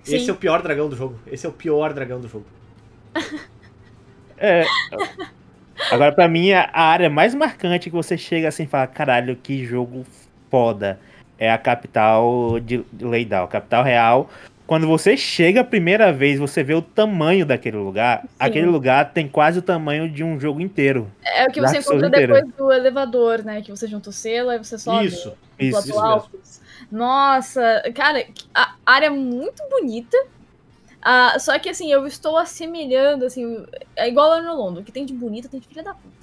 Sim. 0.03 0.15
Esse 0.15 0.29
é 0.29 0.33
o 0.33 0.37
pior 0.37 0.61
dragão 0.61 0.87
do 0.87 0.95
jogo. 0.95 1.19
Esse 1.27 1.45
é 1.45 1.49
o 1.49 1.51
pior 1.51 1.93
dragão 1.93 2.19
do 2.19 2.27
jogo. 2.27 2.45
É. 4.39 4.63
Agora, 5.91 6.11
pra 6.11 6.27
mim, 6.27 6.51
a 6.51 6.69
área 6.71 7.09
mais 7.09 7.33
marcante 7.33 7.89
que 7.89 7.95
você 7.95 8.15
chega 8.17 8.47
assim 8.47 8.63
e 8.63 8.67
fala, 8.67 8.85
caralho, 8.85 9.35
que 9.35 9.65
jogo 9.65 10.05
foda. 10.49 10.99
É 11.39 11.51
a 11.51 11.57
capital 11.57 12.59
de 12.59 12.83
Leidal, 12.99 13.47
capital 13.47 13.83
real. 13.83 14.29
quando 14.65 14.87
você 14.87 15.15
chega 15.15 15.61
a 15.61 15.63
primeira 15.63 16.11
vez, 16.11 16.39
você 16.39 16.63
vê 16.63 16.73
o 16.73 16.81
tamanho 16.81 17.45
daquele 17.45 17.77
lugar. 17.77 18.25
Aquele 18.39 18.65
lugar 18.65 19.13
tem 19.13 19.27
quase 19.27 19.59
o 19.59 19.61
tamanho 19.61 20.09
de 20.09 20.23
um 20.23 20.39
jogo 20.39 20.59
inteiro. 20.59 21.11
É 21.23 21.45
o 21.45 21.51
que 21.51 21.61
você 21.61 21.77
encontra 21.77 22.07
inteiro. 22.07 22.33
depois 22.33 22.53
do 22.55 22.71
elevador, 22.71 23.43
né? 23.43 23.61
Que 23.61 23.71
você 23.71 23.87
junta 23.87 24.09
o 24.09 24.13
selo, 24.13 24.49
aí 24.49 24.57
você 24.57 24.77
sobe. 24.77 25.05
Isso. 25.05 25.33
Isso, 25.59 25.79
isso 25.79 26.01
mesmo. 26.01 26.25
Nossa, 26.91 27.83
cara, 27.93 28.25
a 28.53 28.75
área 28.85 29.07
é 29.07 29.09
muito 29.09 29.61
bonita. 29.69 30.17
Ah, 31.01 31.38
só 31.39 31.57
que 31.59 31.69
assim, 31.69 31.91
eu 31.91 32.05
estou 32.07 32.38
assemelhando, 32.38 33.25
assim, 33.25 33.65
é 33.95 34.07
igual 34.07 34.29
lá 34.29 34.41
no 34.41 34.55
Londo, 34.55 34.81
o 34.81 34.83
que 34.83 34.91
tem 34.91 35.05
de 35.05 35.13
bonito 35.13 35.49
tem 35.49 35.59
de 35.59 35.67
filha 35.67 35.83
da 35.83 35.93
puta. 35.93 36.17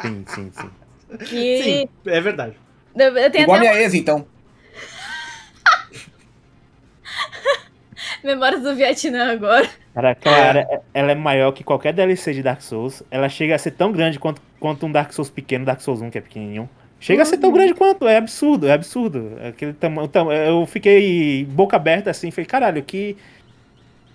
Sim, 0.00 0.24
sim, 0.26 0.50
sim. 0.52 0.70
Que 1.18 1.62
Sim, 1.62 1.88
é 2.06 2.20
verdade. 2.20 2.56
eu, 2.94 3.16
eu 3.16 3.30
tenho 3.30 3.42
Igual 3.42 3.58
a 3.58 3.60
minha 3.60 3.82
ex, 3.82 3.92
então. 3.92 4.26
memórias 8.24 8.62
do 8.62 8.74
Vietnã 8.74 9.32
agora. 9.32 9.68
Cara, 9.94 10.10
aquela 10.12 10.36
área, 10.36 10.80
ela 10.94 11.12
é 11.12 11.14
maior 11.14 11.52
que 11.52 11.62
qualquer 11.62 11.92
DLC 11.92 12.32
de 12.32 12.42
Dark 12.42 12.62
Souls. 12.62 13.02
Ela 13.10 13.28
chega 13.28 13.54
a 13.54 13.58
ser 13.58 13.72
tão 13.72 13.92
grande 13.92 14.18
quanto, 14.18 14.40
quanto 14.58 14.86
um 14.86 14.92
Dark 14.92 15.12
Souls 15.12 15.28
pequeno, 15.28 15.66
Dark 15.66 15.80
Souls 15.80 16.00
1, 16.00 16.10
que 16.10 16.18
é 16.18 16.20
pequenininho. 16.20 16.68
Chega 17.02 17.22
a 17.22 17.24
ser 17.26 17.36
tão 17.38 17.50
grande 17.52 17.74
quanto, 17.74 18.06
é 18.06 18.16
absurdo, 18.16 18.68
é 18.68 18.72
absurdo. 18.72 19.32
Aquele 19.46 19.72
tamanho, 19.72 20.08
eu 20.46 20.64
fiquei 20.66 21.44
boca 21.46 21.74
aberta 21.76 22.10
assim, 22.10 22.30
falei, 22.30 22.46
caralho, 22.46 22.82
que 22.82 23.16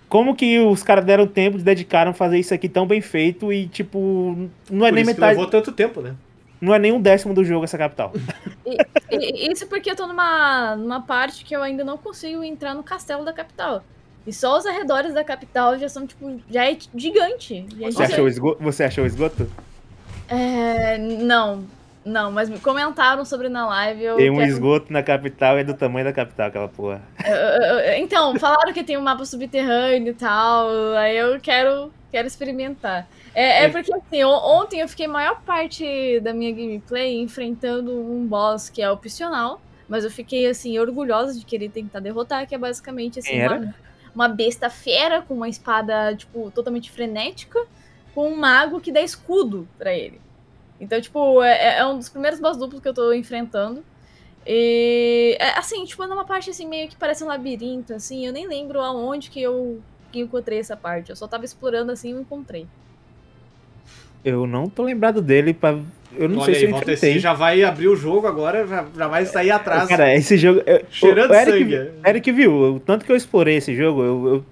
como 0.08 0.34
que 0.34 0.58
os 0.58 0.82
caras 0.82 1.04
deram 1.04 1.26
tempo, 1.26 1.58
dedicaram 1.58 2.12
a 2.12 2.14
fazer 2.14 2.38
isso 2.38 2.54
aqui 2.54 2.66
tão 2.68 2.86
bem 2.86 3.02
feito 3.02 3.52
e 3.52 3.68
tipo, 3.68 4.48
não 4.70 4.86
é 4.86 4.88
Por 4.88 4.94
nem 4.94 5.02
isso 5.04 5.14
que 5.14 5.20
metade, 5.20 5.36
levou 5.38 5.50
tanto 5.50 5.70
tempo, 5.70 6.00
né? 6.00 6.14
não 6.60 6.74
é 6.74 6.78
nem 6.78 6.90
um 6.90 7.00
décimo 7.00 7.34
do 7.34 7.44
jogo 7.44 7.64
essa 7.64 7.76
capital. 7.78 8.12
E- 9.10 9.16
e- 9.16 9.52
isso 9.52 9.66
porque 9.66 9.90
eu 9.90 9.96
tô 9.96 10.06
numa, 10.06 10.76
numa 10.76 11.00
parte 11.00 11.42
que 11.44 11.56
eu 11.56 11.62
ainda 11.62 11.82
não 11.84 11.96
consigo 11.96 12.42
entrar 12.44 12.74
no 12.74 12.82
castelo 12.82 13.24
da 13.24 13.32
capital. 13.32 13.82
E 14.26 14.32
só 14.32 14.58
os 14.58 14.66
arredores 14.66 15.14
da 15.14 15.24
capital 15.24 15.78
já 15.78 15.88
são, 15.88 16.06
tipo, 16.06 16.38
já 16.50 16.70
é 16.70 16.76
gigante. 16.94 17.64
Já 17.78 17.86
é 17.86 17.90
Você 17.90 17.92
gigante. 17.92 18.12
achou 18.12 18.24
o 18.24 18.28
esgoto? 18.28 18.62
Você 18.62 18.84
achou 18.84 19.04
o 19.04 19.06
esgoto? 19.06 19.48
É, 20.28 20.98
não, 20.98 21.64
não, 22.04 22.30
mas 22.32 22.48
me 22.48 22.58
comentaram 22.58 23.24
sobre 23.24 23.48
na 23.48 23.66
live. 23.66 24.02
Eu 24.02 24.16
Tem 24.16 24.30
um 24.30 24.36
quero- 24.36 24.48
esgoto 24.50 24.92
na 24.92 25.02
capital 25.02 25.56
e 25.58 25.60
é 25.60 25.64
do 25.64 25.74
tamanho 25.74 26.04
da 26.06 26.12
capital 26.12 26.48
aquela 26.48 26.68
porra. 26.68 27.02
eu- 27.26 27.34
eu- 27.34 27.78
eu- 27.80 27.98
então, 27.98 28.38
falaram 28.38 28.72
que 28.72 28.82
tem 28.84 28.96
um 28.96 29.02
mapa 29.02 29.24
subterrâneo 29.24 30.10
e 30.10 30.14
tal. 30.14 30.68
Aí 30.96 31.16
eu 31.16 31.38
quero, 31.40 31.92
quero 32.10 32.26
experimentar. 32.26 33.06
É, 33.34 33.64
é 33.64 33.68
porque 33.68 33.92
assim, 33.92 34.24
on- 34.24 34.60
ontem 34.60 34.80
eu 34.80 34.88
fiquei 34.88 35.06
a 35.06 35.08
maior 35.08 35.40
parte 35.42 36.18
da 36.20 36.32
minha 36.32 36.50
gameplay 36.52 37.20
enfrentando 37.20 37.92
um 37.92 38.26
boss 38.26 38.68
que 38.70 38.80
é 38.82 38.90
opcional. 38.90 39.60
Mas 39.88 40.04
eu 40.04 40.10
fiquei 40.10 40.46
assim, 40.46 40.78
orgulhosa 40.78 41.38
de 41.38 41.46
querer 41.46 41.70
tentar 41.70 42.00
derrotar, 42.00 42.46
que 42.46 42.54
é 42.54 42.58
basicamente 42.58 43.20
assim, 43.20 43.40
uma, 43.46 43.74
uma 44.14 44.28
besta 44.28 44.68
fera 44.68 45.22
com 45.22 45.32
uma 45.32 45.48
espada, 45.48 46.14
tipo, 46.14 46.50
totalmente 46.50 46.90
frenética, 46.90 47.58
com 48.14 48.28
um 48.28 48.36
mago 48.36 48.80
que 48.80 48.92
dá 48.92 49.00
escudo 49.00 49.66
pra 49.78 49.94
ele. 49.94 50.20
Então, 50.80 51.00
tipo, 51.00 51.42
é, 51.42 51.78
é 51.78 51.86
um 51.86 51.98
dos 51.98 52.08
primeiros 52.08 52.38
boss 52.40 52.56
duplos 52.56 52.80
que 52.80 52.88
eu 52.88 52.94
tô 52.94 53.12
enfrentando. 53.12 53.82
E, 54.46 55.36
é, 55.40 55.58
assim, 55.58 55.84
tipo, 55.84 56.06
numa 56.06 56.24
parte 56.24 56.50
assim, 56.50 56.66
meio 56.66 56.88
que 56.88 56.96
parece 56.96 57.22
um 57.22 57.26
labirinto, 57.26 57.92
assim, 57.92 58.26
eu 58.26 58.32
nem 58.32 58.46
lembro 58.46 58.80
aonde 58.80 59.28
que 59.30 59.42
eu, 59.42 59.80
que 60.12 60.20
encontrei 60.20 60.58
essa 60.58 60.76
parte. 60.76 61.10
Eu 61.10 61.16
só 61.16 61.26
tava 61.26 61.44
explorando 61.44 61.92
assim 61.92 62.08
e 62.10 62.12
eu 62.12 62.20
encontrei. 62.20 62.66
Eu 64.24 64.46
não 64.46 64.68
tô 64.68 64.82
lembrado 64.82 65.20
dele 65.22 65.52
pra. 65.54 65.78
Eu 66.16 66.28
não 66.28 66.38
Olha 66.38 66.46
sei 66.46 66.54
aí, 66.54 66.60
se 66.60 66.66
eu 66.66 66.70
enfrentei. 66.76 67.18
já 67.18 67.32
vai 67.34 67.62
abrir 67.62 67.88
o 67.88 67.94
jogo 67.96 68.26
agora, 68.26 68.66
já, 68.66 68.86
já 68.96 69.06
vai 69.06 69.26
sair 69.26 69.50
atrás, 69.50 69.86
Cara, 69.88 70.14
esse 70.14 70.36
jogo. 70.38 70.62
eu- 70.66 70.82
cheirando 70.90 71.30
o 71.30 71.34
Eric, 71.34 71.58
sangue. 71.58 71.90
Eric 72.06 72.32
viu, 72.32 72.52
o 72.76 72.80
tanto 72.80 73.04
que 73.04 73.12
eu 73.12 73.16
explorei 73.16 73.56
esse 73.56 73.74
jogo, 73.76 74.02
eu, 74.02 74.26
eu- 74.28 74.44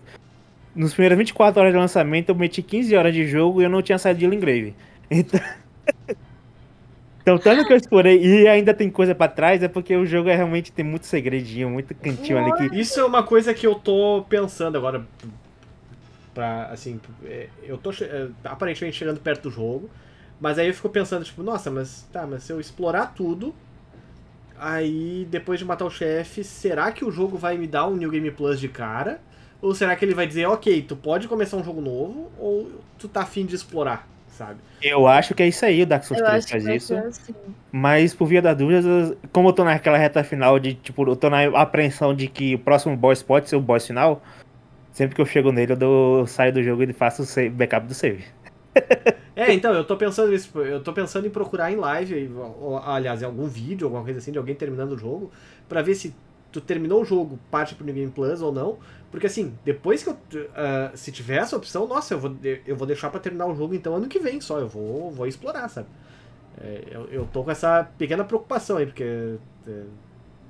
nos 0.74 0.92
primeiros 0.92 1.16
24 1.18 1.60
horas 1.60 1.72
de 1.72 1.78
lançamento 1.78 2.28
eu 2.28 2.34
meti 2.34 2.62
15 2.62 2.94
horas 2.94 3.14
de 3.14 3.26
jogo 3.26 3.60
e 3.60 3.64
eu 3.64 3.70
não 3.70 3.80
tinha 3.82 3.98
saído 3.98 4.20
de 4.20 4.26
Lingrave. 4.26 4.74
Então, 5.10 5.40
então 7.22 7.38
tanto 7.38 7.66
que 7.66 7.72
eu 7.72 7.76
explorei 7.76 8.24
e 8.24 8.46
ainda 8.46 8.72
tem 8.72 8.90
coisa 8.90 9.14
pra 9.14 9.28
trás 9.28 9.62
é 9.62 9.68
porque 9.68 9.96
o 9.96 10.06
jogo 10.06 10.28
é 10.28 10.36
realmente 10.36 10.70
tem 10.70 10.84
muito 10.84 11.06
segredinho, 11.06 11.70
muito 11.70 11.94
cantinho 11.94 12.38
ali 12.38 12.70
que 12.70 12.78
Isso 12.78 13.00
é 13.00 13.04
uma 13.04 13.22
coisa 13.22 13.52
que 13.52 13.66
eu 13.66 13.74
tô 13.74 14.24
pensando 14.28 14.76
agora. 14.76 15.06
Pra, 16.32 16.66
assim, 16.66 17.00
é, 17.24 17.48
eu 17.62 17.78
tô 17.78 17.90
é, 17.90 18.28
aparentemente 18.44 18.98
chegando 18.98 19.18
perto 19.20 19.44
do 19.44 19.50
jogo, 19.50 19.88
mas 20.38 20.58
aí 20.58 20.68
eu 20.68 20.74
fico 20.74 20.88
pensando, 20.90 21.24
tipo, 21.24 21.42
nossa, 21.42 21.70
mas 21.70 22.06
tá, 22.12 22.26
mas 22.26 22.42
se 22.42 22.52
eu 22.52 22.60
explorar 22.60 23.14
tudo, 23.14 23.54
aí 24.58 25.26
depois 25.30 25.58
de 25.58 25.64
matar 25.64 25.86
o 25.86 25.90
chefe, 25.90 26.44
será 26.44 26.92
que 26.92 27.04
o 27.04 27.10
jogo 27.10 27.38
vai 27.38 27.56
me 27.56 27.66
dar 27.66 27.86
um 27.86 27.96
New 27.96 28.10
Game 28.10 28.30
Plus 28.30 28.60
de 28.60 28.68
cara? 28.68 29.20
Ou 29.60 29.74
será 29.74 29.96
que 29.96 30.04
ele 30.04 30.14
vai 30.14 30.26
dizer, 30.26 30.46
ok, 30.46 30.82
tu 30.82 30.94
pode 30.94 31.26
começar 31.26 31.56
um 31.56 31.64
jogo 31.64 31.80
novo, 31.80 32.30
ou 32.38 32.70
tu 32.98 33.08
tá 33.08 33.22
afim 33.22 33.46
de 33.46 33.54
explorar, 33.54 34.06
sabe? 34.36 34.60
eu 34.82 35.06
acho 35.08 35.34
que 35.34 35.42
é 35.42 35.48
isso 35.48 35.64
aí, 35.64 35.82
o 35.82 35.86
Dark 35.86 36.04
Souls 36.04 36.20
Eu 36.20 36.26
3 36.26 36.44
acho 36.44 36.46
que 36.54 36.60
faz 36.62 36.82
isso. 36.82 36.94
assim. 36.94 37.34
Mas 37.72 38.14
por 38.14 38.26
via 38.26 38.40
das 38.42 38.56
dúvidas, 38.56 38.84
eu- 38.84 39.16
como 39.32 39.48
eu 39.48 39.52
tô 39.52 39.64
naquela 39.64 39.98
reta 39.98 40.22
final 40.22 40.58
de, 40.58 40.74
tipo, 40.74 41.06
eu 41.08 41.16
tô 41.16 41.28
na 41.28 41.44
apreensão 41.60 42.14
de 42.14 42.28
que 42.28 42.54
o 42.54 42.58
próximo 42.58 42.96
boss 42.96 43.22
pode 43.22 43.48
ser 43.48 43.56
o 43.56 43.60
boss 43.60 43.86
final, 43.86 44.22
sempre 44.92 45.14
que 45.16 45.20
eu 45.20 45.26
chego 45.26 45.50
nele, 45.50 45.72
eu, 45.72 45.76
dou- 45.76 46.18
eu 46.20 46.26
saio 46.26 46.52
do 46.52 46.62
jogo 46.62 46.82
e 46.82 46.92
faço 46.92 47.22
o 47.22 47.24
save- 47.24 47.50
backup 47.50 47.86
do 47.86 47.94
save. 47.94 48.24
É, 49.36 49.52
então, 49.52 49.74
eu 49.74 49.84
tô 49.84 49.98
pensando 49.98 50.30
nisso. 50.30 50.58
Eu 50.60 50.82
tô 50.82 50.94
pensando 50.94 51.26
em 51.26 51.30
procurar 51.30 51.70
em 51.70 51.76
live, 51.76 52.30
ou, 52.34 52.78
aliás, 52.78 53.20
em 53.20 53.26
algum 53.26 53.46
vídeo, 53.46 53.84
alguma 53.86 54.02
coisa 54.02 54.18
assim, 54.18 54.32
de 54.32 54.38
alguém 54.38 54.54
terminando 54.54 54.92
o 54.92 54.98
jogo, 54.98 55.30
pra 55.68 55.82
ver 55.82 55.94
se 55.94 56.14
tu 56.60 56.66
terminou 56.66 57.02
o 57.02 57.04
jogo, 57.04 57.38
parte 57.50 57.74
pro 57.74 57.84
New 57.84 57.94
Game 57.94 58.10
Plus 58.10 58.40
ou 58.42 58.52
não. 58.52 58.76
Porque 59.10 59.26
assim, 59.26 59.54
depois 59.64 60.02
que 60.02 60.10
eu. 60.10 60.16
ah, 60.54 60.90
se 60.94 61.10
tiver 61.12 61.36
essa 61.36 61.56
opção, 61.56 61.86
nossa, 61.86 62.14
eu 62.14 62.18
vou, 62.18 62.34
eu 62.66 62.76
vou 62.76 62.86
deixar 62.86 63.08
pra 63.10 63.20
terminar 63.20 63.46
o 63.46 63.54
jogo 63.54 63.74
então 63.74 63.94
ano 63.94 64.08
que 64.08 64.18
vem 64.18 64.40
só. 64.40 64.58
Eu 64.58 64.68
vou, 64.68 65.10
vou 65.10 65.26
explorar, 65.26 65.68
sabe? 65.68 65.86
É, 66.60 66.80
eu, 66.90 67.08
eu 67.10 67.28
tô 67.32 67.42
com 67.44 67.50
essa 67.50 67.88
pequena 67.98 68.24
preocupação 68.24 68.78
aí, 68.78 68.86
porque. 68.86 69.04
é, 69.68 69.82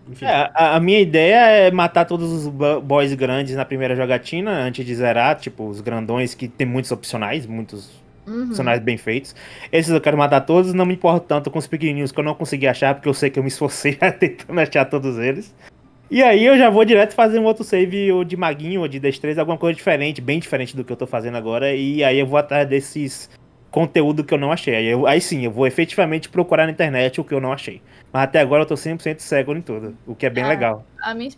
enfim. 0.08 0.24
É, 0.24 0.50
a, 0.54 0.76
a 0.76 0.80
minha 0.80 1.00
ideia 1.00 1.36
é 1.48 1.70
matar 1.70 2.04
todos 2.04 2.30
os 2.32 2.46
bo- 2.48 2.80
boys 2.80 3.12
grandes 3.14 3.54
na 3.56 3.64
primeira 3.64 3.94
jogatina, 3.96 4.52
antes 4.62 4.84
de 4.86 4.94
zerar, 4.94 5.36
tipo, 5.36 5.68
os 5.68 5.80
grandões 5.80 6.34
que 6.34 6.46
tem 6.48 6.66
muitos 6.66 6.90
opcionais, 6.92 7.44
muitos 7.46 7.90
Uhum. 8.26 8.46
opcionais 8.48 8.80
bem 8.80 8.96
feitos. 8.96 9.36
Esses 9.70 9.92
eu 9.92 10.00
quero 10.00 10.18
matar 10.18 10.40
todos, 10.40 10.74
não 10.74 10.84
me 10.84 10.94
importo 10.94 11.26
tanto 11.28 11.48
com 11.48 11.60
os 11.60 11.66
pequenininhos 11.68 12.10
que 12.10 12.18
eu 12.18 12.24
não 12.24 12.34
consegui 12.34 12.66
achar, 12.66 12.92
porque 12.94 13.08
eu 13.08 13.14
sei 13.14 13.30
que 13.30 13.38
eu 13.38 13.42
me 13.44 13.48
esforcei 13.48 13.94
tentando 14.18 14.58
achar 14.60 14.84
todos 14.84 15.16
eles. 15.18 15.54
E 16.08 16.22
aí 16.22 16.44
eu 16.44 16.56
já 16.56 16.70
vou 16.70 16.84
direto 16.84 17.14
fazer 17.14 17.40
um 17.40 17.44
outro 17.44 17.64
save 17.64 18.12
ou 18.12 18.22
de 18.22 18.36
maguinho 18.36 18.80
ou 18.80 18.88
de 18.88 19.00
destreza, 19.00 19.40
alguma 19.40 19.58
coisa 19.58 19.76
diferente, 19.76 20.20
bem 20.20 20.38
diferente 20.38 20.76
do 20.76 20.84
que 20.84 20.92
eu 20.92 20.96
tô 20.96 21.06
fazendo 21.06 21.36
agora, 21.36 21.74
e 21.74 22.04
aí 22.04 22.18
eu 22.18 22.26
vou 22.26 22.38
atrás 22.38 22.68
desses 22.68 23.28
conteúdo 23.76 24.24
que 24.24 24.32
eu 24.32 24.38
não 24.38 24.50
achei. 24.50 24.74
Aí, 24.74 24.86
eu- 24.86 25.06
aí 25.06 25.20
sim, 25.20 25.44
eu 25.44 25.50
vou 25.50 25.66
efetivamente 25.66 26.30
procurar 26.30 26.64
na 26.64 26.72
internet 26.72 27.20
o 27.20 27.24
que 27.24 27.34
eu 27.34 27.40
não 27.42 27.52
achei. 27.52 27.82
Mas 28.10 28.22
até 28.22 28.40
agora 28.40 28.62
eu 28.62 28.66
tô 28.66 28.74
100% 28.74 29.20
cego 29.20 29.54
em 29.54 29.60
tudo, 29.60 29.94
o 30.06 30.14
que 30.14 30.24
é 30.24 30.30
bem 30.30 30.44
Ah, 30.44 30.48
legal. 30.48 30.86
A 31.02 31.14
minha, 31.14 31.30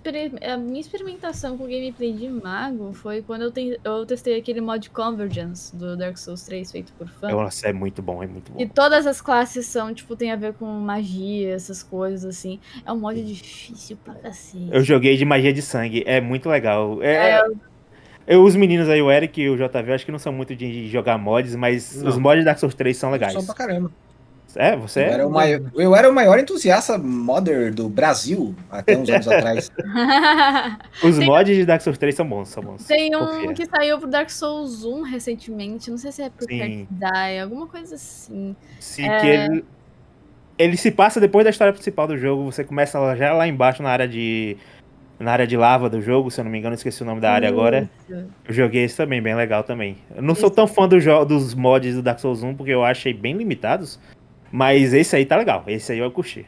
a 0.42 0.56
minha 0.56 0.80
experimentação 0.80 1.58
com 1.58 1.64
gameplay 1.64 2.12
de 2.12 2.28
mago 2.28 2.92
foi 2.92 3.22
quando 3.22 3.42
eu, 3.42 3.50
te- 3.50 3.80
eu 3.82 4.06
testei 4.06 4.38
aquele 4.38 4.60
mod 4.60 4.88
Convergence 4.90 5.76
do 5.76 5.96
Dark 5.96 6.16
Souls 6.16 6.44
3 6.44 6.70
feito 6.70 6.92
por 6.92 7.08
fã. 7.08 7.28
Nossa, 7.32 7.68
é 7.68 7.72
muito 7.72 8.00
bom, 8.00 8.22
é 8.22 8.28
muito 8.28 8.52
bom. 8.52 8.60
E 8.60 8.68
todas 8.68 9.04
as 9.04 9.20
classes 9.20 9.66
são, 9.66 9.92
tipo, 9.92 10.14
tem 10.14 10.30
a 10.30 10.36
ver 10.36 10.54
com 10.54 10.64
magia, 10.66 11.54
essas 11.54 11.82
coisas 11.82 12.24
assim. 12.24 12.60
É 12.86 12.92
um 12.92 13.00
mod 13.00 13.20
difícil 13.20 13.96
pra 13.96 14.14
cacete. 14.14 14.70
Eu 14.70 14.82
joguei 14.84 15.16
de 15.16 15.24
magia 15.24 15.52
de 15.52 15.60
sangue, 15.60 16.04
é 16.06 16.20
muito 16.20 16.48
legal. 16.48 17.02
É, 17.02 17.40
eu, 17.40 17.56
os 18.36 18.54
meninos 18.56 18.88
aí, 18.88 19.00
o 19.00 19.10
Eric 19.10 19.40
e 19.40 19.48
o 19.48 19.56
JV, 19.56 19.92
acho 19.92 20.04
que 20.04 20.12
não 20.12 20.18
são 20.18 20.32
muito 20.32 20.54
de 20.54 20.88
jogar 20.88 21.16
mods, 21.18 21.54
mas 21.56 22.02
Não. 22.02 22.08
os 22.10 22.18
mods 22.18 22.40
de 22.40 22.44
Dark 22.44 22.58
Souls 22.58 22.74
3 22.74 22.96
são 22.96 23.10
legais. 23.10 23.32
Só 23.32 23.42
pra 23.42 23.54
caramba. 23.54 23.90
É, 24.56 24.74
você 24.74 25.00
Eu 25.00 25.04
é? 25.04 25.10
era, 25.12 25.26
o 25.26 25.30
maior, 25.30 25.60
eu 25.74 25.94
era 25.94 26.10
o 26.10 26.12
maior 26.12 26.38
entusiasta 26.38 26.96
modder 26.98 27.72
do 27.72 27.86
Brasil 27.88 28.54
até 28.70 28.96
uns 28.96 29.08
anos 29.08 29.28
atrás. 29.28 29.70
Os 31.04 31.16
Tem- 31.18 31.26
mods 31.26 31.54
de 31.56 31.64
Dark 31.66 31.80
Souls 31.82 31.98
3 31.98 32.14
são 32.14 32.26
bons, 32.26 32.48
são 32.48 32.62
bons. 32.62 32.84
Tem 32.86 33.14
um 33.14 33.18
Confia. 33.20 33.52
que 33.54 33.66
saiu 33.66 33.98
pro 33.98 34.08
Dark 34.08 34.30
Souls 34.30 34.84
1 34.84 35.02
recentemente, 35.02 35.90
não 35.90 35.98
sei 35.98 36.10
se 36.12 36.22
é 36.22 36.30
pro 36.30 36.46
Sim. 36.46 36.88
Die, 36.90 37.38
alguma 37.42 37.66
coisa 37.66 37.94
assim. 37.94 38.56
Sim, 38.80 39.06
É. 39.08 39.20
que 39.20 39.26
ele, 39.26 39.64
ele 40.56 40.76
se 40.78 40.90
passa 40.90 41.20
depois 41.20 41.44
da 41.44 41.50
história 41.50 41.72
principal 41.72 42.06
do 42.06 42.16
jogo. 42.16 42.50
Você 42.50 42.64
começa 42.64 43.14
já 43.16 43.32
lá 43.34 43.46
embaixo 43.46 43.82
na 43.82 43.90
área 43.90 44.08
de. 44.08 44.56
Na 45.18 45.32
área 45.32 45.46
de 45.46 45.56
lava 45.56 45.90
do 45.90 46.00
jogo, 46.00 46.30
se 46.30 46.40
eu 46.40 46.44
não 46.44 46.50
me 46.50 46.58
engano, 46.58 46.74
esqueci 46.74 47.02
o 47.02 47.06
nome 47.06 47.20
da 47.20 47.32
área 47.32 47.48
agora. 47.48 47.90
Isso. 48.08 48.26
Eu 48.46 48.54
joguei 48.54 48.84
esse 48.84 48.96
também, 48.96 49.20
bem 49.20 49.34
legal 49.34 49.64
também. 49.64 49.96
Eu 50.14 50.22
não 50.22 50.34
sou 50.34 50.48
tão 50.48 50.66
fã 50.66 50.86
do 50.88 50.96
dos 51.24 51.54
mods 51.54 51.96
do 51.96 52.02
Dark 52.02 52.20
Souls 52.20 52.42
1, 52.42 52.54
porque 52.54 52.72
eu 52.72 52.84
achei 52.84 53.12
bem 53.12 53.34
limitados. 53.36 53.98
Mas 54.52 54.94
esse 54.94 55.16
aí 55.16 55.26
tá 55.26 55.36
legal. 55.36 55.64
Esse 55.66 55.92
aí 55.92 55.98
eu 55.98 56.10
curti. 56.10 56.46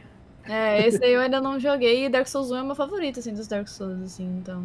É, 0.49 0.87
esse 0.87 1.05
aí 1.05 1.13
eu 1.13 1.21
ainda 1.21 1.41
não 1.41 1.59
joguei 1.61 2.07
e 2.07 2.09
Dark 2.09 2.27
Souls 2.27 2.51
1 2.51 2.57
é 2.57 2.63
meu 2.63 2.75
favorito, 2.75 3.21
assim, 3.21 3.33
dos 3.33 3.47
Dark 3.47 3.69
Souls, 3.69 4.03
assim, 4.03 4.25
então... 4.41 4.65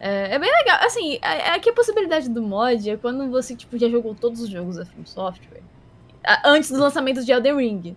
É, 0.00 0.34
é 0.34 0.38
bem 0.38 0.50
legal, 0.50 0.78
assim, 0.82 1.18
é, 1.22 1.50
é 1.50 1.58
que 1.58 1.70
a 1.70 1.72
possibilidade 1.72 2.28
do 2.28 2.40
mod 2.40 2.88
é 2.88 2.96
quando 2.96 3.28
você, 3.30 3.54
tipo, 3.54 3.76
já 3.76 3.88
jogou 3.88 4.14
todos 4.14 4.40
os 4.40 4.48
jogos 4.48 4.76
da 4.76 4.84
From 4.84 5.04
Software, 5.04 5.62
antes 6.44 6.70
dos 6.70 6.78
lançamentos 6.78 7.26
de 7.26 7.32
Elden 7.32 7.56
Ring. 7.56 7.96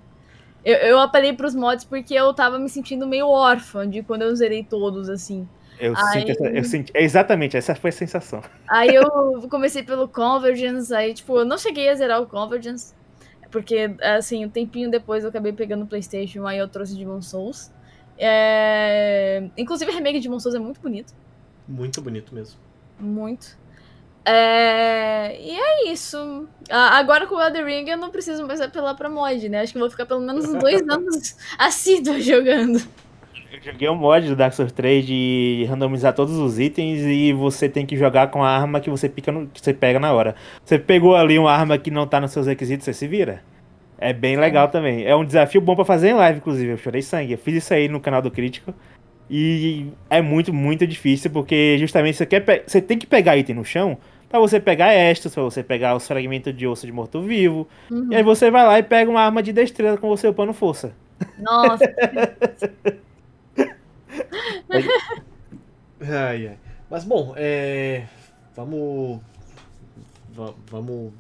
Eu, 0.64 0.76
eu 0.76 1.00
apelei 1.00 1.34
pros 1.34 1.56
mods 1.56 1.84
porque 1.86 2.14
eu 2.14 2.34
tava 2.34 2.60
me 2.60 2.70
sentindo 2.70 3.08
meio 3.08 3.28
órfã 3.28 3.90
de 3.90 4.04
quando 4.04 4.22
eu 4.22 4.36
zerei 4.36 4.64
todos, 4.64 5.10
assim. 5.10 5.48
Eu 5.80 5.94
Aí- 5.98 6.20
sinto 6.20 6.32
essa, 6.32 6.46
eu 6.46 6.64
senti, 6.64 6.92
exatamente, 6.94 7.58
essa 7.58 7.74
foi 7.74 7.90
a 7.90 7.94
sensação. 7.94 8.44
Aí 8.68 8.94
eu 8.94 9.04
comecei 9.50 9.82
pelo 9.82 10.08
Convergence, 10.08 10.94
aí, 10.94 11.14
tipo, 11.14 11.40
eu 11.40 11.46
não 11.46 11.58
cheguei 11.58 11.90
a 11.90 11.96
zerar 11.96 12.22
o 12.22 12.28
Convergence, 12.28 12.94
porque, 13.50 13.96
assim, 14.00 14.46
um 14.46 14.50
tempinho 14.50 14.92
depois 14.92 15.24
eu 15.24 15.30
acabei 15.30 15.52
pegando 15.52 15.84
o 15.84 15.88
PlayStation, 15.88 16.46
aí 16.46 16.60
eu 16.60 16.68
trouxe 16.68 16.96
Demon 16.96 17.22
Souls. 17.22 17.72
É... 18.18 19.50
Inclusive, 19.58 19.90
o 19.92 19.96
remake 19.96 20.20
de 20.20 20.28
Demon 20.28 20.40
Souls 20.40 20.56
é 20.56 20.60
muito 20.60 20.80
bonito. 20.80 21.14
Muito 21.68 22.00
bonito 22.00 22.36
mesmo. 22.36 22.60
Muito. 23.00 23.58
É... 24.26 25.38
E 25.42 25.52
é 25.60 25.92
isso. 25.92 26.48
Agora 26.70 27.26
com 27.28 27.36
o 27.36 27.42
Elden 27.42 27.64
Ring 27.66 27.90
eu 27.90 27.98
não 27.98 28.10
preciso 28.12 28.46
mais 28.46 28.62
apelar 28.62 28.96
pra 28.96 29.10
mod, 29.10 29.50
né? 29.50 29.62
Acho 29.62 29.72
que 29.74 29.78
eu 29.78 29.82
vou 29.82 29.90
ficar 29.90 30.06
pelo 30.06 30.22
menos 30.22 30.46
uns 30.46 30.60
dois 30.60 30.82
anos 30.90 31.36
assíduo 31.58 32.20
jogando. 32.22 32.80
Eu 33.52 33.62
joguei 33.62 33.90
um 33.90 33.96
mod 33.96 34.26
do 34.28 34.36
Dark 34.36 34.54
Souls 34.54 34.72
3 34.72 35.06
de 35.06 35.66
randomizar 35.70 36.14
todos 36.14 36.38
os 36.38 36.58
itens 36.60 37.02
e 37.02 37.34
você 37.34 37.68
tem 37.68 37.86
que 37.86 37.98
jogar 37.98 38.28
com 38.32 38.42
a 38.44 38.50
arma 38.50 38.80
que 38.80 38.90
você, 38.90 39.10
pica 39.10 39.32
no- 39.32 39.48
que 39.48 39.60
você 39.62 39.74
pega 39.74 40.00
na 40.00 40.14
hora. 40.14 40.36
Você 40.64 40.80
pegou 40.80 41.16
ali 41.16 41.38
uma 41.38 41.52
arma 41.52 41.78
que 41.78 41.92
não 41.92 42.08
tá 42.08 42.20
nos 42.22 42.32
seus 42.32 42.48
requisitos, 42.48 42.86
você 42.86 42.94
se 42.94 43.08
vira. 43.08 43.44
É 43.98 44.14
bem 44.14 44.38
legal 44.38 44.68
também. 44.70 45.06
É 45.06 45.16
um 45.16 45.26
desafio 45.26 45.60
bom 45.62 45.76
pra 45.76 45.84
fazer 45.86 46.10
em 46.10 46.14
live, 46.14 46.38
inclusive. 46.40 46.72
Eu 46.72 46.78
chorei 46.78 47.02
sangue. 47.02 47.34
Eu 47.34 47.38
fiz 47.38 47.56
isso 47.56 47.74
aí 47.74 47.88
no 47.90 48.00
canal 48.00 48.22
do 48.22 48.32
Crítico. 48.32 48.74
E 49.30 49.88
é 50.10 50.22
muito, 50.22 50.54
muito 50.54 50.88
difícil, 50.88 51.30
porque 51.30 51.78
justamente 51.78 52.18
você, 52.18 52.26
quer 52.26 52.40
pe- 52.42 52.64
você 52.66 52.82
tem 52.82 52.98
que 52.98 53.06
pegar 53.06 53.38
item 53.38 53.56
no 53.56 53.64
chão 53.66 53.98
pra 54.32 54.40
você 54.40 54.60
pegar 54.60 54.94
extras, 54.94 55.34
pra 55.34 55.44
você 55.44 55.62
pegar 55.62 55.96
os 55.96 56.08
fragmentos 56.08 56.56
de 56.56 56.66
osso 56.66 56.86
de 56.86 56.92
morto-vivo. 56.92 57.68
Uhum. 57.92 58.08
E 58.12 58.16
aí 58.16 58.24
você 58.24 58.50
vai 58.50 58.66
lá 58.66 58.80
e 58.80 58.84
pega 58.84 59.12
uma 59.12 59.22
arma 59.22 59.44
de 59.44 59.52
destreza 59.54 59.98
com 59.98 60.08
você 60.08 60.28
upando 60.28 60.54
força. 60.54 60.94
Nossa, 61.38 61.84
Ai, 66.02 66.48
ai. 66.48 66.58
Mas 66.90 67.04
bom, 67.04 67.34
é. 67.38 68.06
Vamos. 68.56 69.20
va- 70.34 70.54
Vamos 70.68 71.14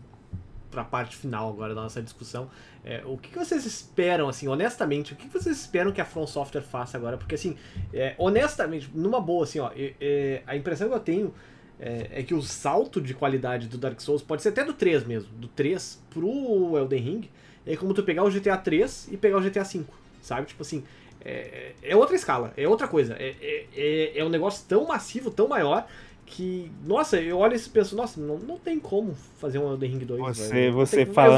pra 0.70 0.84
parte 0.86 1.18
final 1.18 1.50
agora 1.50 1.76
da 1.76 1.82
nossa 1.82 2.02
discussão. 2.02 2.50
É, 2.84 3.04
o 3.06 3.18
que 3.18 3.38
vocês 3.38 3.66
esperam, 3.66 4.28
assim, 4.30 4.48
honestamente, 4.48 5.14
o 5.14 5.16
que 5.16 5.28
que 5.28 5.34
vocês 5.34 5.56
esperam 5.60 5.92
que 5.92 6.00
a 6.02 6.06
From 6.06 6.26
Software 6.26 6.62
faça 6.62 6.98
agora? 6.98 7.18
Porque, 7.18 7.36
assim, 7.36 7.56
é, 7.94 8.16
honestamente, 8.18 8.90
numa 8.94 9.20
boa, 9.22 9.44
assim, 9.44 9.60
ó, 9.60 9.70
é- 9.76 9.94
é, 10.02 10.42
a 10.48 10.56
impressão 10.56 10.88
que 10.90 10.96
eu 10.96 11.00
tenho 11.00 11.34
é, 11.82 12.20
é 12.20 12.24
que 12.24 12.34
o 12.34 12.42
salto 12.42 13.02
de 13.02 13.14
qualidade 13.14 13.68
do 13.68 13.78
Dark 13.78 14.00
Souls 14.00 14.22
pode 14.22 14.44
ser 14.44 14.50
até 14.50 14.64
do 14.64 14.74
3 14.74 15.04
mesmo, 15.04 15.30
do 15.34 15.48
3 15.48 16.00
pro 16.12 16.78
Elden 16.78 17.02
Ring, 17.02 17.30
é 17.66 17.76
como 17.76 17.94
tu 17.94 18.04
pegar 18.04 18.24
o 18.24 18.30
GTA 18.30 18.56
3 18.56 19.10
e 19.12 19.18
pegar 19.18 19.38
o 19.38 19.42
GTA 19.42 19.66
5, 19.66 19.92
sabe? 20.22 20.48
Tipo 20.48 20.62
assim, 20.62 20.84
é, 21.24 21.74
é 21.82 21.96
outra 21.96 22.16
escala, 22.16 22.54
é 22.56 22.68
outra 22.68 22.88
coisa. 22.88 23.16
É, 23.20 23.36
é, 23.42 23.66
é, 23.76 24.20
é 24.20 24.26
um 24.26 24.30
negócio 24.30 24.66
tão 24.68 24.86
massivo, 24.86 25.32
tão 25.32 25.48
maior, 25.48 25.88
que, 26.32 26.72
nossa, 26.86 27.20
eu 27.20 27.38
olho 27.38 27.56
isso 27.56 27.68
e 27.68 27.72
penso, 27.72 27.96
nossa, 27.96 28.20
não, 28.20 28.40
não 28.40 28.58
tem 28.58 28.80
como 28.80 29.14
fazer 29.38 29.60
um 29.60 29.70
Elden 29.72 29.92
Ring 29.92 30.06
2. 30.06 30.22
Você- 30.38 30.50
velho. 30.54 30.74
Você 30.74 30.96
como. 31.06 31.14
falando- 31.14 31.38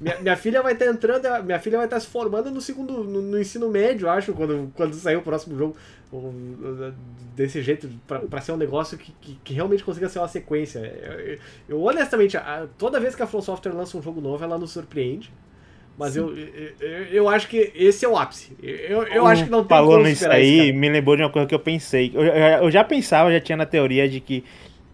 minha, 0.00 0.20
minha 0.20 0.36
filha 0.36 0.62
vai 0.62 0.72
estar 0.72 0.86
entrando, 0.86 1.26
minha 1.44 1.58
filha 1.58 1.76
vai 1.78 1.86
estar 1.86 1.98
se 1.98 2.06
formando 2.06 2.50
no 2.50 2.60
segundo, 2.60 3.02
no, 3.04 3.20
no 3.20 3.40
ensino 3.40 3.68
médio, 3.68 4.08
acho, 4.08 4.32
quando, 4.32 4.70
quando 4.76 4.94
sair 4.94 5.16
o 5.16 5.22
próximo 5.22 5.56
jogo. 5.58 5.76
Desse 7.34 7.60
jeito, 7.62 7.88
pra, 8.06 8.20
pra 8.20 8.40
ser 8.40 8.52
um 8.52 8.56
negócio 8.56 8.96
que, 8.96 9.10
que, 9.20 9.34
que 9.42 9.54
realmente 9.54 9.82
consiga 9.82 10.08
ser 10.08 10.20
uma 10.20 10.28
sequência. 10.28 10.78
Eu, 10.78 11.38
eu- 11.76 11.82
honestamente, 11.82 12.36
toda 12.78 13.00
vez 13.00 13.16
que 13.16 13.22
a 13.22 13.26
From 13.26 13.42
Software 13.42 13.72
lança 13.72 13.96
um 13.98 14.02
jogo 14.02 14.20
novo, 14.20 14.44
ela 14.44 14.56
nos 14.56 14.70
surpreende. 14.70 15.32
Mas 15.96 16.16
eu, 16.16 16.36
eu, 16.36 17.04
eu- 17.12 17.28
acho 17.28 17.46
que 17.48 17.70
esse 17.74 18.04
é 18.04 18.08
o 18.08 18.16
ápice. 18.16 18.52
Eu, 18.60 19.04
eu 19.04 19.26
acho 19.26 19.44
que 19.44 19.50
não 19.50 19.60
tem 19.60 19.68
Falando 19.68 19.92
como 19.98 20.08
isso 20.08 20.16
superar 20.22 20.38
aí, 20.38 20.72
me 20.72 20.88
lembrou 20.88 21.16
de 21.16 21.22
uma 21.22 21.30
coisa 21.30 21.46
que 21.46 21.54
eu 21.54 21.58
pensei. 21.60 22.10
Eu, 22.12 22.22
eu- 22.24 22.34
eu 22.64 22.70
já 22.70 22.82
pensava, 22.82 23.32
já 23.32 23.40
tinha 23.40 23.56
na 23.56 23.64
teoria 23.64 24.08
de 24.08 24.18
que 24.20 24.42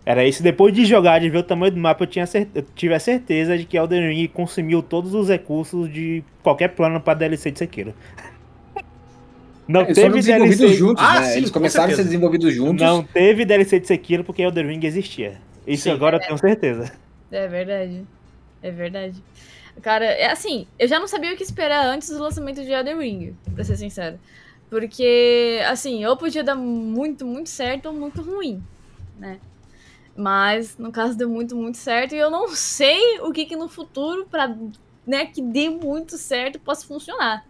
era 0.05 0.25
isso. 0.27 0.43
Depois 0.43 0.75
de 0.75 0.85
jogar, 0.85 1.19
de 1.19 1.31
ver 1.31 1.39
o 1.39 1.43
tamanho 1.43 1.73
do 1.73 1.79
mapa, 1.81 2.03
eu, 2.05 2.07
tinha 2.07 2.27
eu 2.55 2.63
tive 2.75 2.93
a 2.95 3.01
certeza 3.01 3.57
de 3.57 3.65
que 3.65 3.79
Elden 3.79 4.09
Ring 4.09 4.29
consumiu 4.29 4.83
todos 4.83 5.15
os 5.15 5.29
recursos 5.31 5.91
de 5.91 6.23
qualquer 6.43 6.69
plano 6.69 7.01
pra 7.01 7.15
DLC 7.15 7.51
de 7.51 7.59
Sekiro. 7.59 7.95
Não 9.67 9.83
foram 9.83 9.95
teve 9.95 10.15
desenvolvidos 10.17 10.59
DLC. 10.59 10.75
juntos, 10.77 11.05
Ah, 11.05 11.21
né? 11.21 11.27
sim, 11.27 11.39
Eles 11.39 11.51
com 11.51 11.55
começaram 11.61 11.93
a 11.93 11.97
ser 11.97 12.05
desenvolvidos 12.05 12.53
juntos. 12.55 12.85
Não 12.85 13.05
teve 13.05 13.45
DLC 13.45 13.79
de 13.81 13.87
Sekiro 13.87 14.25
porque 14.25 14.43
Elden 14.43 14.67
Ring 14.67 14.85
existia. 14.85 15.35
Isso 15.67 15.85
Sim. 15.85 15.91
agora 15.93 16.17
eu 16.17 16.21
tenho 16.21 16.37
certeza. 16.39 16.93
É 17.31 17.47
verdade. 17.47 18.05
É 18.63 18.71
verdade. 18.73 19.23
Cara, 19.81 20.05
é 20.05 20.31
assim, 20.31 20.67
eu 20.79 20.87
já 20.87 20.99
não 20.99 21.09
sabia 21.09 21.33
o 21.33 21.37
que 21.37 21.43
esperar 21.43 21.87
antes 21.87 22.09
do 22.09 22.23
lançamento 22.23 22.63
de 22.63 22.71
Elden 22.71 22.99
Ring, 22.99 23.37
pra 23.55 23.65
ser 23.65 23.77
sincero. 23.77 24.19
Porque, 24.69 25.61
assim, 25.69 26.05
ou 26.05 26.17
podia 26.17 26.45
dar 26.45 26.55
muito, 26.55 27.27
muito 27.27 27.49
certo 27.49 27.87
ou 27.87 27.93
muito 27.93 28.23
ruim, 28.23 28.63
né? 29.19 29.41
Mas, 30.17 30.77
no 30.79 30.93
caso, 30.93 31.17
deu 31.17 31.29
muito, 31.29 31.57
muito 31.57 31.79
certo. 31.79 32.15
E 32.15 32.19
eu 32.19 32.31
não 32.31 32.49
sei 32.49 33.19
o 33.21 33.33
que 33.33 33.47
que 33.47 33.57
no 33.57 33.69
futuro, 33.69 34.27
pra 34.31 34.55
né, 35.07 35.27
que 35.27 35.43
dê 35.43 35.69
muito 35.69 36.17
certo, 36.17 36.61
possa 36.61 36.87
funcionar. 36.87 37.45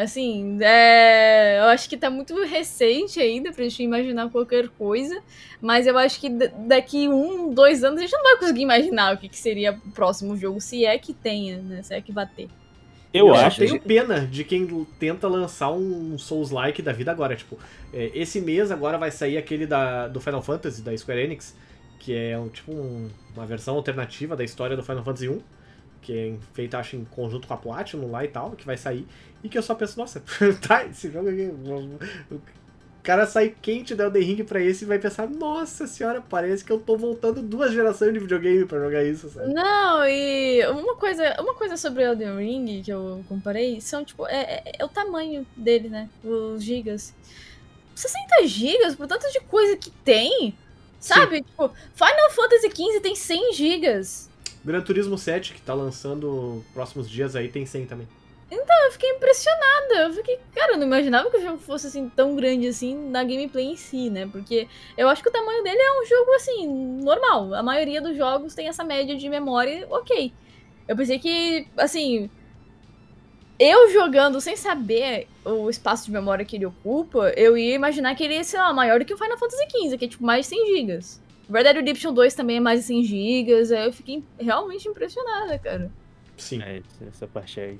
Assim, 0.00 0.58
é, 0.62 1.58
eu 1.58 1.64
acho 1.64 1.88
que 1.88 1.96
tá 1.96 2.08
muito 2.08 2.32
recente 2.44 3.18
ainda 3.18 3.50
pra 3.50 3.64
gente 3.64 3.82
imaginar 3.82 4.30
qualquer 4.30 4.68
coisa. 4.68 5.20
Mas 5.60 5.88
eu 5.88 5.98
acho 5.98 6.20
que 6.20 6.28
da- 6.30 6.46
daqui 6.68 7.08
um, 7.08 7.52
dois 7.52 7.82
anos 7.82 7.98
a 7.98 8.02
gente 8.02 8.12
não 8.12 8.22
vai 8.22 8.36
conseguir 8.38 8.62
imaginar 8.62 9.14
o 9.14 9.18
que, 9.18 9.28
que 9.28 9.36
seria 9.36 9.72
o 9.72 9.90
próximo 9.90 10.36
jogo, 10.36 10.60
se 10.60 10.84
é 10.84 10.96
que 10.98 11.12
tenha, 11.12 11.58
né? 11.58 11.82
Se 11.82 11.92
é 11.94 12.00
que 12.00 12.12
vai 12.12 12.26
ter. 12.28 12.48
Eu, 13.12 13.26
só 13.28 13.34
acho. 13.46 13.58
tenho 13.58 13.80
pena 13.80 14.20
de 14.24 14.44
quem 14.44 14.86
tenta 15.00 15.26
lançar 15.26 15.72
um 15.72 16.16
Souls-like 16.16 16.80
da 16.80 16.92
vida 16.92 17.10
agora. 17.10 17.34
Tipo, 17.34 17.58
é, 17.92 18.12
esse 18.14 18.40
mês 18.40 18.70
agora 18.70 18.98
vai 18.98 19.10
sair 19.10 19.36
aquele 19.36 19.66
da, 19.66 20.06
do 20.06 20.20
Final 20.20 20.42
Fantasy, 20.42 20.80
da 20.80 20.96
Square 20.96 21.22
Enix, 21.22 21.56
que 21.98 22.14
é 22.14 22.38
um, 22.38 22.48
tipo 22.48 22.70
um- 22.70 23.08
uma 23.34 23.46
versão 23.46 23.74
alternativa 23.74 24.36
da 24.36 24.44
história 24.44 24.76
do 24.76 24.82
Final 24.84 25.02
Fantasy 25.02 25.28
1, 25.28 25.40
que 26.02 26.12
é 26.16 26.36
feita, 26.54 26.78
acho, 26.78 26.96
em 26.96 27.04
conjunto 27.04 27.46
com 27.48 27.54
a 27.54 27.56
Platinum 27.56 28.10
lá 28.10 28.24
e 28.24 28.28
tal, 28.28 28.52
que 28.52 28.64
vai 28.66 28.76
sair. 28.76 29.06
E 29.42 29.48
que 29.48 29.56
eu 29.58 29.62
só 29.62 29.74
penso, 29.74 29.98
nossa, 29.98 30.22
tá, 30.66 30.84
esse 30.84 31.10
jogo 31.10 31.28
aqui. 31.28 31.50
O 32.30 32.40
cara 33.02 33.26
sai 33.26 33.54
quente 33.62 33.94
da 33.94 34.04
Elden 34.04 34.22
Ring 34.22 34.44
pra 34.44 34.60
esse 34.60 34.84
e 34.84 34.86
vai 34.86 34.98
pensar, 34.98 35.28
nossa 35.28 35.86
senhora, 35.86 36.20
parece 36.20 36.62
que 36.64 36.70
eu 36.70 36.78
tô 36.78 36.96
voltando 36.96 37.40
duas 37.40 37.72
gerações 37.72 38.12
de 38.12 38.18
videogame 38.18 38.66
pra 38.66 38.78
jogar 38.80 39.02
isso, 39.04 39.30
sabe? 39.30 39.52
Não, 39.54 40.04
e 40.06 40.66
uma 40.68 40.94
coisa, 40.96 41.34
uma 41.40 41.54
coisa 41.54 41.76
sobre 41.78 42.02
Elden 42.02 42.36
Ring 42.36 42.82
que 42.82 42.90
eu 42.90 43.24
comparei 43.28 43.80
são, 43.80 44.04
tipo, 44.04 44.26
é, 44.26 44.62
é- 44.66 44.72
é 44.80 44.84
o 44.84 44.88
tamanho 44.88 45.46
dele, 45.56 45.88
né? 45.88 46.08
Os 46.22 46.62
gigas. 46.62 47.14
60 47.94 48.46
gigas, 48.46 48.94
por 48.94 49.06
tanto 49.06 49.30
de 49.32 49.40
coisa 49.40 49.76
que 49.76 49.90
tem, 49.90 50.54
sabe? 51.00 51.42
Tipo, 51.42 51.70
Final 51.94 52.30
Fantasy 52.30 52.68
XV 52.70 53.00
tem 53.00 53.14
100 53.14 53.52
gigas. 53.54 54.28
Gran 54.68 54.82
Turismo 54.82 55.16
7, 55.18 55.54
que 55.54 55.60
tá 55.62 55.74
lançando 55.74 56.62
próximos 56.72 57.08
dias 57.08 57.34
aí, 57.34 57.48
tem 57.48 57.66
100 57.66 57.86
também. 57.86 58.06
Eu 58.88 58.92
fiquei 58.92 59.10
impressionada. 59.10 59.94
Eu 59.94 60.12
fiquei, 60.14 60.40
cara, 60.54 60.72
eu 60.72 60.78
não 60.78 60.86
imaginava 60.86 61.30
que 61.30 61.36
o 61.36 61.42
jogo 61.42 61.58
fosse 61.58 61.86
assim 61.88 62.08
tão 62.08 62.34
grande 62.34 62.66
assim 62.66 62.96
na 63.10 63.22
gameplay 63.22 63.66
em 63.66 63.76
si, 63.76 64.08
né? 64.08 64.26
Porque 64.30 64.66
eu 64.96 65.08
acho 65.08 65.22
que 65.22 65.28
o 65.28 65.32
tamanho 65.32 65.62
dele 65.62 65.78
é 65.78 66.00
um 66.00 66.06
jogo 66.06 66.32
assim, 66.32 66.66
normal. 67.02 67.52
A 67.54 67.62
maioria 67.62 68.00
dos 68.00 68.16
jogos 68.16 68.54
tem 68.54 68.66
essa 68.66 68.82
média 68.82 69.14
de 69.14 69.28
memória, 69.28 69.86
ok. 69.90 70.32
Eu 70.86 70.96
pensei 70.96 71.18
que, 71.18 71.66
assim, 71.76 72.30
eu 73.58 73.90
jogando 73.90 74.40
sem 74.40 74.56
saber 74.56 75.28
o 75.44 75.68
espaço 75.68 76.06
de 76.06 76.12
memória 76.12 76.44
que 76.44 76.56
ele 76.56 76.64
ocupa, 76.64 77.30
eu 77.36 77.58
ia 77.58 77.74
imaginar 77.74 78.14
que 78.14 78.24
ele 78.24 78.34
ia, 78.34 78.62
lá, 78.62 78.72
maior 78.72 78.98
do 78.98 79.04
que 79.04 79.12
o 79.12 79.18
Final 79.18 79.36
Fantasy 79.36 79.66
XV, 79.70 79.98
que 79.98 80.04
é 80.06 80.08
tipo 80.08 80.24
mais 80.24 80.46
de 80.46 80.56
100 80.56 80.66
GB. 80.76 80.98
Verdade, 81.48 81.78
o 81.78 81.80
Redemption 81.80 82.12
2 82.12 82.34
também 82.34 82.58
é 82.58 82.60
mais 82.60 82.80
de 82.80 82.86
100 82.86 83.04
GB. 83.04 83.74
Aí 83.76 83.86
eu 83.86 83.92
fiquei 83.92 84.22
realmente 84.38 84.86
impressionada, 84.88 85.58
cara. 85.58 85.90
Sim. 86.36 86.62
É, 86.62 86.82
essa 87.08 87.26
parte 87.26 87.58
aí. 87.60 87.78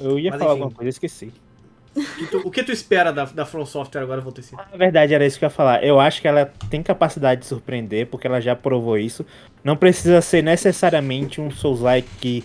Eu 0.00 0.18
ia 0.18 0.30
Mas, 0.30 0.38
falar 0.40 0.52
enfim. 0.54 0.62
alguma 0.62 0.76
coisa, 0.76 0.88
eu 0.88 0.90
esqueci. 0.90 1.32
E 1.96 2.26
tu- 2.26 2.42
o 2.44 2.50
que 2.50 2.64
tu 2.64 2.72
espera 2.72 3.12
da, 3.12 3.24
da 3.26 3.44
From 3.46 3.64
Software 3.66 4.02
agora, 4.02 4.20
Volteci? 4.20 4.56
Na 4.56 4.64
verdade, 4.76 5.14
era 5.14 5.24
isso 5.24 5.38
que 5.38 5.44
eu 5.44 5.46
ia 5.48 5.50
falar. 5.50 5.84
Eu 5.84 6.00
acho 6.00 6.20
que 6.20 6.26
ela 6.26 6.46
tem 6.68 6.82
capacidade 6.82 7.42
de 7.42 7.46
surpreender, 7.46 8.06
porque 8.08 8.26
ela 8.26 8.40
já 8.40 8.56
provou 8.56 8.98
isso. 8.98 9.24
Não 9.62 9.76
precisa 9.76 10.20
ser 10.20 10.42
necessariamente 10.42 11.40
um 11.40 11.50
Souls-like 11.50 12.08
que 12.20 12.44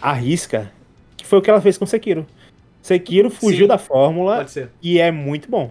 arrisca, 0.00 0.70
que 1.16 1.24
foi 1.26 1.38
o 1.38 1.42
que 1.42 1.48
ela 1.48 1.60
fez 1.60 1.78
com 1.78 1.86
Sekiro. 1.86 2.26
Sekiro 2.82 3.30
fugiu 3.30 3.64
Sim. 3.64 3.68
da 3.68 3.78
fórmula 3.78 4.44
e 4.82 4.98
é 4.98 5.10
muito 5.10 5.48
bom. 5.48 5.70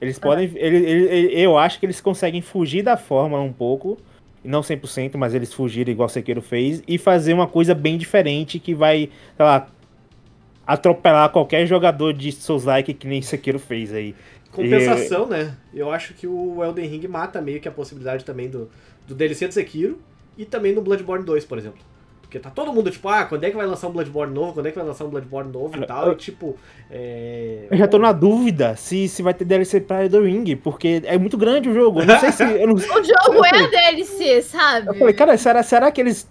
Eles 0.00 0.18
podem. 0.18 0.50
ele- 0.54 0.76
ele- 0.76 1.06
ele- 1.08 1.40
eu 1.40 1.56
acho 1.56 1.78
que 1.80 1.86
eles 1.86 2.00
conseguem 2.00 2.40
fugir 2.42 2.82
da 2.82 2.96
fórmula 2.96 3.42
um 3.42 3.52
pouco. 3.52 3.98
Não 4.42 4.62
100%, 4.62 5.16
mas 5.16 5.34
eles 5.34 5.54
fugiram 5.54 5.90
igual 5.90 6.06
o 6.06 6.10
Sekiro 6.10 6.42
fez. 6.42 6.82
E 6.86 6.98
fazer 6.98 7.32
uma 7.32 7.46
coisa 7.46 7.74
bem 7.74 7.96
diferente 7.96 8.58
que 8.58 8.74
vai, 8.74 9.08
sei 9.36 9.44
lá, 9.46 9.68
atropelar 10.66 11.30
qualquer 11.30 11.66
jogador 11.66 12.12
de 12.12 12.32
Souls-like 12.32 12.92
que 12.94 13.06
nem 13.06 13.22
Sekiro 13.22 13.58
fez 13.58 13.92
aí. 13.92 14.14
Compensação, 14.50 15.26
né? 15.26 15.56
Eu 15.72 15.90
acho 15.90 16.14
que 16.14 16.26
o 16.26 16.62
Elden 16.62 16.86
Ring 16.88 17.06
mata 17.08 17.40
meio 17.40 17.60
que 17.60 17.68
a 17.68 17.72
possibilidade 17.72 18.24
também 18.24 18.48
do, 18.48 18.70
do 19.06 19.14
DLC 19.14 19.48
do 19.48 19.54
Sekiro 19.54 19.98
e 20.38 20.44
também 20.44 20.72
do 20.74 20.80
Bloodborne 20.80 21.24
2, 21.24 21.44
por 21.44 21.58
exemplo. 21.58 21.80
Porque 22.34 22.40
tá 22.40 22.50
todo 22.50 22.72
mundo 22.72 22.90
tipo, 22.90 23.08
ah, 23.08 23.24
quando 23.24 23.44
é 23.44 23.50
que 23.50 23.56
vai 23.56 23.64
lançar 23.64 23.86
um 23.86 23.92
Bloodborne 23.92 24.34
novo? 24.34 24.54
Quando 24.54 24.66
é 24.66 24.70
que 24.72 24.76
vai 24.76 24.84
lançar 24.84 25.04
um 25.04 25.08
Bloodborne 25.08 25.52
novo 25.52 25.78
e 25.80 25.86
tal? 25.86 26.10
E 26.10 26.16
tipo, 26.16 26.56
é... 26.90 27.68
Eu 27.70 27.78
já 27.78 27.86
tô 27.86 27.96
na 27.96 28.10
dúvida 28.10 28.74
se, 28.74 29.06
se 29.06 29.22
vai 29.22 29.32
ter 29.32 29.44
DLC 29.44 29.80
pra 29.80 30.04
Elden 30.04 30.24
Ring, 30.24 30.56
porque 30.56 31.00
é 31.04 31.16
muito 31.16 31.38
grande 31.38 31.68
o 31.68 31.74
jogo. 31.74 32.00
Eu 32.00 32.06
não 32.06 32.18
sei 32.18 32.32
se. 32.32 32.42
Eu 32.42 32.66
não... 32.66 32.74
O 32.74 32.78
jogo 32.78 33.44
é 33.44 33.62
a 33.62 33.66
DLC, 33.68 34.42
sabe? 34.42 34.88
Eu 34.88 34.94
falei, 34.94 35.14
cara, 35.14 35.36
será, 35.38 35.62
será 35.62 35.92
que 35.92 36.00
eles 36.00 36.28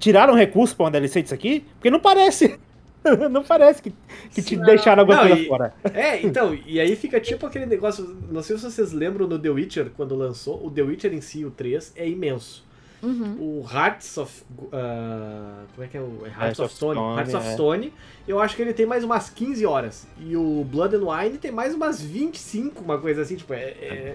tiraram 0.00 0.34
recurso 0.34 0.74
pra 0.74 0.86
uma 0.86 0.90
DLC 0.90 1.22
disso 1.22 1.34
aqui? 1.34 1.64
Porque 1.74 1.90
não 1.92 2.00
parece. 2.00 2.58
não 3.30 3.44
parece 3.44 3.80
que, 3.80 3.92
que 4.34 4.42
te 4.42 4.56
Não. 4.56 4.64
deixaram 4.66 5.02
alguma 5.02 5.20
Não, 5.20 5.28
coisa 5.28 5.42
e- 5.42 5.46
fora. 5.46 5.74
É, 5.94 6.26
então, 6.26 6.58
e 6.66 6.80
aí 6.80 6.96
fica 6.96 7.20
tipo 7.20 7.46
aquele 7.46 7.66
negócio. 7.66 8.16
Não 8.32 8.42
sei 8.42 8.58
se 8.58 8.64
vocês 8.64 8.90
lembram 8.92 9.28
do 9.28 9.38
The 9.38 9.50
Witcher 9.50 9.90
quando 9.96 10.16
lançou. 10.16 10.66
O 10.66 10.72
The 10.72 10.82
Witcher 10.82 11.14
em 11.14 11.20
si, 11.20 11.44
o 11.44 11.52
3, 11.52 11.92
é 11.94 12.08
imenso. 12.08 12.65
Uhum. 13.02 13.36
O 13.62 13.66
Hearts 13.72 14.16
of. 14.18 14.42
ah, 14.72 15.64
como 15.74 15.84
é 15.84 15.88
que 15.88 15.96
é 15.96 16.00
o. 16.00 16.18
É 16.24 16.28
Hearts 16.28 16.40
Hearts 16.40 16.58
of 16.60 16.66
of 16.66 16.74
Stone. 16.74 16.94
Stone, 16.94 17.16
Hearts 17.18 17.34
of 17.34 17.46
é. 17.46 17.52
Stone. 17.52 17.92
Eu 18.26 18.40
acho 18.40 18.56
que 18.56 18.62
ele 18.62 18.72
tem 18.72 18.86
mais 18.86 19.04
umas 19.04 19.28
15 19.30 19.64
horas. 19.66 20.06
E 20.20 20.36
o 20.36 20.64
Blood 20.64 20.96
and 20.96 21.04
Wine 21.04 21.38
tem 21.38 21.52
mais 21.52 21.74
umas 21.74 22.00
25, 22.02 22.82
uma 22.82 22.98
coisa 22.98 23.22
assim. 23.22 23.36
Tipo, 23.36 23.54
é. 23.54 23.58
É, 23.58 24.14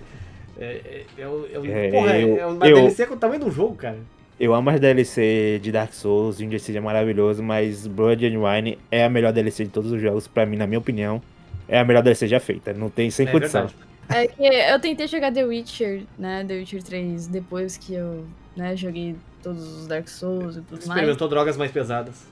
é, 0.59 0.63
é, 0.65 1.05
é, 1.21 1.27
um- 1.27 1.45
é 1.53 1.59
um- 1.59 1.65
É, 1.65 1.91
porra, 1.91 2.13
é- 2.15 2.23
eu- 2.23 2.37
é 2.37 2.45
uma 2.47 2.67
eu- 2.67 2.75
DLC 2.75 3.05
com 3.05 3.13
o 3.13 3.17
tamanho 3.17 3.39
do 3.45 3.51
jogo, 3.51 3.75
cara. 3.75 3.97
Eu 4.39 4.53
amo 4.55 4.69
as 4.71 4.79
DLC 4.79 5.59
de 5.61 5.71
Dark 5.71 5.93
Souls, 5.93 6.39
o 6.39 6.43
Injustice 6.43 6.75
é 6.75 6.81
maravilhoso, 6.81 7.43
mas 7.43 7.85
Blood 7.85 8.25
and 8.25 8.39
Wine 8.41 8.79
é 8.89 9.05
a 9.05 9.09
melhor 9.09 9.31
DLC 9.31 9.65
de 9.65 9.69
todos 9.69 9.91
os 9.91 10.01
jogos, 10.01 10.27
pra 10.27 10.45
mim, 10.47 10.57
na 10.57 10.65
minha 10.65 10.79
opinião. 10.79 11.21
É 11.67 11.79
a 11.79 11.85
melhor 11.85 12.01
DLC 12.01 12.27
já 12.27 12.39
feita, 12.39 12.73
não 12.73 12.89
tem 12.89 13.09
sem 13.11 13.27
é 13.27 13.31
condição. 13.31 13.67
verdade. 13.67 13.91
É 14.09 14.27
que 14.27 14.43
eu 14.43 14.79
tentei 14.79 15.07
jogar 15.07 15.31
The 15.31 15.45
Witcher, 15.45 16.01
né? 16.17 16.43
The 16.45 16.55
Witcher 16.55 16.83
3, 16.83 17.27
depois 17.27 17.77
que 17.77 17.93
eu 17.93 18.25
né, 18.55 18.75
joguei 18.75 19.15
todos 19.41 19.61
os 19.61 19.87
Dark 19.87 20.07
Souls 20.07 20.57
e 20.57 20.61
tudo 20.61 20.71
mais. 20.71 20.89
Experimentou 20.89 21.27
drogas 21.27 21.57
mais 21.57 21.71
pesadas. 21.71 22.25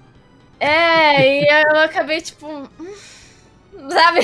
É, 0.60 1.42
e 1.42 1.48
eu 1.72 1.80
acabei, 1.80 2.22
tipo. 2.22 2.48
Sabe? 3.90 4.20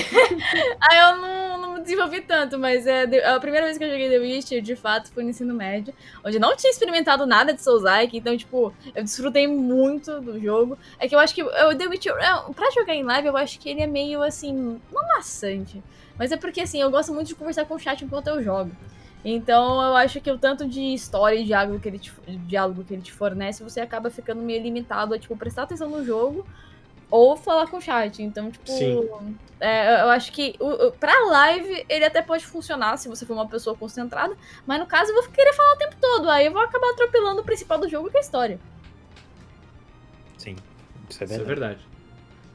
Aí 0.82 1.00
eu 1.00 1.18
não, 1.18 1.58
não 1.62 1.82
desenvolvi 1.82 2.20
tanto, 2.20 2.60
mas 2.60 2.86
é, 2.86 3.04
a 3.26 3.40
primeira 3.40 3.66
vez 3.66 3.78
que 3.78 3.86
eu 3.86 3.90
joguei 3.90 4.10
The 4.10 4.18
Witcher, 4.18 4.62
de 4.62 4.76
fato, 4.76 5.10
foi 5.12 5.24
no 5.24 5.30
ensino 5.30 5.54
médio, 5.54 5.94
onde 6.26 6.36
eu 6.36 6.42
não 6.42 6.58
tinha 6.58 6.70
experimentado 6.70 7.26
nada 7.26 7.54
de 7.54 7.62
Souls-like, 7.62 8.18
então, 8.18 8.36
tipo, 8.36 8.74
eu 8.94 9.02
desfrutei 9.02 9.48
muito 9.48 10.20
do 10.20 10.38
jogo. 10.42 10.78
É 11.00 11.08
que 11.08 11.16
eu 11.16 11.20
acho 11.20 11.34
que 11.34 11.42
o 11.42 11.76
The 11.76 11.88
Witcher, 11.88 12.14
é, 12.16 12.54
pra 12.54 12.70
jogar 12.72 12.96
em 12.96 13.04
live, 13.04 13.28
eu 13.28 13.38
acho 13.38 13.58
que 13.58 13.70
ele 13.70 13.82
é 13.82 13.88
meio, 13.88 14.22
assim, 14.22 14.82
não 14.92 15.08
maçante, 15.16 15.82
mas 16.20 16.34
é 16.34 16.38
porque, 16.38 16.60
assim, 16.60 16.82
eu 16.82 16.92
gosto 16.92 17.14
muito 17.14 17.28
de 17.28 17.36
conversar 17.36 17.64
com 17.64 17.76
o 17.76 17.80
chat 17.80 18.04
enquanto 18.04 18.28
eu 18.28 18.44
jogo. 18.44 18.72
Então, 19.28 19.82
eu 19.84 19.96
acho 19.96 20.22
que 20.22 20.30
o 20.32 20.38
tanto 20.38 20.68
de 20.68 20.80
história 20.94 21.36
e 21.36 21.44
diálogo 21.44 21.80
que 21.80 21.88
ele 21.90 21.98
te, 21.98 22.14
diálogo 22.46 22.84
que 22.84 22.94
ele 22.94 23.02
te 23.02 23.12
fornece, 23.12 23.64
você 23.64 23.82
acaba 23.82 24.12
ficando 24.12 24.40
meio 24.44 24.62
limitado 24.62 25.16
a, 25.16 25.20
tipo, 25.20 25.36
prestar 25.36 25.64
atenção 25.64 25.90
no 25.90 26.06
jogo 26.06 26.46
ou 27.10 27.36
falar 27.36 27.66
com 27.68 27.78
o 27.78 27.82
chat. 27.82 28.22
Então, 28.22 28.52
tipo, 28.52 28.66
Sim. 28.72 29.10
é, 29.60 30.02
eu 30.04 30.10
acho 30.10 30.32
que 30.32 30.56
o, 30.60 30.88
o- 30.88 30.92
pra 30.92 31.12
live 31.32 31.86
ele 31.90 32.06
até 32.06 32.22
pode 32.22 32.46
funcionar 32.46 32.98
se 32.98 33.10
você 33.10 33.26
for 33.26 33.34
uma 33.34 33.48
pessoa 33.48 33.76
concentrada, 33.76 34.36
mas 34.66 34.80
no 34.80 34.86
caso 34.86 35.10
eu 35.12 35.16
vou 35.24 35.32
querer 35.32 35.54
falar 35.54 35.74
o 35.74 35.78
tempo 35.78 35.96
todo, 36.00 36.30
aí 36.30 36.46
eu 36.46 36.52
vou 36.52 36.62
acabar 36.62 36.92
atropelando 36.92 37.42
o 37.42 37.44
principal 37.44 37.80
do 37.80 37.90
jogo, 37.90 38.12
que 38.12 38.18
é 38.18 38.20
a 38.20 38.24
história. 38.24 38.60
Sim, 40.38 40.56
isso 41.10 41.24
é 41.24 41.26
Isso 41.26 41.34
é 41.34 41.38
verdade. 41.44 41.48
verdade. 41.48 41.88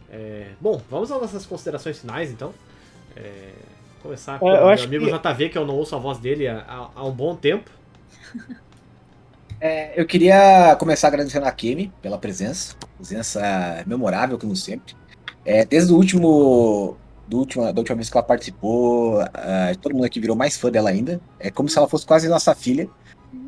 É, 0.09 0.53
bom, 0.61 0.81
vamos 0.89 1.11
às 1.11 1.21
nossas 1.21 1.47
considerações 1.47 1.99
finais, 1.99 2.31
então. 2.31 2.55
É, 3.17 3.53
começar 4.03 4.39
com 4.39 4.49
É, 4.49 4.53
eu 4.53 4.63
o 4.63 4.67
meu 4.75 4.85
amigo 4.85 5.07
que- 5.07 5.13
JV, 5.29 5.49
que 5.51 5.59
eu 5.59 5.67
não 5.67 5.75
ouço 5.77 5.95
a 5.95 5.99
voz 5.99 6.19
dele 6.19 6.49
há, 6.49 6.89
há- 6.95 7.05
um 7.05 7.13
bom 7.13 7.35
tempo. 7.37 7.71
É, 9.63 9.93
eu 10.01 10.07
queria 10.07 10.75
começar 10.79 11.09
agradecendo 11.09 11.45
a 11.45 11.53
Kemi 11.53 11.93
pela 12.01 12.17
presença. 12.17 12.75
Presença 12.97 13.85
memorável, 13.87 14.39
como 14.39 14.57
sempre. 14.57 14.95
É, 15.45 15.65
desde 15.67 15.93
o 15.93 15.97
último. 15.97 16.97
Do 17.29 17.37
última, 17.39 17.71
da 17.73 17.79
última 17.79 17.95
vez 17.97 18.09
que 18.11 18.17
ela 18.17 18.27
participou, 18.27 19.21
ah, 19.21 19.71
todo 19.81 19.93
mundo 19.95 20.05
aqui 20.05 20.19
virou 20.19 20.35
mais 20.35 20.57
fã 20.57 20.71
dela 20.71 20.89
ainda. 20.91 21.21
É 21.39 21.49
como 21.51 21.69
se 21.69 21.79
ela 21.79 21.87
fosse 21.87 22.05
quase 22.07 22.27
nossa 22.27 22.55
filha. 22.55 22.89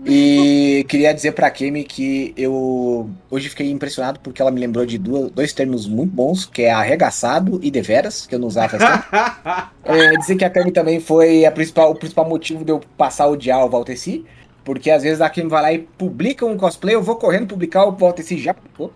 E 0.04 0.84
queria 0.88 1.12
dizer 1.12 1.32
pra 1.32 1.50
Kemi 1.50 1.84
que 1.84 2.32
eu 2.36 3.08
hoje 3.30 3.48
fiquei 3.48 3.70
impressionado 3.70 4.20
porque 4.20 4.40
ela 4.42 4.50
me 4.50 4.60
lembrou 4.60 4.84
de 4.84 4.98
duas- 4.98 5.30
dois 5.30 5.52
termos 5.52 5.86
muito 5.88 6.12
bons, 6.12 6.44
que 6.44 6.62
é 6.62 6.70
arregaçado 6.72 7.60
e 7.62 7.70
deveras, 7.70 8.26
que 8.26 8.34
eu 8.34 8.38
não 8.38 8.48
usava 8.48 8.78
tempo. 8.78 9.72
É, 9.84 10.16
dizer 10.16 10.36
que 10.36 10.44
a 10.44 10.50
Kemi 10.50 10.70
também 10.70 11.00
foi 11.00 11.44
a 11.44 11.50
principal, 11.50 11.90
o 11.90 11.94
principal 11.96 12.28
motivo 12.28 12.64
de 12.64 12.70
eu 12.70 12.80
passar 12.96 13.24
a 13.24 13.28
odiar 13.28 13.64
o 13.64 13.68
Valteci, 13.68 14.24
porque 14.64 14.90
às 14.90 15.02
vezes 15.02 15.20
a 15.20 15.28
Kemi 15.28 15.50
vai 15.50 15.62
lá 15.62 15.72
e 15.72 15.78
publica 15.80 16.46
um 16.46 16.56
cosplay, 16.56 16.94
eu 16.94 17.02
vou 17.02 17.16
correndo 17.16 17.48
publicar, 17.48 17.84
o 17.84 17.92
Valteci 17.92 18.38
já 18.38 18.54
publicou. 18.54 18.92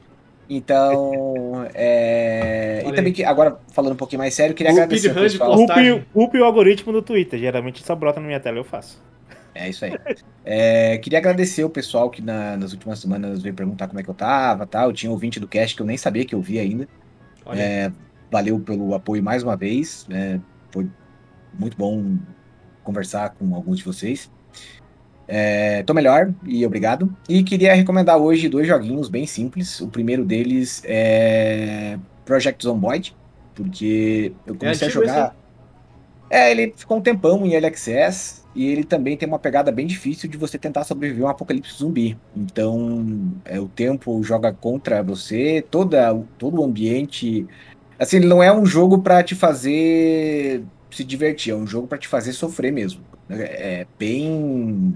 Então, 0.49 1.67
é... 1.75 2.85
E 2.87 2.93
também 2.93 3.13
que, 3.13 3.25
agora 3.25 3.59
falando 3.73 3.95
um 3.95 3.97
pouquinho 3.97 4.21
mais 4.21 4.33
sério, 4.33 4.55
queria 4.55 4.73
O 4.73 4.77
agradecer 4.77 5.09
o 6.39 6.45
algoritmo 6.45 6.93
do 6.93 7.03
Twitter, 7.03 7.39
geralmente 7.41 7.85
só 7.85 7.97
brota 7.97 8.21
na 8.21 8.27
minha 8.29 8.39
tela, 8.39 8.59
eu 8.59 8.65
faço. 8.65 9.03
É 9.59 9.69
isso 9.71 9.85
aí. 9.85 9.93
É, 10.45 10.99
queria 10.99 11.19
agradecer 11.19 11.65
o 11.65 11.71
pessoal 11.71 12.11
que 12.11 12.21
na- 12.23 12.57
nas 12.57 12.73
últimas 12.73 12.99
semanas 12.99 13.43
veio 13.43 13.55
perguntar 13.55 13.89
como 13.89 13.99
é 13.99 14.03
que 14.03 14.09
eu 14.11 14.15
tava, 14.15 14.67
tal. 14.67 14.89
Eu 14.91 14.93
tinha 14.93 15.11
ouvinte 15.11 15.41
do 15.41 15.49
cast 15.49 15.75
que 15.75 15.83
eu 15.83 15.87
nem 15.87 15.97
sabia 15.97 16.25
que 16.25 16.35
eu 16.35 16.41
via 16.43 16.61
ainda. 16.63 16.87
É, 17.53 17.91
valeu 18.31 18.59
pelo 18.61 18.95
apoio 18.95 19.23
mais 19.23 19.43
uma 19.43 19.57
vez. 19.57 20.07
é, 20.11 20.39
foi 20.71 20.87
muito 21.59 21.77
bom 21.77 22.17
conversar 22.85 23.31
com 23.31 23.55
alguns 23.55 23.79
de 23.79 23.85
vocês. 23.85 24.31
É, 25.29 25.83
tô 25.83 25.93
melhor 25.95 26.33
e 26.45 26.65
obrigado. 26.65 27.15
E 27.29 27.43
queria 27.43 27.75
recomendar 27.75 28.17
hoje 28.19 28.49
dois 28.49 28.69
joguinhos 28.69 29.09
bem 29.09 29.27
simples. 29.27 29.81
O 29.81 29.89
primeiro 29.89 30.25
deles 30.25 30.83
é 30.85 31.99
Project 32.25 32.63
Zomboid, 32.63 33.17
porque 33.55 34.33
eu 34.47 34.55
comecei 34.55 34.87
a 34.87 34.91
antigo 34.91 35.05
esse, 35.05 35.13
jogar. 35.15 35.37
É, 36.31 36.51
ele 36.51 36.73
ficou 36.77 36.99
um 36.99 37.01
tempão 37.01 37.45
em 37.45 37.53
Early 37.55 37.67
Access 37.67 38.46
e 38.57 38.67
ele 38.67 38.85
também 38.85 39.17
tem 39.17 39.29
uma 39.29 39.39
pegada 39.39 39.71
bem 39.71 39.87
difícil 39.87 40.29
de 40.31 40.39
você 40.39 40.59
tentar 40.59 40.85
sobreviver 40.85 41.25
a 41.25 41.29
um 41.29 41.31
apocalipse 41.31 41.77
zumbi. 41.77 42.17
Então, 42.35 43.33
é, 43.45 43.61
o 43.61 43.69
tempo 43.69 44.23
joga 44.23 44.53
contra 44.53 45.03
você, 45.03 45.63
toda, 45.71 46.19
todo 46.39 46.61
o 46.61 46.65
ambiente. 46.65 47.47
Assim, 47.99 48.17
ele 48.17 48.27
não 48.27 48.43
é 48.43 48.51
um 48.51 48.65
jogo 48.65 48.99
pra 48.99 49.23
te 49.23 49.35
fazer 49.35 50.63
se 50.91 51.05
divertir, 51.05 51.53
é 51.53 51.57
um 51.57 51.67
jogo 51.67 51.87
pra 51.87 51.99
te 51.99 52.09
fazer 52.09 52.33
sofrer 52.33 52.73
mesmo. 52.73 53.03
É 53.29 53.81
é 53.83 53.87
bem 53.99 54.95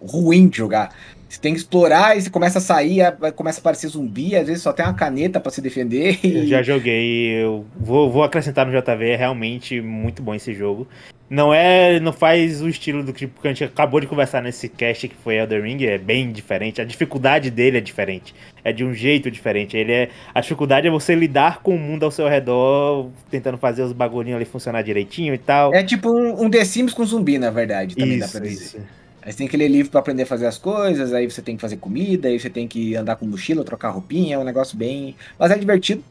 ruim 0.00 0.48
de 0.48 0.58
jogar. 0.58 0.94
Você 1.28 1.40
tem 1.40 1.52
que 1.52 1.58
explorar 1.58 2.16
e 2.16 2.22
você 2.22 2.30
começa 2.30 2.58
a 2.58 2.62
sair, 2.62 3.02
começa 3.34 3.58
a 3.58 3.60
aparecer 3.60 3.88
zumbi, 3.88 4.34
às 4.34 4.46
vezes 4.46 4.62
só 4.62 4.72
tem 4.72 4.84
uma 4.84 4.94
caneta 4.94 5.38
pra 5.38 5.50
se 5.50 5.60
defender. 5.60 6.18
Eu 6.24 6.44
E... 6.44 6.46
já 6.46 6.62
joguei, 6.62 7.42
eu 7.42 7.66
vou, 7.78 8.10
vou 8.10 8.22
acrescentar 8.22 8.64
no 8.64 8.72
JV, 8.72 9.10
é 9.10 9.16
realmente 9.16 9.80
muito 9.80 10.22
bom 10.22 10.34
esse 10.34 10.54
jogo. 10.54 10.88
Não 11.30 11.52
é, 11.52 12.00
não 12.00 12.12
faz 12.12 12.62
o 12.62 12.68
estilo 12.68 13.02
do 13.02 13.12
tipo 13.12 13.40
que 13.40 13.48
a 13.48 13.50
gente 13.50 13.64
acabou 13.64 14.00
de 14.00 14.06
conversar 14.06 14.42
nesse 14.42 14.68
cast 14.68 15.08
que 15.08 15.14
foi 15.14 15.36
Elder 15.36 15.62
Ring, 15.62 15.84
é 15.84 15.98
bem 15.98 16.32
diferente. 16.32 16.80
A 16.80 16.84
dificuldade 16.84 17.50
dele 17.50 17.78
é 17.78 17.80
diferente, 17.80 18.34
é 18.64 18.72
de 18.72 18.82
um 18.82 18.94
jeito 18.94 19.30
diferente. 19.30 19.76
Ele 19.76 19.92
é, 19.92 20.08
a 20.34 20.40
dificuldade 20.40 20.86
é 20.86 20.90
você 20.90 21.14
lidar 21.14 21.60
com 21.62 21.74
o 21.74 21.78
mundo 21.78 22.04
ao 22.04 22.10
seu 22.10 22.28
redor, 22.28 23.10
tentando 23.30 23.58
fazer 23.58 23.82
os 23.82 23.92
bagulhinhos 23.92 24.36
ali 24.36 24.46
funcionar 24.46 24.82
direitinho 24.82 25.34
e 25.34 25.38
tal. 25.38 25.74
É 25.74 25.82
tipo 25.82 26.10
um, 26.10 26.44
um 26.44 26.50
The 26.50 26.64
Sims 26.64 26.94
com 26.94 27.04
zumbi, 27.04 27.38
na 27.38 27.50
verdade, 27.50 27.94
também 27.94 28.18
dá 28.18 28.24
isso, 28.24 28.38
pra 28.38 28.46
dizer. 28.46 28.64
isso. 28.64 28.78
Aí 29.20 29.32
você 29.32 29.38
tem 29.38 29.48
que 29.48 29.56
ler 29.58 29.68
livro 29.68 29.90
pra 29.90 30.00
aprender 30.00 30.22
a 30.22 30.26
fazer 30.26 30.46
as 30.46 30.56
coisas, 30.56 31.12
aí 31.12 31.30
você 31.30 31.42
tem 31.42 31.56
que 31.56 31.60
fazer 31.60 31.76
comida, 31.76 32.28
aí 32.28 32.40
você 32.40 32.48
tem 32.48 32.66
que 32.66 32.96
andar 32.96 33.16
com 33.16 33.26
mochila, 33.26 33.62
trocar 33.62 33.90
roupinha, 33.90 34.36
é 34.36 34.38
um 34.38 34.44
negócio 34.44 34.78
bem. 34.78 35.14
Mas 35.38 35.50
é 35.50 35.58
divertido. 35.58 36.02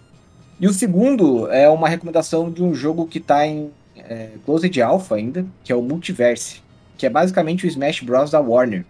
E 0.60 0.68
o 0.68 0.74
segundo 0.74 1.52
é 1.52 1.68
uma 1.68 1.90
recomendação 1.90 2.52
de 2.52 2.64
um 2.64 2.76
jogo 2.76 3.08
que 3.08 3.20
tá 3.20 3.46
em 3.48 3.72
é, 4.00 4.38
Closed 4.46 4.82
Alpha 4.82 5.16
ainda, 5.16 5.46
que 5.64 5.72
é 5.72 5.76
o 5.76 5.82
Multiverse, 5.82 6.62
que 6.98 7.06
é 7.06 7.10
basicamente 7.10 7.66
o 7.66 7.68
Smash 7.68 8.02
Bros. 8.02 8.32
da 8.32 8.40
Warner. 8.42 8.86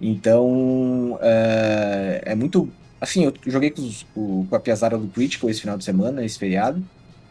Então, 0.00 1.18
é, 1.22 2.22
é 2.26 2.34
muito. 2.34 2.74
Assim, 3.00 3.24
eu 3.24 3.34
joguei 3.46 3.70
com, 3.70 3.82
os- 3.82 4.04
com 4.14 4.46
a 4.52 4.60
Piazara 4.60 4.98
do 4.98 5.08
Critical 5.08 5.48
esse 5.50 5.60
final 5.60 5.76
de 5.78 5.84
semana, 5.84 6.24
esse 6.24 6.38
feriado. 6.38 6.82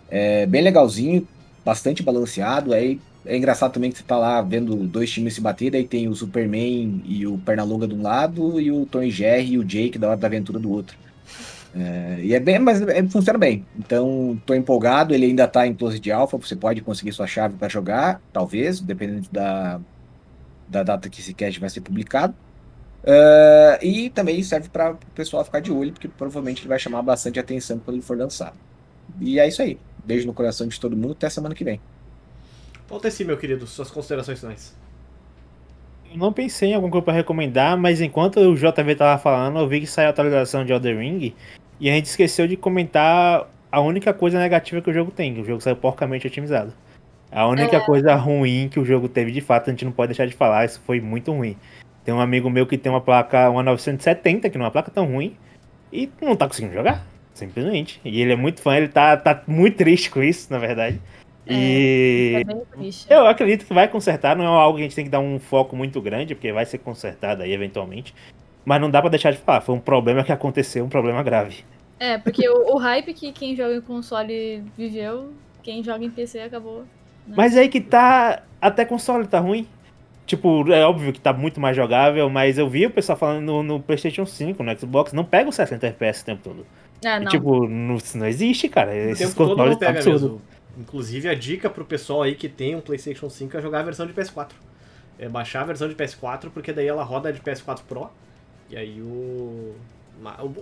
É 0.09 0.45
bem 0.45 0.61
legalzinho, 0.63 1.27
bastante 1.65 2.03
balanceado. 2.03 2.73
Aí 2.73 3.01
é 3.25 3.37
engraçado 3.37 3.73
também 3.73 3.91
que 3.91 3.97
você 3.97 4.03
tá 4.03 4.17
lá 4.17 4.41
vendo 4.41 4.87
dois 4.87 5.11
times 5.11 5.35
se 5.35 5.41
bater, 5.41 5.71
daí 5.71 5.87
tem 5.87 6.07
o 6.07 6.15
Superman 6.15 7.01
e 7.05 7.27
o 7.27 7.37
Pernalonga 7.39 7.87
de 7.87 7.95
um 7.95 8.01
lado 8.01 8.59
e 8.61 8.71
o 8.71 8.85
Tom 8.85 9.03
e 9.03 9.11
Jerry 9.11 9.53
e 9.53 9.57
o 9.59 9.65
Jake 9.65 9.97
da 9.99 10.09
Hora 10.09 10.17
da 10.17 10.27
Aventura 10.27 10.59
do 10.59 10.71
outro. 10.71 10.97
É, 11.75 12.19
e 12.23 12.33
é 12.33 12.39
bem, 12.39 12.59
mas 12.59 12.81
é- 12.81 13.03
funciona 13.07 13.37
bem. 13.37 13.65
Então, 13.77 14.41
tô 14.45 14.53
empolgado, 14.53 15.13
ele 15.13 15.25
ainda 15.25 15.47
tá 15.47 15.67
em 15.67 15.73
close 15.73 16.11
alpha, 16.11 16.37
você 16.37 16.55
pode 16.55 16.81
conseguir 16.81 17.11
sua 17.11 17.27
chave 17.27 17.55
para 17.57 17.69
jogar, 17.69 18.21
talvez, 18.33 18.79
dependendo 18.79 19.27
da, 19.31 19.79
da 20.67 20.83
data 20.83 21.09
que 21.09 21.21
esse 21.21 21.33
cast 21.33 21.59
vai 21.59 21.69
ser 21.69 21.81
publicado. 21.81 22.33
É, 23.03 23.79
e 23.81 24.09
também 24.09 24.41
serve 24.43 24.69
para 24.69 24.91
o 24.91 24.97
pessoal 25.15 25.45
ficar 25.45 25.59
de 25.61 25.71
olho, 25.71 25.93
porque 25.93 26.07
provavelmente 26.07 26.61
ele 26.61 26.69
vai 26.69 26.79
chamar 26.79 27.01
bastante 27.01 27.39
atenção 27.39 27.79
quando 27.79 27.95
ele 27.97 28.03
for 28.05 28.17
lançado. 28.17 28.57
E 29.19 29.39
é 29.39 29.47
isso 29.47 29.61
aí. 29.61 29.79
Beijo 30.03 30.27
no 30.27 30.33
coração 30.33 30.67
de 30.67 30.79
todo 30.79 30.95
mundo, 30.97 31.11
até 31.13 31.29
semana 31.29 31.55
que 31.55 31.63
vem. 31.63 31.79
Volta 32.87 33.07
assim, 33.07 33.23
meu 33.23 33.37
querido, 33.37 33.67
suas 33.67 33.91
considerações 33.91 34.39
finais. 34.39 34.75
Eu 36.11 36.17
não 36.17 36.33
pensei 36.33 36.69
em 36.71 36.73
alguma 36.73 36.91
coisa 36.91 37.05
pra 37.05 37.13
recomendar, 37.13 37.77
mas 37.77 38.01
enquanto 38.01 38.39
o 38.39 38.55
JV 38.55 38.95
tava 38.95 39.21
falando, 39.21 39.59
eu 39.59 39.67
vi 39.67 39.81
que 39.81 39.87
saiu 39.87 40.07
a 40.07 40.09
atualização 40.09 40.65
de 40.65 40.73
Elden 40.73 40.97
Ring 40.97 41.35
e 41.79 41.89
a 41.89 41.93
gente 41.93 42.05
esqueceu 42.05 42.47
de 42.47 42.57
comentar 42.57 43.47
a 43.71 43.79
única 43.79 44.13
coisa 44.13 44.39
negativa 44.39 44.81
que 44.81 44.89
o 44.89 44.93
jogo 44.93 45.11
tem, 45.11 45.35
que 45.35 45.41
o 45.41 45.45
jogo 45.45 45.61
saiu 45.61 45.75
porcamente 45.75 46.25
otimizado. 46.25 46.73
A 47.31 47.47
única 47.47 47.77
É. 47.77 47.79
coisa 47.79 48.15
ruim 48.15 48.67
que 48.71 48.79
o 48.79 48.85
jogo 48.85 49.07
teve 49.07 49.31
de 49.31 49.41
fato, 49.41 49.69
a 49.69 49.71
gente 49.71 49.85
não 49.85 49.91
pode 49.91 50.09
deixar 50.09 50.25
de 50.25 50.33
falar, 50.33 50.65
isso 50.65 50.81
foi 50.83 50.99
muito 50.99 51.31
ruim. 51.31 51.55
Tem 52.03 52.13
um 52.13 52.19
amigo 52.19 52.49
meu 52.49 52.65
que 52.65 52.77
tem 52.77 52.91
uma 52.91 53.01
placa, 53.01 53.47
uma 53.51 53.61
970, 53.61 54.49
que 54.49 54.57
não 54.57 54.65
é 54.65 54.67
uma 54.67 54.71
placa 54.71 54.89
tão 54.89 55.05
ruim, 55.05 55.37
e 55.93 56.09
não 56.19 56.35
tá 56.35 56.47
conseguindo 56.47 56.73
jogar, 56.73 57.05
simplesmente. 57.35 58.01
E 58.03 58.19
ele 58.19 58.33
é 58.33 58.35
muito 58.35 58.61
fã, 58.63 58.75
ele 58.75 58.87
tá, 58.87 59.15
tá 59.15 59.43
muito 59.45 59.77
triste 59.77 60.09
com 60.09 60.23
isso, 60.23 60.51
na 60.51 60.57
verdade. 60.57 60.99
E 61.53 62.33
É 62.35 62.43
bem 62.43 62.61
triste. 62.71 63.07
eu 63.09 63.27
acredito 63.27 63.65
que 63.65 63.73
vai 63.73 63.87
consertar, 63.87 64.35
não 64.35 64.43
é 64.45 64.47
algo 64.47 64.77
que 64.77 64.81
a 64.81 64.85
gente 64.85 64.95
tem 64.95 65.05
que 65.05 65.11
dar 65.11 65.19
um 65.19 65.39
foco 65.39 65.75
muito 65.75 66.01
grande, 66.01 66.35
porque 66.35 66.51
vai 66.51 66.65
ser 66.65 66.77
consertado 66.79 67.43
aí 67.43 67.51
eventualmente. 67.51 68.13
Mas 68.65 68.79
não 68.81 68.89
dá 68.89 69.01
pra 69.01 69.09
deixar 69.09 69.31
de 69.31 69.37
falar, 69.37 69.61
foi 69.61 69.75
um 69.75 69.79
problema 69.79 70.23
que 70.23 70.31
aconteceu, 70.31 70.83
um 70.85 70.89
problema 70.89 71.23
grave. 71.23 71.63
É, 71.99 72.17
porque 72.17 72.47
o, 72.47 72.75
o 72.75 72.77
hype 72.77 73.13
que 73.13 73.31
quem 73.31 73.55
joga 73.55 73.75
em 73.75 73.81
console 73.81 74.63
viveu, 74.77 75.31
quem 75.63 75.83
joga 75.83 76.03
em 76.03 76.09
PC 76.09 76.39
acabou. 76.39 76.83
Mas 77.27 77.55
aí 77.57 77.67
que 77.69 77.81
tá. 77.81 78.43
Até 78.61 78.85
console 78.85 79.27
tá 79.27 79.39
ruim. 79.39 79.67
Tipo, 80.25 80.71
é 80.71 80.85
óbvio 80.85 81.11
que 81.11 81.19
tá 81.19 81.33
muito 81.33 81.59
mais 81.59 81.75
jogável, 81.75 82.29
mas 82.29 82.57
eu 82.57 82.69
vi 82.69 82.85
o 82.85 82.91
pessoal 82.91 83.17
falando 83.17 83.43
no, 83.43 83.63
no 83.63 83.79
PlayStation 83.79 84.25
5, 84.27 84.61
no 84.61 84.79
Xbox, 84.79 85.11
não 85.11 85.23
pega 85.25 85.49
os 85.49 85.55
60 85.55 85.87
FPS 85.87 86.21
o 86.21 86.25
tempo 86.25 86.41
todo. 86.43 86.65
Ah, 87.03 87.19
E, 87.19 87.25
tipo, 87.25 87.67
não, 87.67 87.95
isso 87.95 88.17
não 88.17 88.27
existe, 88.27 88.69
cara. 88.69 88.91
O 88.91 88.93
Esses 88.93 89.33
controles 89.33 89.77
tá 89.77 89.87
pega 89.87 89.99
absurdo. 89.99 90.21
mesmo. 90.21 90.41
Inclusive, 90.77 91.27
a 91.27 91.33
dica 91.33 91.69
pro 91.69 91.83
pessoal 91.83 92.23
aí 92.23 92.35
que 92.35 92.47
tem 92.47 92.75
um 92.75 92.81
PlayStation 92.81 93.29
5 93.29 93.57
é 93.57 93.61
jogar 93.61 93.79
a 93.79 93.83
versão 93.83 94.05
de 94.05 94.13
PS4. 94.13 94.51
É 95.17 95.27
baixar 95.27 95.61
a 95.61 95.65
versão 95.65 95.89
de 95.89 95.95
PS4, 95.95 96.49
porque 96.53 96.71
daí 96.71 96.87
ela 96.87 97.03
roda 97.03 97.31
de 97.33 97.41
PS4 97.41 97.81
Pro. 97.87 98.09
E 98.69 98.77
aí 98.77 99.01
o. 99.01 99.75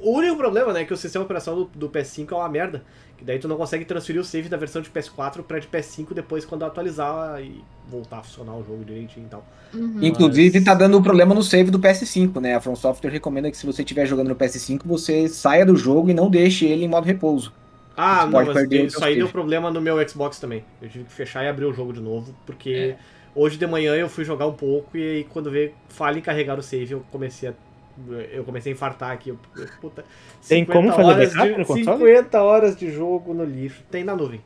O 0.01 0.11
único 0.11 0.37
problema, 0.37 0.71
né, 0.71 0.81
é 0.81 0.85
que 0.85 0.93
o 0.93 0.97
sistema 0.97 1.25
operacional 1.25 1.65
do, 1.65 1.71
do 1.73 1.89
PS5 1.89 2.31
é 2.31 2.35
uma 2.35 2.49
merda. 2.49 2.83
Que 3.17 3.25
daí 3.25 3.39
tu 3.39 3.47
não 3.47 3.57
consegue 3.57 3.83
transferir 3.85 4.21
o 4.21 4.23
save 4.23 4.47
da 4.47 4.57
versão 4.57 4.79
de 4.81 4.89
PS4 4.91 5.41
pra 5.41 5.57
de 5.57 5.67
PS5 5.67 6.13
depois 6.13 6.45
quando 6.45 6.63
atualizar 6.63 7.41
e 7.41 7.63
voltar 7.89 8.19
a 8.19 8.23
funcionar 8.23 8.53
o 8.53 8.63
jogo 8.63 8.85
direitinho 8.85 9.25
e 9.25 9.29
tal. 9.29 9.45
Uhum. 9.73 9.97
Inclusive, 10.01 10.59
Mas- 10.59 10.65
tá 10.65 10.75
dando 10.75 11.01
problema 11.01 11.33
no 11.33 11.41
save 11.41 11.71
do 11.71 11.79
PS5, 11.79 12.39
né? 12.39 12.55
A 12.55 12.61
From 12.61 12.75
Software 12.75 13.09
recomenda 13.09 13.49
que 13.49 13.57
se 13.57 13.65
você 13.65 13.81
estiver 13.81 14.05
jogando 14.05 14.27
no 14.27 14.35
PS5, 14.35 14.81
você 14.85 15.27
saia 15.27 15.65
do 15.65 15.75
jogo 15.75 16.11
e 16.11 16.13
não 16.13 16.29
deixe 16.29 16.65
ele 16.67 16.85
em 16.85 16.87
modo 16.87 17.05
repouso. 17.05 17.51
Ah, 17.97 18.25
não, 18.25 18.31
pode 18.31 18.53
mas 18.53 18.71
isso 18.71 19.03
aí 19.03 19.15
deu 19.15 19.27
problema 19.27 19.71
no 19.71 19.81
meu 19.81 20.07
Xbox 20.07 20.39
também. 20.39 20.63
Eu 20.81 20.87
tive 20.87 21.03
que 21.05 21.11
fechar 21.11 21.43
e 21.43 21.47
abrir 21.47 21.65
o 21.65 21.73
jogo 21.73 21.91
de 21.91 21.99
novo, 21.99 22.33
porque 22.45 22.95
É. 22.95 22.97
hoje 23.35 23.57
de 23.57 23.65
manhã 23.65 23.95
eu 23.95 24.07
fui 24.07 24.23
jogar 24.23 24.45
um 24.45 24.53
pouco 24.53 24.95
e 24.95 25.01
aí 25.01 25.23
quando 25.23 25.49
veio 25.49 25.73
falha 25.89 26.19
em 26.19 26.21
carregar 26.21 26.59
o 26.59 26.61
save, 26.63 26.91
eu 26.93 27.03
comecei 27.11 27.49
a. 27.49 27.53
Eu 28.31 28.43
comecei 28.43 28.71
a 28.71 28.75
infartar 28.75 29.09
aqui. 29.11 29.29
eu- 29.31 29.39
Puta, 29.81 30.05
Tem 30.47 30.59
50 30.63 30.71
como 30.71 30.91
fazer 30.91 31.03
horas 31.03 31.29
backup 31.33 31.51
de, 31.53 31.59
no 31.59 31.65
console? 31.65 31.97
50 31.97 32.41
horas 32.43 32.75
de 32.75 32.91
jogo 32.91 33.33
no 33.33 33.43
lixo. 33.43 33.81
Tem 33.89 34.03
na 34.03 34.15
nuvem. 34.15 34.39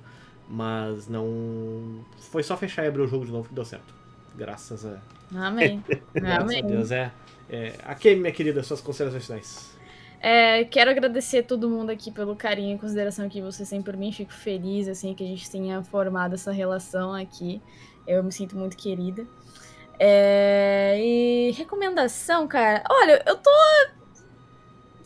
Mas 0.47 1.09
não. 1.09 1.99
Foi 2.31 2.43
só 2.43 2.55
fechar 2.55 2.85
e 2.85 2.87
abrir 2.87 3.01
o 3.01 3.07
jogo 3.07 3.25
de 3.25 3.31
novo 3.33 3.49
que 3.49 3.53
deu 3.53 3.65
certo. 3.65 3.93
Graças 4.37 4.85
a, 4.85 4.97
Amém. 5.35 5.83
graças 6.15 6.39
a 6.39 6.41
Amém. 6.43 6.65
Deus. 6.65 6.91
É, 6.91 7.11
é. 7.49 7.73
Aqui, 7.85 8.15
minha 8.15 8.31
querida, 8.31 8.63
suas 8.63 8.79
considerações 8.79 9.25
finais. 9.25 9.77
É, 10.23 10.65
quero 10.65 10.91
agradecer 10.91 11.39
a 11.39 11.43
todo 11.43 11.67
mundo 11.67 11.89
aqui 11.89 12.11
pelo 12.11 12.35
carinho 12.35 12.75
e 12.75 12.79
consideração 12.79 13.27
que 13.27 13.41
vocês 13.41 13.67
têm 13.67 13.81
por 13.81 13.97
mim. 13.97 14.11
Fico 14.11 14.31
feliz, 14.31 14.87
assim, 14.87 15.15
que 15.15 15.23
a 15.23 15.27
gente 15.27 15.49
tenha 15.49 15.81
formado 15.83 16.35
essa 16.35 16.51
relação 16.51 17.13
aqui. 17.13 17.59
Eu 18.05 18.23
me 18.23 18.31
sinto 18.31 18.55
muito 18.55 18.77
querida. 18.77 19.25
É, 19.99 20.95
e 20.99 21.51
recomendação, 21.51 22.47
cara. 22.47 22.83
Olha, 22.87 23.23
eu 23.25 23.35
tô. 23.35 23.49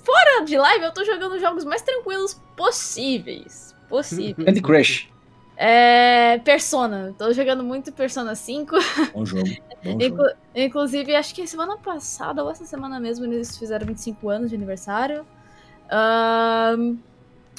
Fora 0.04 0.44
de 0.46 0.58
live, 0.58 0.86
eu 0.86 0.94
tô 0.94 1.04
jogando 1.04 1.40
jogos 1.40 1.64
mais 1.64 1.82
tranquilos 1.82 2.40
possíveis. 2.56 3.74
Possíveis. 3.88 4.46
Candy 4.46 4.62
Crush. 4.62 5.10
É. 5.56 6.40
Persona. 6.40 7.16
Tô 7.18 7.32
jogando 7.32 7.64
muito 7.64 7.92
Persona 7.94 8.36
5. 8.36 8.76
Bom 9.14 9.26
jogo. 9.26 9.44
Inclu- 9.92 10.36
inclusive, 10.56 11.16
acho 11.16 11.34
que 11.36 11.46
semana 11.48 11.78
passada 11.78 12.44
ou 12.44 12.50
essa 12.50 12.66
semana 12.66 13.00
mesmo 13.00 13.26
eles 13.26 13.58
fizeram 13.58 13.86
25 13.86 14.30
anos 14.30 14.50
de 14.50 14.56
aniversário. 14.56 15.26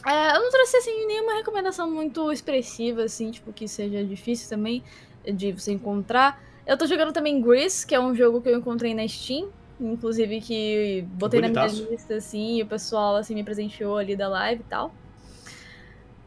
É, 0.07 0.37
eu 0.37 0.41
não 0.41 0.51
trouxe 0.51 0.77
assim, 0.77 1.07
nenhuma 1.07 1.35
recomendação 1.35 1.91
muito 1.91 2.31
expressiva, 2.31 3.03
assim, 3.03 3.31
tipo, 3.31 3.53
que 3.53 3.67
seja 3.67 4.05
difícil 4.05 4.49
também 4.49 4.83
de 5.25 5.53
você 5.53 5.73
encontrar. 5.73 6.41
Eu 6.67 6.77
tô 6.77 6.87
jogando 6.87 7.13
também 7.13 7.41
Gris, 7.41 7.85
que 7.85 7.95
é 7.95 8.01
um 8.01 8.15
jogo 8.15 8.41
que 8.41 8.49
eu 8.49 8.59
encontrei 8.59 8.95
na 8.95 9.07
Steam. 9.07 9.49
Inclusive 9.81 10.41
que 10.41 11.05
botei 11.13 11.41
na 11.41 11.49
minha 11.49 11.67
lista, 11.67 12.15
assim, 12.15 12.57
e 12.59 12.63
o 12.63 12.67
pessoal 12.67 13.17
assim, 13.17 13.35
me 13.35 13.45
presenteou 13.45 13.99
ali 13.99 14.17
da 14.17 14.29
live 14.29 14.63
e 14.63 14.71
tal. 14.71 14.93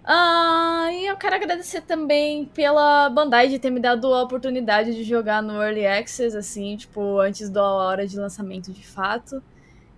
Ah, 0.03 0.87
e 0.91 1.05
eu 1.05 1.17
quero 1.17 1.35
agradecer 1.35 1.81
também 1.81 2.45
pela 2.45 3.09
Bandai 3.09 3.47
de 3.49 3.59
ter 3.59 3.69
me 3.69 3.79
dado 3.79 4.13
a 4.13 4.23
oportunidade 4.23 4.95
de 4.95 5.03
jogar 5.03 5.41
no 5.41 5.61
Early 5.61 5.85
Access, 5.85 6.35
assim, 6.35 6.75
tipo, 6.77 7.19
antes 7.19 7.49
da 7.49 7.63
hora 7.63 8.07
de 8.07 8.17
lançamento 8.17 8.71
de 8.71 8.85
fato. 8.85 9.43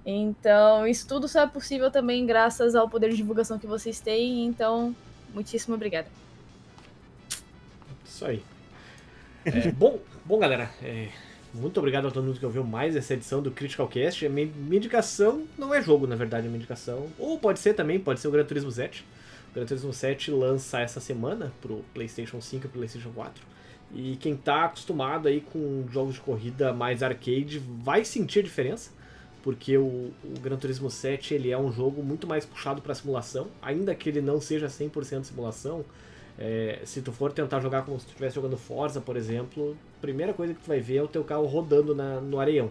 Então, 0.06 0.88
isso 0.88 1.08
tudo 1.08 1.28
só 1.28 1.42
é 1.42 1.48
possível 1.48 1.92
também 1.92 2.26
graças 2.26 2.76
ao 2.76 2.90
poder 2.90 3.12
de 3.12 3.18
divulgação 3.18 3.60
que 3.60 3.68
vocês 3.68 4.00
têm. 4.00 4.46
Então, 4.46 4.96
muitíssimo 5.34 5.76
obrigada. 5.76 6.08
Isso 8.04 8.26
aí. 8.26 8.44
É, 9.46 9.72
bom, 9.72 10.00
bom, 10.26 10.40
galera. 10.40 10.70
é, 10.82 11.10
muito 11.54 11.78
obrigado 11.80 12.08
a 12.08 12.12
todo 12.12 12.24
mundo 12.24 12.40
que 12.40 12.46
ouviu 12.46 12.64
mais 12.64 12.96
essa 12.96 13.14
edição 13.14 13.42
do 13.42 13.52
Critical 13.52 13.88
Cast. 13.88 14.28
Minha, 14.30 14.52
indicação 14.72 15.46
não 15.58 15.74
é 15.74 15.82
jogo, 15.82 16.08
na 16.08 16.16
verdade, 16.16 16.46
é 16.46 16.50
minha 16.50 16.58
indicação. 16.58 17.08
Ou 17.20 17.38
pode 17.38 17.60
ser 17.60 17.74
também, 17.74 18.00
pode 18.00 18.20
ser 18.20 18.28
o 18.30 18.32
Gran 18.32 18.46
Turismo 18.46 18.72
7. 18.72 19.06
O 19.52 19.56
Gran 19.56 19.66
Turismo 19.66 19.92
7 19.94 20.32
lança 20.32 20.80
essa 20.80 21.00
semana 21.00 21.52
pro 21.62 21.84
PlayStation 21.94 22.40
5 22.40 22.66
e 22.66 22.70
pro 22.70 22.80
PlayStation 22.80 23.12
4. 23.12 23.44
E 23.94 24.16
quem 24.16 24.36
tá 24.36 24.66
acostumado 24.66 25.28
aí 25.28 25.42
com 25.42 25.86
jogos 25.92 26.14
de 26.16 26.22
corrida 26.22 26.72
mais 26.74 27.04
arcade 27.04 27.60
vai 27.60 28.06
sentir 28.06 28.40
a 28.40 28.44
diferença. 28.44 28.92
Porque 29.44 29.76
o, 29.78 30.12
o 30.24 30.40
Gran 30.40 30.56
Turismo 30.56 30.90
7 30.90 31.34
ele 31.34 31.52
é 31.52 31.58
um 31.58 31.72
jogo 31.72 32.04
muito 32.04 32.28
mais 32.28 32.46
puxado 32.46 32.82
para 32.82 32.94
simulação, 32.94 33.48
ainda 33.62 33.94
que 33.96 34.08
ele 34.08 34.22
não 34.22 34.40
seja 34.40 34.68
100% 34.68 35.24
simulação, 35.24 35.84
é, 36.38 36.80
se 36.86 37.02
tu 37.02 37.12
for 37.12 37.32
tentar 37.34 37.60
jogar 37.60 37.82
como 37.84 38.00
se 38.00 38.06
tu 38.06 38.10
estivesse 38.10 38.36
jogando 38.36 38.56
Forza, 38.56 39.02
por 39.02 39.18
exemplo, 39.18 39.76
a 39.98 40.02
primeira 40.02 40.32
coisa 40.32 40.54
que 40.54 40.62
tu 40.62 40.68
vai 40.68 40.80
ver 40.80 40.98
é 40.98 41.04
o 41.04 41.08
teu 41.08 41.24
carro 41.24 41.46
rodando 41.48 41.96
na- 41.96 42.22
no 42.22 42.40
areião. 42.40 42.70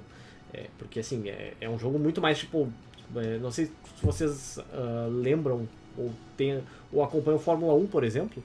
É, 0.55 0.67
porque 0.79 1.01
assim, 1.01 1.29
é, 1.29 1.55
é 1.61 1.69
um 1.69 1.79
jogo 1.79 1.99
muito 1.99 2.21
mais 2.21 2.39
tipo. 2.39 2.73
é, 3.17 3.39
não 3.39 3.51
sei 3.51 3.67
se 3.67 3.73
vocês 4.03 4.59
ah, 4.73 5.09
lembram 5.11 5.69
ou, 5.97 6.11
tem, 6.37 6.61
ou 6.93 7.03
acompanham 7.03 7.39
Fórmula 7.39 7.75
1, 7.75 7.87
por 7.87 8.05
exemplo, 8.05 8.43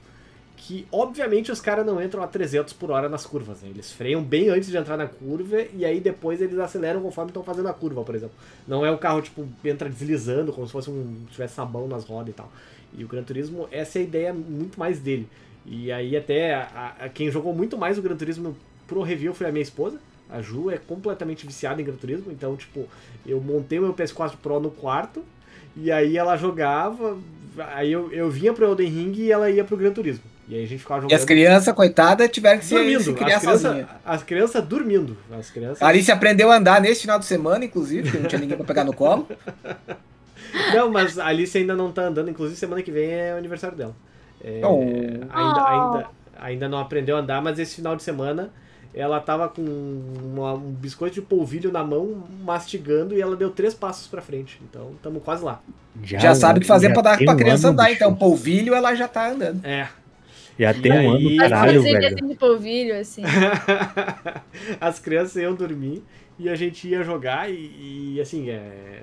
que 0.56 0.86
obviamente 0.90 1.52
os 1.52 1.60
caras 1.60 1.84
não 1.84 2.02
entram 2.02 2.22
a 2.22 2.26
300 2.26 2.72
por 2.72 2.90
hora 2.90 3.08
nas 3.08 3.26
curvas. 3.26 3.60
né? 3.62 3.68
Eles 3.68 3.92
freiam 3.92 4.22
bem 4.22 4.48
antes 4.48 4.68
de 4.70 4.76
entrar 4.76 4.96
na 4.96 5.06
curva 5.06 5.62
e 5.74 5.84
aí 5.84 6.00
depois 6.00 6.40
eles 6.40 6.58
aceleram 6.58 7.02
conforme 7.02 7.30
estão 7.30 7.44
fazendo 7.44 7.68
a 7.68 7.74
curva, 7.74 8.02
por 8.02 8.14
exemplo. 8.14 8.34
Não 8.66 8.84
é 8.84 8.90
o 8.90 8.96
carro, 8.98 9.20
tipo, 9.20 9.46
entra 9.64 9.88
deslizando, 9.88 10.52
como 10.52 10.66
se 10.66 10.72
fosse 10.72 10.90
um. 10.90 11.24
tivesse 11.30 11.54
sabão 11.54 11.86
nas 11.86 12.04
rodas 12.04 12.30
e 12.30 12.32
tal. 12.32 12.50
E 12.96 13.04
o 13.04 13.08
Gran 13.08 13.22
Turismo, 13.22 13.68
essa 13.70 13.98
é 13.98 14.02
a 14.02 14.04
ideia 14.04 14.32
muito 14.32 14.78
mais 14.80 14.98
dele. 14.98 15.28
E 15.66 15.92
aí 15.92 16.16
até 16.16 16.54
a, 16.54 16.94
a- 17.00 17.08
quem 17.10 17.30
jogou 17.30 17.52
muito 17.54 17.76
mais 17.76 17.98
o 17.98 18.02
Gran 18.02 18.16
Turismo 18.16 18.56
pro 18.86 19.02
review 19.02 19.34
foi 19.34 19.48
a 19.48 19.52
minha 19.52 19.62
esposa. 19.62 19.98
A 20.30 20.40
Ju 20.40 20.70
é 20.70 20.78
completamente 20.78 21.46
viciada 21.46 21.80
em 21.80 21.84
Gran 21.84 21.94
Turismo, 21.96 22.32
então, 22.32 22.56
tipo, 22.56 22.86
eu 23.26 23.40
montei 23.40 23.78
o 23.78 23.82
meu 23.82 23.92
PS4 23.94 24.36
Pro 24.42 24.58
no 24.58 24.70
quarto, 24.70 25.22
e 25.76 25.92
aí 25.92 26.16
ela 26.16 26.36
jogava, 26.36 27.16
aí 27.74 27.92
eu, 27.92 28.10
eu 28.12 28.30
vinha 28.30 28.52
pro 28.52 28.64
Elden 28.66 28.88
Ring 28.88 29.12
e 29.16 29.30
ela 29.32 29.50
ia 29.50 29.64
pro 29.64 29.76
Gran 29.76 29.92
Turismo. 29.92 30.24
E 30.48 30.54
aí 30.54 30.62
a 30.64 30.66
gente 30.66 30.78
ficava 30.78 31.00
E 31.00 31.02
jogando. 31.02 31.18
as 31.18 31.24
crianças, 31.24 31.74
coitadas, 31.74 32.30
tiveram 32.30 32.58
que 32.60 32.64
se, 32.64 32.68
se 32.68 32.74
dormindo, 32.76 33.14
criar 33.14 33.36
as 33.36 33.42
crianças, 33.42 33.60
sozinhas. 33.62 33.88
as 34.04 34.22
crianças 34.22 34.64
dormindo. 34.64 35.16
As 35.36 35.50
crianças. 35.50 35.82
A 35.82 35.88
Alice 35.88 36.12
aprendeu 36.12 36.52
a 36.52 36.56
andar 36.56 36.80
nesse 36.80 37.00
final 37.02 37.18
de 37.18 37.24
semana, 37.24 37.64
inclusive, 37.64 38.04
porque 38.04 38.18
não 38.18 38.28
tinha 38.28 38.40
ninguém 38.40 38.56
pra 38.56 38.64
pegar 38.66 38.84
no 38.84 38.94
colo. 38.94 39.26
Não, 40.74 40.90
mas 40.90 41.18
a 41.18 41.26
Alice 41.26 41.56
ainda 41.58 41.74
não 41.74 41.90
tá 41.92 42.02
andando, 42.02 42.30
inclusive 42.30 42.58
semana 42.58 42.80
que 42.82 42.90
vem 42.90 43.10
é 43.10 43.34
o 43.34 43.36
aniversário 43.36 43.76
dela. 43.76 43.94
É, 44.42 44.60
Oh. 44.64 44.80
ainda, 45.30 45.68
ainda, 45.68 46.06
ainda 46.38 46.68
não 46.68 46.78
aprendeu 46.78 47.16
a 47.16 47.20
andar, 47.20 47.42
mas 47.42 47.58
esse 47.58 47.74
final 47.76 47.96
de 47.96 48.02
semana 48.02 48.50
ela 48.96 49.20
tava 49.20 49.48
com 49.48 49.62
uma- 49.62 50.54
um 50.54 50.72
biscoito 50.72 51.14
de 51.14 51.22
polvilho 51.22 51.70
na 51.70 51.84
mão, 51.84 52.24
mastigando, 52.42 53.14
e 53.14 53.20
ela 53.20 53.36
deu 53.36 53.50
três 53.50 53.74
passos 53.74 54.06
pra 54.08 54.22
frente. 54.22 54.58
Então, 54.68 54.92
estamos 54.96 55.22
quase 55.22 55.44
lá. 55.44 55.60
Já 56.02 56.34
sabe 56.34 56.58
o 56.58 56.62
que 56.62 56.66
fazer 56.66 56.88
já 56.88 56.92
pra 56.94 57.02
dar 57.02 57.18
pra 57.18 57.32
um 57.34 57.36
criança 57.36 57.68
ano, 57.68 57.74
andar, 57.74 57.84
bicho. 57.84 57.96
então. 57.96 58.14
Polvilho, 58.14 58.74
ela 58.74 58.94
já 58.94 59.06
tá 59.06 59.30
andando. 59.30 59.64
É. 59.64 59.88
Já 60.58 60.70
E 60.72 60.80
tem 60.80 60.90
um 60.92 61.10
ano, 61.10 61.36
caralho, 61.36 61.82
velho. 61.82 62.06
assim 62.06 62.26
de 62.28 62.34
polvilho, 62.34 62.98
assim. 62.98 63.22
As 64.80 64.98
crianças 64.98 65.36
iam 65.36 65.54
dormir 65.54 66.02
e 66.38 66.48
a 66.48 66.54
gente 66.54 66.88
ia 66.88 67.02
jogar 67.02 67.50
e, 67.50 68.14
e, 68.16 68.20
assim, 68.20 68.48
é, 68.50 69.02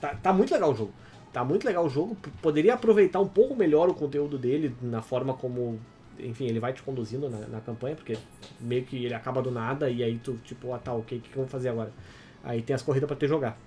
tá, 0.00 0.14
tá 0.20 0.32
muito 0.32 0.52
legal 0.52 0.72
o 0.72 0.74
jogo. 0.76 0.92
Tá 1.32 1.44
muito 1.44 1.64
legal 1.64 1.86
o 1.86 1.88
jogo. 1.88 2.16
Poderia 2.42 2.74
aproveitar 2.74 3.20
um 3.20 3.28
pouco 3.28 3.54
melhor 3.54 3.88
o 3.88 3.94
conteúdo 3.94 4.36
dele 4.36 4.74
na 4.82 5.00
forma 5.00 5.32
como 5.34 5.78
enfim, 6.26 6.46
ele 6.46 6.60
vai 6.60 6.72
te 6.72 6.82
conduzindo 6.82 7.28
na, 7.28 7.38
na 7.46 7.60
campanha, 7.60 7.96
porque 7.96 8.16
meio 8.60 8.84
que 8.84 9.04
ele 9.04 9.14
acaba 9.14 9.42
do 9.42 9.50
nada 9.50 9.88
e 9.90 10.02
aí 10.02 10.18
tu, 10.18 10.38
tipo, 10.44 10.72
ah 10.72 10.78
tá, 10.78 10.92
ok, 10.92 11.18
o 11.18 11.20
que, 11.20 11.28
que 11.28 11.36
eu 11.36 11.42
vou 11.42 11.48
fazer 11.48 11.68
agora? 11.68 11.92
Aí 12.42 12.62
tem 12.62 12.74
as 12.74 12.82
corridas 12.82 13.06
pra 13.06 13.16
te 13.16 13.26
jogar. 13.26 13.58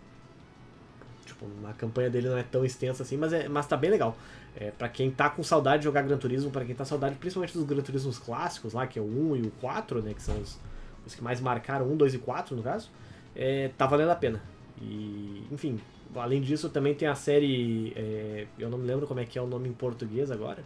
Tipo, 1.26 1.46
a 1.66 1.74
campanha 1.74 2.10
dele 2.10 2.30
não 2.30 2.38
é 2.38 2.44
tão 2.44 2.66
extensa 2.66 3.04
assim, 3.04 3.18
mas, 3.18 3.32
é, 3.34 3.48
mas 3.48 3.66
tá 3.68 3.78
bem 3.78 3.90
legal. 3.90 4.16
É, 4.56 4.72
para 4.72 4.90
quem 4.90 5.10
tá 5.10 5.30
com 5.30 5.44
saudade 5.44 5.80
de 5.80 5.86
jogar 5.86 6.02
Gran 6.04 6.18
Turismo, 6.18 6.52
para 6.52 6.66
quem 6.66 6.76
tá 6.76 6.84
com 6.84 6.90
saudade 6.90 7.16
principalmente 7.16 7.54
dos 7.54 7.66
Gran 7.66 7.82
Turismos 7.82 8.20
clássicos 8.20 8.74
lá, 8.74 8.86
que 8.86 9.00
é 9.00 9.02
o 9.02 9.06
1 9.06 9.36
e 9.38 9.42
o 9.44 9.52
4, 9.62 10.02
né, 10.02 10.14
que 10.14 10.22
são 10.22 10.40
os, 10.40 10.60
os 11.06 11.16
que 11.16 11.24
mais 11.24 11.40
marcaram, 11.40 11.88
1, 11.92 11.98
2 11.98 12.14
e 12.16 12.18
4 12.20 12.56
no 12.56 12.62
caso, 12.62 12.90
é, 13.36 13.70
tá 13.78 13.86
valendo 13.86 14.10
a 14.12 14.16
pena. 14.16 14.42
E, 14.82 15.48
enfim, 15.52 15.80
além 16.16 16.42
disso 16.42 16.70
também 16.70 16.94
tem 16.94 17.08
a 17.08 17.16
série, 17.16 17.94
é, 17.96 18.48
eu 18.60 18.70
não 18.70 18.78
me 18.78 18.86
lembro 18.86 19.08
como 19.08 19.20
é 19.20 19.26
que 19.26 19.38
é 19.38 19.42
o 19.42 19.48
nome 19.48 19.70
em 19.70 19.74
português 19.74 20.30
agora, 20.32 20.64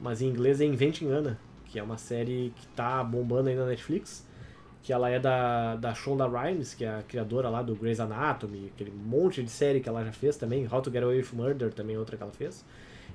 mas 0.00 0.22
em 0.22 0.28
inglês 0.28 0.60
é 0.60 0.64
Inventing 0.64 1.10
Anna, 1.10 1.38
que 1.64 1.78
é 1.78 1.82
uma 1.82 1.98
série 1.98 2.52
que 2.56 2.66
tá 2.68 3.02
bombando 3.02 3.48
aí 3.48 3.54
na 3.54 3.66
Netflix, 3.66 4.26
que 4.82 4.92
ela 4.92 5.10
é 5.10 5.18
da, 5.18 5.76
da 5.76 5.94
Shonda 5.94 6.26
Rhimes, 6.26 6.74
que 6.74 6.84
é 6.84 6.88
a 6.88 7.02
criadora 7.02 7.48
lá 7.48 7.62
do 7.62 7.74
Grey's 7.74 8.00
Anatomy, 8.00 8.72
aquele 8.74 8.90
monte 8.90 9.42
de 9.42 9.50
série 9.50 9.80
que 9.80 9.88
ela 9.88 10.04
já 10.04 10.12
fez 10.12 10.36
também, 10.36 10.66
How 10.70 10.80
to 10.80 10.90
Get 10.90 11.02
Away 11.02 11.18
with 11.18 11.28
Murder 11.32 11.72
também 11.72 11.96
é 11.96 11.98
outra 11.98 12.16
que 12.16 12.22
ela 12.22 12.32
fez. 12.32 12.64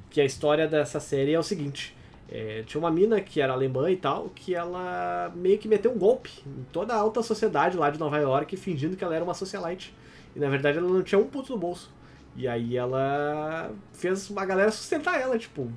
Que 0.10 0.22
a 0.22 0.26
história 0.26 0.68
dessa 0.68 1.00
série 1.00 1.34
é 1.34 1.40
o 1.40 1.44
seguinte, 1.44 1.96
é, 2.30 2.64
tinha 2.64 2.80
uma 2.80 2.92
mina 2.92 3.20
que 3.22 3.42
era 3.42 3.54
alemã 3.54 3.92
e 3.92 3.96
tal, 3.96 4.30
que 4.30 4.56
ela 4.56 5.32
meio 5.36 5.58
que 5.58 5.68
meteu 5.68 5.92
um 5.92 5.98
golpe 5.98 6.32
em 6.46 6.64
toda 6.72 6.94
a 6.94 6.98
alta 6.98 7.22
sociedade 7.22 7.78
lá 7.78 7.90
de 7.90 8.00
Nova 8.00 8.18
York, 8.18 8.56
fingindo 8.58 8.96
que 8.96 9.04
ela 9.04 9.16
era 9.16 9.24
uma 9.24 9.34
socialite. 9.34 9.94
E 10.36 10.40
na 10.40 10.50
verdade 10.50 10.78
ela 10.78 10.90
não 10.90 11.04
tinha 11.04 11.20
um 11.20 11.28
puto 11.28 11.52
no 11.54 11.60
bolso. 11.60 11.92
E 12.36 12.48
aí 12.48 12.76
ela 12.76 13.72
fez 13.94 14.30
uma 14.30 14.46
galera 14.46 14.72
sustentar 14.72 15.22
ela, 15.22 15.38
tipo, 15.38 15.72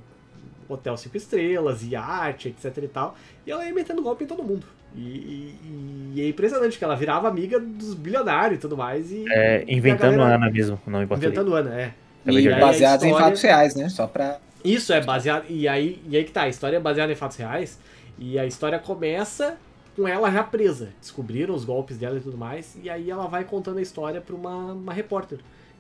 hotel 0.69 0.97
cinco 0.97 1.17
estrelas, 1.17 1.83
iate, 1.83 2.49
etc 2.49 2.77
e 2.85 2.89
tal. 2.89 3.17
E 3.47 3.51
ela 3.51 3.65
ia 3.65 3.73
metendo 3.75 4.03
golpe 4.03 4.25
em 4.25 4.27
todo 4.27 4.43
mundo. 4.43 4.67
E, 4.95 5.01
e, 5.01 6.13
e 6.15 6.21
é 6.23 6.29
impressionante 6.29 6.79
que 6.79 6.85
ela 6.85 6.97
virava 6.97 7.29
amiga 7.29 7.61
dos 7.61 7.95
bilionários 7.95 8.59
e 8.59 8.61
tudo 8.61 8.77
mais. 8.77 9.11
E, 9.13 9.25
É, 9.31 9.65
e 9.67 9.75
a 9.75 9.77
inventando 9.77 10.17
galera- 10.17 10.37
Ana 10.37 10.51
mesmo, 10.51 10.81
o 10.87 10.91
nome 10.91 11.05
em 11.05 11.09
português. 11.09 11.33
Inventando 11.33 11.55
Ana, 11.55 11.75
é. 11.81 11.93
É 12.27 12.33
E 12.33 12.39
aí 12.39 12.53
a 12.53 12.59
baseado 12.59 13.05
em 13.05 13.13
fatos 13.13 13.43
reais, 13.43 13.75
né? 13.75 13.89
Só 13.89 14.07
pra. 14.07 14.39
Isso 14.65 14.93
é 14.93 15.01
baseado. 15.01 15.45
E 15.49 15.69
aí, 15.69 16.03
e 16.09 16.17
aí 16.17 16.25
que 16.25 16.33
tá, 16.33 16.43
a 16.43 16.49
história 16.49 16.77
é 16.77 16.81
baseada 16.81 17.13
em 17.13 17.15
fatos 17.17 17.37
reais. 17.37 17.79
E 18.19 18.39
a 18.39 18.47
história 18.47 18.79
começa 18.79 19.57
com 19.95 20.09
ela 20.09 20.31
já 20.31 20.43
presa. 20.43 20.89
Descobriram 21.01 21.55
os 21.55 21.65
golpes 21.65 21.99
dela 21.99 22.17
e 22.17 22.21
tudo 22.21 22.37
mais. 22.37 22.77
E 22.83 22.89
aí 22.91 23.11
ela 23.11 23.27
vai 23.29 23.45
contando 23.45 23.79
a 23.79 23.83
história 23.83 24.21
pra 24.21 24.35
uma, 24.35 24.73
uma 24.73 24.93
repórter. 24.93 25.39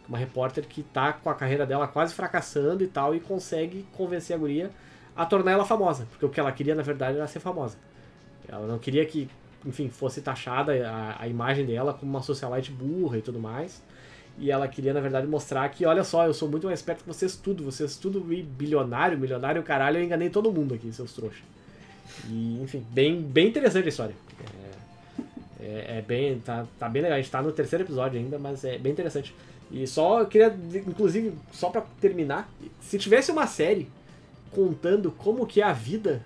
Uma 0.08 0.18
repórter 0.18 0.66
que 0.66 0.82
tá 0.82 1.12
com 1.12 1.28
a 1.28 1.34
carreira 1.34 1.66
dela 1.66 1.88
quase 1.88 2.14
fracassando 2.14 2.82
e 2.84 2.86
tal. 2.86 3.14
E 3.14 3.20
consegue 3.20 3.86
convencer 3.92 4.36
a 4.36 4.38
guria 4.38 4.70
a 5.16 5.24
tornar 5.24 5.52
ela 5.52 5.64
famosa. 5.64 6.06
Porque 6.10 6.24
o 6.24 6.28
que 6.28 6.38
ela 6.38 6.52
queria, 6.52 6.74
na 6.74 6.82
verdade, 6.82 7.16
era 7.16 7.26
ser 7.26 7.40
famosa. 7.40 7.76
Ela 8.48 8.66
não 8.66 8.78
queria 8.78 9.04
que, 9.04 9.28
enfim, 9.64 9.88
fosse 9.88 10.20
taxada 10.20 10.72
a, 10.88 11.22
a 11.22 11.28
imagem 11.28 11.66
dela 11.66 11.92
como 11.92 12.10
uma 12.10 12.22
socialite 12.22 12.70
burra 12.70 13.18
e 13.18 13.22
tudo 13.22 13.40
mais. 13.40 13.82
E 14.38 14.50
ela 14.50 14.68
queria, 14.68 14.92
na 14.92 15.00
verdade, 15.00 15.26
mostrar 15.26 15.68
que, 15.70 15.86
olha 15.86 16.04
só, 16.04 16.26
eu 16.26 16.34
sou 16.34 16.48
muito 16.48 16.66
mais 16.66 16.78
esperto 16.78 17.02
que 17.02 17.08
vocês 17.08 17.36
tudo. 17.36 17.64
Vocês 17.64 17.96
tudo 17.96 18.20
bilionário, 18.20 19.18
milionário, 19.18 19.62
caralho, 19.62 19.98
eu 19.98 20.04
enganei 20.04 20.28
todo 20.28 20.52
mundo 20.52 20.74
aqui, 20.74 20.92
seus 20.92 21.12
trouxas. 21.12 21.42
E, 22.28 22.60
enfim, 22.62 22.84
bem, 22.90 23.20
bem 23.20 23.48
interessante 23.48 23.86
a 23.86 23.88
história. 23.88 24.14
É, 25.58 25.64
é, 25.64 25.98
é 25.98 26.04
bem. 26.06 26.38
Tá, 26.40 26.66
tá 26.78 26.88
bem 26.88 27.02
legal. 27.02 27.18
A 27.18 27.20
gente 27.20 27.30
tá 27.30 27.40
no 27.40 27.50
terceiro 27.50 27.84
episódio 27.84 28.20
ainda, 28.20 28.38
mas 28.38 28.64
é 28.64 28.78
bem 28.78 28.92
interessante. 28.92 29.34
E 29.70 29.86
só 29.86 30.20
eu 30.20 30.26
queria, 30.26 30.56
inclusive, 30.86 31.32
só 31.52 31.70
pra 31.70 31.82
terminar, 32.00 32.48
se 32.80 32.98
tivesse 32.98 33.30
uma 33.30 33.46
série 33.46 33.88
contando 34.52 35.10
como 35.10 35.46
que 35.46 35.60
é 35.60 35.64
a 35.64 35.72
vida, 35.72 36.22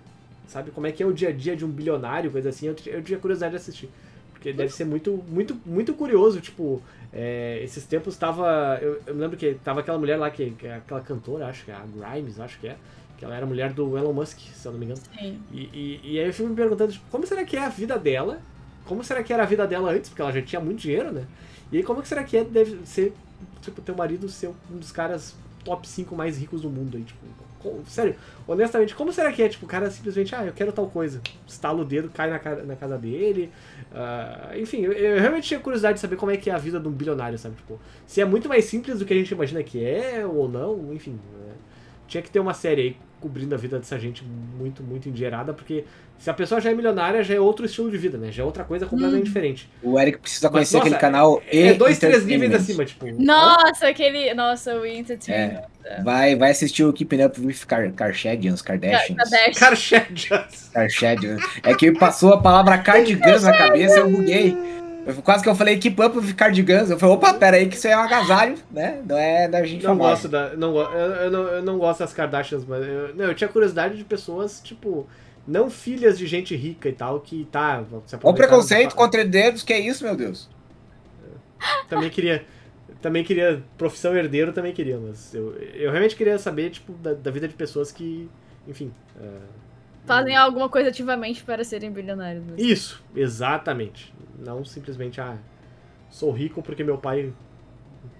sabe? 0.47 0.71
Como 0.71 0.87
é 0.87 0.93
que 0.93 1.03
é 1.03 1.07
o 1.07 1.12
dia 1.12 1.31
a 1.31 1.33
dia 1.33 1.57
de 1.57 1.65
um 1.65 1.71
bilionário, 1.71 2.31
coisa 2.31 2.51
assim, 2.51 2.67
eu, 2.67 2.77
eu 2.87 3.03
tinha 3.03 3.19
curiosidade 3.19 3.53
de 3.53 3.57
assistir. 3.57 3.89
Porque 4.33 4.53
deve 4.53 4.73
ser 4.73 4.85
muito, 4.85 5.23
muito, 5.29 5.59
muito 5.67 5.93
curioso, 5.95 6.41
tipo, 6.41 6.83
é, 7.12 7.61
esses 7.62 7.85
tempos 7.85 8.17
tava. 8.17 8.79
Eu, 8.81 9.01
eu 9.07 9.15
me 9.15 9.21
lembro 9.21 9.37
que 9.37 9.55
tava 9.62 9.81
aquela 9.81 9.99
mulher 9.99 10.17
lá, 10.17 10.31
que, 10.31 10.51
que 10.53 10.67
é 10.67 10.77
aquela 10.77 11.01
cantora, 11.01 11.47
acho 11.47 11.65
que 11.65 11.71
é 11.71 11.75
a 11.75 11.85
Grimes, 11.85 12.41
acho 12.41 12.59
que 12.59 12.69
é. 12.69 12.77
Que 13.19 13.25
ela 13.25 13.37
era 13.37 13.45
mulher 13.45 13.73
do 13.75 13.99
Elon 13.99 14.15
Musk, 14.15 14.39
se 14.39 14.67
eu 14.67 14.73
não 14.73 14.79
me 14.79 14.87
engano. 14.87 15.01
Sim. 15.19 15.39
E, 15.53 15.69
e, 15.75 16.01
e 16.05 16.19
aí 16.19 16.27
eu 16.27 16.33
fico 16.33 16.49
me 16.49 16.57
perguntando, 16.57 16.93
tipo, 16.93 17.05
como 17.11 17.27
será 17.27 17.45
que 17.45 17.55
é 17.55 17.65
a 17.65 17.69
vida 17.69 17.99
dela? 17.99 18.41
Como 18.87 19.05
será 19.05 19.23
que 19.23 19.31
era 19.31 19.43
a 19.43 19.47
vida 19.47 19.67
dela 19.67 19.93
antes? 19.93 20.09
Porque 20.09 20.23
ela 20.23 20.33
já 20.33 20.41
tinha 20.41 20.61
muito 20.61 20.81
dinheiro, 20.81 21.12
né? 21.12 21.27
E 21.71 21.77
aí 21.77 21.83
como 21.83 22.01
que 22.01 22.09
será 22.09 22.25
que 22.25 22.39
é, 22.39 22.45
deve 22.45 22.79
ser, 22.87 23.12
tipo, 23.61 23.81
teu 23.83 23.95
marido 23.95 24.29
ser 24.29 24.49
um 24.71 24.79
dos 24.79 24.93
caras 24.93 25.35
top 25.65 25.87
5 25.87 26.15
mais 26.17 26.39
ricos 26.39 26.62
do 26.62 26.71
mundo 26.71 26.97
aí, 26.97 27.03
tipo. 27.05 27.21
sério, 27.87 28.15
honestamente, 28.49 28.95
como 28.95 29.12
será 29.12 29.31
que 29.33 29.43
é, 29.43 29.49
tipo, 29.49 29.67
o 29.67 29.69
cara 29.69 29.91
simplesmente, 29.91 30.35
ah, 30.35 30.47
eu 30.47 30.53
quero 30.53 30.73
tal 30.73 30.87
coisa. 30.89 31.21
Estala 31.47 31.83
o 31.83 31.85
dedo, 31.85 32.09
cai 32.09 32.31
na, 32.31 32.39
ca- 32.39 32.57
na 32.62 32.75
casa 32.77 32.97
dele. 32.97 33.51
ah, 33.95 34.53
enfim, 34.57 34.81
eu, 34.83 34.93
eu 34.93 35.21
realmente 35.21 35.49
tinha 35.49 35.61
curiosidade 35.61 35.95
de 35.95 36.01
saber 36.01 36.17
como 36.17 36.33
é 36.33 36.37
que 36.37 36.49
é 36.49 36.55
a 36.55 36.59
vida 36.59 36.81
de 36.81 36.89
um 36.89 36.93
bilionário, 36.93 37.39
sabe? 37.39 37.57
Tipo, 37.57 37.79
se 38.07 38.21
é 38.21 38.25
muito 38.25 38.49
mais 38.49 38.65
simples 38.65 38.99
do 38.99 39.05
que 39.05 39.12
a 39.12 39.17
gente 39.17 39.31
imagina 39.33 39.62
que 39.62 39.85
é, 39.85 40.25
ou 40.27 40.49
não, 40.49 40.93
enfim. 40.95 41.19
é, 41.49 41.69
tinha 42.11 42.23
que 42.23 42.31
ter 42.31 42.41
uma 42.41 42.53
série 42.53 42.82
aí 42.82 42.97
cobrindo 43.20 43.55
a 43.55 43.59
vida 43.59 43.78
dessa 43.78 43.99
gente 43.99 44.24
muito, 44.24 44.82
muito 44.82 45.09
endinheirada, 45.09 45.53
porque 45.53 45.85
se 46.19 46.28
a 46.28 46.35
pessoa 46.35 46.61
já 46.61 46.70
é 46.70 46.74
milionária, 46.74 47.23
já 47.23 47.35
é 47.35 47.41
outro 47.41 47.65
estilo 47.66 47.91
de 47.91 47.97
vida, 47.97 48.19
né? 48.19 48.32
Já 48.32 48.43
é 48.43 48.47
outra 48.47 48.65
coisa 48.65 48.87
completamente 48.87 49.24
diferente. 49.24 49.70
O 49.82 49.99
Eric 49.99 50.19
precisa 50.19 50.49
Mas, 50.49 50.53
conhecer 50.53 50.77
nossa, 50.77 50.89
aquele 50.89 51.01
canal 51.01 51.43
É 51.47 51.74
dois, 51.74 51.99
três 51.99 52.24
níveis 52.24 52.53
acima, 52.53 52.85
tipo. 52.85 53.07
Nossa, 53.23 53.89
aquele. 53.89 54.35
Nossa, 54.35 54.74
o 54.74 54.85
Entertainment. 54.85 55.62
Vai, 56.03 56.35
vai 56.35 56.51
assistir 56.51 56.85
o 56.85 56.93
Keeping 56.93 57.24
Up 57.24 57.41
with 57.41 57.59
Kar 57.66 57.91
Kardashians, 57.93 58.62
Kardashians. 58.62 59.16
Kardashian. 59.59 60.01
Kardashians. 60.01 60.70
Kardashians. 60.73 61.43
É 61.62 61.74
que 61.74 61.93
passou 61.93 62.35
a 62.35 62.41
palavra 62.41 62.78
cardigans 62.78 63.43
na 63.43 63.57
cabeça 63.57 64.01
eu 64.01 64.11
buguei. 64.11 64.80
Eu, 65.06 65.14
quase 65.22 65.43
que 65.43 65.48
eu 65.48 65.55
falei 65.55 65.78
Keep 65.78 66.01
Up 66.02 66.18
with 66.18 66.35
Cardigans. 66.35 66.90
Eu 66.90 66.98
falei, 66.98 67.14
opa, 67.16 67.35
pera 67.35 67.56
aí 67.56 67.68
que 67.68 67.77
isso 67.77 67.89
é 67.89 67.97
um 67.97 68.01
agasalho, 68.01 68.56
né? 68.70 69.02
Não 69.06 69.16
é 69.16 69.48
da 69.48 69.64
gente 69.64 69.82
Não 69.82 69.90
famosa. 69.90 70.10
gosto 70.10 70.28
da. 70.28 70.56
Não, 70.56 70.77
eu, 70.77 71.10
eu 71.14 71.31
não, 71.31 71.43
eu 71.43 71.62
não 71.62 71.78
gosto 71.78 72.01
das 72.01 72.12
Kardashians, 72.12 72.64
mas. 72.64 72.86
Eu, 72.86 73.14
não, 73.14 73.27
eu 73.27 73.35
tinha 73.35 73.48
curiosidade 73.48 73.97
de 73.97 74.05
pessoas, 74.05 74.60
tipo. 74.60 75.06
Não 75.47 75.70
filhas 75.70 76.18
de 76.18 76.27
gente 76.27 76.55
rica 76.55 76.89
e 76.89 76.93
tal, 76.93 77.20
que 77.20 77.47
tá. 77.51 77.82
se 78.06 78.14
Olha 78.16 78.31
o 78.31 78.35
preconceito 78.35 78.94
contra 78.94 79.20
herdeiros, 79.20 79.62
que 79.62 79.72
é 79.72 79.81
isso, 79.81 80.05
meu 80.05 80.14
Deus? 80.14 80.48
Também 81.89 82.10
queria. 82.10 82.44
Também 83.01 83.24
queria. 83.24 83.62
Profissão 83.78 84.14
herdeiro 84.14 84.52
também 84.52 84.72
queria, 84.72 84.98
mas 84.98 85.35
eu, 85.35 85.55
eu 85.56 85.90
realmente 85.90 86.14
queria 86.14 86.39
saber, 86.39 86.70
tipo, 86.70 86.93
da, 86.93 87.14
da 87.14 87.31
vida 87.31 87.48
de 87.48 87.55
pessoas 87.55 87.90
que. 87.90 88.28
Enfim. 88.68 88.93
é, 89.20 89.27
Fazem 90.06 90.35
alguma 90.36 90.68
coisa 90.68 90.89
ativamente 90.89 91.43
para 91.44 91.62
serem 91.62 91.90
bilionários. 91.90 92.44
né? 92.44 92.55
Isso, 92.59 93.02
exatamente. 93.14 94.12
Não 94.39 94.64
simplesmente, 94.64 95.20
ah, 95.20 95.36
sou 96.10 96.31
rico 96.32 96.62
porque 96.62 96.82
meu 96.82 96.98
pai. 96.98 97.32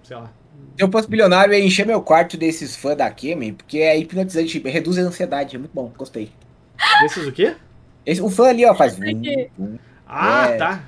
Sei 0.03 0.17
lá. 0.17 0.31
Se 0.77 0.85
eu 0.85 0.91
fosse 0.91 1.09
bilionário, 1.09 1.55
eu 1.55 1.59
ia 1.59 1.65
encher 1.65 1.87
meu 1.87 2.03
quarto 2.03 2.37
desses 2.37 2.77
fãs 2.77 2.97
da 2.97 3.11
Kemi, 3.11 3.53
porque 3.53 3.79
é 3.79 3.99
hipnotizante, 3.99 4.59
reduz 4.61 4.99
a 4.99 5.03
ansiedade. 5.03 5.57
É 5.57 5.59
muito 5.59 5.73
bom, 5.73 5.91
gostei. 5.97 6.31
Desses 7.03 7.27
o 7.27 7.33
quê? 7.33 7.57
Esse, 8.05 8.21
o 8.23 8.29
fã 8.31 8.49
ali, 8.49 8.65
ó, 8.67 8.75
faz. 8.75 8.97
vum, 8.99 9.05
Aqui. 9.09 9.51
vum. 9.59 9.79
Ah, 10.07 10.47
É. 10.49 10.57
tá. 10.57 10.85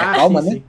Ah, 0.00 0.14
Calma, 0.14 0.42
sim, 0.42 0.48
né? 0.48 0.54
sim. 0.56 0.64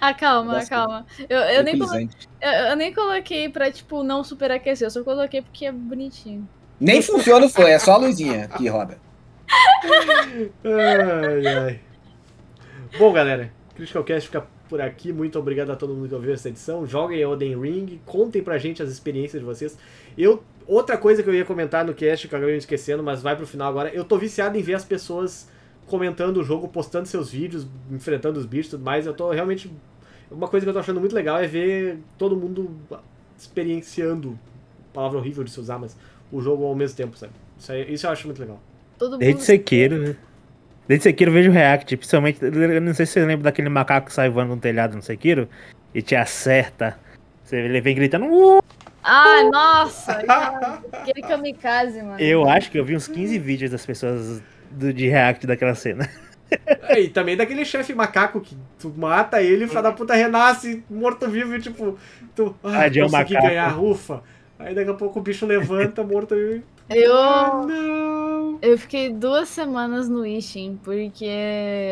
Ah, 0.00 0.12
calma, 0.14 0.54
Gosto. 0.54 0.68
calma. 0.68 1.06
Eu, 1.28 1.38
eu, 1.38 1.62
nem 1.64 1.78
colo- 1.78 1.90
Tranquilizante. 1.90 2.28
eu, 2.40 2.50
eu 2.50 2.76
nem 2.76 2.92
coloquei 2.92 3.48
pra, 3.48 3.70
tipo, 3.70 4.02
não 4.02 4.22
superaquecer. 4.22 4.86
Eu 4.86 4.90
só 4.90 5.02
coloquei 5.02 5.40
porque 5.40 5.64
é 5.66 5.72
bonitinho. 5.72 6.46
Nem 6.82 7.00
funciona 7.00 7.46
o 7.46 7.48
fã, 7.48 7.68
é 7.68 7.78
só 7.78 7.92
a 7.92 7.96
luzinha 7.96 8.48
que 8.48 8.68
roda. 8.68 8.98
Ai, 10.64 11.46
ai. 11.46 11.80
Bom, 12.98 13.12
galera, 13.12 13.52
Critical 13.76 14.02
Cast 14.02 14.26
fica 14.26 14.44
por 14.68 14.80
aqui. 14.80 15.12
Muito 15.12 15.38
obrigado 15.38 15.70
a 15.70 15.76
todo 15.76 15.94
mundo 15.94 16.08
que 16.08 16.14
ouviu 16.16 16.34
essa 16.34 16.48
edição. 16.48 16.84
Joguem 16.84 17.20
Elden 17.20 17.60
Ring, 17.60 18.00
contem 18.04 18.42
pra 18.42 18.58
gente 18.58 18.82
as 18.82 18.90
experiências 18.90 19.40
de 19.40 19.46
vocês. 19.46 19.78
Eu, 20.18 20.42
outra 20.66 20.98
coisa 20.98 21.22
que 21.22 21.30
eu 21.30 21.34
ia 21.34 21.44
comentar 21.44 21.84
no 21.84 21.94
cast, 21.94 22.26
que 22.26 22.34
eu 22.34 22.38
acabei 22.38 22.54
me 22.54 22.58
esquecendo, 22.58 23.00
mas 23.00 23.22
vai 23.22 23.36
pro 23.36 23.46
final 23.46 23.68
agora. 23.68 23.88
Eu 23.90 24.04
tô 24.04 24.18
viciado 24.18 24.58
em 24.58 24.62
ver 24.62 24.74
as 24.74 24.84
pessoas 24.84 25.48
comentando 25.86 26.38
o 26.38 26.42
jogo, 26.42 26.66
postando 26.66 27.06
seus 27.06 27.30
vídeos, 27.30 27.64
enfrentando 27.92 28.40
os 28.40 28.44
bichos 28.44 28.66
e 28.66 28.70
tudo 28.70 28.84
mais. 28.84 29.06
Eu 29.06 29.14
tô 29.14 29.30
realmente. 29.30 29.72
Uma 30.28 30.48
coisa 30.48 30.66
que 30.66 30.70
eu 30.70 30.74
tô 30.74 30.80
achando 30.80 30.98
muito 30.98 31.14
legal 31.14 31.38
é 31.38 31.46
ver 31.46 32.00
todo 32.18 32.36
mundo 32.36 32.76
experienciando. 33.38 34.36
Palavra 34.92 35.18
horrível 35.18 35.44
de 35.44 35.50
se 35.50 35.60
usar, 35.60 35.78
mas 35.78 35.96
o 36.32 36.40
jogo 36.40 36.64
ao 36.64 36.74
mesmo 36.74 36.96
tempo, 36.96 37.16
sabe? 37.16 37.32
Isso, 37.58 37.70
aí, 37.70 37.92
isso 37.92 38.06
eu 38.06 38.10
acho 38.10 38.26
muito 38.26 38.40
legal. 38.40 38.60
Todo 38.98 39.12
mundo. 39.12 39.20
Desde 39.20 39.42
Sekiro, 39.42 39.98
né? 39.98 40.16
Desde 40.88 41.04
Sekiro 41.04 41.30
eu 41.30 41.34
vejo 41.34 41.50
React, 41.50 41.96
principalmente, 41.96 42.42
eu 42.42 42.80
não 42.80 42.94
sei 42.94 43.06
se 43.06 43.12
você 43.12 43.24
lembra 43.24 43.44
daquele 43.44 43.68
macaco 43.68 44.06
que 44.08 44.12
sai 44.12 44.28
voando 44.30 44.54
no 44.54 44.60
telhado 44.60 44.96
no 44.96 45.02
Sekiro 45.02 45.48
e 45.94 46.00
te 46.00 46.16
acerta. 46.16 46.98
Você 47.44 47.56
ele 47.56 47.80
vem 47.80 47.94
gritando. 47.94 48.26
"Uh!" 48.26 48.62
Ah, 49.04 49.42
nossa! 49.52 50.12
Aquele 50.92 51.22
kamikaze, 51.22 52.00
mano. 52.02 52.20
Eu 52.20 52.48
acho 52.48 52.70
que 52.70 52.78
eu 52.78 52.84
vi 52.84 52.96
uns 52.96 53.08
15 53.08 53.38
vídeos 53.38 53.70
das 53.70 53.84
pessoas 53.84 54.40
do, 54.70 54.92
de 54.92 55.08
React 55.08 55.46
daquela 55.46 55.74
cena. 55.74 56.08
É, 56.66 57.00
e 57.00 57.08
também 57.08 57.36
daquele 57.36 57.64
chefe 57.64 57.94
macaco 57.94 58.40
que 58.40 58.56
tu 58.78 58.92
mata 58.96 59.42
ele, 59.42 59.64
o 59.64 59.68
filho 59.68 59.82
da 59.82 59.90
puta 59.90 60.14
renasce 60.14 60.84
morto-vivo 60.88 61.56
e 61.56 61.60
tipo, 61.60 61.98
tu 62.34 62.54
ah, 62.62 62.84
consegui 62.84 63.10
macaco. 63.10 63.46
ganhar, 63.46 63.82
ufa. 63.82 64.22
Aí 64.62 64.74
daqui 64.74 64.90
a 64.90 64.94
pouco 64.94 65.18
o 65.18 65.22
bicho 65.22 65.44
levanta 65.46 66.02
morto 66.04 66.34
e. 66.34 66.62
Eu. 66.90 67.14
Ah, 67.16 67.64
não! 67.66 68.58
Eu 68.60 68.76
fiquei 68.78 69.12
duas 69.12 69.48
semanas 69.48 70.08
no 70.08 70.24
Ishin, 70.26 70.78
porque. 70.82 71.26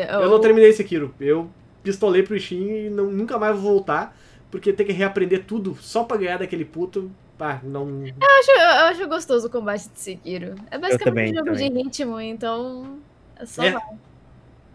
Eu 0.09 0.29
não 0.29 0.39
terminei 0.39 0.71
Sekiro. 0.73 1.13
Eu 1.19 1.49
pistolei 1.83 2.23
pro 2.23 2.35
Ishin 2.35 2.85
e 2.85 2.89
não, 2.89 3.05
nunca 3.11 3.37
mais 3.37 3.57
vou 3.57 3.73
voltar, 3.73 4.15
porque 4.49 4.71
ter 4.71 4.83
que 4.85 4.91
reaprender 4.91 5.45
tudo 5.45 5.75
só 5.81 6.03
pra 6.03 6.17
ganhar 6.17 6.37
daquele 6.37 6.65
puto. 6.65 7.11
Ah, 7.39 7.59
não. 7.63 8.05
Eu 8.05 8.13
acho, 8.39 8.51
eu 8.51 8.85
acho 8.85 9.07
gostoso 9.09 9.47
o 9.47 9.49
combate 9.49 9.89
de 9.89 9.99
Sekiro. 9.99 10.53
É 10.69 10.77
basicamente 10.77 11.03
também, 11.03 11.31
um 11.31 11.35
jogo 11.35 11.45
também. 11.51 11.71
de 11.71 11.77
ritmo, 11.83 12.21
então. 12.21 12.99
É 13.35 13.45
só 13.47 13.63
É. 13.63 13.71
vai. 13.71 13.81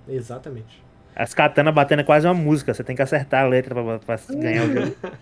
Exatamente. 0.09 0.83
As 1.15 1.33
katanas 1.33 1.73
batendo 1.73 2.01
é 2.01 2.05
quase 2.05 2.27
uma 2.27 2.35
música, 2.35 2.75
você 2.75 2.83
tem 2.85 2.97
que 2.97 3.03
acertar 3.03 3.45
a 3.45 3.49
letra 3.49 3.75
pra, 3.75 3.99
pra 4.01 4.19
ganhar 4.37 4.65
o 4.65 4.73
jogo. 4.73 4.97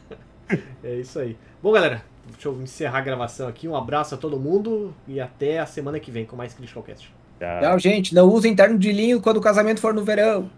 É 0.82 0.96
isso 0.96 1.18
aí. 1.18 1.36
Bom, 1.62 1.72
galera, 1.72 2.02
deixa 2.44 2.48
eu 2.48 2.62
encerrar 2.62 2.98
a 2.98 3.00
gravação 3.00 3.48
aqui. 3.48 3.66
Um 3.66 3.76
abraço 3.76 4.14
a 4.14 4.18
todo 4.18 4.38
mundo 4.38 4.94
e 5.08 5.20
até 5.20 5.58
a 5.58 5.66
semana 5.66 5.98
que 5.98 6.10
vem 6.10 6.26
com 6.26 6.36
mais 6.36 6.52
Critical 6.52 6.82
Cast. 6.82 7.12
Tchau. 7.38 7.60
Tchau, 7.60 7.78
gente. 7.78 8.14
Não 8.14 8.28
usem 8.28 8.54
terno 8.54 8.78
de 8.78 8.92
linho 8.92 9.20
quando 9.20 9.38
o 9.38 9.40
casamento 9.40 9.80
for 9.80 9.94
no 9.94 10.04
verão. 10.04 10.50